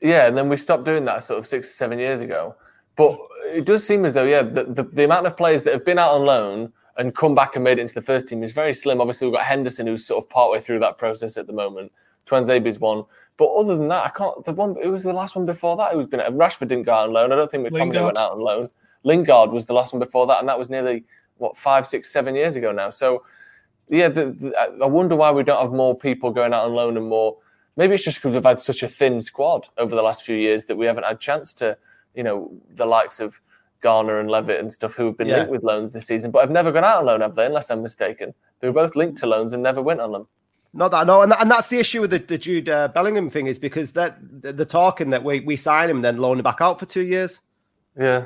Yeah, 0.00 0.26
and 0.26 0.36
then 0.36 0.50
we 0.50 0.58
stopped 0.58 0.84
doing 0.84 1.06
that 1.06 1.22
sort 1.22 1.38
of 1.38 1.46
six, 1.46 1.74
seven 1.74 1.98
years 1.98 2.20
ago. 2.20 2.54
But 2.94 3.18
it 3.46 3.64
does 3.64 3.86
seem 3.86 4.04
as 4.04 4.12
though, 4.12 4.24
yeah, 4.24 4.42
the, 4.42 4.64
the, 4.64 4.82
the 4.82 5.04
amount 5.04 5.26
of 5.26 5.34
players 5.34 5.62
that 5.62 5.72
have 5.72 5.84
been 5.84 5.98
out 5.98 6.12
on 6.12 6.26
loan 6.26 6.72
and 6.96 7.14
come 7.14 7.34
back 7.34 7.56
and 7.56 7.64
made 7.64 7.78
it 7.78 7.82
into 7.82 7.94
the 7.94 8.02
first 8.02 8.28
team 8.28 8.42
is 8.42 8.52
very 8.52 8.74
slim. 8.74 9.00
Obviously, 9.00 9.26
we've 9.26 9.36
got 9.36 9.44
Henderson, 9.44 9.86
who's 9.86 10.06
sort 10.06 10.22
of 10.22 10.30
partway 10.30 10.60
through 10.60 10.78
that 10.80 10.98
process 10.98 11.36
at 11.36 11.46
the 11.46 11.52
moment. 11.52 11.92
Tuanzebe's 12.26 12.78
one. 12.78 13.04
But 13.36 13.52
other 13.54 13.76
than 13.76 13.88
that, 13.88 14.04
I 14.04 14.08
can't. 14.10 14.44
The 14.44 14.52
one, 14.52 14.76
it 14.82 14.88
was 14.88 15.02
the 15.02 15.12
last 15.12 15.34
one 15.34 15.44
before 15.44 15.76
that 15.76 15.92
who's 15.92 16.06
been 16.06 16.20
uh, 16.20 16.30
Rashford 16.30 16.68
didn't 16.68 16.84
go 16.84 16.92
out 16.92 17.08
on 17.08 17.12
loan. 17.12 17.32
I 17.32 17.36
don't 17.36 17.50
think 17.50 17.66
McTominay 17.66 18.04
went 18.04 18.18
out 18.18 18.32
on 18.32 18.40
loan. 18.40 18.70
Lingard 19.02 19.50
was 19.50 19.66
the 19.66 19.74
last 19.74 19.92
one 19.92 20.00
before 20.00 20.26
that, 20.28 20.38
and 20.38 20.48
that 20.48 20.58
was 20.58 20.70
nearly 20.70 21.04
what 21.38 21.56
five, 21.56 21.86
six, 21.86 22.10
seven 22.10 22.34
years 22.34 22.56
ago 22.56 22.72
now. 22.72 22.90
So 22.90 23.24
yeah, 23.88 24.08
the, 24.08 24.26
the, 24.30 24.56
I 24.82 24.86
wonder 24.86 25.16
why 25.16 25.30
we 25.30 25.42
don't 25.42 25.60
have 25.60 25.72
more 25.72 25.96
people 25.96 26.30
going 26.30 26.54
out 26.54 26.64
on 26.64 26.72
loan 26.72 26.96
and 26.96 27.06
more. 27.06 27.36
Maybe 27.76 27.94
it's 27.94 28.04
just 28.04 28.18
because 28.18 28.34
we've 28.34 28.44
had 28.44 28.60
such 28.60 28.82
a 28.82 28.88
thin 28.88 29.20
squad 29.20 29.68
over 29.78 29.94
the 29.94 30.02
last 30.02 30.22
few 30.22 30.36
years 30.36 30.64
that 30.64 30.76
we 30.76 30.86
haven't 30.86 31.04
had 31.04 31.20
chance 31.20 31.52
to, 31.54 31.76
you 32.14 32.22
know, 32.22 32.52
the 32.70 32.86
likes 32.86 33.20
of 33.20 33.40
Garner 33.84 34.18
and 34.18 34.30
Levitt 34.30 34.58
and 34.60 34.72
stuff 34.72 34.94
who 34.94 35.06
have 35.06 35.16
been 35.18 35.28
Yeah. 35.28 35.36
linked 35.36 35.52
with 35.52 35.62
loans 35.62 35.92
this 35.92 36.06
season, 36.06 36.30
but 36.30 36.42
I've 36.42 36.50
never 36.50 36.72
gone 36.72 36.84
out 36.84 36.96
on 36.98 37.04
loan, 37.04 37.20
have 37.20 37.34
they? 37.36 37.44
Unless 37.46 37.70
I'm 37.70 37.82
mistaken, 37.82 38.34
they 38.58 38.66
were 38.66 38.72
both 38.72 38.96
linked 38.96 39.18
to 39.18 39.26
loans 39.26 39.52
and 39.52 39.62
never 39.62 39.82
went 39.82 40.00
on 40.00 40.10
them. 40.10 40.26
Not 40.72 40.90
that 40.90 41.06
no, 41.06 41.22
and, 41.22 41.30
that, 41.30 41.40
and 41.42 41.50
that's 41.50 41.68
the 41.68 41.78
issue 41.78 42.00
with 42.00 42.10
the, 42.10 42.18
the 42.18 42.38
Jude 42.38 42.68
uh, 42.68 42.88
Bellingham 42.88 43.30
thing 43.30 43.46
is 43.46 43.58
because 43.58 43.92
that 43.92 44.16
the, 44.42 44.52
the 44.52 44.64
talking 44.64 45.10
that 45.10 45.22
we, 45.22 45.40
we 45.40 45.54
sign 45.54 45.88
him 45.88 46.00
then 46.02 46.16
loan 46.16 46.38
him 46.38 46.42
back 46.42 46.60
out 46.60 46.80
for 46.80 46.86
two 46.86 47.02
years. 47.02 47.40
Yeah, 47.96 48.24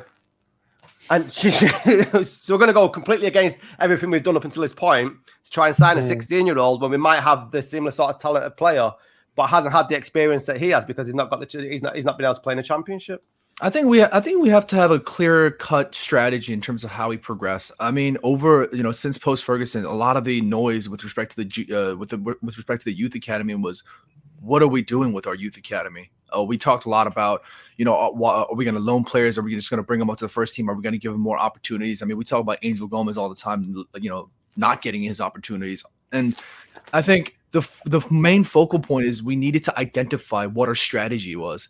And 1.11 1.30
so 1.32 1.48
we're 2.54 2.59
going 2.59 2.68
to 2.68 2.72
go 2.72 2.88
completely 2.88 3.26
against 3.26 3.61
everything 3.80 4.11
we've 4.11 4.22
done 4.22 4.36
up 4.36 4.44
until 4.44 4.62
this 4.62 4.72
point 4.72 5.12
to 5.44 5.50
try 5.50 5.66
and 5.66 5.76
sign 5.76 5.98
a 5.98 6.02
16 6.02 6.46
year 6.46 6.59
old 6.59 6.80
when 6.80 6.90
we 6.90 6.96
might 6.96 7.20
have 7.20 7.50
the 7.50 7.61
similar 7.61 7.90
sort 7.90 8.14
of 8.14 8.20
talented 8.20 8.56
player, 8.56 8.90
but 9.34 9.48
hasn't 9.48 9.74
had 9.74 9.88
the 9.88 9.96
experience 9.96 10.46
that 10.46 10.56
he 10.59 10.70
has 10.70 10.84
because 10.86 11.06
he's 11.06 11.14
not 11.14 11.28
got 11.30 11.40
the 11.40 11.68
he's 11.68 11.82
not 11.82 11.96
he's 11.96 12.04
not 12.04 12.16
been 12.16 12.24
able 12.24 12.34
to 12.36 12.40
play 12.40 12.52
in 12.52 12.59
a 12.61 12.62
championship. 12.62 13.24
I 13.61 13.70
think 13.70 13.86
we 13.88 14.02
I 14.02 14.20
think 14.20 14.40
we 14.40 14.50
have 14.50 14.66
to 14.68 14.76
have 14.76 14.92
a 14.92 15.00
clear 15.00 15.50
cut 15.50 15.94
strategy 15.94 16.52
in 16.52 16.61
terms 16.61 16.84
of 16.84 16.90
how 16.90 17.09
we 17.09 17.16
progress. 17.16 17.72
I 17.80 17.90
mean, 17.90 18.16
over 18.22 18.68
you 18.72 18.84
know 18.84 18.92
since 18.92 19.18
post 19.18 19.42
Ferguson, 19.42 19.84
a 19.84 19.92
lot 19.92 20.16
of 20.16 20.24
the 20.24 20.40
noise 20.42 20.88
with 20.88 21.02
respect 21.02 21.34
to 21.34 21.44
the 21.44 21.74
uh, 21.74 21.96
with 21.96 22.11
the 22.11 22.18
with 22.40 22.56
respect 22.56 22.82
to 22.82 22.84
the 22.84 22.96
youth 22.96 23.16
academy 23.16 23.54
was, 23.56 23.82
what 24.40 24.62
are 24.62 24.68
we 24.68 24.82
doing 24.82 25.12
with 25.12 25.26
our 25.26 25.34
youth 25.34 25.56
academy? 25.56 26.12
Uh, 26.36 26.44
we 26.44 26.56
talked 26.56 26.84
a 26.84 26.88
lot 26.88 27.09
about 27.09 27.42
you 27.76 27.84
know 27.84 27.98
uh, 27.98 28.12
wha- 28.12 28.46
are 28.48 28.54
we 28.54 28.64
going 28.64 28.76
to 28.76 28.80
loan 28.80 29.02
players? 29.02 29.38
Are 29.38 29.42
we 29.42 29.56
just 29.56 29.70
going 29.70 29.78
to 29.78 29.86
bring 29.86 29.98
them 29.98 30.09
up 30.09 30.18
to 30.18 30.26
the 30.26 30.30
first 30.30 30.54
team? 30.54 30.70
Are 30.70 30.74
we 30.74 30.82
going 30.82 30.92
to 30.92 30.98
give 30.98 31.12
them 31.12 31.20
more 31.20 31.38
opportunities? 31.38 32.00
I 32.00 32.06
mean, 32.06 32.16
we 32.16 32.24
talk 32.24 32.40
about 32.40 32.59
Angel 32.62 32.86
Gomez 32.86 33.18
all 33.18 33.28
the 33.28 33.34
time. 33.34 33.84
You 33.96 34.11
know, 34.11 34.30
not 34.56 34.82
getting 34.82 35.02
his 35.02 35.20
opportunities, 35.20 35.84
and 36.12 36.36
I 36.92 37.02
think 37.02 37.36
the 37.50 37.68
the 37.86 38.02
main 38.09 38.44
focal 38.44 38.78
point 38.78 39.09
is 39.09 39.20
we 39.20 39.34
needed 39.34 39.64
to 39.64 39.76
identify 39.76 40.46
what 40.46 40.68
our 40.68 40.76
strategy 40.76 41.34
was 41.34 41.68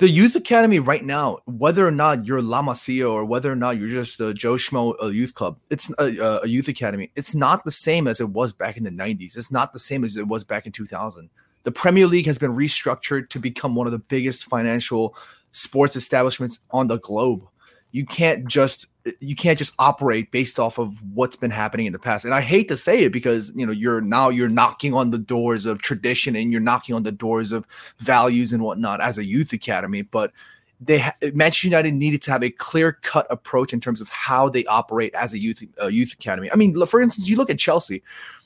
the 0.00 0.08
youth 0.08 0.34
academy 0.34 0.78
right 0.78 1.04
now, 1.04 1.40
whether 1.44 1.86
or 1.86 1.90
not 1.90 2.24
you're 2.24 2.40
La 2.40 2.62
Masia 2.62 3.08
or 3.08 3.22
whether 3.26 3.52
or 3.52 3.54
not 3.54 3.76
you're 3.76 3.90
just 3.90 4.18
a 4.18 4.32
Joe 4.32 4.54
Schmo 4.54 4.94
uh, 5.02 5.08
youth 5.08 5.34
club, 5.34 5.58
it's 5.68 5.92
a, 5.98 6.40
a 6.42 6.48
youth 6.48 6.68
academy. 6.68 7.10
It's 7.16 7.34
not 7.34 7.64
the 7.64 7.70
same 7.70 8.08
as 8.08 8.18
it 8.18 8.30
was 8.30 8.54
back 8.54 8.78
in 8.78 8.84
the 8.84 8.90
90s. 8.90 9.36
It's 9.36 9.50
not 9.50 9.74
the 9.74 9.78
same 9.78 10.02
as 10.02 10.16
it 10.16 10.26
was 10.26 10.42
back 10.42 10.64
in 10.64 10.72
2000. 10.72 11.28
The 11.64 11.70
Premier 11.70 12.06
League 12.06 12.24
has 12.24 12.38
been 12.38 12.56
restructured 12.56 13.28
to 13.28 13.38
become 13.38 13.74
one 13.74 13.86
of 13.86 13.92
the 13.92 13.98
biggest 13.98 14.46
financial 14.46 15.14
sports 15.52 15.96
establishments 15.96 16.60
on 16.70 16.88
the 16.88 16.98
globe. 16.98 17.46
You 17.92 18.06
can't 18.06 18.46
just 18.46 18.86
you 19.20 19.34
can't 19.34 19.58
just 19.58 19.74
operate 19.78 20.30
based 20.30 20.58
off 20.58 20.78
of 20.78 21.00
what's 21.14 21.36
been 21.36 21.50
happening 21.50 21.86
in 21.86 21.92
the 21.92 21.98
past. 21.98 22.24
And 22.24 22.34
I 22.34 22.40
hate 22.40 22.68
to 22.68 22.76
say 22.76 23.04
it 23.04 23.12
because 23.12 23.52
you 23.54 23.64
know 23.64 23.72
you're 23.72 24.00
now 24.00 24.28
you're 24.28 24.48
knocking 24.48 24.94
on 24.94 25.10
the 25.10 25.18
doors 25.18 25.66
of 25.66 25.82
tradition 25.82 26.36
and 26.36 26.52
you're 26.52 26.60
knocking 26.60 26.94
on 26.94 27.02
the 27.02 27.12
doors 27.12 27.52
of 27.52 27.66
values 27.98 28.52
and 28.52 28.62
whatnot 28.62 29.00
as 29.00 29.18
a 29.18 29.24
youth 29.24 29.52
academy, 29.52 30.02
but 30.02 30.32
they 30.80 31.10
Manchester 31.34 31.66
United 31.66 31.94
needed 31.94 32.22
to 32.22 32.30
have 32.30 32.42
a 32.42 32.50
clear 32.50 32.92
cut 33.02 33.26
approach 33.30 33.72
in 33.72 33.80
terms 33.80 34.00
of 34.00 34.08
how 34.08 34.48
they 34.48 34.64
operate 34.66 35.14
as 35.14 35.34
a 35.34 35.38
youth 35.38 35.62
youth 35.88 36.12
academy. 36.14 36.50
I 36.50 36.56
mean, 36.56 36.74
for 36.86 37.00
instance, 37.00 37.28
you 37.28 37.36
look 37.36 37.50
at 37.50 37.58
Chelsea, 37.58 38.02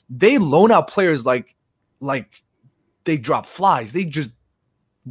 they 0.09 0.37
loan 0.37 0.71
out 0.71 0.87
players 0.87 1.25
like 1.25 1.55
like 2.01 2.43
they 3.05 3.17
drop 3.17 3.45
flies. 3.45 3.93
They 3.93 4.03
just 4.03 4.31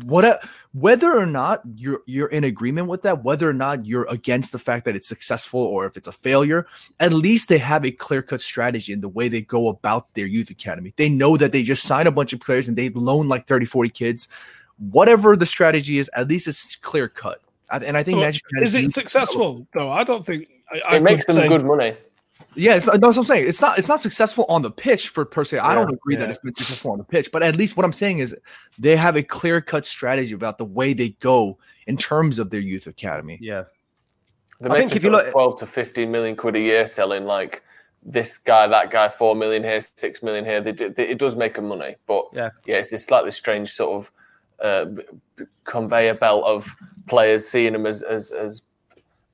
what 0.02 0.24
a, 0.24 0.40
whether 0.72 1.16
or 1.16 1.24
not 1.26 1.62
you're 1.76 2.02
you're 2.06 2.26
in 2.26 2.42
agreement 2.42 2.88
with 2.88 3.02
that, 3.02 3.22
whether 3.22 3.48
or 3.48 3.52
not 3.52 3.86
you're 3.86 4.06
against 4.10 4.50
the 4.50 4.58
fact 4.58 4.84
that 4.86 4.96
it's 4.96 5.06
successful 5.06 5.60
or 5.60 5.86
if 5.86 5.96
it's 5.96 6.08
a 6.08 6.12
failure, 6.12 6.66
at 6.98 7.12
least 7.12 7.48
they 7.48 7.58
have 7.58 7.84
a 7.84 7.92
clear 7.92 8.20
cut 8.20 8.40
strategy 8.40 8.92
in 8.92 9.00
the 9.00 9.08
way 9.08 9.28
they 9.28 9.40
go 9.40 9.68
about 9.68 10.12
their 10.14 10.26
youth 10.26 10.50
academy. 10.50 10.92
They 10.96 11.08
know 11.08 11.36
that 11.36 11.52
they 11.52 11.62
just 11.62 11.84
sign 11.84 12.08
a 12.08 12.10
bunch 12.10 12.32
of 12.32 12.40
players 12.40 12.66
and 12.66 12.76
they 12.76 12.88
loan 12.90 13.28
like 13.28 13.46
30, 13.46 13.66
40 13.66 13.88
kids. 13.90 14.28
Whatever 14.78 15.36
the 15.36 15.46
strategy 15.46 15.98
is, 15.98 16.10
at 16.14 16.26
least 16.26 16.48
it's 16.48 16.74
clear 16.74 17.08
cut. 17.08 17.40
And 17.70 17.96
I 17.96 18.02
think 18.02 18.16
Well, 18.16 18.24
Manchester 18.24 18.62
is 18.62 18.74
it 18.74 18.92
successful 18.92 19.66
though? 19.74 19.90
I 19.90 20.02
don't 20.02 20.26
think. 20.26 20.48
I, 20.72 20.80
I 20.88 20.96
it 20.96 21.02
makes 21.04 21.24
them 21.26 21.36
say- 21.36 21.48
good 21.48 21.64
money. 21.64 21.94
Yeah, 22.56 22.74
it's, 22.76 22.86
that's 22.86 23.00
what 23.02 23.16
I'm 23.18 23.24
saying. 23.24 23.48
It's 23.48 23.60
not 23.60 23.78
it's 23.78 23.88
not 23.88 24.00
successful 24.00 24.44
on 24.48 24.62
the 24.62 24.70
pitch 24.70 25.08
for 25.08 25.24
per 25.24 25.44
se. 25.44 25.58
I 25.58 25.70
Yeah, 25.70 25.74
don't 25.80 25.92
agree 25.94 26.16
that 26.16 26.24
yeah. 26.24 26.30
it's 26.30 26.38
been 26.38 26.54
successful 26.54 26.92
on 26.92 26.98
the 26.98 27.04
pitch, 27.04 27.30
but 27.32 27.42
at 27.42 27.56
least 27.56 27.76
what 27.76 27.84
I'm 27.84 27.92
saying 27.92 28.20
is 28.20 28.36
they 28.78 28.96
have 28.96 29.16
a 29.16 29.22
clear 29.22 29.60
cut 29.60 29.84
strategy 29.86 30.34
about 30.34 30.58
the 30.58 30.64
way 30.64 30.92
they 30.92 31.10
go 31.20 31.58
in 31.86 31.96
terms 31.96 32.38
of 32.38 32.50
their 32.50 32.60
youth 32.60 32.86
academy. 32.86 33.38
Yeah. 33.40 33.64
They're 34.60 34.70
I 34.70 34.76
think 34.76 34.90
making 34.90 34.96
if 34.98 35.04
you 35.04 35.10
look- 35.10 35.32
twelve 35.32 35.58
to 35.60 35.66
fifteen 35.66 36.10
million 36.10 36.36
quid 36.36 36.56
a 36.56 36.60
year 36.60 36.86
selling 36.86 37.24
like 37.24 37.62
this 38.06 38.36
guy, 38.38 38.66
that 38.66 38.90
guy, 38.90 39.08
four 39.08 39.34
million 39.34 39.62
here, 39.62 39.80
six 39.96 40.22
million 40.22 40.44
here. 40.44 40.60
They, 40.60 40.72
do- 40.72 40.90
they, 40.90 41.08
it 41.08 41.18
does 41.18 41.36
make 41.36 41.54
them 41.54 41.68
money, 41.68 41.96
but 42.06 42.26
Yeah. 42.32 42.50
yeah, 42.66 42.76
it's 42.76 42.90
this 42.90 43.04
slightly 43.04 43.30
strange 43.30 43.70
sort 43.72 43.96
of 43.96 44.12
uh, 44.60 44.84
b- 44.84 45.02
b- 45.36 45.44
conveyor 45.64 46.14
belt 46.14 46.44
of 46.44 46.68
players 47.08 47.48
seeing 47.48 47.72
them 47.72 47.86
as 47.86 48.02
as, 48.02 48.30
as 48.30 48.62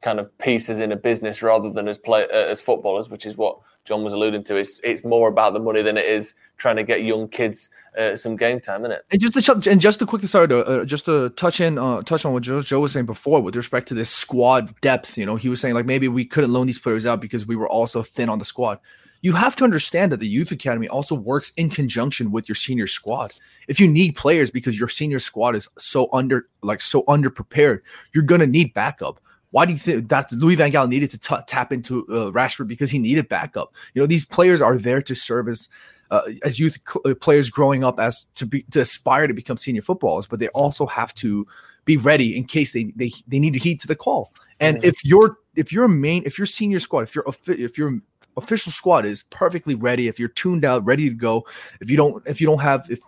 kind 0.03 0.19
of 0.19 0.37
pieces 0.39 0.79
in 0.79 0.93
a 0.93 0.97
business 0.97 1.43
rather 1.43 1.71
than 1.71 1.89
as 1.89 1.99
play 1.99 2.25
uh, 2.25 2.47
as 2.47 2.61
footballers, 2.61 3.09
which 3.09 3.27
is 3.27 3.37
what 3.37 3.59
John 3.85 4.05
was 4.05 4.13
alluding 4.13 4.45
to. 4.45 4.57
It's 4.57 4.81
it's 4.83 5.05
more 5.05 5.29
about 5.29 5.53
the 5.53 5.61
money 5.61 5.83
than 5.83 5.97
it 5.97 6.07
is 6.07 6.35
trying 6.57 6.77
to 6.77 6.85
get 6.85 7.03
young 7.03 7.29
kids 7.29 7.71
uh, 7.99 8.17
some 8.17 8.37
game 8.37 8.61
time, 8.61 8.83
isn't 8.83 8.93
it? 8.93 9.05
And 9.11 9.21
just 9.21 9.35
to 9.35 9.71
and 9.71 9.81
just 9.81 9.99
to 9.99 10.07
quickly 10.07 10.29
sorry 10.29 10.49
to 10.49 10.65
uh, 10.65 10.85
just 10.85 11.05
to 11.07 11.31
touch 11.31 11.61
in 11.61 11.79
uh, 11.79 12.03
touch 12.03 12.25
on 12.25 12.33
what 12.33 12.43
Joe, 12.43 12.61
Joe 12.61 12.81
was 12.81 12.93
saying 12.93 13.07
before 13.07 13.41
with 13.41 13.57
respect 13.57 13.89
to 13.89 13.95
this 13.95 14.11
squad 14.11 14.79
depth. 14.81 15.19
You 15.19 15.27
know, 15.27 15.37
he 15.37 15.49
was 15.49 15.61
saying 15.61 15.75
like 15.75 15.87
maybe 15.87 16.09
we 16.09 16.25
couldn't 16.25 16.53
loan 16.53 16.67
these 16.67 16.79
players 16.79 17.07
out 17.07 17.21
because 17.21 17.47
we 17.47 17.57
were 17.57 17.69
also 17.69 18.03
thin 18.03 18.29
on 18.29 18.39
the 18.39 18.45
squad. 18.45 18.79
You 19.23 19.35
have 19.35 19.55
to 19.57 19.65
understand 19.65 20.13
that 20.13 20.21
the 20.21 20.29
youth 20.29 20.51
academy 20.51 20.89
also 20.89 21.15
works 21.15 21.53
in 21.59 21.69
conjunction 21.69 22.31
with 22.31 22.49
your 22.49 22.57
senior 22.57 22.87
squad. 22.87 23.35
If 23.69 23.79
you 23.79 23.87
need 23.87 24.17
players 24.17 24.51
because 24.51 24.79
your 24.79 24.89
senior 24.89 25.19
squad 25.19 25.55
is 25.57 25.69
so 25.79 26.09
under 26.13 26.49
like 26.63 26.81
so 26.81 27.03
underprepared, 27.03 27.81
you're 28.15 28.25
gonna 28.25 28.47
need 28.47 28.73
backup. 28.73 29.21
Why 29.51 29.67
do 29.67 29.73
you 29.73 29.79
think 29.79 30.09
that 30.09 30.31
Louis 30.33 30.55
Van 30.55 30.71
Gaal 30.71 30.89
needed 30.89 31.11
to 31.11 31.19
t- 31.19 31.35
tap 31.47 31.73
into 31.73 32.07
uh, 32.07 32.31
Rashford 32.31 32.69
because 32.69 32.91
he 32.91 32.99
needed 32.99 33.29
backup? 33.29 33.75
You 33.95 34.03
know, 34.03 34.07
these 34.07 34.25
players 34.25 34.61
are 34.61 34.79
there 34.79 35.03
to 35.03 35.15
serve 35.15 35.49
as 35.49 35.69
uh, 36.11 36.23
as 36.43 36.59
youth 36.59 36.79
c- 36.89 37.01
uh, 37.05 37.15
players 37.15 37.51
growing 37.51 37.85
up 37.85 37.99
as 37.99 38.27
to 38.37 38.47
be 38.47 38.63
to 38.71 38.81
aspire 38.81 39.27
to 39.27 39.35
become 39.35 39.57
senior 39.57 39.83
footballers, 39.83 40.27
but 40.27 40.39
they 40.39 40.49
also 40.49 40.87
have 40.87 41.15
to 41.15 41.47
be 41.85 41.97
ready 41.97 42.37
in 42.37 42.45
case 42.45 42.73
they 42.73 42.93
they, 42.97 43.13
they 43.27 43.39
need 43.39 43.53
to 43.55 43.59
heed 43.59 43.81
to 43.81 43.87
the 43.87 43.97
call. 43.97 44.33
And 44.61 44.85
if 44.85 45.05
your 45.05 45.39
if 45.57 45.73
your 45.73 45.89
main 45.89 46.23
if 46.27 46.39
your 46.39 46.47
senior 46.47 46.81
squad 46.81 47.03
if 47.03 47.15
your 47.15 47.25
if 47.47 47.79
your 47.79 47.99
official 48.37 48.73
squad 48.73 49.05
is 49.05 49.25
perfectly 49.25 49.75
ready, 49.75 50.07
if 50.09 50.19
you're 50.19 50.29
tuned 50.29 50.65
out, 50.65 50.85
ready 50.85 51.09
to 51.09 51.15
go, 51.15 51.47
if 51.81 51.91
you 51.91 51.97
don't 51.97 52.27
if 52.27 52.41
you 52.41 52.47
don't 52.47 52.61
have 52.61 52.91
if 52.91 53.01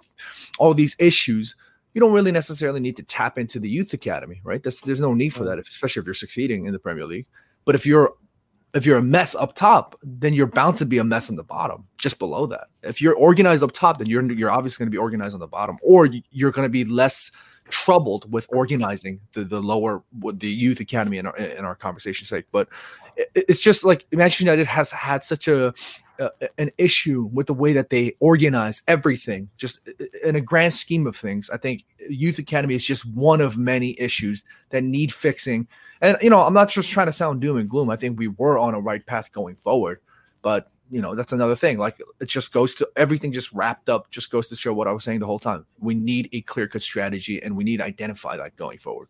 all 0.58 0.74
these 0.74 0.96
issues, 0.98 1.54
you 1.94 2.00
don't 2.00 2.12
really 2.12 2.32
necessarily 2.32 2.80
need 2.80 2.96
to 2.96 3.02
tap 3.02 3.38
into 3.38 3.58
the 3.58 3.68
youth 3.68 3.92
academy, 3.92 4.40
right? 4.44 4.62
That's 4.62 4.80
there's 4.80 5.00
no 5.00 5.14
need 5.14 5.30
for 5.30 5.44
mm. 5.44 5.46
that, 5.46 5.58
especially 5.58 6.00
if 6.00 6.06
you're 6.06 6.14
succeeding 6.14 6.66
in 6.66 6.72
the 6.72 6.78
Premier 6.78 7.04
League. 7.04 7.26
But 7.64 7.74
if 7.74 7.86
you're 7.86 8.14
if 8.74 8.86
you're 8.86 8.96
a 8.96 9.02
mess 9.02 9.34
up 9.34 9.54
top, 9.54 9.98
then 10.02 10.32
you're 10.32 10.46
bound 10.46 10.78
to 10.78 10.86
be 10.86 10.98
a 10.98 11.04
mess 11.04 11.28
on 11.28 11.36
the 11.36 11.44
bottom, 11.44 11.86
just 11.98 12.18
below 12.18 12.46
that. 12.46 12.68
If 12.82 13.02
you're 13.02 13.14
organized 13.14 13.62
up 13.62 13.72
top, 13.72 13.98
then 13.98 14.06
you're 14.06 14.30
you're 14.32 14.50
obviously 14.50 14.82
going 14.82 14.90
to 14.90 14.94
be 14.94 14.98
organized 14.98 15.34
on 15.34 15.40
the 15.40 15.46
bottom, 15.46 15.76
or 15.82 16.06
you- 16.06 16.22
you're 16.30 16.52
going 16.52 16.64
to 16.66 16.70
be 16.70 16.84
less 16.84 17.30
troubled 17.68 18.30
with 18.32 18.46
organizing 18.50 19.20
the 19.34 19.44
the 19.44 19.60
lower 19.60 20.02
the 20.34 20.48
youth 20.48 20.80
academy 20.80 21.18
in 21.18 21.26
our 21.26 21.36
in 21.36 21.64
our 21.64 21.74
conversation 21.74 22.26
sake. 22.26 22.46
But 22.50 22.68
it's 23.16 23.60
just 23.60 23.84
like 23.84 24.06
Manchester 24.12 24.44
United 24.44 24.66
has 24.66 24.90
had 24.90 25.24
such 25.24 25.48
a, 25.48 25.74
a 26.18 26.30
an 26.58 26.70
issue 26.78 27.28
with 27.32 27.46
the 27.46 27.54
way 27.54 27.72
that 27.72 27.90
they 27.90 28.14
organize 28.20 28.82
everything. 28.86 29.48
Just 29.56 29.80
in 30.24 30.36
a 30.36 30.40
grand 30.40 30.74
scheme 30.74 31.06
of 31.06 31.16
things, 31.16 31.50
I 31.50 31.56
think 31.56 31.84
youth 32.08 32.38
academy 32.38 32.74
is 32.74 32.84
just 32.84 33.04
one 33.06 33.40
of 33.40 33.58
many 33.58 33.98
issues 33.98 34.44
that 34.70 34.84
need 34.84 35.12
fixing. 35.12 35.66
And 36.00 36.16
you 36.20 36.30
know, 36.30 36.40
I'm 36.40 36.54
not 36.54 36.68
just 36.68 36.90
trying 36.90 37.06
to 37.06 37.12
sound 37.12 37.40
doom 37.40 37.56
and 37.56 37.68
gloom. 37.68 37.90
I 37.90 37.96
think 37.96 38.18
we 38.18 38.28
were 38.28 38.58
on 38.58 38.74
a 38.74 38.80
right 38.80 39.04
path 39.04 39.32
going 39.32 39.56
forward, 39.56 40.00
but 40.42 40.70
you 40.90 41.00
know, 41.00 41.14
that's 41.14 41.32
another 41.32 41.56
thing. 41.56 41.78
Like 41.78 41.98
it 42.20 42.28
just 42.28 42.52
goes 42.52 42.74
to 42.76 42.88
everything 42.96 43.32
just 43.32 43.50
wrapped 43.52 43.88
up, 43.88 44.10
just 44.10 44.30
goes 44.30 44.48
to 44.48 44.56
show 44.56 44.74
what 44.74 44.86
I 44.86 44.92
was 44.92 45.02
saying 45.04 45.20
the 45.20 45.26
whole 45.26 45.38
time. 45.38 45.64
We 45.80 45.94
need 45.94 46.28
a 46.32 46.42
clear 46.42 46.68
cut 46.68 46.82
strategy 46.82 47.42
and 47.42 47.56
we 47.56 47.64
need 47.64 47.78
to 47.78 47.84
identify 47.84 48.36
that 48.36 48.56
going 48.56 48.78
forward. 48.78 49.08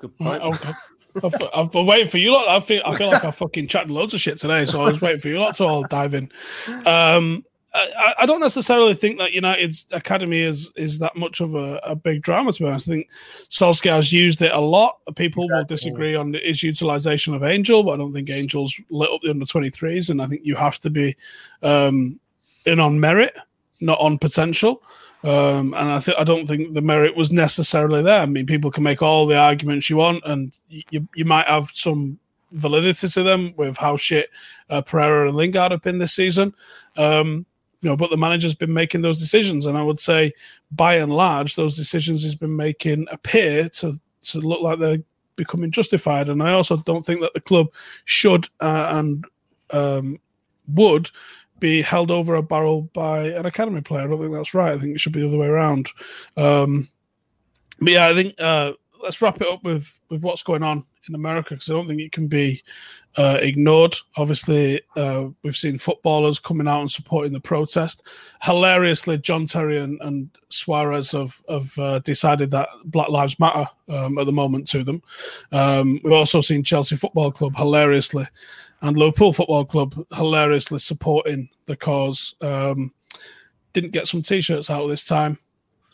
Good 0.00 0.12
Right, 0.20 0.40
point. 0.40 0.54
okay. 0.62 0.72
I've, 1.24 1.34
I've 1.54 1.72
been 1.72 1.86
waiting 1.86 2.08
for 2.08 2.18
you 2.18 2.32
lot. 2.32 2.48
I 2.48 2.60
feel 2.60 2.82
I 2.84 2.94
feel 2.96 3.08
like 3.08 3.24
I 3.24 3.30
fucking 3.30 3.68
chatted 3.68 3.90
loads 3.90 4.12
of 4.12 4.20
shit 4.20 4.36
today, 4.36 4.66
so 4.66 4.82
I 4.82 4.84
was 4.84 5.00
waiting 5.00 5.20
for 5.20 5.28
you 5.28 5.38
lot 5.38 5.54
to 5.56 5.64
all 5.64 5.82
dive 5.84 6.12
in. 6.12 6.30
Um, 6.84 7.44
I, 7.74 8.14
I 8.20 8.26
don't 8.26 8.40
necessarily 8.40 8.94
think 8.94 9.18
that 9.18 9.32
United's 9.32 9.86
academy 9.92 10.40
is 10.40 10.70
is 10.76 10.98
that 10.98 11.16
much 11.16 11.40
of 11.40 11.54
a, 11.54 11.80
a 11.84 11.94
big 11.94 12.20
drama. 12.22 12.52
To 12.52 12.62
be 12.62 12.68
honest, 12.68 12.88
I 12.88 12.92
think 12.92 13.08
Solskjaer 13.48 13.96
has 13.96 14.12
used 14.12 14.42
it 14.42 14.52
a 14.52 14.60
lot. 14.60 14.98
People 15.14 15.48
will 15.48 15.64
disagree 15.64 16.14
on 16.14 16.34
his 16.34 16.62
utilization 16.62 17.34
of 17.34 17.42
Angel, 17.42 17.82
but 17.82 17.92
I 17.92 17.96
don't 17.96 18.12
think 18.12 18.28
Angel's 18.28 18.78
lit 18.90 19.10
up 19.10 19.20
the 19.22 19.30
under 19.30 19.46
twenty 19.46 19.70
threes, 19.70 20.10
and 20.10 20.20
I 20.20 20.26
think 20.26 20.42
you 20.44 20.54
have 20.54 20.78
to 20.80 20.90
be 20.90 21.16
um, 21.62 22.20
in 22.66 22.78
on 22.78 23.00
merit, 23.00 23.34
not 23.80 23.98
on 24.00 24.18
potential. 24.18 24.82
Um, 25.24 25.74
and 25.74 25.90
I 25.90 25.98
think 25.98 26.18
I 26.18 26.24
don't 26.24 26.46
think 26.46 26.74
the 26.74 26.82
merit 26.82 27.16
was 27.16 27.32
necessarily 27.32 28.02
there. 28.02 28.20
I 28.20 28.26
mean, 28.26 28.46
people 28.46 28.70
can 28.70 28.82
make 28.82 29.02
all 29.02 29.26
the 29.26 29.36
arguments 29.36 29.90
you 29.90 29.96
want, 29.96 30.22
and 30.24 30.52
you 30.68 31.08
you 31.14 31.24
might 31.24 31.46
have 31.46 31.70
some 31.72 32.18
validity 32.52 33.08
to 33.08 33.22
them 33.22 33.52
with 33.56 33.76
how 33.76 33.96
shit 33.96 34.30
uh, 34.70 34.82
Pereira 34.82 35.28
and 35.28 35.36
Lingard 35.36 35.72
have 35.72 35.82
been 35.82 35.98
this 35.98 36.14
season. 36.14 36.54
Um, 36.96 37.46
you 37.82 37.90
know, 37.90 37.96
but 37.96 38.10
the 38.10 38.16
manager's 38.16 38.54
been 38.54 38.72
making 38.72 39.02
those 39.02 39.20
decisions, 39.20 39.66
and 39.66 39.76
I 39.76 39.82
would 39.82 40.00
say, 40.00 40.32
by 40.70 40.96
and 40.96 41.12
large, 41.12 41.54
those 41.54 41.76
decisions 41.76 42.22
he's 42.22 42.34
been 42.34 42.56
making 42.56 43.06
appear 43.10 43.68
to 43.70 44.00
to 44.22 44.40
look 44.40 44.60
like 44.60 44.78
they're 44.78 45.02
becoming 45.36 45.70
justified. 45.70 46.28
And 46.28 46.42
I 46.42 46.52
also 46.52 46.78
don't 46.78 47.04
think 47.04 47.20
that 47.20 47.34
the 47.34 47.40
club 47.40 47.68
should 48.04 48.48
uh, 48.60 48.88
and 48.92 49.24
um, 49.70 50.18
would 50.74 51.10
be 51.60 51.82
held 51.82 52.10
over 52.10 52.34
a 52.34 52.42
barrel 52.42 52.82
by 52.94 53.28
an 53.28 53.46
academy 53.46 53.80
player. 53.80 54.04
I 54.04 54.06
don't 54.08 54.20
think 54.20 54.32
that's 54.32 54.54
right. 54.54 54.72
I 54.72 54.78
think 54.78 54.94
it 54.94 55.00
should 55.00 55.12
be 55.12 55.20
the 55.20 55.28
other 55.28 55.38
way 55.38 55.48
around. 55.48 55.88
Um, 56.36 56.88
but 57.80 57.92
yeah, 57.92 58.08
I 58.08 58.14
think 58.14 58.34
uh, 58.40 58.72
let's 59.02 59.22
wrap 59.22 59.40
it 59.40 59.48
up 59.48 59.62
with 59.64 59.98
with 60.08 60.22
what's 60.22 60.42
going 60.42 60.62
on 60.62 60.84
in 61.08 61.14
America 61.14 61.50
because 61.54 61.70
I 61.70 61.74
don't 61.74 61.86
think 61.86 62.00
it 62.00 62.12
can 62.12 62.26
be 62.26 62.62
uh, 63.16 63.38
ignored. 63.40 63.96
Obviously, 64.16 64.80
uh, 64.96 65.28
we've 65.42 65.56
seen 65.56 65.78
footballers 65.78 66.38
coming 66.38 66.68
out 66.68 66.80
and 66.80 66.90
supporting 66.90 67.32
the 67.32 67.40
protest. 67.40 68.06
Hilariously, 68.42 69.18
John 69.18 69.46
Terry 69.46 69.78
and, 69.78 70.00
and 70.02 70.30
Suarez 70.48 71.12
have 71.12 71.42
have 71.48 71.78
uh, 71.78 71.98
decided 72.00 72.50
that 72.50 72.68
Black 72.84 73.08
Lives 73.08 73.38
Matter 73.38 73.66
um, 73.88 74.18
at 74.18 74.26
the 74.26 74.32
moment 74.32 74.66
to 74.68 74.82
them. 74.82 75.02
Um, 75.52 76.00
we've 76.02 76.12
also 76.12 76.40
seen 76.40 76.62
Chelsea 76.62 76.96
Football 76.96 77.32
Club 77.32 77.56
hilariously 77.56 78.26
and 78.82 78.96
Liverpool 78.96 79.32
Football 79.32 79.64
Club 79.64 80.06
hilariously 80.14 80.78
supporting 80.78 81.48
the 81.66 81.76
cause. 81.76 82.34
Um, 82.40 82.92
didn't 83.72 83.92
get 83.92 84.08
some 84.08 84.22
t-shirts 84.22 84.70
out 84.70 84.86
this 84.86 85.06
time. 85.06 85.38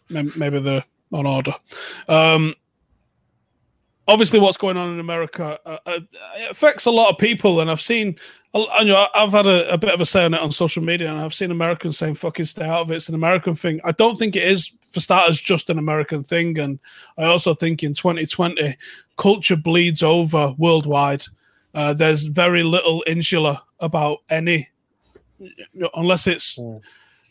Maybe 0.09 0.61
they're 0.61 0.85
on 1.13 1.27
order. 1.27 1.55
Um, 2.09 2.55
obviously, 4.07 4.41
what's 4.41 4.57
going 4.57 4.77
on 4.77 4.93
in 4.93 5.01
America 5.01 5.59
uh, 5.65 5.79
uh, 5.87 6.01
affects 6.51 6.87
a 6.87 6.91
lot 6.91 7.11
of 7.11 7.19
people, 7.19 7.61
and 7.61 7.71
I've 7.71 7.81
seen. 7.81 8.17
I 8.55 8.85
know 8.85 9.07
I've 9.15 9.33
had 9.33 9.47
a, 9.47 9.73
a 9.73 9.79
bit 9.79 9.95
of 9.95 10.03
a 10.03 10.07
say 10.07 10.27
on 10.27 10.35
it 10.35 10.41
on 10.41 10.53
social 10.53 10.83
media, 10.83 11.11
and 11.11 11.19
I've 11.19 11.33
seen 11.33 11.51
Americans 11.51 11.97
saying 11.97 12.15
"fucking 12.15 12.45
stay 12.45 12.67
out 12.67 12.83
of 12.83 12.91
it." 12.91 12.97
It's 12.97 13.09
an 13.09 13.15
American 13.15 13.55
thing. 13.55 13.81
I 13.83 13.93
don't 13.93 14.19
think 14.19 14.37
it 14.37 14.45
is, 14.45 14.71
for 14.93 15.01
starters, 15.01 15.41
just 15.41 15.71
an 15.71 15.79
American 15.79 16.23
thing, 16.23 16.59
and 16.59 16.79
I 17.17 17.25
also 17.25 17.55
think 17.55 17.83
in 17.83 17.95
2020, 17.95 18.77
culture 19.17 19.57
bleeds 19.57 20.03
over 20.03 20.55
worldwide. 20.59 21.25
Uh, 21.75 21.95
there's 21.95 22.27
very 22.27 22.63
little 22.63 23.03
insular 23.07 23.59
about 23.81 24.19
any, 24.29 24.69
you 25.39 25.51
know, 25.75 25.91
unless 25.95 26.27
it's, 26.27 26.59
you 26.59 26.81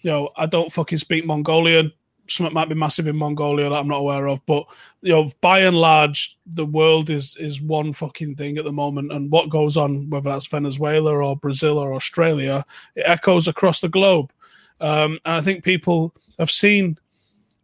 know, 0.03 0.29
I 0.35 0.45
don't 0.45 0.71
fucking 0.71 0.97
speak 0.97 1.25
Mongolian. 1.25 1.93
Something 2.27 2.53
might 2.53 2.69
be 2.69 2.75
massive 2.75 3.07
in 3.07 3.17
Mongolia 3.17 3.69
that 3.69 3.75
I'm 3.75 3.87
not 3.89 3.97
aware 3.97 4.27
of, 4.27 4.45
but 4.45 4.65
you 5.01 5.11
know, 5.11 5.29
by 5.41 5.59
and 5.59 5.75
large, 5.75 6.37
the 6.45 6.65
world 6.65 7.09
is 7.09 7.35
is 7.37 7.59
one 7.59 7.91
fucking 7.91 8.35
thing 8.35 8.57
at 8.57 8.63
the 8.63 8.71
moment, 8.71 9.11
and 9.11 9.29
what 9.29 9.49
goes 9.49 9.75
on, 9.75 10.09
whether 10.09 10.31
that's 10.31 10.47
Venezuela 10.47 11.13
or 11.13 11.35
Brazil 11.35 11.77
or 11.77 11.93
Australia, 11.93 12.63
it 12.95 13.03
echoes 13.05 13.47
across 13.47 13.81
the 13.81 13.89
globe. 13.89 14.31
Um, 14.79 15.19
and 15.25 15.35
I 15.35 15.41
think 15.41 15.63
people 15.63 16.15
have 16.39 16.49
seen 16.49 16.97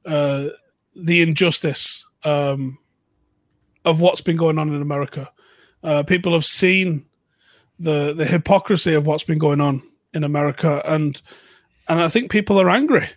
uh, 0.05 0.47
the 0.95 1.21
injustice 1.21 2.05
um, 2.25 2.77
of 3.85 4.01
what's 4.01 4.21
been 4.21 4.37
going 4.37 4.59
on 4.59 4.69
in 4.69 4.81
America. 4.81 5.31
Uh, 5.83 6.03
people 6.03 6.33
have 6.33 6.45
seen 6.45 7.05
the 7.79 8.13
the 8.13 8.25
hypocrisy 8.25 8.93
of 8.93 9.05
what's 9.05 9.23
been 9.23 9.37
going 9.37 9.61
on 9.61 9.81
in 10.13 10.23
America, 10.23 10.81
and 10.85 11.21
and 11.87 12.01
I 12.01 12.07
think 12.07 12.31
people 12.31 12.59
are 12.59 12.69
angry. 12.69 13.07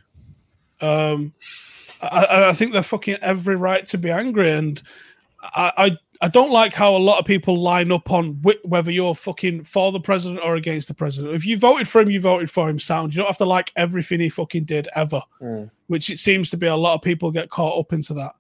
Um, 0.80 1.32
I, 2.02 2.48
I 2.48 2.52
think 2.52 2.72
they're 2.72 2.82
fucking 2.82 3.18
every 3.22 3.56
right 3.56 3.84
to 3.86 3.98
be 3.98 4.10
angry, 4.10 4.50
and 4.52 4.80
I, 5.42 5.72
I 5.76 5.98
I 6.22 6.28
don't 6.28 6.52
like 6.52 6.74
how 6.74 6.94
a 6.94 6.98
lot 6.98 7.18
of 7.18 7.24
people 7.24 7.58
line 7.62 7.90
up 7.90 8.10
on 8.10 8.42
wh- 8.44 8.64
whether 8.64 8.90
you're 8.90 9.14
fucking 9.14 9.62
for 9.62 9.90
the 9.90 10.00
president 10.00 10.40
or 10.44 10.54
against 10.56 10.88
the 10.88 10.94
president. 10.94 11.34
If 11.34 11.46
you 11.46 11.56
voted 11.58 11.88
for 11.88 12.02
him, 12.02 12.10
you 12.10 12.20
voted 12.20 12.50
for 12.50 12.68
him. 12.68 12.78
Sound. 12.78 13.14
You 13.14 13.18
don't 13.18 13.26
have 13.26 13.38
to 13.38 13.46
like 13.46 13.72
everything 13.76 14.20
he 14.20 14.28
fucking 14.28 14.64
did 14.64 14.88
ever, 14.94 15.22
which 15.86 16.10
it 16.10 16.18
seems 16.18 16.50
to 16.50 16.56
be 16.58 16.66
a 16.66 16.76
lot 16.76 16.94
of 16.94 17.02
people 17.02 17.30
get 17.30 17.48
caught 17.48 17.78
up 17.78 17.92
into 17.94 18.12
that 18.14 18.32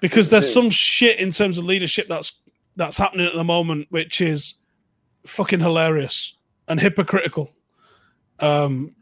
because 0.00 0.30
there's 0.30 0.50
some 0.52 0.70
shit 0.70 1.18
in 1.18 1.30
terms 1.30 1.58
of 1.58 1.64
leadership 1.64 2.06
that's 2.08 2.32
that's 2.76 2.96
happening 2.98 3.26
at 3.26 3.34
the 3.34 3.44
moment, 3.44 3.86
which 3.90 4.20
is 4.20 4.54
fucking 5.26 5.60
hilarious 5.60 6.34
and 6.68 6.80
hypocritical. 6.80 7.50
Um, 8.40 8.94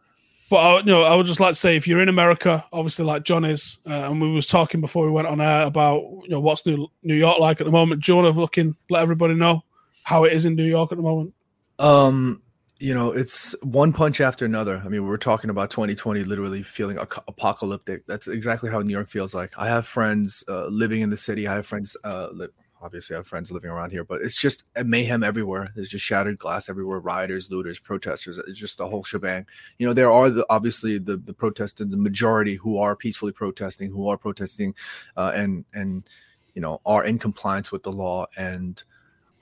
But 0.50 0.56
I, 0.56 0.78
you 0.80 0.84
know, 0.84 1.02
I 1.02 1.14
would 1.14 1.24
just 1.26 1.40
like 1.40 1.52
to 1.52 1.58
say, 1.58 1.76
if 1.76 1.88
you're 1.88 2.02
in 2.02 2.10
America, 2.10 2.64
obviously 2.72 3.06
like 3.06 3.22
John 3.22 3.44
is, 3.44 3.78
uh, 3.88 4.10
and 4.10 4.20
we 4.20 4.30
was 4.30 4.46
talking 4.46 4.82
before 4.82 5.06
we 5.06 5.10
went 5.10 5.26
on 5.26 5.40
air 5.40 5.64
about 5.64 6.02
you 6.02 6.28
know 6.28 6.40
what's 6.40 6.66
New 6.66 6.88
New 7.02 7.14
York 7.14 7.38
like 7.38 7.60
at 7.62 7.64
the 7.64 7.70
moment. 7.70 8.04
Do 8.04 8.12
you 8.12 8.16
want 8.16 8.34
to 8.34 8.38
look 8.38 8.58
in, 8.58 8.76
let 8.90 9.02
everybody 9.02 9.34
know 9.34 9.64
how 10.02 10.24
it 10.24 10.32
is 10.34 10.44
in 10.44 10.54
New 10.54 10.64
York 10.64 10.92
at 10.92 10.98
the 10.98 11.02
moment? 11.02 11.32
Um, 11.78 12.42
you 12.78 12.92
know, 12.92 13.12
it's 13.12 13.54
one 13.62 13.94
punch 13.94 14.20
after 14.20 14.44
another. 14.44 14.76
I 14.84 14.88
mean, 14.88 15.02
we 15.02 15.08
were 15.08 15.16
talking 15.16 15.48
about 15.48 15.70
2020 15.70 16.24
literally 16.24 16.62
feeling 16.62 16.98
apocalyptic. 16.98 18.06
That's 18.06 18.28
exactly 18.28 18.70
how 18.70 18.80
New 18.80 18.92
York 18.92 19.08
feels 19.08 19.34
like. 19.34 19.56
I 19.56 19.68
have 19.68 19.86
friends 19.86 20.44
uh, 20.48 20.66
living 20.66 21.00
in 21.00 21.08
the 21.08 21.16
city. 21.16 21.48
I 21.48 21.54
have 21.54 21.66
friends 21.66 21.96
uh, 22.04 22.28
li- 22.32 22.48
obviously 22.82 23.14
I 23.14 23.20
have 23.20 23.26
friends 23.26 23.52
living 23.52 23.70
around 23.70 23.90
here, 23.90 24.04
but 24.04 24.22
it's 24.22 24.36
just 24.36 24.64
a 24.76 24.84
mayhem 24.84 25.22
everywhere. 25.22 25.68
There's 25.74 25.88
just 25.88 26.04
shattered 26.04 26.38
glass 26.38 26.68
everywhere, 26.68 26.98
rioters, 26.98 27.50
looters, 27.50 27.78
protesters. 27.78 28.38
It's 28.38 28.58
just 28.58 28.78
the 28.78 28.88
whole 28.88 29.04
shebang. 29.04 29.46
You 29.78 29.86
know, 29.86 29.92
there 29.92 30.10
are 30.10 30.30
the, 30.30 30.44
obviously 30.50 30.98
the 30.98 31.16
the 31.16 31.32
protesters, 31.32 31.88
the 31.88 31.96
majority 31.96 32.56
who 32.56 32.78
are 32.78 32.96
peacefully 32.96 33.32
protesting, 33.32 33.90
who 33.90 34.08
are 34.08 34.16
protesting, 34.16 34.74
uh, 35.16 35.32
and 35.34 35.64
and 35.72 36.08
you 36.54 36.60
know 36.60 36.80
are 36.84 37.04
in 37.04 37.18
compliance 37.18 37.70
with 37.70 37.82
the 37.82 37.92
law 37.92 38.26
and 38.36 38.82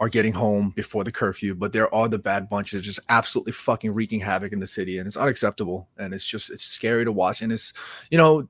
are 0.01 0.09
getting 0.09 0.33
home 0.33 0.73
before 0.75 1.05
the 1.05 1.13
curfew. 1.13 1.55
But 1.55 1.73
there 1.73 1.95
are 1.95 2.09
the 2.09 2.19
bad 2.19 2.49
bunches 2.49 2.85
just 2.85 3.01
absolutely 3.09 3.53
fucking 3.53 3.93
wreaking 3.93 4.21
havoc 4.21 4.53
in 4.53 4.61
the 4.61 4.67
city, 4.67 4.99
and 4.99 5.07
it's 5.07 5.17
unacceptable. 5.17 5.89
And 5.99 6.15
it's 6.15 6.27
just 6.27 6.51
it's 6.51 6.65
scary 6.65 7.05
to 7.05 7.13
watch, 7.13 7.43
and 7.43 7.53
it's 7.53 7.73
you 8.11 8.19
know 8.19 8.49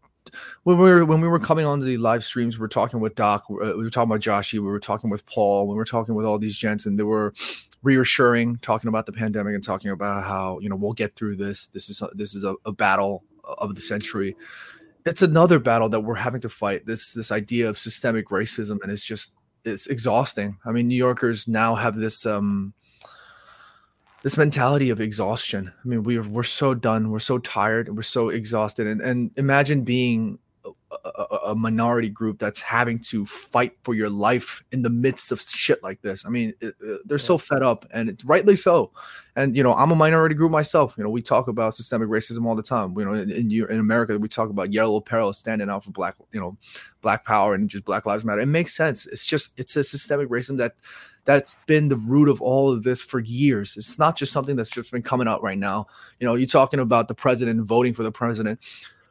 when 0.64 0.78
we 0.78 0.84
were 0.84 1.04
when 1.04 1.20
we 1.20 1.28
were 1.28 1.38
coming 1.38 1.66
on 1.66 1.78
to 1.80 1.84
the 1.84 1.96
live 1.96 2.24
streams, 2.24 2.58
we 2.58 2.62
were 2.62 2.68
talking 2.68 3.00
with 3.00 3.14
Doc, 3.14 3.44
uh, 3.50 3.54
we 3.76 3.84
were 3.84 3.90
talking 3.90 4.10
about 4.10 4.20
Joshy, 4.20 4.54
we 4.54 4.60
were 4.60 4.80
talking 4.80 5.10
with 5.10 5.24
Paul, 5.26 5.68
we 5.68 5.74
were 5.74 5.84
talking 5.84 6.14
with 6.14 6.26
all 6.26 6.38
these 6.38 6.56
gents, 6.56 6.86
and 6.86 6.98
they 6.98 7.02
were 7.02 7.32
reassuring, 7.82 8.56
talking 8.58 8.88
about 8.88 9.06
the 9.06 9.12
pandemic 9.12 9.54
and 9.54 9.64
talking 9.64 9.90
about 9.90 10.24
how 10.24 10.58
you 10.60 10.68
know 10.68 10.76
we'll 10.76 10.92
get 10.92 11.14
through 11.16 11.36
this. 11.36 11.66
This 11.66 11.88
is 11.88 12.02
a, 12.02 12.08
this 12.14 12.34
is 12.34 12.44
a, 12.44 12.54
a 12.64 12.72
battle 12.72 13.24
of 13.44 13.74
the 13.74 13.80
century. 13.80 14.36
It's 15.06 15.22
another 15.22 15.58
battle 15.58 15.88
that 15.88 16.00
we're 16.00 16.14
having 16.14 16.42
to 16.42 16.48
fight. 16.48 16.86
This 16.86 17.14
this 17.14 17.32
idea 17.32 17.68
of 17.68 17.78
systemic 17.78 18.28
racism, 18.28 18.82
and 18.82 18.92
it's 18.92 19.04
just 19.04 19.34
it's 19.64 19.86
exhausting. 19.86 20.58
I 20.64 20.72
mean, 20.72 20.88
New 20.88 20.96
Yorkers 20.96 21.48
now 21.48 21.74
have 21.74 21.96
this 21.96 22.26
um 22.26 22.74
this 24.22 24.36
mentality 24.36 24.90
of 24.90 25.00
exhaustion. 25.00 25.72
I 25.84 25.88
mean, 25.88 26.02
we're 26.02 26.22
we're 26.22 26.42
so 26.42 26.74
done, 26.74 27.10
we're 27.10 27.18
so 27.18 27.38
tired, 27.38 27.94
we're 27.94 28.02
so 28.02 28.28
exhausted, 28.28 28.86
and 28.86 29.00
and 29.00 29.30
imagine 29.36 29.82
being 29.82 30.38
a, 31.04 31.24
a, 31.46 31.54
minority 31.54 32.08
group 32.08 32.38
that's 32.38 32.60
having 32.60 32.98
to 32.98 33.24
fight 33.24 33.72
for 33.84 33.94
your 33.94 34.10
life 34.10 34.62
in 34.72 34.82
the 34.82 34.90
midst 34.90 35.32
of 35.32 35.40
shit 35.40 35.82
like 35.82 36.02
this. 36.02 36.26
I 36.26 36.30
mean, 36.30 36.52
it, 36.60 36.74
it, 36.80 37.00
they're 37.04 37.18
so 37.18 37.38
fed 37.38 37.62
up, 37.62 37.86
and 37.92 38.08
it's 38.08 38.24
rightly 38.24 38.56
so. 38.56 38.90
And 39.36 39.56
you 39.56 39.62
know, 39.62 39.72
I'm 39.74 39.90
a 39.90 39.96
minority 39.96 40.34
group 40.34 40.50
myself. 40.50 40.94
You 40.98 41.04
know, 41.04 41.10
we 41.10 41.22
talk 41.22 41.48
about 41.48 41.74
systemic 41.74 42.08
racism 42.08 42.44
all 42.44 42.56
the 42.56 42.62
time. 42.62 42.98
You 42.98 43.04
know, 43.04 43.12
in 43.12 43.30
in, 43.30 43.50
in 43.50 43.80
America, 43.80 44.18
we 44.18 44.28
talk 44.28 44.50
about 44.50 44.72
yellow 44.72 44.96
apparel 44.96 45.32
standing 45.32 45.70
out 45.70 45.84
for 45.84 45.92
black, 45.92 46.16
you 46.32 46.40
know, 46.40 46.56
black 47.00 47.24
power 47.24 47.54
and 47.54 47.68
just 47.68 47.84
Black 47.84 48.06
Lives 48.06 48.24
Matter. 48.24 48.40
It 48.40 48.46
makes 48.46 48.74
sense. 48.74 49.06
It's 49.06 49.26
just 49.26 49.58
it's 49.58 49.76
a 49.76 49.84
systemic 49.84 50.28
racism 50.28 50.58
that 50.58 50.74
that's 51.30 51.54
been 51.66 51.86
the 51.88 51.96
root 51.96 52.28
of 52.28 52.42
all 52.42 52.72
of 52.72 52.82
this 52.82 53.00
for 53.00 53.20
years. 53.20 53.76
It's 53.76 54.00
not 54.00 54.16
just 54.16 54.32
something 54.32 54.56
that's 54.56 54.68
just 54.68 54.90
been 54.90 55.02
coming 55.02 55.28
out 55.28 55.44
right 55.44 55.58
now. 55.58 55.86
You 56.18 56.26
know, 56.26 56.34
you're 56.34 56.48
talking 56.48 56.80
about 56.80 57.06
the 57.06 57.14
president 57.14 57.62
voting 57.62 57.94
for 57.94 58.02
the 58.02 58.10
president. 58.10 58.58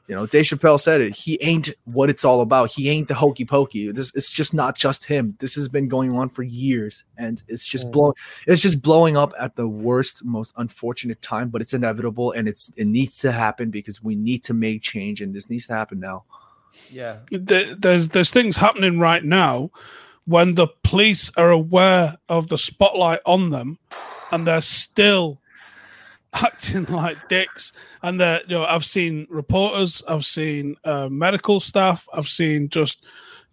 You 0.07 0.15
know, 0.15 0.25
Dave 0.25 0.43
Chappelle 0.43 0.81
said 0.81 0.99
it. 0.99 1.15
He 1.15 1.41
ain't 1.41 1.69
what 1.85 2.09
it's 2.09 2.25
all 2.25 2.41
about. 2.41 2.71
He 2.71 2.89
ain't 2.89 3.07
the 3.07 3.13
hokey 3.13 3.45
pokey. 3.45 3.93
This 3.93 4.13
it's 4.15 4.29
just 4.29 4.53
not 4.53 4.77
just 4.77 5.05
him. 5.05 5.37
This 5.39 5.55
has 5.55 5.69
been 5.69 5.87
going 5.87 6.11
on 6.17 6.27
for 6.27 6.43
years, 6.43 7.05
and 7.17 7.41
it's 7.47 7.65
just 7.65 7.87
mm. 7.87 7.91
blowing. 7.93 8.15
It's 8.47 8.61
just 8.61 8.81
blowing 8.81 9.15
up 9.15 9.31
at 9.39 9.55
the 9.55 9.69
worst, 9.69 10.25
most 10.25 10.53
unfortunate 10.57 11.21
time. 11.21 11.47
But 11.47 11.61
it's 11.61 11.73
inevitable, 11.73 12.33
and 12.33 12.49
it's 12.49 12.69
it 12.75 12.85
needs 12.85 13.19
to 13.19 13.31
happen 13.31 13.69
because 13.69 14.03
we 14.03 14.15
need 14.15 14.43
to 14.43 14.53
make 14.53 14.81
change, 14.81 15.21
and 15.21 15.33
this 15.33 15.49
needs 15.49 15.67
to 15.67 15.73
happen 15.73 16.01
now. 16.01 16.25
Yeah, 16.89 17.19
there's 17.31 18.09
there's 18.09 18.31
things 18.31 18.57
happening 18.57 18.99
right 18.99 19.23
now 19.23 19.71
when 20.29 20.53
the 20.53 20.67
police 20.83 21.31
are 21.37 21.49
aware 21.49 22.15
of 22.29 22.49
the 22.49 22.57
spotlight 22.57 23.19
on 23.25 23.49
them, 23.49 23.79
and 24.31 24.45
they're 24.45 24.61
still 24.61 25.41
acting 26.33 26.85
like 26.85 27.17
dicks. 27.29 27.73
And 28.03 28.21
that 28.21 28.47
you 28.47 28.55
know, 28.55 28.63
I've 28.63 28.85
seen 28.85 29.25
reporters, 29.27 30.03
I've 30.07 30.27
seen 30.27 30.75
uh, 30.85 31.09
medical 31.09 31.59
staff, 31.59 32.07
I've 32.13 32.27
seen 32.27 32.69
just 32.69 33.03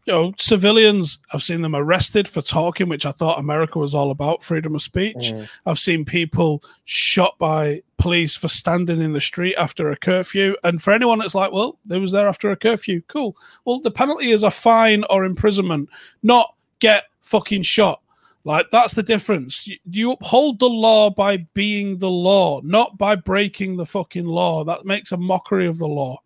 you 0.04 0.12
know 0.12 0.34
civilians. 0.38 1.18
I've 1.32 1.42
seen 1.42 1.62
them 1.62 1.74
arrested 1.74 2.28
for 2.28 2.42
talking, 2.42 2.90
which 2.90 3.06
I 3.06 3.12
thought 3.12 3.38
America 3.38 3.78
was 3.78 3.94
all 3.94 4.10
about 4.10 4.42
freedom 4.42 4.74
of 4.74 4.82
speech. 4.82 5.32
Mm. 5.32 5.48
I've 5.64 5.78
seen 5.78 6.04
people 6.04 6.62
shot 6.84 7.38
by 7.38 7.82
police 7.96 8.36
for 8.36 8.48
standing 8.48 9.00
in 9.00 9.14
the 9.14 9.20
street 9.22 9.56
after 9.56 9.90
a 9.90 9.96
curfew. 9.96 10.54
And 10.62 10.82
for 10.82 10.92
anyone 10.92 11.20
that's 11.20 11.34
like, 11.34 11.52
well, 11.52 11.78
they 11.86 11.98
was 11.98 12.12
there 12.12 12.28
after 12.28 12.50
a 12.50 12.56
curfew, 12.56 13.00
cool. 13.08 13.34
Well, 13.64 13.80
the 13.80 13.90
penalty 13.90 14.30
is 14.30 14.42
a 14.42 14.50
fine 14.50 15.04
or 15.08 15.24
imprisonment, 15.24 15.88
not 16.22 16.52
get 16.80 17.04
fucking 17.22 17.62
shot. 17.62 18.00
Like 18.44 18.66
that's 18.70 18.94
the 18.94 19.02
difference. 19.02 19.66
You, 19.66 19.76
you, 19.90 20.12
uphold 20.12 20.60
the 20.60 20.68
law 20.68 21.10
by 21.10 21.38
being 21.54 21.98
the 21.98 22.10
law, 22.10 22.60
not 22.62 22.96
by 22.96 23.16
breaking 23.16 23.76
the 23.76 23.86
fucking 23.86 24.24
law. 24.24 24.62
That 24.62 24.84
makes 24.84 25.10
a 25.10 25.16
mockery 25.16 25.66
of 25.66 25.78
the 25.78 25.88
law. 25.88 26.20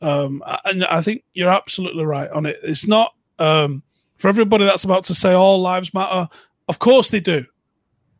Um, 0.00 0.42
and 0.64 0.84
I 0.86 1.02
think 1.02 1.24
you're 1.34 1.50
absolutely 1.50 2.04
right 2.04 2.30
on 2.30 2.46
it. 2.46 2.58
It's 2.62 2.86
not 2.86 3.14
um, 3.38 3.82
for 4.16 4.28
everybody 4.28 4.64
that's 4.64 4.84
about 4.84 5.04
to 5.04 5.14
say 5.14 5.32
all 5.32 5.60
lives 5.60 5.92
matter. 5.92 6.28
Of 6.68 6.78
course 6.78 7.10
they 7.10 7.20
do, 7.20 7.44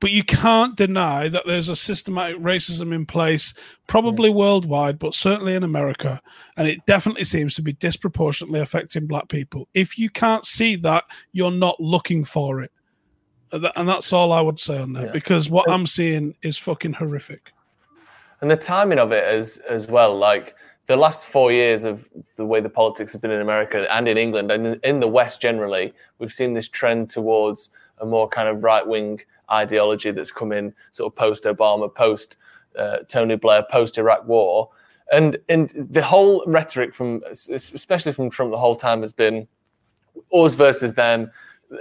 but 0.01 0.11
you 0.11 0.25
can't 0.25 0.77
deny 0.77 1.29
that 1.29 1.47
there's 1.47 1.69
a 1.69 1.77
systematic 1.77 2.39
racism 2.39 2.95
in 2.95 3.07
place, 3.07 3.55
probably 3.87 4.29
yeah. 4.29 4.35
worldwide, 4.35 4.99
but 4.99 5.15
certainly 5.15 5.55
in 5.55 5.63
America, 5.63 6.21
and 6.57 6.69
it 6.69 6.85
definitely 6.87 7.25
seems 7.25 7.55
to 7.55 7.63
be 7.63 7.73
disproportionately 7.73 8.61
affecting 8.61 9.07
black 9.07 9.29
people. 9.29 9.69
If 9.75 9.99
you 9.99 10.11
can't 10.11 10.45
see 10.45 10.77
that, 10.77 11.05
you're 11.33 11.51
not 11.51 11.81
looking 11.81 12.25
for 12.25 12.63
it 12.63 12.71
and 13.53 13.89
that's 13.89 14.13
all 14.13 14.33
I 14.33 14.41
would 14.41 14.59
say 14.59 14.79
on 14.79 14.93
that 14.95 15.07
yeah. 15.07 15.13
because 15.13 15.51
what 15.51 15.71
I'm 15.71 15.87
seeing 15.87 16.35
is 16.43 16.57
fucking 16.59 16.95
horrific. 16.95 17.53
And 18.41 18.51
the 18.51 18.57
timing 18.57 18.99
of 18.99 19.13
it 19.13 19.25
as 19.25 19.59
as 19.69 19.89
well, 19.89 20.17
like 20.17 20.55
the 20.87 20.97
last 20.97 21.27
four 21.27 21.53
years 21.53 21.85
of 21.85 22.09
the 22.37 22.45
way 22.45 22.61
the 22.61 22.69
politics 22.69 23.13
has 23.13 23.21
been 23.21 23.31
in 23.31 23.41
America 23.41 23.87
and 23.93 24.07
in 24.09 24.19
England 24.19 24.51
and 24.51 24.81
in 24.85 25.01
the 25.01 25.09
West 25.09 25.41
generally, 25.41 25.95
we've 26.19 26.33
seen 26.33 26.55
this 26.55 26.69
trend 26.69 27.11
towards 27.11 27.71
a 27.99 28.07
more 28.07 28.29
kind 28.29 28.49
of 28.49 28.63
right 28.63 28.87
wing 28.87 29.21
ideology 29.51 30.11
that's 30.11 30.33
come 30.33 30.53
in 30.53 30.75
sort 30.91 31.13
of 31.13 31.17
post 31.17 31.45
Obama, 31.45 31.93
post 31.95 32.37
uh, 32.79 32.99
Tony 33.09 33.37
Blair, 33.37 33.65
post 33.71 33.99
Iraq 33.99 34.27
War, 34.27 34.71
and 35.13 35.39
and 35.49 35.71
the 35.91 36.03
whole 36.03 36.45
rhetoric 36.47 36.95
from 36.95 37.23
especially 37.29 38.13
from 38.13 38.31
Trump 38.31 38.51
the 38.53 38.59
whole 38.59 38.77
time 38.77 39.01
has 39.01 39.13
been 39.13 39.47
us 40.33 40.55
versus 40.55 40.95
them 40.95 41.31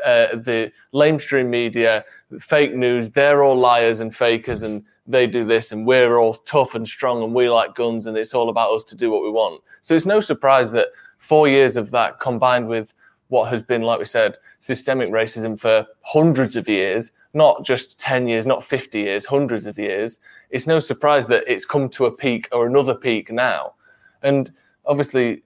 uh, 0.03 0.35
the 0.35 0.71
lamestream 0.93 1.47
media, 1.47 2.03
fake 2.39 2.73
news, 2.73 3.09
they're 3.11 3.43
all 3.43 3.55
liars 3.55 3.99
and 3.99 4.15
fakers 4.15 4.63
and 4.63 4.83
they 5.07 5.27
do 5.27 5.45
this 5.45 5.71
and 5.71 5.85
we're 5.85 6.17
all 6.17 6.33
tough 6.33 6.75
and 6.75 6.87
strong 6.87 7.23
and 7.23 7.33
we 7.33 7.49
like 7.49 7.75
guns 7.75 8.05
and 8.05 8.17
it's 8.17 8.33
all 8.33 8.49
about 8.49 8.71
us 8.73 8.83
to 8.83 8.95
do 8.95 9.11
what 9.11 9.23
we 9.23 9.29
want. 9.29 9.61
So 9.81 9.93
it's 9.93 10.05
no 10.05 10.19
surprise 10.19 10.71
that 10.71 10.87
four 11.17 11.47
years 11.47 11.77
of 11.77 11.91
that 11.91 12.19
combined 12.19 12.67
with 12.67 12.93
what 13.29 13.49
has 13.49 13.63
been, 13.63 13.81
like 13.81 13.99
we 13.99 14.05
said, 14.05 14.37
systemic 14.59 15.09
racism 15.09 15.59
for 15.59 15.85
hundreds 16.01 16.55
of 16.55 16.69
years, 16.69 17.11
not 17.33 17.63
just 17.63 17.97
10 17.99 18.27
years, 18.27 18.45
not 18.45 18.63
50 18.63 18.99
years, 18.99 19.25
hundreds 19.25 19.65
of 19.65 19.77
years, 19.77 20.19
it's 20.51 20.67
no 20.67 20.79
surprise 20.79 21.25
that 21.27 21.43
it's 21.47 21.65
come 21.65 21.89
to 21.89 22.05
a 22.05 22.11
peak 22.11 22.47
or 22.51 22.67
another 22.67 22.95
peak 22.95 23.31
now. 23.31 23.73
And 24.21 24.51
obviously, 24.85 25.43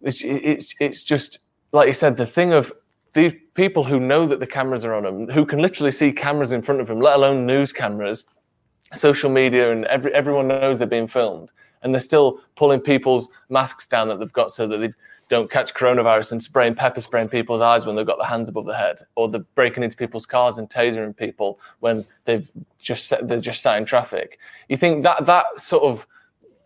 it's, 0.00 0.22
it's, 0.22 0.74
it's 0.80 1.02
just, 1.02 1.40
like 1.72 1.86
you 1.86 1.92
said, 1.92 2.16
the 2.16 2.26
thing 2.26 2.52
of 2.52 2.72
these 3.12 3.34
people 3.54 3.84
who 3.84 3.98
know 3.98 4.26
that 4.26 4.40
the 4.40 4.46
cameras 4.46 4.84
are 4.84 4.94
on 4.94 5.02
them, 5.02 5.28
who 5.28 5.44
can 5.44 5.58
literally 5.60 5.90
see 5.90 6.12
cameras 6.12 6.52
in 6.52 6.62
front 6.62 6.80
of 6.80 6.86
them, 6.86 7.00
let 7.00 7.16
alone 7.16 7.44
news 7.44 7.72
cameras, 7.72 8.24
social 8.94 9.30
media, 9.30 9.72
and 9.72 9.84
every, 9.86 10.12
everyone 10.14 10.48
knows 10.48 10.78
they're 10.78 10.86
being 10.86 11.08
filmed, 11.08 11.50
and 11.82 11.92
they're 11.92 12.00
still 12.00 12.40
pulling 12.56 12.80
people's 12.80 13.28
masks 13.48 13.86
down 13.86 14.08
that 14.08 14.20
they've 14.20 14.32
got 14.32 14.50
so 14.50 14.66
that 14.66 14.78
they 14.78 14.92
don't 15.30 15.50
catch 15.50 15.72
coronavirus 15.72 16.32
and 16.32 16.42
spraying 16.42 16.74
pepper 16.74 17.00
spray 17.00 17.22
in 17.22 17.28
people's 17.28 17.60
eyes 17.60 17.86
when 17.86 17.94
they've 17.94 18.06
got 18.06 18.18
their 18.18 18.26
hands 18.26 18.48
above 18.48 18.66
their 18.66 18.76
head, 18.76 19.06
or 19.14 19.28
they're 19.28 19.46
breaking 19.54 19.84
into 19.84 19.96
people's 19.96 20.26
cars 20.26 20.58
and 20.58 20.68
tasering 20.68 21.16
people 21.16 21.60
when 21.78 22.04
they've 22.24 22.50
just 22.78 23.06
set, 23.06 23.26
they're 23.28 23.40
just 23.40 23.62
sat 23.62 23.78
in 23.78 23.84
traffic. 23.84 24.40
You 24.68 24.76
think 24.76 25.04
that 25.04 25.24
that 25.26 25.46
sort 25.56 25.84
of 25.84 26.06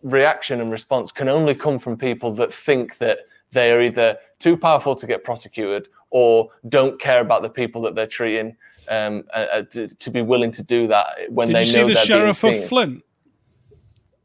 reaction 0.02 0.62
and 0.62 0.72
response 0.72 1.12
can 1.12 1.28
only 1.28 1.54
come 1.54 1.78
from 1.78 1.98
people 1.98 2.32
that 2.32 2.52
think 2.52 2.96
that 2.98 3.18
they 3.52 3.70
are 3.70 3.82
either 3.82 4.16
too 4.38 4.56
powerful 4.56 4.96
to 4.96 5.06
get 5.06 5.24
prosecuted 5.24 5.88
or 6.10 6.48
don't 6.68 6.98
care 6.98 7.20
about 7.20 7.42
the 7.42 7.50
people 7.50 7.82
that 7.82 7.94
they're 7.94 8.06
treating 8.06 8.56
um, 8.88 9.24
uh, 9.34 9.62
to, 9.62 9.88
to, 9.88 10.10
be 10.10 10.22
willing 10.22 10.50
to 10.50 10.62
do 10.62 10.86
that 10.86 11.06
when 11.28 11.46
Did 11.48 11.56
they 11.56 11.60
you 11.60 11.66
see 11.66 11.80
know 11.80 11.88
the 11.88 11.94
sheriff 11.94 12.44
of 12.44 12.64
Flint? 12.66 13.02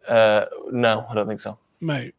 Uh, 0.08 0.46
no, 0.72 1.06
I 1.10 1.14
don't 1.14 1.28
think 1.28 1.40
so. 1.40 1.58
Mate, 1.82 2.14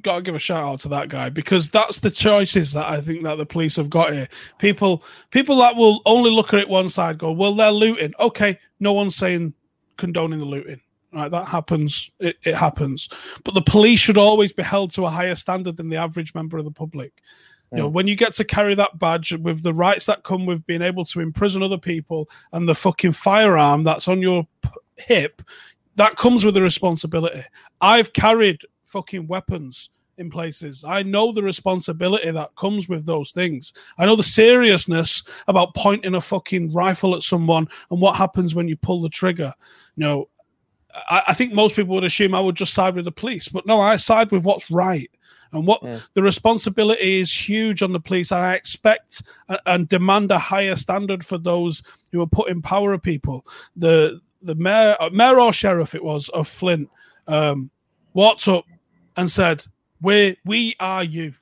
gotta 0.00 0.22
give 0.22 0.34
a 0.34 0.38
shout 0.38 0.64
out 0.64 0.80
to 0.80 0.88
that 0.88 1.08
guy 1.08 1.28
because 1.28 1.68
that's 1.68 1.98
the 1.98 2.10
choices 2.10 2.72
that 2.72 2.88
I 2.88 3.00
think 3.00 3.24
that 3.24 3.36
the 3.36 3.46
police 3.46 3.76
have 3.76 3.90
got 3.90 4.12
here. 4.12 4.28
People, 4.58 5.04
people 5.30 5.56
that 5.56 5.76
will 5.76 6.00
only 6.06 6.30
look 6.30 6.52
at 6.54 6.60
it 6.60 6.68
one 6.68 6.88
side, 6.88 7.18
go, 7.18 7.32
well, 7.32 7.54
they're 7.54 7.70
looting. 7.70 8.14
Okay, 8.18 8.58
no 8.80 8.92
one's 8.92 9.16
saying 9.16 9.54
condoning 9.96 10.38
the 10.38 10.44
looting. 10.44 10.80
Right, 11.12 11.30
that 11.30 11.46
happens. 11.46 12.10
It, 12.20 12.36
it 12.42 12.54
happens. 12.54 13.08
But 13.44 13.54
the 13.54 13.60
police 13.60 14.00
should 14.00 14.16
always 14.16 14.52
be 14.52 14.62
held 14.62 14.92
to 14.92 15.04
a 15.04 15.10
higher 15.10 15.34
standard 15.34 15.76
than 15.76 15.90
the 15.90 15.98
average 15.98 16.34
member 16.34 16.56
of 16.56 16.64
the 16.64 16.70
public. 16.70 17.12
You 17.70 17.78
know, 17.78 17.90
mm. 17.90 17.92
when 17.92 18.06
you 18.06 18.16
get 18.16 18.34
to 18.34 18.44
carry 18.44 18.74
that 18.74 18.98
badge 18.98 19.32
with 19.32 19.62
the 19.62 19.74
rights 19.74 20.06
that 20.06 20.24
come 20.24 20.46
with 20.46 20.66
being 20.66 20.82
able 20.82 21.04
to 21.06 21.20
imprison 21.20 21.62
other 21.62 21.78
people 21.78 22.30
and 22.52 22.66
the 22.66 22.74
fucking 22.74 23.12
firearm 23.12 23.84
that's 23.84 24.08
on 24.08 24.22
your 24.22 24.46
p- 24.62 24.70
hip, 24.96 25.42
that 25.96 26.16
comes 26.16 26.44
with 26.44 26.56
a 26.56 26.62
responsibility. 26.62 27.44
I've 27.80 28.12
carried 28.14 28.62
fucking 28.92 29.26
weapons 29.26 29.88
in 30.18 30.30
places. 30.30 30.84
I 30.86 31.02
know 31.02 31.32
the 31.32 31.42
responsibility 31.42 32.30
that 32.30 32.54
comes 32.54 32.88
with 32.88 33.06
those 33.06 33.32
things. 33.32 33.72
I 33.98 34.06
know 34.06 34.16
the 34.16 34.22
seriousness 34.22 35.22
about 35.48 35.74
pointing 35.74 36.14
a 36.14 36.20
fucking 36.20 36.72
rifle 36.72 37.14
at 37.16 37.22
someone 37.22 37.68
and 37.90 38.00
what 38.00 38.16
happens 38.16 38.54
when 38.54 38.68
you 38.68 38.76
pull 38.76 39.00
the 39.00 39.08
trigger. 39.08 39.52
You 39.96 40.04
know, 40.04 40.28
I, 41.08 41.22
I 41.28 41.34
think 41.34 41.54
most 41.54 41.74
people 41.74 41.94
would 41.94 42.04
assume 42.04 42.34
I 42.34 42.40
would 42.40 42.56
just 42.56 42.74
side 42.74 42.94
with 42.94 43.06
the 43.06 43.12
police, 43.12 43.48
but 43.48 43.66
no, 43.66 43.80
I 43.80 43.96
side 43.96 44.30
with 44.30 44.44
what's 44.44 44.70
right. 44.70 45.10
And 45.54 45.66
what 45.66 45.82
the 46.14 46.22
responsibility 46.22 47.20
is 47.20 47.30
huge 47.30 47.82
on 47.82 47.92
the 47.92 48.00
police, 48.00 48.30
and 48.30 48.40
I 48.40 48.54
expect 48.54 49.22
and, 49.50 49.60
and 49.66 49.88
demand 49.88 50.30
a 50.30 50.38
higher 50.38 50.76
standard 50.76 51.22
for 51.22 51.36
those 51.36 51.82
who 52.10 52.22
are 52.22 52.26
put 52.26 52.48
in 52.48 52.62
power 52.62 52.94
of 52.94 53.02
people. 53.02 53.44
The 53.76 54.20
the 54.40 54.54
mayor, 54.54 54.96
uh, 54.98 55.10
mayor 55.12 55.38
or 55.38 55.52
sheriff, 55.52 55.94
it 55.94 56.02
was 56.02 56.30
of 56.30 56.48
Flint, 56.48 56.88
um, 57.28 57.70
walked 58.14 58.48
up 58.48 58.64
and 59.16 59.30
said, 59.30 59.64
"We 60.00 60.36
we 60.44 60.74
are 60.80 61.04
you. 61.04 61.34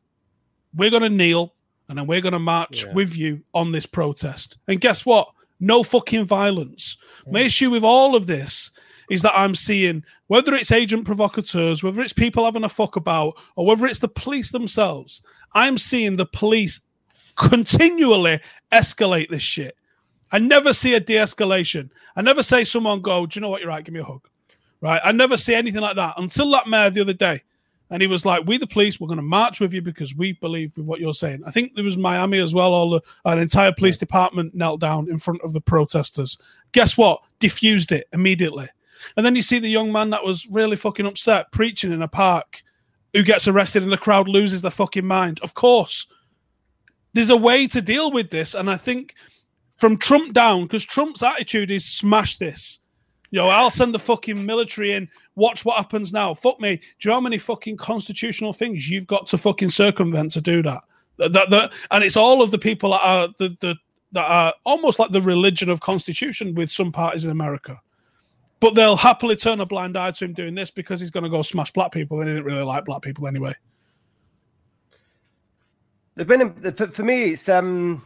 We're 0.75 0.91
going 0.91 1.03
to 1.03 1.09
kneel, 1.09 1.55
and 1.89 1.99
then 1.99 2.07
we're 2.07 2.21
going 2.21 2.33
to 2.33 2.39
march 2.39 2.85
with 2.95 3.17
you 3.17 3.43
on 3.55 3.73
this 3.73 3.87
protest." 3.87 4.59
And 4.69 4.81
guess 4.81 5.05
what? 5.05 5.29
No 5.61 5.83
fucking 5.83 6.25
violence. 6.25 6.97
My 7.27 7.41
issue 7.41 7.71
with 7.71 7.85
all 7.85 8.17
of 8.17 8.27
this 8.27 8.71
is 9.11 9.23
that 9.23 9.37
I'm 9.37 9.55
seeing 9.55 10.05
whether 10.29 10.55
it's 10.55 10.71
agent 10.73 11.05
provocateurs, 11.05 11.83
whether 11.83 12.01
it's 12.01 12.13
people 12.13 12.45
having 12.45 12.65
a 12.65 12.69
fuck 12.69 12.97
about, 12.97 13.37
or 13.57 13.67
whether 13.67 13.87
it's 13.87 13.99
the 13.99 14.09
police 14.09 14.53
themselves. 14.53 15.21
I'm 15.55 15.77
seeing 15.77 16.17
the 16.17 16.27
police 16.27 16.81
continually 17.37 18.41
escalate 18.73 19.29
this 19.31 19.43
shit. 19.43 19.77
I 20.33 20.39
never 20.39 20.73
see 20.73 20.95
a 20.95 21.01
de-escalation. 21.01 21.91
I 22.15 22.23
never 22.23 22.43
say 22.43 22.63
someone 22.65 23.01
go, 23.01 23.27
"Do 23.27 23.39
you 23.39 23.43
know 23.43 23.49
what? 23.49 23.61
You're 23.61 23.69
right. 23.69 23.85
Give 23.85 23.95
me 23.95 24.01
a 24.01 24.05
hug." 24.05 24.29
Right? 24.81 25.01
I 25.05 25.13
never 25.13 25.37
see 25.37 25.55
anything 25.55 25.83
like 25.83 25.97
that 25.97 26.15
until 26.17 26.51
that 26.53 26.69
mayor 26.69 26.89
the 26.89 27.01
other 27.03 27.13
day, 27.13 27.43
and 27.91 28.01
he 28.01 28.09
was 28.09 28.25
like, 28.25 28.47
"We 28.47 28.57
the 28.57 28.67
police, 28.67 29.01
we're 29.01 29.09
going 29.09 29.19
to 29.19 29.23
march 29.23 29.61
with 29.61 29.73
you 29.73 29.83
because 29.83 30.15
we 30.15 30.33
believe 30.33 30.77
with 30.77 30.87
what 30.87 31.01
you're 31.01 31.15
saying." 31.15 31.43
I 31.47 31.51
think 31.51 31.75
there 31.75 31.85
was 31.85 31.97
Miami 31.97 32.39
as 32.39 32.55
well. 32.55 32.73
All 32.73 32.91
the 32.91 33.03
an 33.25 33.39
entire 33.39 33.73
police 33.73 33.99
department 33.99 34.55
knelt 34.55 34.81
down 34.81 35.09
in 35.11 35.19
front 35.19 35.43
of 35.43 35.53
the 35.53 35.61
protesters. 35.61 36.39
Guess 36.73 36.97
what? 36.97 37.23
Diffused 37.39 37.93
it 37.93 38.07
immediately. 38.13 38.69
And 39.17 39.25
then 39.25 39.35
you 39.35 39.43
see 39.43 39.59
the 39.59 39.69
young 39.69 39.93
man 39.93 40.11
that 40.11 40.25
was 40.25 40.47
really 40.49 40.77
fucking 40.77 41.07
upset 41.07 41.53
preaching 41.53 41.93
in 41.93 42.03
a 42.03 42.09
park, 42.09 42.63
who 43.13 43.23
gets 43.23 43.49
arrested, 43.49 43.83
and 43.83 43.93
the 43.93 43.99
crowd 43.99 44.29
loses 44.29 44.63
their 44.63 44.71
fucking 44.71 45.07
mind. 45.07 45.41
Of 45.43 45.55
course, 45.55 46.07
there's 47.13 47.31
a 47.31 47.37
way 47.37 47.67
to 47.67 47.83
deal 47.83 48.13
with 48.13 48.31
this, 48.31 48.55
and 48.55 48.71
I 48.71 48.77
think 48.77 49.15
from 49.79 49.97
Trump 49.97 50.35
down, 50.35 50.63
because 50.63 50.85
Trump's 50.85 51.23
attitude 51.23 51.71
is 51.71 51.85
smash 51.85 52.37
this. 52.37 52.79
Know, 53.33 53.49
I'll 53.49 53.71
send 53.71 53.95
the 53.95 53.99
fucking 53.99 54.45
military 54.45 54.93
in. 54.93 55.09
Watch 55.37 55.65
what 55.65 55.77
happens 55.77 56.13
now. 56.13 56.35
Fuck 56.35 56.61
me. 56.61 56.77
Do 56.77 56.83
you 57.01 57.09
know 57.11 57.15
how 57.15 57.21
many 57.21 57.39
fucking 57.39 57.77
constitutional 57.77 58.53
things 58.53 58.91
you've 58.91 59.07
got 59.07 59.27
to 59.29 59.39
fucking 59.39 59.71
circumvent 59.71 60.33
to 60.33 60.41
do 60.41 60.63
that? 60.65 60.83
That, 61.19 61.33
that, 61.35 61.51
that- 61.51 61.73
and 61.93 62.03
it's 62.03 62.17
all 62.17 62.43
of 62.43 62.51
the 62.51 62.59
people 62.59 62.91
that 62.91 63.03
are 63.05 63.29
the, 63.39 63.57
the 63.61 63.77
that 64.13 64.29
are 64.29 64.53
almost 64.67 64.99
like 64.99 65.13
the 65.13 65.23
religion 65.23 65.71
of 65.71 65.81
constitution 65.81 66.55
with 66.57 66.71
some 66.71 66.91
parties 66.91 67.25
in 67.25 67.31
America. 67.31 67.81
But 68.59 68.75
they'll 68.75 68.97
happily 68.97 69.37
turn 69.37 69.61
a 69.61 69.67
blind 69.67 69.97
eye 69.97 70.11
to 70.11 70.25
him 70.25 70.33
doing 70.33 70.55
this 70.55 70.71
because 70.71 70.99
he's 70.99 71.11
going 71.11 71.25
to 71.25 71.31
go 71.31 71.43
smash 71.43 71.71
black 71.73 71.93
people, 71.93 72.21
and 72.21 72.29
he 72.29 72.35
didn't 72.35 72.47
really 72.47 72.65
like 72.65 72.85
black 72.85 73.03
people 73.03 73.27
anyway. 73.29 73.55
They've 76.17 76.27
been 76.27 76.73
for 76.91 77.03
me. 77.05 77.33
It's 77.33 77.49
um, 77.49 78.03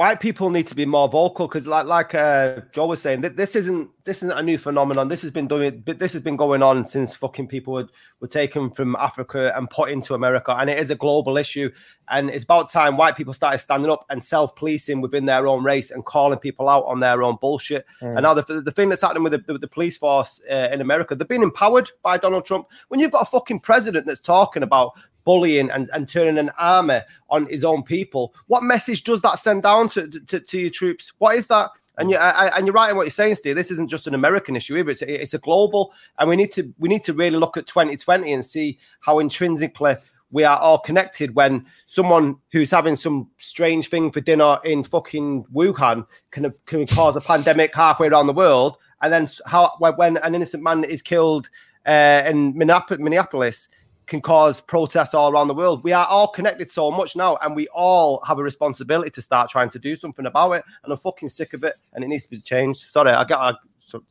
white 0.00 0.18
people 0.18 0.48
need 0.48 0.66
to 0.66 0.74
be 0.74 0.86
more 0.86 1.10
vocal 1.10 1.46
because, 1.46 1.66
like, 1.66 1.84
like 1.84 2.14
uh, 2.14 2.62
Joe 2.72 2.86
was 2.86 3.02
saying, 3.02 3.20
th- 3.20 3.36
this 3.36 3.54
isn't 3.54 3.90
this 4.06 4.22
isn't 4.22 4.38
a 4.38 4.42
new 4.42 4.56
phenomenon. 4.56 5.08
This 5.08 5.20
has 5.20 5.30
been 5.30 5.46
doing, 5.46 5.82
but 5.84 5.98
this 5.98 6.14
has 6.14 6.22
been 6.22 6.36
going 6.36 6.62
on 6.62 6.86
since 6.86 7.14
fucking 7.14 7.48
people 7.48 7.74
were, 7.74 7.86
were 8.20 8.26
taken 8.26 8.70
from 8.70 8.96
Africa 8.96 9.52
and 9.54 9.68
put 9.68 9.90
into 9.90 10.14
America, 10.14 10.56
and 10.56 10.70
it 10.70 10.78
is 10.78 10.90
a 10.90 10.94
global 10.94 11.36
issue. 11.36 11.70
And 12.08 12.30
it's 12.30 12.44
about 12.44 12.70
time 12.70 12.96
white 12.96 13.14
people 13.14 13.34
started 13.34 13.58
standing 13.58 13.90
up 13.90 14.06
and 14.08 14.24
self 14.24 14.56
policing 14.56 15.02
within 15.02 15.26
their 15.26 15.46
own 15.46 15.62
race 15.62 15.90
and 15.90 16.02
calling 16.02 16.38
people 16.38 16.70
out 16.70 16.86
on 16.86 17.00
their 17.00 17.22
own 17.22 17.36
bullshit. 17.38 17.84
And 18.00 18.22
now 18.22 18.32
the, 18.32 18.62
the 18.62 18.72
thing 18.72 18.88
that's 18.88 19.02
happening 19.02 19.22
with 19.22 19.32
the, 19.32 19.52
the, 19.52 19.58
the 19.58 19.68
police 19.68 19.98
force 19.98 20.40
uh, 20.50 20.70
in 20.72 20.80
America, 20.80 21.14
they're 21.14 21.26
being 21.26 21.42
empowered 21.42 21.90
by 22.02 22.16
Donald 22.16 22.46
Trump. 22.46 22.68
When 22.88 23.00
you've 23.00 23.12
got 23.12 23.24
a 23.24 23.30
fucking 23.30 23.60
president 23.60 24.06
that's 24.06 24.22
talking 24.22 24.62
about 24.62 24.92
bullying 25.24 25.70
and, 25.70 25.88
and 25.92 26.08
turning 26.08 26.38
an 26.38 26.50
army 26.58 27.00
on 27.28 27.46
his 27.46 27.64
own 27.64 27.82
people. 27.82 28.34
What 28.48 28.62
message 28.62 29.04
does 29.04 29.22
that 29.22 29.38
send 29.38 29.62
down 29.62 29.88
to, 29.90 30.08
to, 30.08 30.40
to 30.40 30.58
your 30.58 30.70
troops? 30.70 31.12
What 31.18 31.36
is 31.36 31.46
that? 31.48 31.70
And 31.98 32.10
you 32.10 32.16
and 32.16 32.66
you're 32.66 32.74
right 32.74 32.90
in 32.90 32.96
what 32.96 33.02
you're 33.02 33.10
saying, 33.10 33.34
Steve. 33.34 33.56
This 33.56 33.70
isn't 33.70 33.90
just 33.90 34.06
an 34.06 34.14
American 34.14 34.56
issue 34.56 34.76
either. 34.78 34.90
It's 34.90 35.02
a, 35.02 35.22
it's 35.22 35.34
a 35.34 35.38
global, 35.38 35.92
and 36.18 36.30
we 36.30 36.36
need 36.36 36.50
to 36.52 36.72
we 36.78 36.88
need 36.88 37.04
to 37.04 37.12
really 37.12 37.36
look 37.36 37.58
at 37.58 37.66
2020 37.66 38.32
and 38.32 38.44
see 38.44 38.78
how 39.00 39.18
intrinsically 39.18 39.96
we 40.30 40.44
are 40.44 40.56
all 40.56 40.78
connected. 40.78 41.34
When 41.34 41.66
someone 41.84 42.36
who's 42.52 42.70
having 42.70 42.96
some 42.96 43.28
strange 43.38 43.88
thing 43.90 44.10
for 44.12 44.22
dinner 44.22 44.58
in 44.64 44.82
fucking 44.82 45.44
Wuhan 45.54 46.06
can 46.30 46.54
can 46.64 46.86
cause 46.86 47.16
a 47.16 47.20
pandemic 47.20 47.74
halfway 47.74 48.08
around 48.08 48.28
the 48.28 48.32
world, 48.32 48.78
and 49.02 49.12
then 49.12 49.28
how 49.44 49.72
when- 49.78 49.96
when 49.96 50.16
an 50.18 50.34
innocent 50.34 50.62
man 50.62 50.84
is 50.84 51.02
killed 51.02 51.50
uh, 51.84 52.22
in 52.24 52.56
Minneapolis 52.56 53.68
can 54.10 54.20
cause 54.20 54.60
protests 54.60 55.14
all 55.14 55.32
around 55.32 55.48
the 55.48 55.54
world. 55.54 55.82
We 55.84 55.92
are 55.92 56.06
all 56.06 56.28
connected 56.28 56.70
so 56.70 56.90
much 56.90 57.16
now, 57.16 57.38
and 57.42 57.56
we 57.56 57.68
all 57.68 58.20
have 58.26 58.38
a 58.38 58.42
responsibility 58.42 59.10
to 59.10 59.22
start 59.22 59.48
trying 59.48 59.70
to 59.70 59.78
do 59.78 59.96
something 59.96 60.26
about 60.26 60.52
it. 60.52 60.64
And 60.84 60.92
I'm 60.92 60.98
fucking 60.98 61.28
sick 61.28 61.54
of 61.54 61.64
it, 61.64 61.76
and 61.94 62.04
it 62.04 62.08
needs 62.08 62.24
to 62.24 62.30
be 62.30 62.40
changed. 62.40 62.90
Sorry, 62.90 63.10
I 63.10 63.24
got. 63.24 63.54
I, 63.54 63.56
so, 63.86 64.02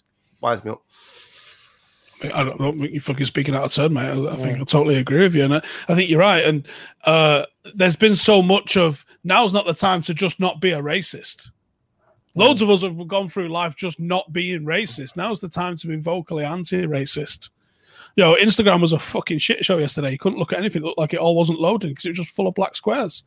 winds 0.42 0.64
me 0.64 0.72
up. 0.72 0.82
I 2.24 2.44
don't, 2.44 2.60
I 2.60 2.64
don't 2.64 2.80
think 2.80 2.92
you're 2.92 3.02
fucking 3.02 3.26
speaking 3.26 3.56
out 3.56 3.66
of 3.66 3.74
turn, 3.74 3.94
mate. 3.94 4.10
I, 4.10 4.34
I 4.34 4.36
think 4.38 4.60
I 4.60 4.64
totally 4.64 4.98
agree 4.98 5.22
with 5.22 5.36
you, 5.36 5.44
and 5.44 5.56
I, 5.56 5.62
I 5.90 5.96
think 5.96 6.10
you're 6.10 6.20
right. 6.20 6.44
And 6.44 6.68
uh, 7.04 7.46
there's 7.76 7.96
been 7.98 8.16
so 8.16 8.42
much 8.42 8.78
of 8.78 9.06
now's 9.24 9.54
not 9.54 9.66
the 9.66 9.74
time 9.74 10.02
to 10.04 10.14
just 10.14 10.40
not 10.40 10.60
be 10.60 10.72
a 10.72 10.82
racist. 10.82 11.52
Loads 12.36 12.62
of 12.62 12.70
us 12.70 12.84
have 12.84 13.06
gone 13.08 13.28
through 13.28 13.50
life 13.50 13.76
just 13.76 14.00
not 14.00 14.32
being 14.32 14.64
racist. 14.64 15.18
Now's 15.18 15.42
the 15.42 15.50
time 15.50 15.76
to 15.76 15.88
be 15.88 15.98
vocally 15.98 16.46
anti-racist. 16.46 17.50
Know, 18.20 18.36
Instagram 18.40 18.82
was 18.82 18.94
a 18.94 19.00
fucking 19.00 19.40
shit 19.40 19.64
show 19.66 19.78
yesterday. 19.78 20.12
You 20.12 20.18
couldn't 20.18 20.40
look 20.40 20.54
at 20.54 20.60
anything; 20.60 20.84
it 20.84 20.86
looked 20.86 21.00
like 21.00 21.14
it 21.14 21.20
all 21.20 21.36
wasn't 21.36 21.60
loading 21.60 21.92
because 21.92 22.06
it 22.06 22.10
was 22.10 22.18
just 22.20 22.36
full 22.36 22.48
of 22.48 22.56
black 22.56 22.76
squares. 22.76 23.24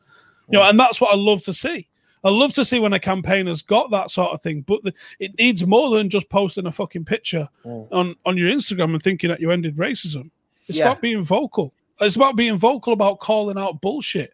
You 0.49 0.59
know, 0.59 0.67
and 0.69 0.79
that's 0.79 0.99
what 0.99 1.13
I 1.13 1.15
love 1.17 1.41
to 1.43 1.53
see. 1.53 1.87
I 2.25 2.29
love 2.29 2.53
to 2.53 2.63
see 2.63 2.79
when 2.79 2.93
a 2.93 2.99
campaign 2.99 3.47
has 3.47 3.61
got 3.61 3.91
that 3.91 4.09
sort 4.09 4.31
of 4.31 4.41
thing, 4.41 4.61
but 4.61 4.81
the, 4.83 4.93
it 5.19 5.37
needs 5.37 5.65
more 5.65 5.89
than 5.89 6.09
just 6.09 6.29
posting 6.29 6.65
a 6.67 6.71
fucking 6.71 7.05
picture 7.05 7.49
on 7.63 8.15
on 8.25 8.37
your 8.37 8.49
Instagram 8.49 8.93
and 8.93 9.03
thinking 9.03 9.29
that 9.29 9.39
you 9.41 9.51
ended 9.51 9.77
racism. 9.77 10.31
It's 10.67 10.77
Yeah. 10.77 10.89
about 10.91 11.01
being 11.01 11.21
vocal. 11.21 11.73
It's 11.99 12.15
about 12.15 12.35
being 12.35 12.55
vocal 12.55 12.93
about 12.93 13.19
calling 13.19 13.57
out 13.57 13.81
bullshit 13.81 14.33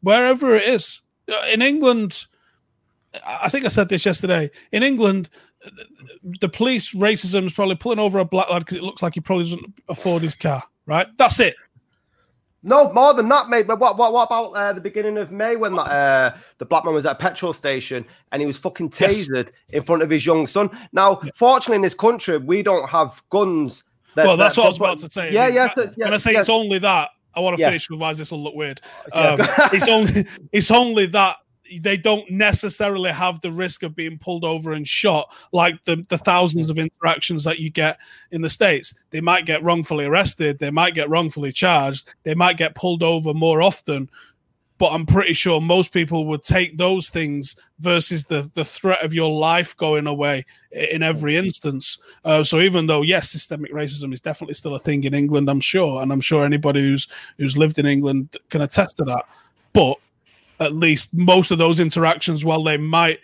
wherever 0.00 0.54
it 0.56 0.64
is. 0.64 1.02
In 1.52 1.62
England, 1.62 2.26
I 3.26 3.48
think 3.48 3.64
I 3.64 3.68
said 3.68 3.88
this 3.88 4.06
yesterday. 4.06 4.50
In 4.72 4.82
England, 4.82 5.28
the 6.40 6.48
police 6.48 6.94
racism 6.94 7.44
is 7.44 7.52
probably 7.54 7.76
pulling 7.76 7.98
over 7.98 8.18
a 8.18 8.24
black 8.24 8.50
lad 8.50 8.60
because 8.60 8.76
it 8.76 8.82
looks 8.82 9.02
like 9.02 9.14
he 9.14 9.20
probably 9.20 9.44
doesn't 9.44 9.82
afford 9.88 10.22
his 10.22 10.34
car. 10.34 10.62
Right? 10.86 11.06
That's 11.18 11.38
it. 11.40 11.54
No, 12.62 12.92
more 12.92 13.14
than 13.14 13.28
that, 13.30 13.48
mate. 13.48 13.66
But 13.66 13.78
what 13.80 13.96
what, 13.96 14.12
what 14.12 14.24
about 14.24 14.50
uh, 14.52 14.72
the 14.74 14.80
beginning 14.82 15.16
of 15.16 15.32
May 15.32 15.56
when 15.56 15.74
that 15.76 15.82
uh, 15.90 16.36
the 16.58 16.66
black 16.66 16.84
man 16.84 16.92
was 16.92 17.06
at 17.06 17.12
a 17.12 17.18
petrol 17.18 17.54
station 17.54 18.04
and 18.32 18.42
he 18.42 18.46
was 18.46 18.58
fucking 18.58 18.92
Yes. 18.98 19.28
tasered 19.28 19.48
in 19.70 19.82
front 19.82 20.02
of 20.02 20.10
his 20.10 20.26
young 20.26 20.46
son? 20.46 20.68
Now, 20.92 21.20
fortunately, 21.34 21.76
in 21.76 21.82
this 21.82 21.94
country, 21.94 22.36
we 22.36 22.62
don't 22.62 22.88
have 22.88 23.22
guns. 23.30 23.84
that- 24.14 24.26
well, 24.26 24.36
that's 24.36 24.56
that- 24.56 24.62
what 24.62 24.66
I 24.66 24.68
was 24.70 24.76
about 24.76 24.98
to 24.98 25.10
say. 25.10 25.32
Yeah, 25.32 25.44
I 25.44 25.46
mean, 25.46 25.54
yes. 25.54 25.74
that- 25.76 25.94
yeah, 25.96 26.04
when 26.06 26.14
I 26.14 26.18
say 26.18 26.32
yeah. 26.34 26.40
it's 26.40 26.48
only 26.50 26.78
that, 26.80 27.08
I 27.34 27.40
want 27.40 27.56
to 27.56 27.60
Yeah. 27.60 27.68
finish, 27.68 27.88
otherwise 27.90 28.18
this 28.18 28.30
will 28.30 28.42
look 28.42 28.54
weird. 28.56 28.80
Um, 29.12 29.38
it's 29.72 29.88
only 29.88 30.26
it's 30.52 30.70
only 30.70 31.06
that 31.06 31.36
they 31.78 31.96
don't 31.96 32.30
necessarily 32.30 33.10
have 33.10 33.40
the 33.40 33.52
risk 33.52 33.82
of 33.82 33.94
being 33.94 34.18
pulled 34.18 34.44
over 34.44 34.72
and 34.72 34.86
shot 34.86 35.32
like 35.52 35.82
the, 35.84 36.04
the 36.08 36.18
thousands 36.18 36.70
of 36.70 36.78
interactions 36.78 37.44
that 37.44 37.58
you 37.58 37.70
get 37.70 37.98
in 38.30 38.42
the 38.42 38.50
states. 38.50 38.94
They 39.10 39.20
might 39.20 39.46
get 39.46 39.62
wrongfully 39.62 40.06
arrested, 40.06 40.58
they 40.58 40.70
might 40.70 40.94
get 40.94 41.08
wrongfully 41.08 41.52
charged, 41.52 42.14
they 42.24 42.34
might 42.34 42.56
get 42.56 42.74
pulled 42.74 43.02
over 43.02 43.34
more 43.34 43.62
often. 43.62 44.10
But 44.78 44.92
I'm 44.92 45.04
pretty 45.04 45.34
sure 45.34 45.60
most 45.60 45.92
people 45.92 46.24
would 46.28 46.42
take 46.42 46.78
those 46.78 47.10
things 47.10 47.54
versus 47.80 48.24
the, 48.24 48.50
the 48.54 48.64
threat 48.64 49.04
of 49.04 49.12
your 49.12 49.30
life 49.30 49.76
going 49.76 50.06
away 50.06 50.46
in 50.72 51.02
every 51.02 51.36
instance. 51.36 51.98
Uh, 52.24 52.42
so 52.42 52.60
even 52.60 52.86
though 52.86 53.02
yes, 53.02 53.28
systemic 53.28 53.74
racism 53.74 54.14
is 54.14 54.22
definitely 54.22 54.54
still 54.54 54.74
a 54.74 54.78
thing 54.78 55.04
in 55.04 55.12
England, 55.12 55.50
I'm 55.50 55.60
sure, 55.60 56.00
and 56.00 56.10
I'm 56.10 56.22
sure 56.22 56.46
anybody 56.46 56.80
who's 56.80 57.08
who's 57.36 57.58
lived 57.58 57.78
in 57.78 57.84
England 57.84 58.38
can 58.48 58.62
attest 58.62 58.96
to 58.96 59.04
that. 59.04 59.26
But 59.74 59.98
at 60.60 60.74
least 60.74 61.14
most 61.14 61.50
of 61.50 61.58
those 61.58 61.80
interactions, 61.80 62.44
while 62.44 62.62
they 62.62 62.76
might 62.76 63.20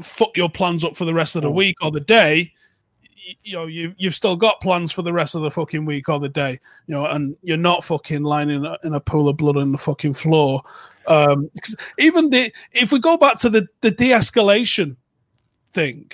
fuck 0.00 0.36
your 0.36 0.50
plans 0.50 0.84
up 0.84 0.94
for 0.96 1.04
the 1.06 1.14
rest 1.14 1.34
of 1.36 1.42
the 1.42 1.50
week 1.50 1.76
or 1.82 1.90
the 1.90 2.00
day, 2.00 2.52
you 3.42 3.54
know 3.54 3.66
you 3.66 3.94
you've 3.98 4.14
still 4.14 4.36
got 4.36 4.60
plans 4.60 4.90
for 4.92 5.02
the 5.02 5.12
rest 5.12 5.34
of 5.34 5.42
the 5.42 5.50
fucking 5.50 5.84
week 5.84 6.08
or 6.08 6.18
the 6.18 6.28
day, 6.28 6.52
you 6.86 6.94
know, 6.94 7.04
and 7.06 7.36
you're 7.42 7.56
not 7.56 7.84
fucking 7.84 8.22
lying 8.22 8.48
in 8.50 8.64
a, 8.64 8.78
in 8.84 8.94
a 8.94 9.00
pool 9.00 9.28
of 9.28 9.36
blood 9.36 9.56
on 9.56 9.72
the 9.72 9.78
fucking 9.78 10.14
floor. 10.14 10.62
Um, 11.06 11.50
'cause 11.62 11.76
even 11.98 12.30
the 12.30 12.52
if 12.72 12.92
we 12.92 12.98
go 13.00 13.16
back 13.18 13.36
to 13.40 13.50
the 13.50 13.66
the 13.80 13.90
de-escalation 13.90 14.96
thing, 15.72 16.10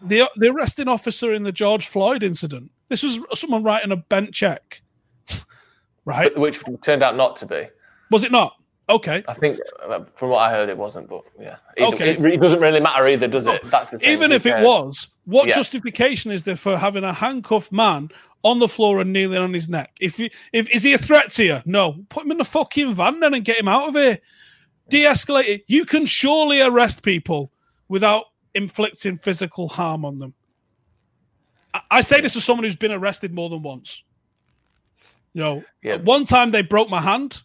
the 0.00 0.28
the 0.36 0.48
arresting 0.50 0.88
officer 0.88 1.32
in 1.32 1.42
the 1.44 1.52
George 1.52 1.86
Floyd 1.86 2.22
incident, 2.22 2.70
this 2.88 3.02
was 3.02 3.20
someone 3.34 3.62
writing 3.62 3.92
a 3.92 3.96
bent 3.96 4.32
check, 4.32 4.82
right? 6.04 6.32
But- 6.34 6.40
which 6.40 6.60
turned 6.82 7.02
out 7.02 7.16
not 7.16 7.36
to 7.36 7.46
be. 7.46 7.68
Was 8.12 8.24
it 8.24 8.30
not? 8.32 8.56
Okay. 8.88 9.22
I 9.28 9.34
think, 9.34 9.58
uh, 9.82 10.00
from 10.16 10.30
what 10.30 10.38
I 10.38 10.50
heard, 10.50 10.68
it 10.68 10.76
wasn't. 10.76 11.08
But 11.08 11.22
yeah, 11.40 11.56
Either- 11.78 11.94
Okay. 11.94 12.10
it, 12.10 12.24
it 12.24 12.40
doesn't 12.40 12.60
really 12.60 12.80
matter 12.80 13.06
either, 13.08 13.26
does 13.28 13.46
it? 13.46 13.62
That's 13.70 13.90
the 13.90 13.98
thing. 13.98 14.10
Even 14.10 14.32
if 14.32 14.44
it 14.44 14.62
was, 14.62 15.08
what 15.24 15.48
Yeah. 15.48 15.54
justification 15.54 16.30
is 16.32 16.42
there 16.42 16.56
for 16.56 16.76
having 16.76 17.04
a 17.04 17.12
handcuffed 17.12 17.72
man 17.72 18.10
on 18.44 18.58
the 18.58 18.68
floor 18.68 19.00
and 19.00 19.12
kneeling 19.12 19.38
on 19.38 19.52
his 19.54 19.68
neck? 19.68 19.92
If 20.00 20.20
if 20.52 20.68
is 20.70 20.82
he 20.82 20.92
a 20.92 20.98
threat 20.98 21.30
to 21.32 21.44
you? 21.44 21.58
No. 21.64 22.04
Put 22.08 22.24
him 22.24 22.32
in 22.32 22.38
the 22.38 22.44
fucking 22.44 22.94
van 22.94 23.20
then 23.20 23.34
and 23.34 23.44
get 23.44 23.58
him 23.60 23.68
out 23.68 23.88
of 23.88 23.94
here. 23.94 24.18
De-escalate 24.88 25.48
it. 25.48 25.64
You 25.68 25.84
can 25.86 26.04
surely 26.04 26.60
arrest 26.60 27.02
people 27.02 27.52
without 27.88 28.24
inflicting 28.54 29.16
physical 29.16 29.68
harm 29.68 30.04
on 30.04 30.18
them. 30.18 30.34
I, 31.72 31.80
I 31.90 32.00
say 32.02 32.20
this 32.20 32.36
as 32.36 32.44
someone 32.44 32.64
who's 32.64 32.76
been 32.76 32.92
arrested 32.92 33.32
more 33.32 33.48
than 33.48 33.62
once. 33.62 34.02
You 35.34 35.42
know, 35.42 35.64
Yeah. 35.82 35.96
one 35.96 36.24
time 36.26 36.50
they 36.50 36.62
broke 36.62 36.90
my 36.90 37.00
hand. 37.00 37.42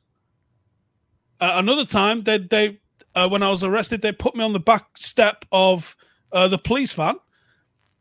Uh, 1.39 1.53
another 1.55 1.85
time 1.85 2.23
they 2.23 2.37
they 2.39 2.79
uh, 3.15 3.27
when 3.27 3.43
I 3.43 3.49
was 3.49 3.63
arrested, 3.63 4.01
they 4.01 4.11
put 4.11 4.35
me 4.35 4.43
on 4.43 4.53
the 4.53 4.59
back 4.59 4.97
step 4.97 5.45
of 5.51 5.95
uh, 6.31 6.47
the 6.47 6.57
police 6.57 6.93
van 6.93 7.15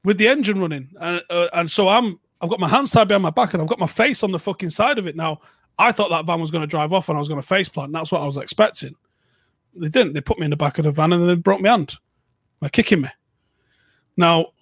with 0.04 0.18
the 0.18 0.28
engine 0.28 0.60
running, 0.60 0.90
uh, 0.98 1.20
and 1.52 1.70
so 1.70 1.88
I'm 1.88 2.18
I've 2.40 2.50
got 2.50 2.60
my 2.60 2.68
hands 2.68 2.90
tied 2.90 3.08
behind 3.08 3.22
my 3.22 3.30
back 3.30 3.54
and 3.54 3.62
I've 3.62 3.68
got 3.68 3.78
my 3.78 3.86
face 3.86 4.22
on 4.22 4.32
the 4.32 4.38
fucking 4.38 4.70
side 4.70 4.98
of 4.98 5.06
it. 5.06 5.16
Now 5.16 5.40
I 5.78 5.92
thought 5.92 6.10
that 6.10 6.26
van 6.26 6.40
was 6.40 6.50
going 6.50 6.62
to 6.62 6.66
drive 6.66 6.92
off 6.92 7.08
and 7.08 7.16
I 7.16 7.18
was 7.18 7.28
going 7.28 7.40
to 7.40 7.46
face 7.46 7.68
plant. 7.68 7.92
That's 7.92 8.12
what 8.12 8.20
I 8.20 8.26
was 8.26 8.36
expecting. 8.36 8.94
They 9.74 9.88
didn't. 9.88 10.14
They 10.14 10.20
put 10.20 10.38
me 10.38 10.44
in 10.44 10.50
the 10.50 10.56
back 10.56 10.78
of 10.78 10.84
the 10.84 10.90
van 10.90 11.12
and 11.12 11.22
then 11.22 11.28
they 11.28 11.34
broke 11.34 11.60
my 11.60 11.70
hand 11.70 11.96
by 12.60 12.68
kicking 12.68 13.02
me. 13.02 13.08
Now, 14.16 14.52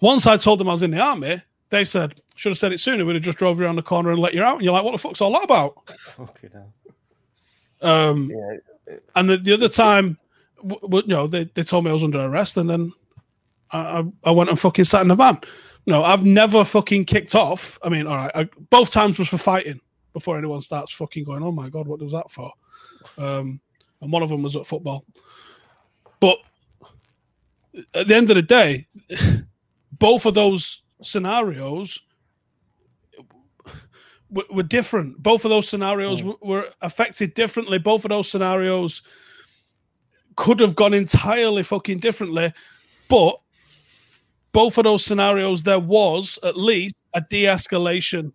once 0.00 0.26
I 0.26 0.36
told 0.36 0.60
them 0.60 0.68
I 0.68 0.72
was 0.72 0.82
in 0.82 0.92
the 0.92 1.00
army, 1.00 1.42
they 1.70 1.84
said 1.84 2.20
should 2.36 2.50
have 2.50 2.58
said 2.58 2.72
it 2.72 2.80
sooner. 2.80 3.04
We'd 3.04 3.14
have 3.14 3.22
just 3.22 3.38
drove 3.38 3.58
you 3.58 3.66
around 3.66 3.76
the 3.76 3.82
corner 3.82 4.10
and 4.10 4.20
let 4.20 4.34
you 4.34 4.42
out. 4.42 4.56
And 4.56 4.64
you're 4.64 4.72
like, 4.72 4.84
what 4.84 4.92
the 4.92 4.98
fuck's 4.98 5.20
all 5.20 5.32
that 5.32 5.44
about? 5.44 5.88
Fucking 6.16 6.50
hell. 6.52 6.72
Um, 7.82 8.30
Yeah, 8.30 8.96
and 9.14 9.30
the, 9.30 9.36
the 9.38 9.52
other 9.52 9.68
time, 9.68 10.18
w- 10.58 10.80
w- 10.80 11.04
you 11.06 11.14
know, 11.14 11.26
they, 11.26 11.44
they 11.54 11.62
told 11.62 11.84
me 11.84 11.90
I 11.90 11.94
was 11.94 12.04
under 12.04 12.20
arrest, 12.20 12.56
and 12.56 12.68
then 12.68 12.92
I, 13.70 13.78
I, 13.78 14.04
I 14.24 14.30
went 14.30 14.50
and 14.50 14.58
fucking 14.58 14.84
sat 14.84 15.02
in 15.02 15.08
the 15.08 15.14
van. 15.14 15.40
No, 15.86 16.02
I've 16.02 16.24
never 16.24 16.64
fucking 16.64 17.04
kicked 17.04 17.34
off. 17.34 17.78
I 17.82 17.88
mean, 17.88 18.06
all 18.06 18.16
right, 18.16 18.30
I, 18.34 18.48
both 18.70 18.90
times 18.92 19.18
was 19.18 19.28
for 19.28 19.38
fighting 19.38 19.80
before 20.12 20.38
anyone 20.38 20.60
starts 20.60 20.92
fucking 20.92 21.24
going, 21.24 21.42
oh 21.42 21.52
my 21.52 21.68
God, 21.68 21.86
what 21.88 22.00
was 22.00 22.12
that 22.12 22.30
for? 22.30 22.52
Um, 23.18 23.60
and 24.00 24.12
one 24.12 24.22
of 24.22 24.28
them 24.30 24.42
was 24.42 24.56
at 24.56 24.66
football. 24.66 25.04
But 26.20 26.38
at 27.94 28.08
the 28.08 28.14
end 28.14 28.30
of 28.30 28.36
the 28.36 28.42
day, 28.42 28.86
both 29.92 30.24
of 30.26 30.34
those 30.34 30.82
scenarios 31.02 32.00
were, 34.30 34.44
were 34.50 34.62
different. 34.62 35.22
Both 35.22 35.44
of 35.44 35.50
those 35.50 35.68
scenarios 35.68 36.20
w- 36.20 36.38
were 36.42 36.70
affected 36.80 37.34
differently. 37.34 37.78
Both 37.78 38.04
of 38.04 38.10
those 38.10 38.30
scenarios 38.30 39.02
could 40.36 40.60
have 40.60 40.76
gone 40.76 40.94
entirely 40.94 41.62
fucking 41.62 41.98
differently, 41.98 42.52
but 43.08 43.40
both 44.52 44.78
of 44.78 44.84
those 44.84 45.04
scenarios 45.04 45.62
there 45.62 45.80
was 45.80 46.38
at 46.42 46.56
least 46.56 46.96
a 47.14 47.20
de-escalation 47.20 48.32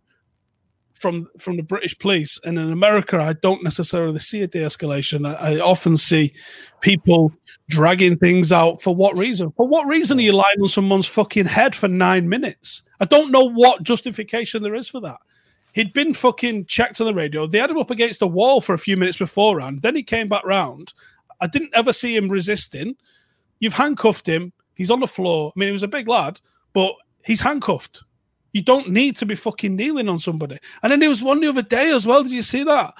from 0.93 1.27
from 1.39 1.55
the 1.55 1.63
British 1.63 1.97
police. 1.97 2.39
And 2.43 2.59
in 2.59 2.71
America, 2.71 3.17
I 3.17 3.33
don't 3.33 3.63
necessarily 3.63 4.19
see 4.19 4.41
a 4.41 4.47
de-escalation. 4.47 5.27
I, 5.27 5.55
I 5.55 5.59
often 5.59 5.97
see 5.97 6.33
people 6.81 7.31
dragging 7.69 8.17
things 8.17 8.51
out 8.51 8.81
for 8.81 8.93
what 8.93 9.17
reason? 9.17 9.51
For 9.55 9.67
what 9.67 9.87
reason 9.87 10.19
are 10.19 10.21
you 10.21 10.33
lying 10.33 10.61
on 10.61 10.67
someone's 10.67 11.07
fucking 11.07 11.45
head 11.45 11.73
for 11.73 11.87
nine 11.87 12.27
minutes? 12.27 12.83
I 13.01 13.05
don't 13.05 13.31
know 13.31 13.49
what 13.49 13.83
justification 13.83 14.61
there 14.61 14.75
is 14.75 14.89
for 14.89 14.99
that. 15.01 15.17
He'd 15.73 15.93
been 15.93 16.13
fucking 16.13 16.65
checked 16.65 16.99
on 16.99 17.07
the 17.07 17.13
radio. 17.13 17.45
They 17.45 17.59
had 17.59 17.69
him 17.69 17.77
up 17.77 17.91
against 17.91 18.21
a 18.21 18.27
wall 18.27 18.61
for 18.61 18.73
a 18.73 18.77
few 18.77 18.97
minutes 18.97 19.17
beforehand. 19.17 19.81
Then 19.81 19.95
he 19.95 20.03
came 20.03 20.27
back 20.27 20.43
round. 20.43 20.93
I 21.41 21.47
didn't 21.47 21.73
ever 21.73 21.93
see 21.93 22.15
him 22.15 22.27
resisting. 22.27 22.95
You've 23.59 23.73
handcuffed 23.73 24.27
him. 24.27 24.51
He's 24.75 24.91
on 24.91 24.99
the 24.99 25.07
floor. 25.07 25.51
I 25.55 25.59
mean, 25.59 25.69
he 25.69 25.73
was 25.73 25.83
a 25.83 25.87
big 25.87 26.07
lad, 26.07 26.39
but 26.73 26.95
he's 27.23 27.41
handcuffed. 27.41 28.03
You 28.53 28.63
don't 28.63 28.89
need 28.89 29.15
to 29.17 29.25
be 29.25 29.35
fucking 29.35 29.75
kneeling 29.75 30.09
on 30.09 30.19
somebody. 30.19 30.57
And 30.81 30.91
then 30.91 30.99
there 30.99 31.09
was 31.09 31.21
one 31.21 31.39
the 31.39 31.49
other 31.49 31.61
day 31.61 31.91
as 31.91 32.07
well. 32.07 32.23
Did 32.23 32.31
you 32.31 32.41
see 32.41 32.63
that? 32.63 32.93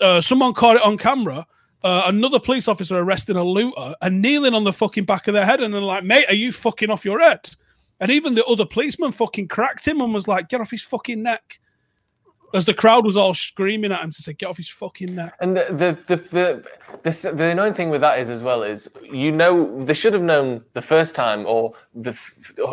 Uh, 0.00 0.20
someone 0.20 0.52
caught 0.52 0.76
it 0.76 0.82
on 0.82 0.98
camera. 0.98 1.46
Uh, 1.82 2.02
another 2.06 2.38
police 2.38 2.68
officer 2.68 2.98
arresting 2.98 3.36
a 3.36 3.44
looter 3.44 3.94
and 4.02 4.20
kneeling 4.20 4.52
on 4.52 4.64
the 4.64 4.72
fucking 4.72 5.04
back 5.04 5.28
of 5.28 5.34
their 5.34 5.46
head, 5.46 5.62
and 5.62 5.72
they're 5.72 5.80
like, 5.80 6.04
"Mate, 6.04 6.26
are 6.28 6.34
you 6.34 6.52
fucking 6.52 6.90
off 6.90 7.06
your 7.06 7.20
head?" 7.20 7.50
And 8.00 8.10
even 8.10 8.34
the 8.34 8.44
other 8.44 8.66
policeman 8.66 9.12
fucking 9.12 9.48
cracked 9.48 9.88
him 9.88 10.00
and 10.00 10.12
was 10.12 10.28
like, 10.28 10.48
"Get 10.50 10.60
off 10.60 10.70
his 10.70 10.82
fucking 10.82 11.22
neck." 11.22 11.59
As 12.52 12.64
the 12.64 12.74
crowd 12.74 13.04
was 13.04 13.16
all 13.16 13.32
screaming 13.32 13.92
at 13.92 14.02
him 14.02 14.10
to 14.10 14.22
say, 14.22 14.32
"Get 14.32 14.46
off 14.48 14.56
his 14.56 14.68
fucking 14.68 15.14
neck." 15.14 15.34
And 15.40 15.56
the 15.56 15.66
the 15.70 16.16
the 16.16 16.16
the, 17.02 17.10
the, 17.10 17.32
the 17.32 17.44
annoying 17.44 17.74
thing 17.74 17.90
with 17.90 18.00
that 18.00 18.18
is 18.18 18.28
as 18.30 18.42
well 18.42 18.62
is 18.64 18.88
you 19.02 19.30
know 19.30 19.80
they 19.82 19.94
should 19.94 20.12
have 20.12 20.22
known 20.22 20.62
the 20.72 20.82
first 20.82 21.14
time 21.14 21.46
or 21.46 21.72
the 21.94 22.18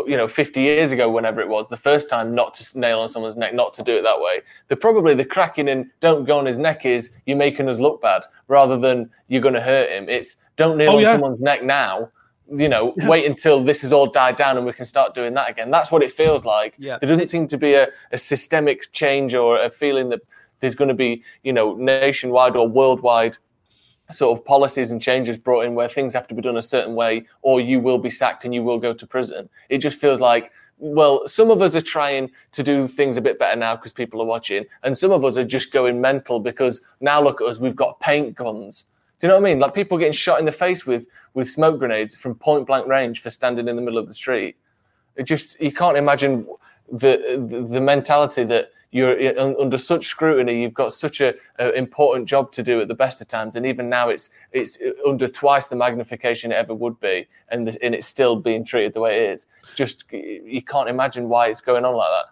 you 0.07 0.17
know 0.17 0.27
50 0.27 0.59
years 0.61 0.91
ago 0.91 1.09
whenever 1.11 1.41
it 1.41 1.47
was 1.47 1.67
the 1.67 1.77
first 1.77 2.09
time 2.09 2.33
not 2.33 2.53
to 2.55 2.79
nail 2.79 2.99
on 2.99 3.07
someone's 3.07 3.37
neck 3.37 3.53
not 3.53 3.73
to 3.75 3.83
do 3.83 3.95
it 3.97 4.01
that 4.01 4.19
way. 4.19 4.41
The 4.69 4.75
probably 4.75 5.13
the 5.13 5.25
cracking 5.25 5.69
and 5.69 5.85
don't 6.01 6.25
go 6.25 6.39
on 6.39 6.45
his 6.45 6.57
neck 6.57 6.85
is 6.85 7.11
you're 7.25 7.37
making 7.37 7.69
us 7.69 7.79
look 7.79 8.01
bad 8.01 8.23
rather 8.47 8.77
than 8.77 9.09
you're 9.27 9.41
going 9.41 9.53
to 9.53 9.61
hurt 9.61 9.89
him. 9.91 10.09
It's 10.09 10.37
don't 10.55 10.77
nail 10.77 10.91
Oh, 10.91 10.95
on 10.95 11.01
yeah. 11.01 11.11
someone's 11.13 11.39
neck 11.39 11.63
now. 11.63 12.09
You 12.51 12.69
know, 12.69 12.93
wait 12.97 13.25
until 13.25 13.63
this 13.63 13.81
has 13.81 13.91
all 13.91 14.07
died 14.07 14.35
down 14.35 14.57
and 14.57 14.65
we 14.65 14.73
can 14.73 14.85
start 14.85 15.13
doing 15.13 15.33
that 15.33 15.49
again. 15.49 15.71
That's 15.71 15.91
what 15.91 16.03
it 16.03 16.11
feels 16.11 16.45
like. 16.45 16.75
Yeah. 16.77 16.97
There 16.99 17.09
doesn't 17.09 17.27
seem 17.27 17.47
to 17.49 17.57
be 17.57 17.73
a, 17.73 17.87
a 18.11 18.17
systemic 18.17 18.91
change 18.93 19.33
or 19.33 19.59
a 19.59 19.69
feeling 19.69 20.09
that 20.09 20.21
there's 20.59 20.75
going 20.75 20.87
to 20.87 20.93
be, 20.93 21.23
you 21.43 21.53
know, 21.53 21.75
nationwide 21.75 22.55
or 22.55 22.67
worldwide 22.67 23.37
sort 24.11 24.37
of 24.37 24.45
policies 24.45 24.91
and 24.91 25.01
changes 25.01 25.37
brought 25.37 25.65
in 25.65 25.75
where 25.75 25.89
things 25.89 26.13
have 26.13 26.27
to 26.27 26.35
be 26.35 26.41
done 26.41 26.57
a 26.57 26.61
certain 26.61 26.95
way 26.95 27.25
or 27.41 27.59
you 27.59 27.79
will 27.79 27.97
be 27.97 28.09
sacked 28.09 28.45
and 28.45 28.53
you 28.53 28.63
will 28.63 28.79
go 28.79 28.93
to 28.93 29.05
prison. 29.05 29.49
It 29.69 29.79
just 29.79 29.99
feels 29.99 30.21
like, 30.21 30.51
well, 30.79 31.27
some 31.27 31.49
of 31.49 31.61
us 31.61 31.75
are 31.75 31.81
trying 31.81 32.31
to 32.51 32.63
do 32.63 32.87
things 32.87 33.17
a 33.17 33.21
bit 33.21 33.39
better 33.39 33.59
now 33.59 33.75
because 33.75 33.93
people 33.93 34.21
are 34.21 34.25
watching, 34.27 34.65
and 34.83 34.95
some 34.95 35.11
of 35.11 35.25
us 35.25 35.37
are 35.37 35.43
just 35.43 35.71
going 35.71 35.99
mental 35.99 36.39
because 36.39 36.81
now 37.01 37.21
look 37.21 37.41
at 37.41 37.47
us, 37.47 37.59
we've 37.59 37.75
got 37.75 37.99
paint 37.99 38.35
guns. 38.35 38.85
Do 39.19 39.25
you 39.25 39.29
know 39.29 39.39
what 39.39 39.49
I 39.49 39.53
mean? 39.53 39.59
Like 39.59 39.73
people 39.73 39.97
getting 39.97 40.13
shot 40.13 40.39
in 40.39 40.45
the 40.45 40.51
face 40.51 40.85
with 40.85 41.07
with 41.37 41.51
smoke 41.51 41.77
grenades 41.77 42.15
from 42.15 42.33
point 42.33 42.65
blank 42.65 42.87
range 42.87 43.21
for 43.21 43.29
standing 43.29 43.67
in 43.67 43.75
the 43.75 43.81
middle 43.81 43.99
of 43.99 44.07
the 44.07 44.13
street. 44.13 44.57
It 45.15 45.23
just 45.23 45.55
you 45.61 45.71
can't 45.71 45.95
imagine 45.95 46.47
the 46.91 47.13
the, 47.47 47.61
the 47.61 47.79
mentality 47.79 48.43
that 48.45 48.71
you're 48.89 49.39
under 49.39 49.77
such 49.77 50.07
scrutiny. 50.07 50.59
You've 50.63 50.73
got 50.73 50.93
such 50.93 51.21
a, 51.21 51.35
a 51.59 51.73
important 51.73 52.27
job 52.27 52.51
to 52.53 52.63
do 52.63 52.81
at 52.81 52.87
the 52.87 52.95
best 52.95 53.21
of 53.21 53.27
times, 53.27 53.55
and 53.55 53.67
even 53.67 53.87
now 53.87 54.09
it's 54.09 54.31
it's 54.51 54.79
under 55.07 55.27
twice 55.27 55.67
the 55.67 55.75
magnification 55.75 56.51
it 56.51 56.55
ever 56.55 56.73
would 56.73 56.99
be, 56.99 57.27
and 57.49 57.67
the, 57.67 57.83
and 57.85 57.93
it's 57.93 58.07
still 58.07 58.35
being 58.35 58.65
treated 58.65 58.93
the 58.93 59.01
way 59.01 59.17
it 59.17 59.29
is. 59.29 59.45
Just 59.75 60.05
you 60.11 60.63
can't 60.63 60.89
imagine 60.89 61.29
why 61.29 61.49
it's 61.49 61.61
going 61.61 61.85
on 61.85 61.93
like 61.93 62.09
that. 62.09 62.29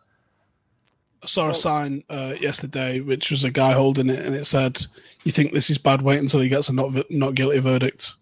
I 1.22 1.28
saw 1.28 1.49
a 1.49 1.53
sign 1.53 2.03
uh, 2.10 2.34
yesterday, 2.39 3.01
which 3.01 3.30
was 3.30 3.43
a 3.43 3.51
guy 3.51 3.74
holding 3.74 4.10
it, 4.10 4.26
and 4.26 4.34
it 4.34 4.47
said, 4.47 4.88
"You 5.24 5.32
think 5.32 5.53
this 5.53 5.70
is 5.70 5.78
bad? 5.78 6.01
Wait 6.01 6.20
until 6.20 6.39
he 6.39 6.49
gets 6.49 6.70
a 6.70 6.74
not 6.74 7.12
not 7.12 7.36
guilty 7.36 7.60
verdict." 7.60 8.16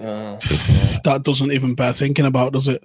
Uh, 0.00 0.38
That 1.04 1.22
doesn't 1.22 1.52
even 1.52 1.74
bear 1.74 1.92
thinking 1.92 2.26
about, 2.26 2.52
does 2.52 2.68
it? 2.68 2.82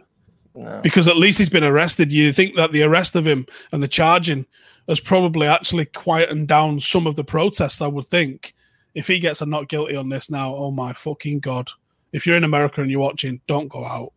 Because 0.82 1.08
at 1.08 1.16
least 1.18 1.38
he's 1.38 1.50
been 1.50 1.64
arrested. 1.64 2.12
You 2.12 2.34
think 2.34 2.56
that 2.56 2.72
the 2.72 2.84
arrest 2.84 3.16
of 3.16 3.26
him 3.26 3.46
and 3.72 3.82
the 3.82 3.88
charging 3.88 4.46
has 4.88 5.00
probably 5.00 5.48
actually 5.48 5.86
quietened 5.86 6.48
down 6.48 6.80
some 6.80 7.08
of 7.08 7.16
the 7.16 7.24
protests. 7.24 7.82
I 7.82 7.88
would 7.88 8.08
think 8.08 8.54
if 8.94 9.08
he 9.08 9.20
gets 9.20 9.42
a 9.42 9.46
not 9.46 9.70
guilty 9.70 9.96
on 9.96 10.10
this 10.10 10.30
now, 10.30 10.54
oh 10.56 10.72
my 10.72 10.94
fucking 10.94 11.40
god! 11.40 11.72
If 12.12 12.26
you're 12.26 12.36
in 12.36 12.44
America 12.44 12.82
and 12.82 12.90
you're 12.90 13.00
watching, 13.00 13.40
don't 13.48 13.70
go 13.70 13.86
out 13.86 14.12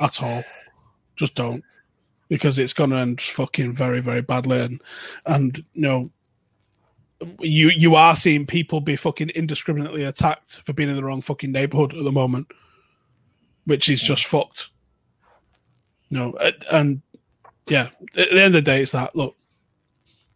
at 0.00 0.22
all. 0.22 0.42
Just 1.16 1.34
don't, 1.34 1.62
because 2.28 2.58
it's 2.58 2.72
going 2.72 2.90
to 2.90 2.96
end 2.96 3.20
fucking 3.20 3.74
very, 3.74 4.00
very 4.00 4.22
badly. 4.22 4.60
And 4.60 4.80
and 5.26 5.58
you 5.74 5.82
know, 5.82 6.10
you 7.40 7.68
you 7.70 7.94
are 7.94 8.16
seeing 8.16 8.46
people 8.46 8.80
be 8.80 8.96
fucking 8.96 9.30
indiscriminately 9.30 10.04
attacked 10.04 10.60
for 10.64 10.72
being 10.72 10.88
in 10.88 10.96
the 10.96 11.04
wrong 11.04 11.20
fucking 11.20 11.52
neighborhood 11.52 11.94
at 11.94 12.04
the 12.04 12.12
moment, 12.12 12.46
which 13.64 13.88
is 13.88 14.02
just 14.02 14.26
fucked. 14.26 14.68
No, 16.10 16.32
and- 16.40 16.64
and 16.72 17.02
yeah, 17.66 17.88
at 18.16 18.30
the 18.30 18.42
end 18.42 18.46
of 18.46 18.52
the 18.52 18.62
day, 18.62 18.82
it's 18.82 18.92
that 18.92 19.14
look. 19.14 19.36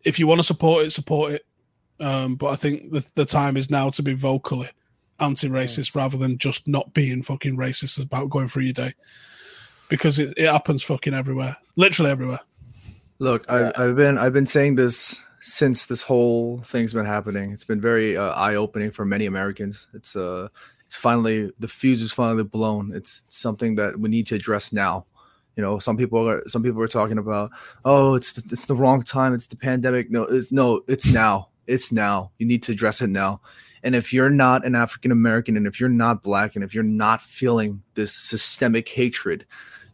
If 0.04 0.18
you 0.18 0.26
want 0.26 0.38
to 0.40 0.44
support 0.46 0.84
it, 0.86 0.90
support 0.90 1.32
it. 1.34 1.46
Um, 2.00 2.34
but 2.36 2.48
I 2.48 2.56
think 2.56 2.92
the 2.92 3.08
the 3.14 3.24
time 3.24 3.56
is 3.56 3.70
now 3.70 3.90
to 3.90 4.02
be 4.02 4.14
vocally 4.14 4.68
anti-racist 5.20 5.94
rather 5.94 6.18
than 6.18 6.38
just 6.38 6.66
not 6.66 6.92
being 6.92 7.22
fucking 7.22 7.56
racist 7.56 8.02
about 8.02 8.28
going 8.30 8.48
through 8.48 8.64
your 8.64 8.72
day. 8.72 8.94
because 9.88 10.18
it, 10.18 10.34
it 10.36 10.50
happens 10.50 10.82
fucking 10.82 11.14
everywhere, 11.14 11.56
literally 11.76 12.10
everywhere. 12.10 12.40
Look, 13.20 13.48
I've, 13.50 13.72
I've 13.76 13.96
been 13.96 14.18
I've 14.18 14.32
been 14.32 14.46
saying 14.46 14.74
this 14.74 15.20
since 15.44 15.84
this 15.84 16.02
whole 16.02 16.56
thing's 16.60 16.94
been 16.94 17.04
happening. 17.04 17.52
It's 17.52 17.66
been 17.66 17.80
very 17.80 18.16
uh, 18.16 18.30
eye 18.30 18.54
opening 18.54 18.90
for 18.90 19.04
many 19.04 19.26
Americans. 19.26 19.86
It's 19.92 20.16
uh 20.16 20.48
it's 20.86 20.96
finally 20.96 21.52
the 21.58 21.68
fuse 21.68 22.00
is 22.00 22.12
finally 22.12 22.44
blown. 22.44 22.92
It's 22.94 23.24
something 23.28 23.74
that 23.74 24.00
we 24.00 24.08
need 24.08 24.26
to 24.28 24.36
address 24.36 24.72
now. 24.72 25.04
You 25.54 25.62
know, 25.62 25.78
some 25.78 25.98
people 25.98 26.26
are 26.26 26.42
some 26.48 26.62
people 26.62 26.80
are 26.80 26.88
talking 26.88 27.18
about, 27.18 27.50
oh, 27.84 28.14
it's 28.14 28.32
the, 28.32 28.42
it's 28.50 28.64
the 28.64 28.74
wrong 28.74 29.02
time. 29.02 29.34
It's 29.34 29.46
the 29.46 29.56
pandemic. 29.56 30.10
No, 30.10 30.22
it's 30.22 30.50
no, 30.50 30.80
it's 30.88 31.06
now. 31.06 31.50
It's 31.66 31.92
now. 31.92 32.30
You 32.38 32.46
need 32.46 32.62
to 32.64 32.72
address 32.72 33.02
it 33.02 33.10
now. 33.10 33.42
And 33.82 33.94
if 33.94 34.14
you're 34.14 34.30
not 34.30 34.64
an 34.64 34.74
African 34.74 35.12
American, 35.12 35.58
and 35.58 35.66
if 35.66 35.78
you're 35.78 35.90
not 35.90 36.22
black, 36.22 36.54
and 36.54 36.64
if 36.64 36.74
you're 36.74 36.82
not 36.82 37.20
feeling 37.20 37.82
this 37.94 38.14
systemic 38.14 38.88
hatred, 38.88 39.46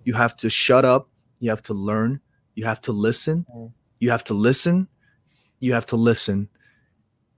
you 0.05 0.14
have 0.14 0.36
to 0.36 0.48
shut 0.48 0.84
up. 0.84 1.09
You 1.40 1.51
have 1.51 1.62
to 1.62 1.74
learn. 1.74 2.20
You 2.55 2.66
have 2.66 2.80
to 2.82 2.92
listen. 2.92 3.46
You 3.98 4.11
have 4.11 4.22
to 4.24 4.34
listen. 4.34 4.86
You 5.61 5.72
have 5.74 5.86
to 5.86 5.96
listen. 5.96 6.48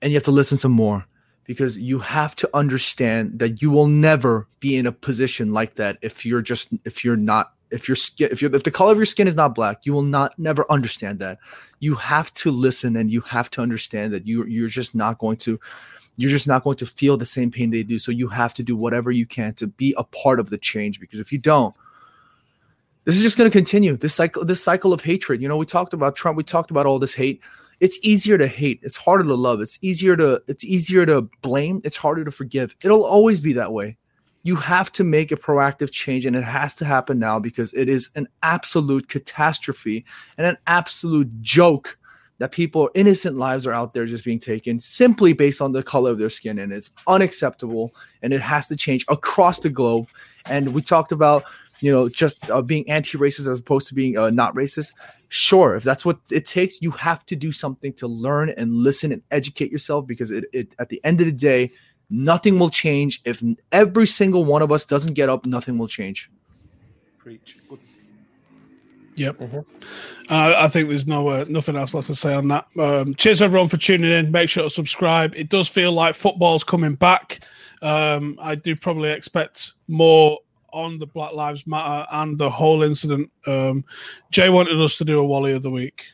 And 0.01 0.11
you 0.11 0.17
have 0.17 0.25
to 0.25 0.31
listen 0.31 0.59
some 0.59 0.73
more 0.73 1.07
because 1.45 1.79
you 1.79 1.99
have 1.99 2.37
to 2.37 2.49
understand 2.55 3.39
that 3.39 3.63
you 3.63 3.71
will 3.71 3.87
never 3.87 4.49
be 4.61 4.77
in 4.77 4.87
a 4.87 4.93
position 4.93 5.53
like 5.53 5.75
that 5.75 5.99
if 6.03 6.25
you're 6.25 6.43
just 6.43 6.69
if 6.85 7.05
you're 7.05 7.17
not 7.17 7.55
if 7.71 7.89
your 7.89 7.97
skin 7.97 8.29
if 8.31 8.41
you're 8.41 8.55
if 8.55 8.63
the 8.63 8.71
color 8.71 8.93
of 8.93 8.99
your 8.99 9.07
skin 9.07 9.27
is 9.27 9.35
not 9.35 9.55
black 9.55 9.85
you 9.85 9.93
will 9.93 10.03
not 10.03 10.39
never 10.39 10.71
understand 10.71 11.19
that. 11.19 11.39
You 11.81 11.95
have 11.97 12.33
to 12.35 12.51
listen 12.51 12.97
and 12.97 13.11
you 13.11 13.21
have 13.23 13.51
to 13.51 13.63
understand 13.63 14.13
that 14.13 14.27
you 14.27 14.45
you're 14.47 14.69
just 14.69 14.95
not 14.95 15.19
going 15.19 15.37
to 15.39 15.59
you're 16.17 16.31
just 16.31 16.47
not 16.47 16.63
going 16.63 16.77
to 16.77 16.87
feel 16.87 17.17
the 17.17 17.27
same 17.27 17.51
pain 17.51 17.71
they 17.71 17.83
do. 17.83 17.99
So 17.99 18.13
you 18.13 18.29
have 18.29 18.53
to 18.55 18.63
do 18.63 18.77
whatever 18.77 19.11
you 19.11 19.25
can 19.27 19.55
to 19.55 19.67
be 19.67 19.95
a 19.97 20.05
part 20.05 20.39
of 20.39 20.51
the 20.51 20.59
change 20.59 21.01
because 21.01 21.21
if 21.21 21.33
you 21.33 21.39
don't 21.39 21.75
this 23.05 23.17
is 23.17 23.23
just 23.23 23.37
going 23.37 23.51
to 23.51 23.57
continue. 23.57 23.97
This 23.97 24.15
cycle 24.15 24.45
this 24.45 24.63
cycle 24.63 24.93
of 24.93 25.01
hatred. 25.01 25.43
You 25.43 25.49
know 25.49 25.57
we 25.57 25.67
talked 25.67 25.93
about 25.93 26.15
trump 26.15 26.37
we 26.37 26.45
talked 26.45 26.71
about 26.71 26.87
all 26.87 26.99
this 27.01 27.15
hate 27.15 27.41
it's 27.83 27.99
easier 28.01 28.39
to 28.39 28.47
hate. 28.47 28.79
It's 28.85 28.97
harder 28.97 29.25
to 29.25 29.35
love. 29.35 29.61
It's 29.61 29.77
easier 29.83 30.17
to 30.17 30.41
it's 30.47 30.63
easier 30.65 31.05
to 31.05 31.23
blame. 31.43 31.81
It's 31.83 31.97
harder 31.97 32.25
to 32.25 32.31
forgive. 32.31 32.77
It'll 32.85 33.05
always 33.05 33.41
be 33.41 33.53
that 33.55 33.73
way. 33.73 33.99
You 34.45 34.55
have 34.55 34.93
to 34.93 35.05
make 35.05 35.33
a 35.33 35.37
proactive 35.37 35.91
change 35.91 36.25
and 36.25 36.37
it 36.37 36.45
has 36.45 36.77
to 36.77 36.85
happen 36.85 37.19
now 37.19 37.41
because 37.41 37.75
it 37.75 37.89
is 37.89 38.09
an 38.15 38.29
absolute 38.45 39.09
catastrophe 39.09 40.05
and 40.39 40.47
an 40.47 40.59
absolute 40.69 41.43
joke 41.43 41.99
that 42.39 42.53
people 42.53 42.89
innocent 42.95 43.37
lives 43.37 43.67
are 43.67 43.73
out 43.73 43.95
there 43.95 44.07
just 44.07 44.25
being 44.25 44.41
taken 44.41 44.81
simply 44.81 45.33
based 45.33 45.61
on 45.61 45.73
the 45.73 45.83
color 45.83 46.13
of 46.13 46.19
their 46.19 46.31
skin 46.31 46.61
and 46.61 46.73
it's 46.73 46.93
unacceptable 47.09 47.93
and 48.23 48.33
it 48.33 48.41
has 48.41 48.69
to 48.69 48.77
change 48.77 49.05
across 49.09 49.59
the 49.59 49.71
globe. 49.71 50.07
And 50.47 50.73
we 50.73 50.83
talked 50.83 51.11
about 51.11 51.43
you 51.83 51.91
know 51.91 52.09
just 52.09 52.51
uh, 52.51 52.63
being 52.63 52.89
anti-racist 52.89 53.49
as 53.49 53.59
opposed 53.59 53.89
to 53.89 53.95
being 53.95 54.17
uh, 54.17 54.31
not 54.31 54.55
racist 54.55 54.93
sure 55.29 55.75
if 55.75 55.83
that's 55.83 56.05
what 56.05 56.19
it 56.31 56.45
takes 56.45 56.81
you 56.81 56.91
have 56.91 57.27
to 57.27 57.37
do 57.37 57.53
something 57.53 57.93
to 57.93 58.07
learn 58.07 58.51
and 58.51 58.73
listen 58.73 59.13
and 59.13 59.23
educate 59.31 59.71
yourself 59.71 60.07
because 60.07 60.31
it, 60.31 60.45
it 60.53 60.69
at 60.79 60.89
the 60.89 61.01
end 61.05 61.21
of 61.21 61.27
the 61.27 61.33
day 61.33 61.71
nothing 62.09 62.59
will 62.59 62.71
change 62.71 63.21
if 63.25 63.43
every 63.73 64.07
single 64.07 64.45
one 64.45 64.63
of 64.63 64.71
us 64.71 64.85
doesn't 64.85 65.15
get 65.15 65.29
up 65.29 65.45
nothing 65.45 65.77
will 65.77 65.89
change 65.89 66.31
Preach. 67.19 67.57
Yep. 69.15 69.41
Uh, 69.41 69.57
I 70.29 70.67
think 70.69 70.89
there's 70.89 71.07
no 71.07 71.29
uh, 71.29 71.45
nothing 71.49 71.77
else 71.77 71.95
left 71.95 72.09
to 72.09 72.15
say 72.17 72.35
on 72.35 72.49
that. 72.49 72.67
Um, 72.77 73.15
cheers 73.15 73.41
everyone 73.43 73.69
for 73.69 73.77
tuning 73.77 74.11
in. 74.11 74.33
Make 74.33 74.49
sure 74.49 74.65
to 74.65 74.71
subscribe. 74.71 75.33
It 75.37 75.49
does 75.49 75.69
feel 75.69 75.93
like 75.93 76.17
football's 76.17 76.65
coming 76.65 76.95
back. 76.95 77.41
Um, 77.81 78.39
I 78.41 78.55
do 78.55 78.75
probably 78.75 79.11
expect 79.11 79.73
more 79.87 80.39
on 80.73 80.99
the 80.99 81.07
Black 81.07 81.33
Lives 81.33 81.67
Matter 81.67 82.07
and 82.11 82.39
the 82.39 82.51
whole 82.51 82.83
incident. 82.83 83.31
Um, 83.47 83.85
Jay 84.31 84.49
wanted 84.49 84.81
us 84.81 84.97
to 84.99 85.05
do 85.05 85.21
a 85.21 85.25
Wally 85.25 85.53
of 85.53 85.63
the 85.63 85.71
week. 85.71 86.05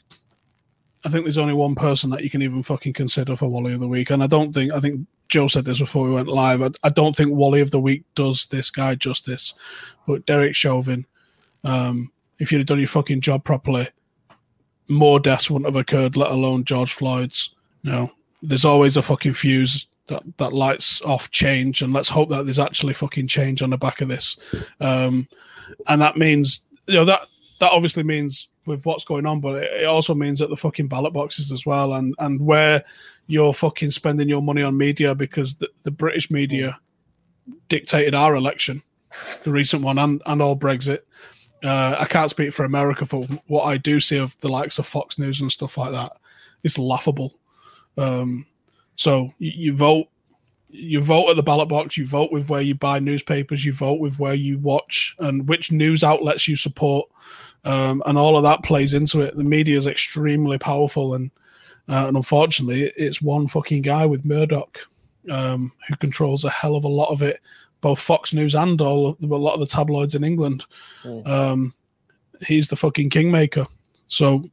I 1.05 1.09
think 1.09 1.25
there's 1.25 1.39
only 1.39 1.55
one 1.55 1.75
person 1.75 2.11
that 2.11 2.25
you 2.25 2.31
can 2.31 2.43
even 2.43 2.63
fucking 2.63 2.93
consider 2.93 3.37
for 3.37 3.49
Wally 3.49 3.75
of 3.75 3.81
the 3.81 3.89
week, 3.89 4.11
and 4.11 4.23
I 4.23 4.27
don't 4.27 4.53
think 4.53 4.73
I 4.73 4.81
think 4.81 5.07
Joe 5.29 5.49
said 5.49 5.65
this 5.65 5.79
before 5.79 6.07
we 6.07 6.13
went 6.13 6.29
live. 6.29 6.63
I, 6.63 6.71
I 6.83 6.89
don't 6.89 7.15
think 7.15 7.33
Wally 7.33 7.61
of 7.61 7.71
the 7.71 7.81
week 7.81 8.05
does 8.15 8.47
this 8.47 8.71
guy 8.71 8.95
justice, 8.95 9.55
but 10.07 10.27
Derek 10.27 10.55
Chauvin. 10.55 11.07
Um, 11.65 12.13
if 12.39 12.53
you'd 12.53 12.59
have 12.59 12.67
done 12.67 12.79
your 12.79 12.89
fucking 12.89 13.21
job 13.21 13.45
properly, 13.45 13.89
more 14.89 15.21
deaths 15.21 15.51
wouldn't 15.51 15.73
have 15.73 15.81
occurred, 15.81 16.17
let 16.17 16.31
alone 16.31 16.65
George 16.65 16.93
Floyd's. 16.93 17.55
You 17.83 17.93
know, 17.93 18.13
there's 18.43 18.65
always 18.65 18.97
a 18.97 19.03
fucking 19.03 19.33
fuse 19.33 19.88
that, 20.09 20.23
that 20.39 20.53
lights 20.53 21.01
off 21.03 21.31
change, 21.31 21.83
and 21.83 21.93
let's 21.93 22.09
hope 22.09 22.29
that 22.31 22.45
there's 22.45 22.59
actually 22.59 22.95
fucking 22.95 23.29
change 23.29 23.63
on 23.63 23.71
the 23.71 23.79
back 23.79 24.01
of 24.01 24.09
this. 24.09 24.37
Um, 24.81 25.29
and 25.87 26.03
that 26.03 26.17
means, 26.17 26.63
you 26.87 26.95
know, 26.95 27.05
that 27.05 27.21
that 27.61 27.73
obviously 27.73 28.03
means 28.03 28.49
with 28.67 28.85
what's 28.85 29.05
going 29.05 29.27
on, 29.27 29.41
but 29.41 29.63
it, 29.63 29.83
it 29.83 29.85
also 29.87 30.15
means 30.15 30.41
at 30.41 30.49
the 30.51 30.57
fucking 30.57 30.89
ballot 30.89 31.13
boxes 31.13 31.53
as 31.53 31.65
well, 31.65 31.95
and 31.95 32.15
and 32.19 32.41
where 32.41 32.85
you're 33.27 33.55
fucking 33.55 33.91
spending 33.91 34.29
your 34.29 34.43
money 34.43 34.63
on 34.63 34.77
media 34.77 35.15
because 35.15 35.55
the, 35.57 35.69
the 35.83 35.91
British 35.91 36.31
media 36.31 36.79
dictated 37.69 38.15
our 38.15 38.35
election, 38.35 38.83
the 39.45 39.51
recent 39.51 39.83
one, 39.83 39.99
and 39.99 40.23
and 40.27 40.43
all 40.43 40.57
Brexit. 40.57 41.01
Uh, 41.63 41.97
I 41.99 42.05
can't 42.05 42.31
speak 42.31 42.53
for 42.53 42.65
America 42.65 43.05
for 43.05 43.25
what 43.49 43.65
I 43.65 43.79
do 43.79 43.99
see 43.99 44.17
of 44.17 44.39
the 44.41 44.49
likes 44.49 44.79
of 44.79 44.87
Fox 44.87 45.19
News 45.19 45.41
and 45.41 45.51
stuff 45.51 45.77
like 45.77 45.91
that. 45.91 46.13
It's 46.63 46.79
laughable. 46.79 47.39
Um, 47.97 48.47
so 48.99 49.33
you, 49.39 49.53
you 49.55 49.75
vote, 49.75 50.09
you 50.69 51.01
vote 51.01 51.31
at 51.31 51.37
the 51.37 51.43
ballot 51.43 51.71
box. 51.71 51.97
You 51.97 52.05
vote 52.05 52.31
with 52.31 52.51
where 52.51 52.61
you 52.61 52.75
buy 52.75 52.99
newspapers. 52.99 53.65
You 53.65 53.73
vote 53.73 54.01
with 54.01 54.19
where 54.19 54.35
you 54.35 54.59
watch 54.59 55.17
and 55.19 55.49
which 55.49 55.73
news 55.73 56.05
outlets 56.05 56.47
you 56.47 56.57
support, 56.57 57.09
um, 57.65 58.03
and 58.05 58.19
all 58.19 58.37
of 58.37 58.43
that 58.43 58.63
plays 58.63 58.93
into 58.93 59.23
it. 59.23 59.35
The 59.35 59.45
media 59.45 59.79
is 59.79 59.87
extremely 59.87 60.59
powerful, 60.59 61.15
and 61.15 61.31
uh, 61.89 62.05
and 62.09 62.17
unfortunately, 62.17 62.93
it's 62.97 63.23
one 63.23 63.47
fucking 63.47 63.81
guy 63.81 64.05
with 64.05 64.27
Murdoch 64.27 64.79
um, 65.31 65.73
who 65.89 65.97
controls 65.97 66.45
a 66.45 66.51
hell 66.51 66.77
of 66.77 66.85
a 66.85 66.89
lot 66.89 67.11
of 67.11 67.23
it 67.23 67.41
both 67.81 68.01
Fox 68.01 68.33
News 68.33 68.55
and 68.55 68.81
all 68.81 69.17
a 69.23 69.27
lot 69.27 69.55
of 69.55 69.61
the 69.61 69.67
tabloids 69.67 70.15
in 70.15 70.25
England. 70.25 70.67
Mm. 71.05 71.27
Um, 71.29 71.75
he's 72.47 72.69
the 72.69 72.77
fucking 72.77 73.11
kingmaker. 73.11 73.67
So 74.09 74.45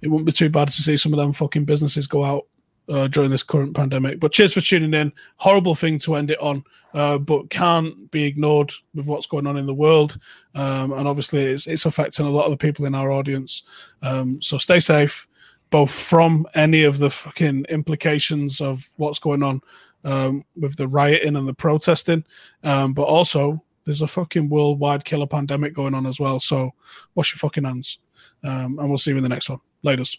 it 0.00 0.08
wouldn't 0.08 0.26
be 0.26 0.32
too 0.32 0.48
bad 0.48 0.68
to 0.68 0.82
see 0.82 0.96
some 0.96 1.12
of 1.12 1.18
them 1.18 1.32
fucking 1.32 1.64
businesses 1.64 2.06
go 2.06 2.24
out 2.24 2.46
uh, 2.88 3.08
during 3.08 3.30
this 3.30 3.42
current 3.42 3.74
pandemic. 3.74 4.20
But 4.20 4.32
cheers 4.32 4.54
for 4.54 4.60
tuning 4.60 4.94
in. 4.94 5.12
Horrible 5.36 5.74
thing 5.74 5.98
to 6.00 6.14
end 6.14 6.30
it 6.30 6.40
on, 6.40 6.64
uh, 6.94 7.18
but 7.18 7.50
can't 7.50 8.10
be 8.10 8.24
ignored 8.24 8.72
with 8.94 9.06
what's 9.06 9.26
going 9.26 9.46
on 9.46 9.56
in 9.56 9.66
the 9.66 9.74
world. 9.74 10.18
Um, 10.54 10.92
and 10.92 11.06
obviously, 11.06 11.42
it's, 11.42 11.66
it's 11.66 11.86
affecting 11.86 12.26
a 12.26 12.30
lot 12.30 12.46
of 12.46 12.50
the 12.50 12.56
people 12.56 12.86
in 12.86 12.94
our 12.94 13.10
audience. 13.10 13.62
Um, 14.02 14.40
so 14.42 14.58
stay 14.58 14.80
safe, 14.80 15.26
both 15.70 15.90
from 15.90 16.46
any 16.54 16.84
of 16.84 16.98
the 16.98 17.10
fucking 17.10 17.66
implications 17.68 18.60
of 18.60 18.86
what's 18.96 19.18
going 19.18 19.42
on 19.42 19.60
um, 20.04 20.44
with 20.56 20.76
the 20.76 20.88
rioting 20.88 21.36
and 21.36 21.46
the 21.46 21.54
protesting, 21.54 22.24
um, 22.64 22.92
but 22.92 23.02
also 23.02 23.62
there's 23.84 24.02
a 24.02 24.06
fucking 24.06 24.48
worldwide 24.48 25.04
killer 25.04 25.26
pandemic 25.26 25.74
going 25.74 25.94
on 25.94 26.06
as 26.06 26.20
well. 26.20 26.40
So 26.40 26.72
wash 27.14 27.32
your 27.32 27.38
fucking 27.38 27.64
hands, 27.64 27.98
um, 28.44 28.78
and 28.78 28.88
we'll 28.88 28.98
see 28.98 29.10
you 29.10 29.16
in 29.16 29.22
the 29.22 29.28
next 29.28 29.48
one. 29.48 29.60
Laters. 29.84 30.18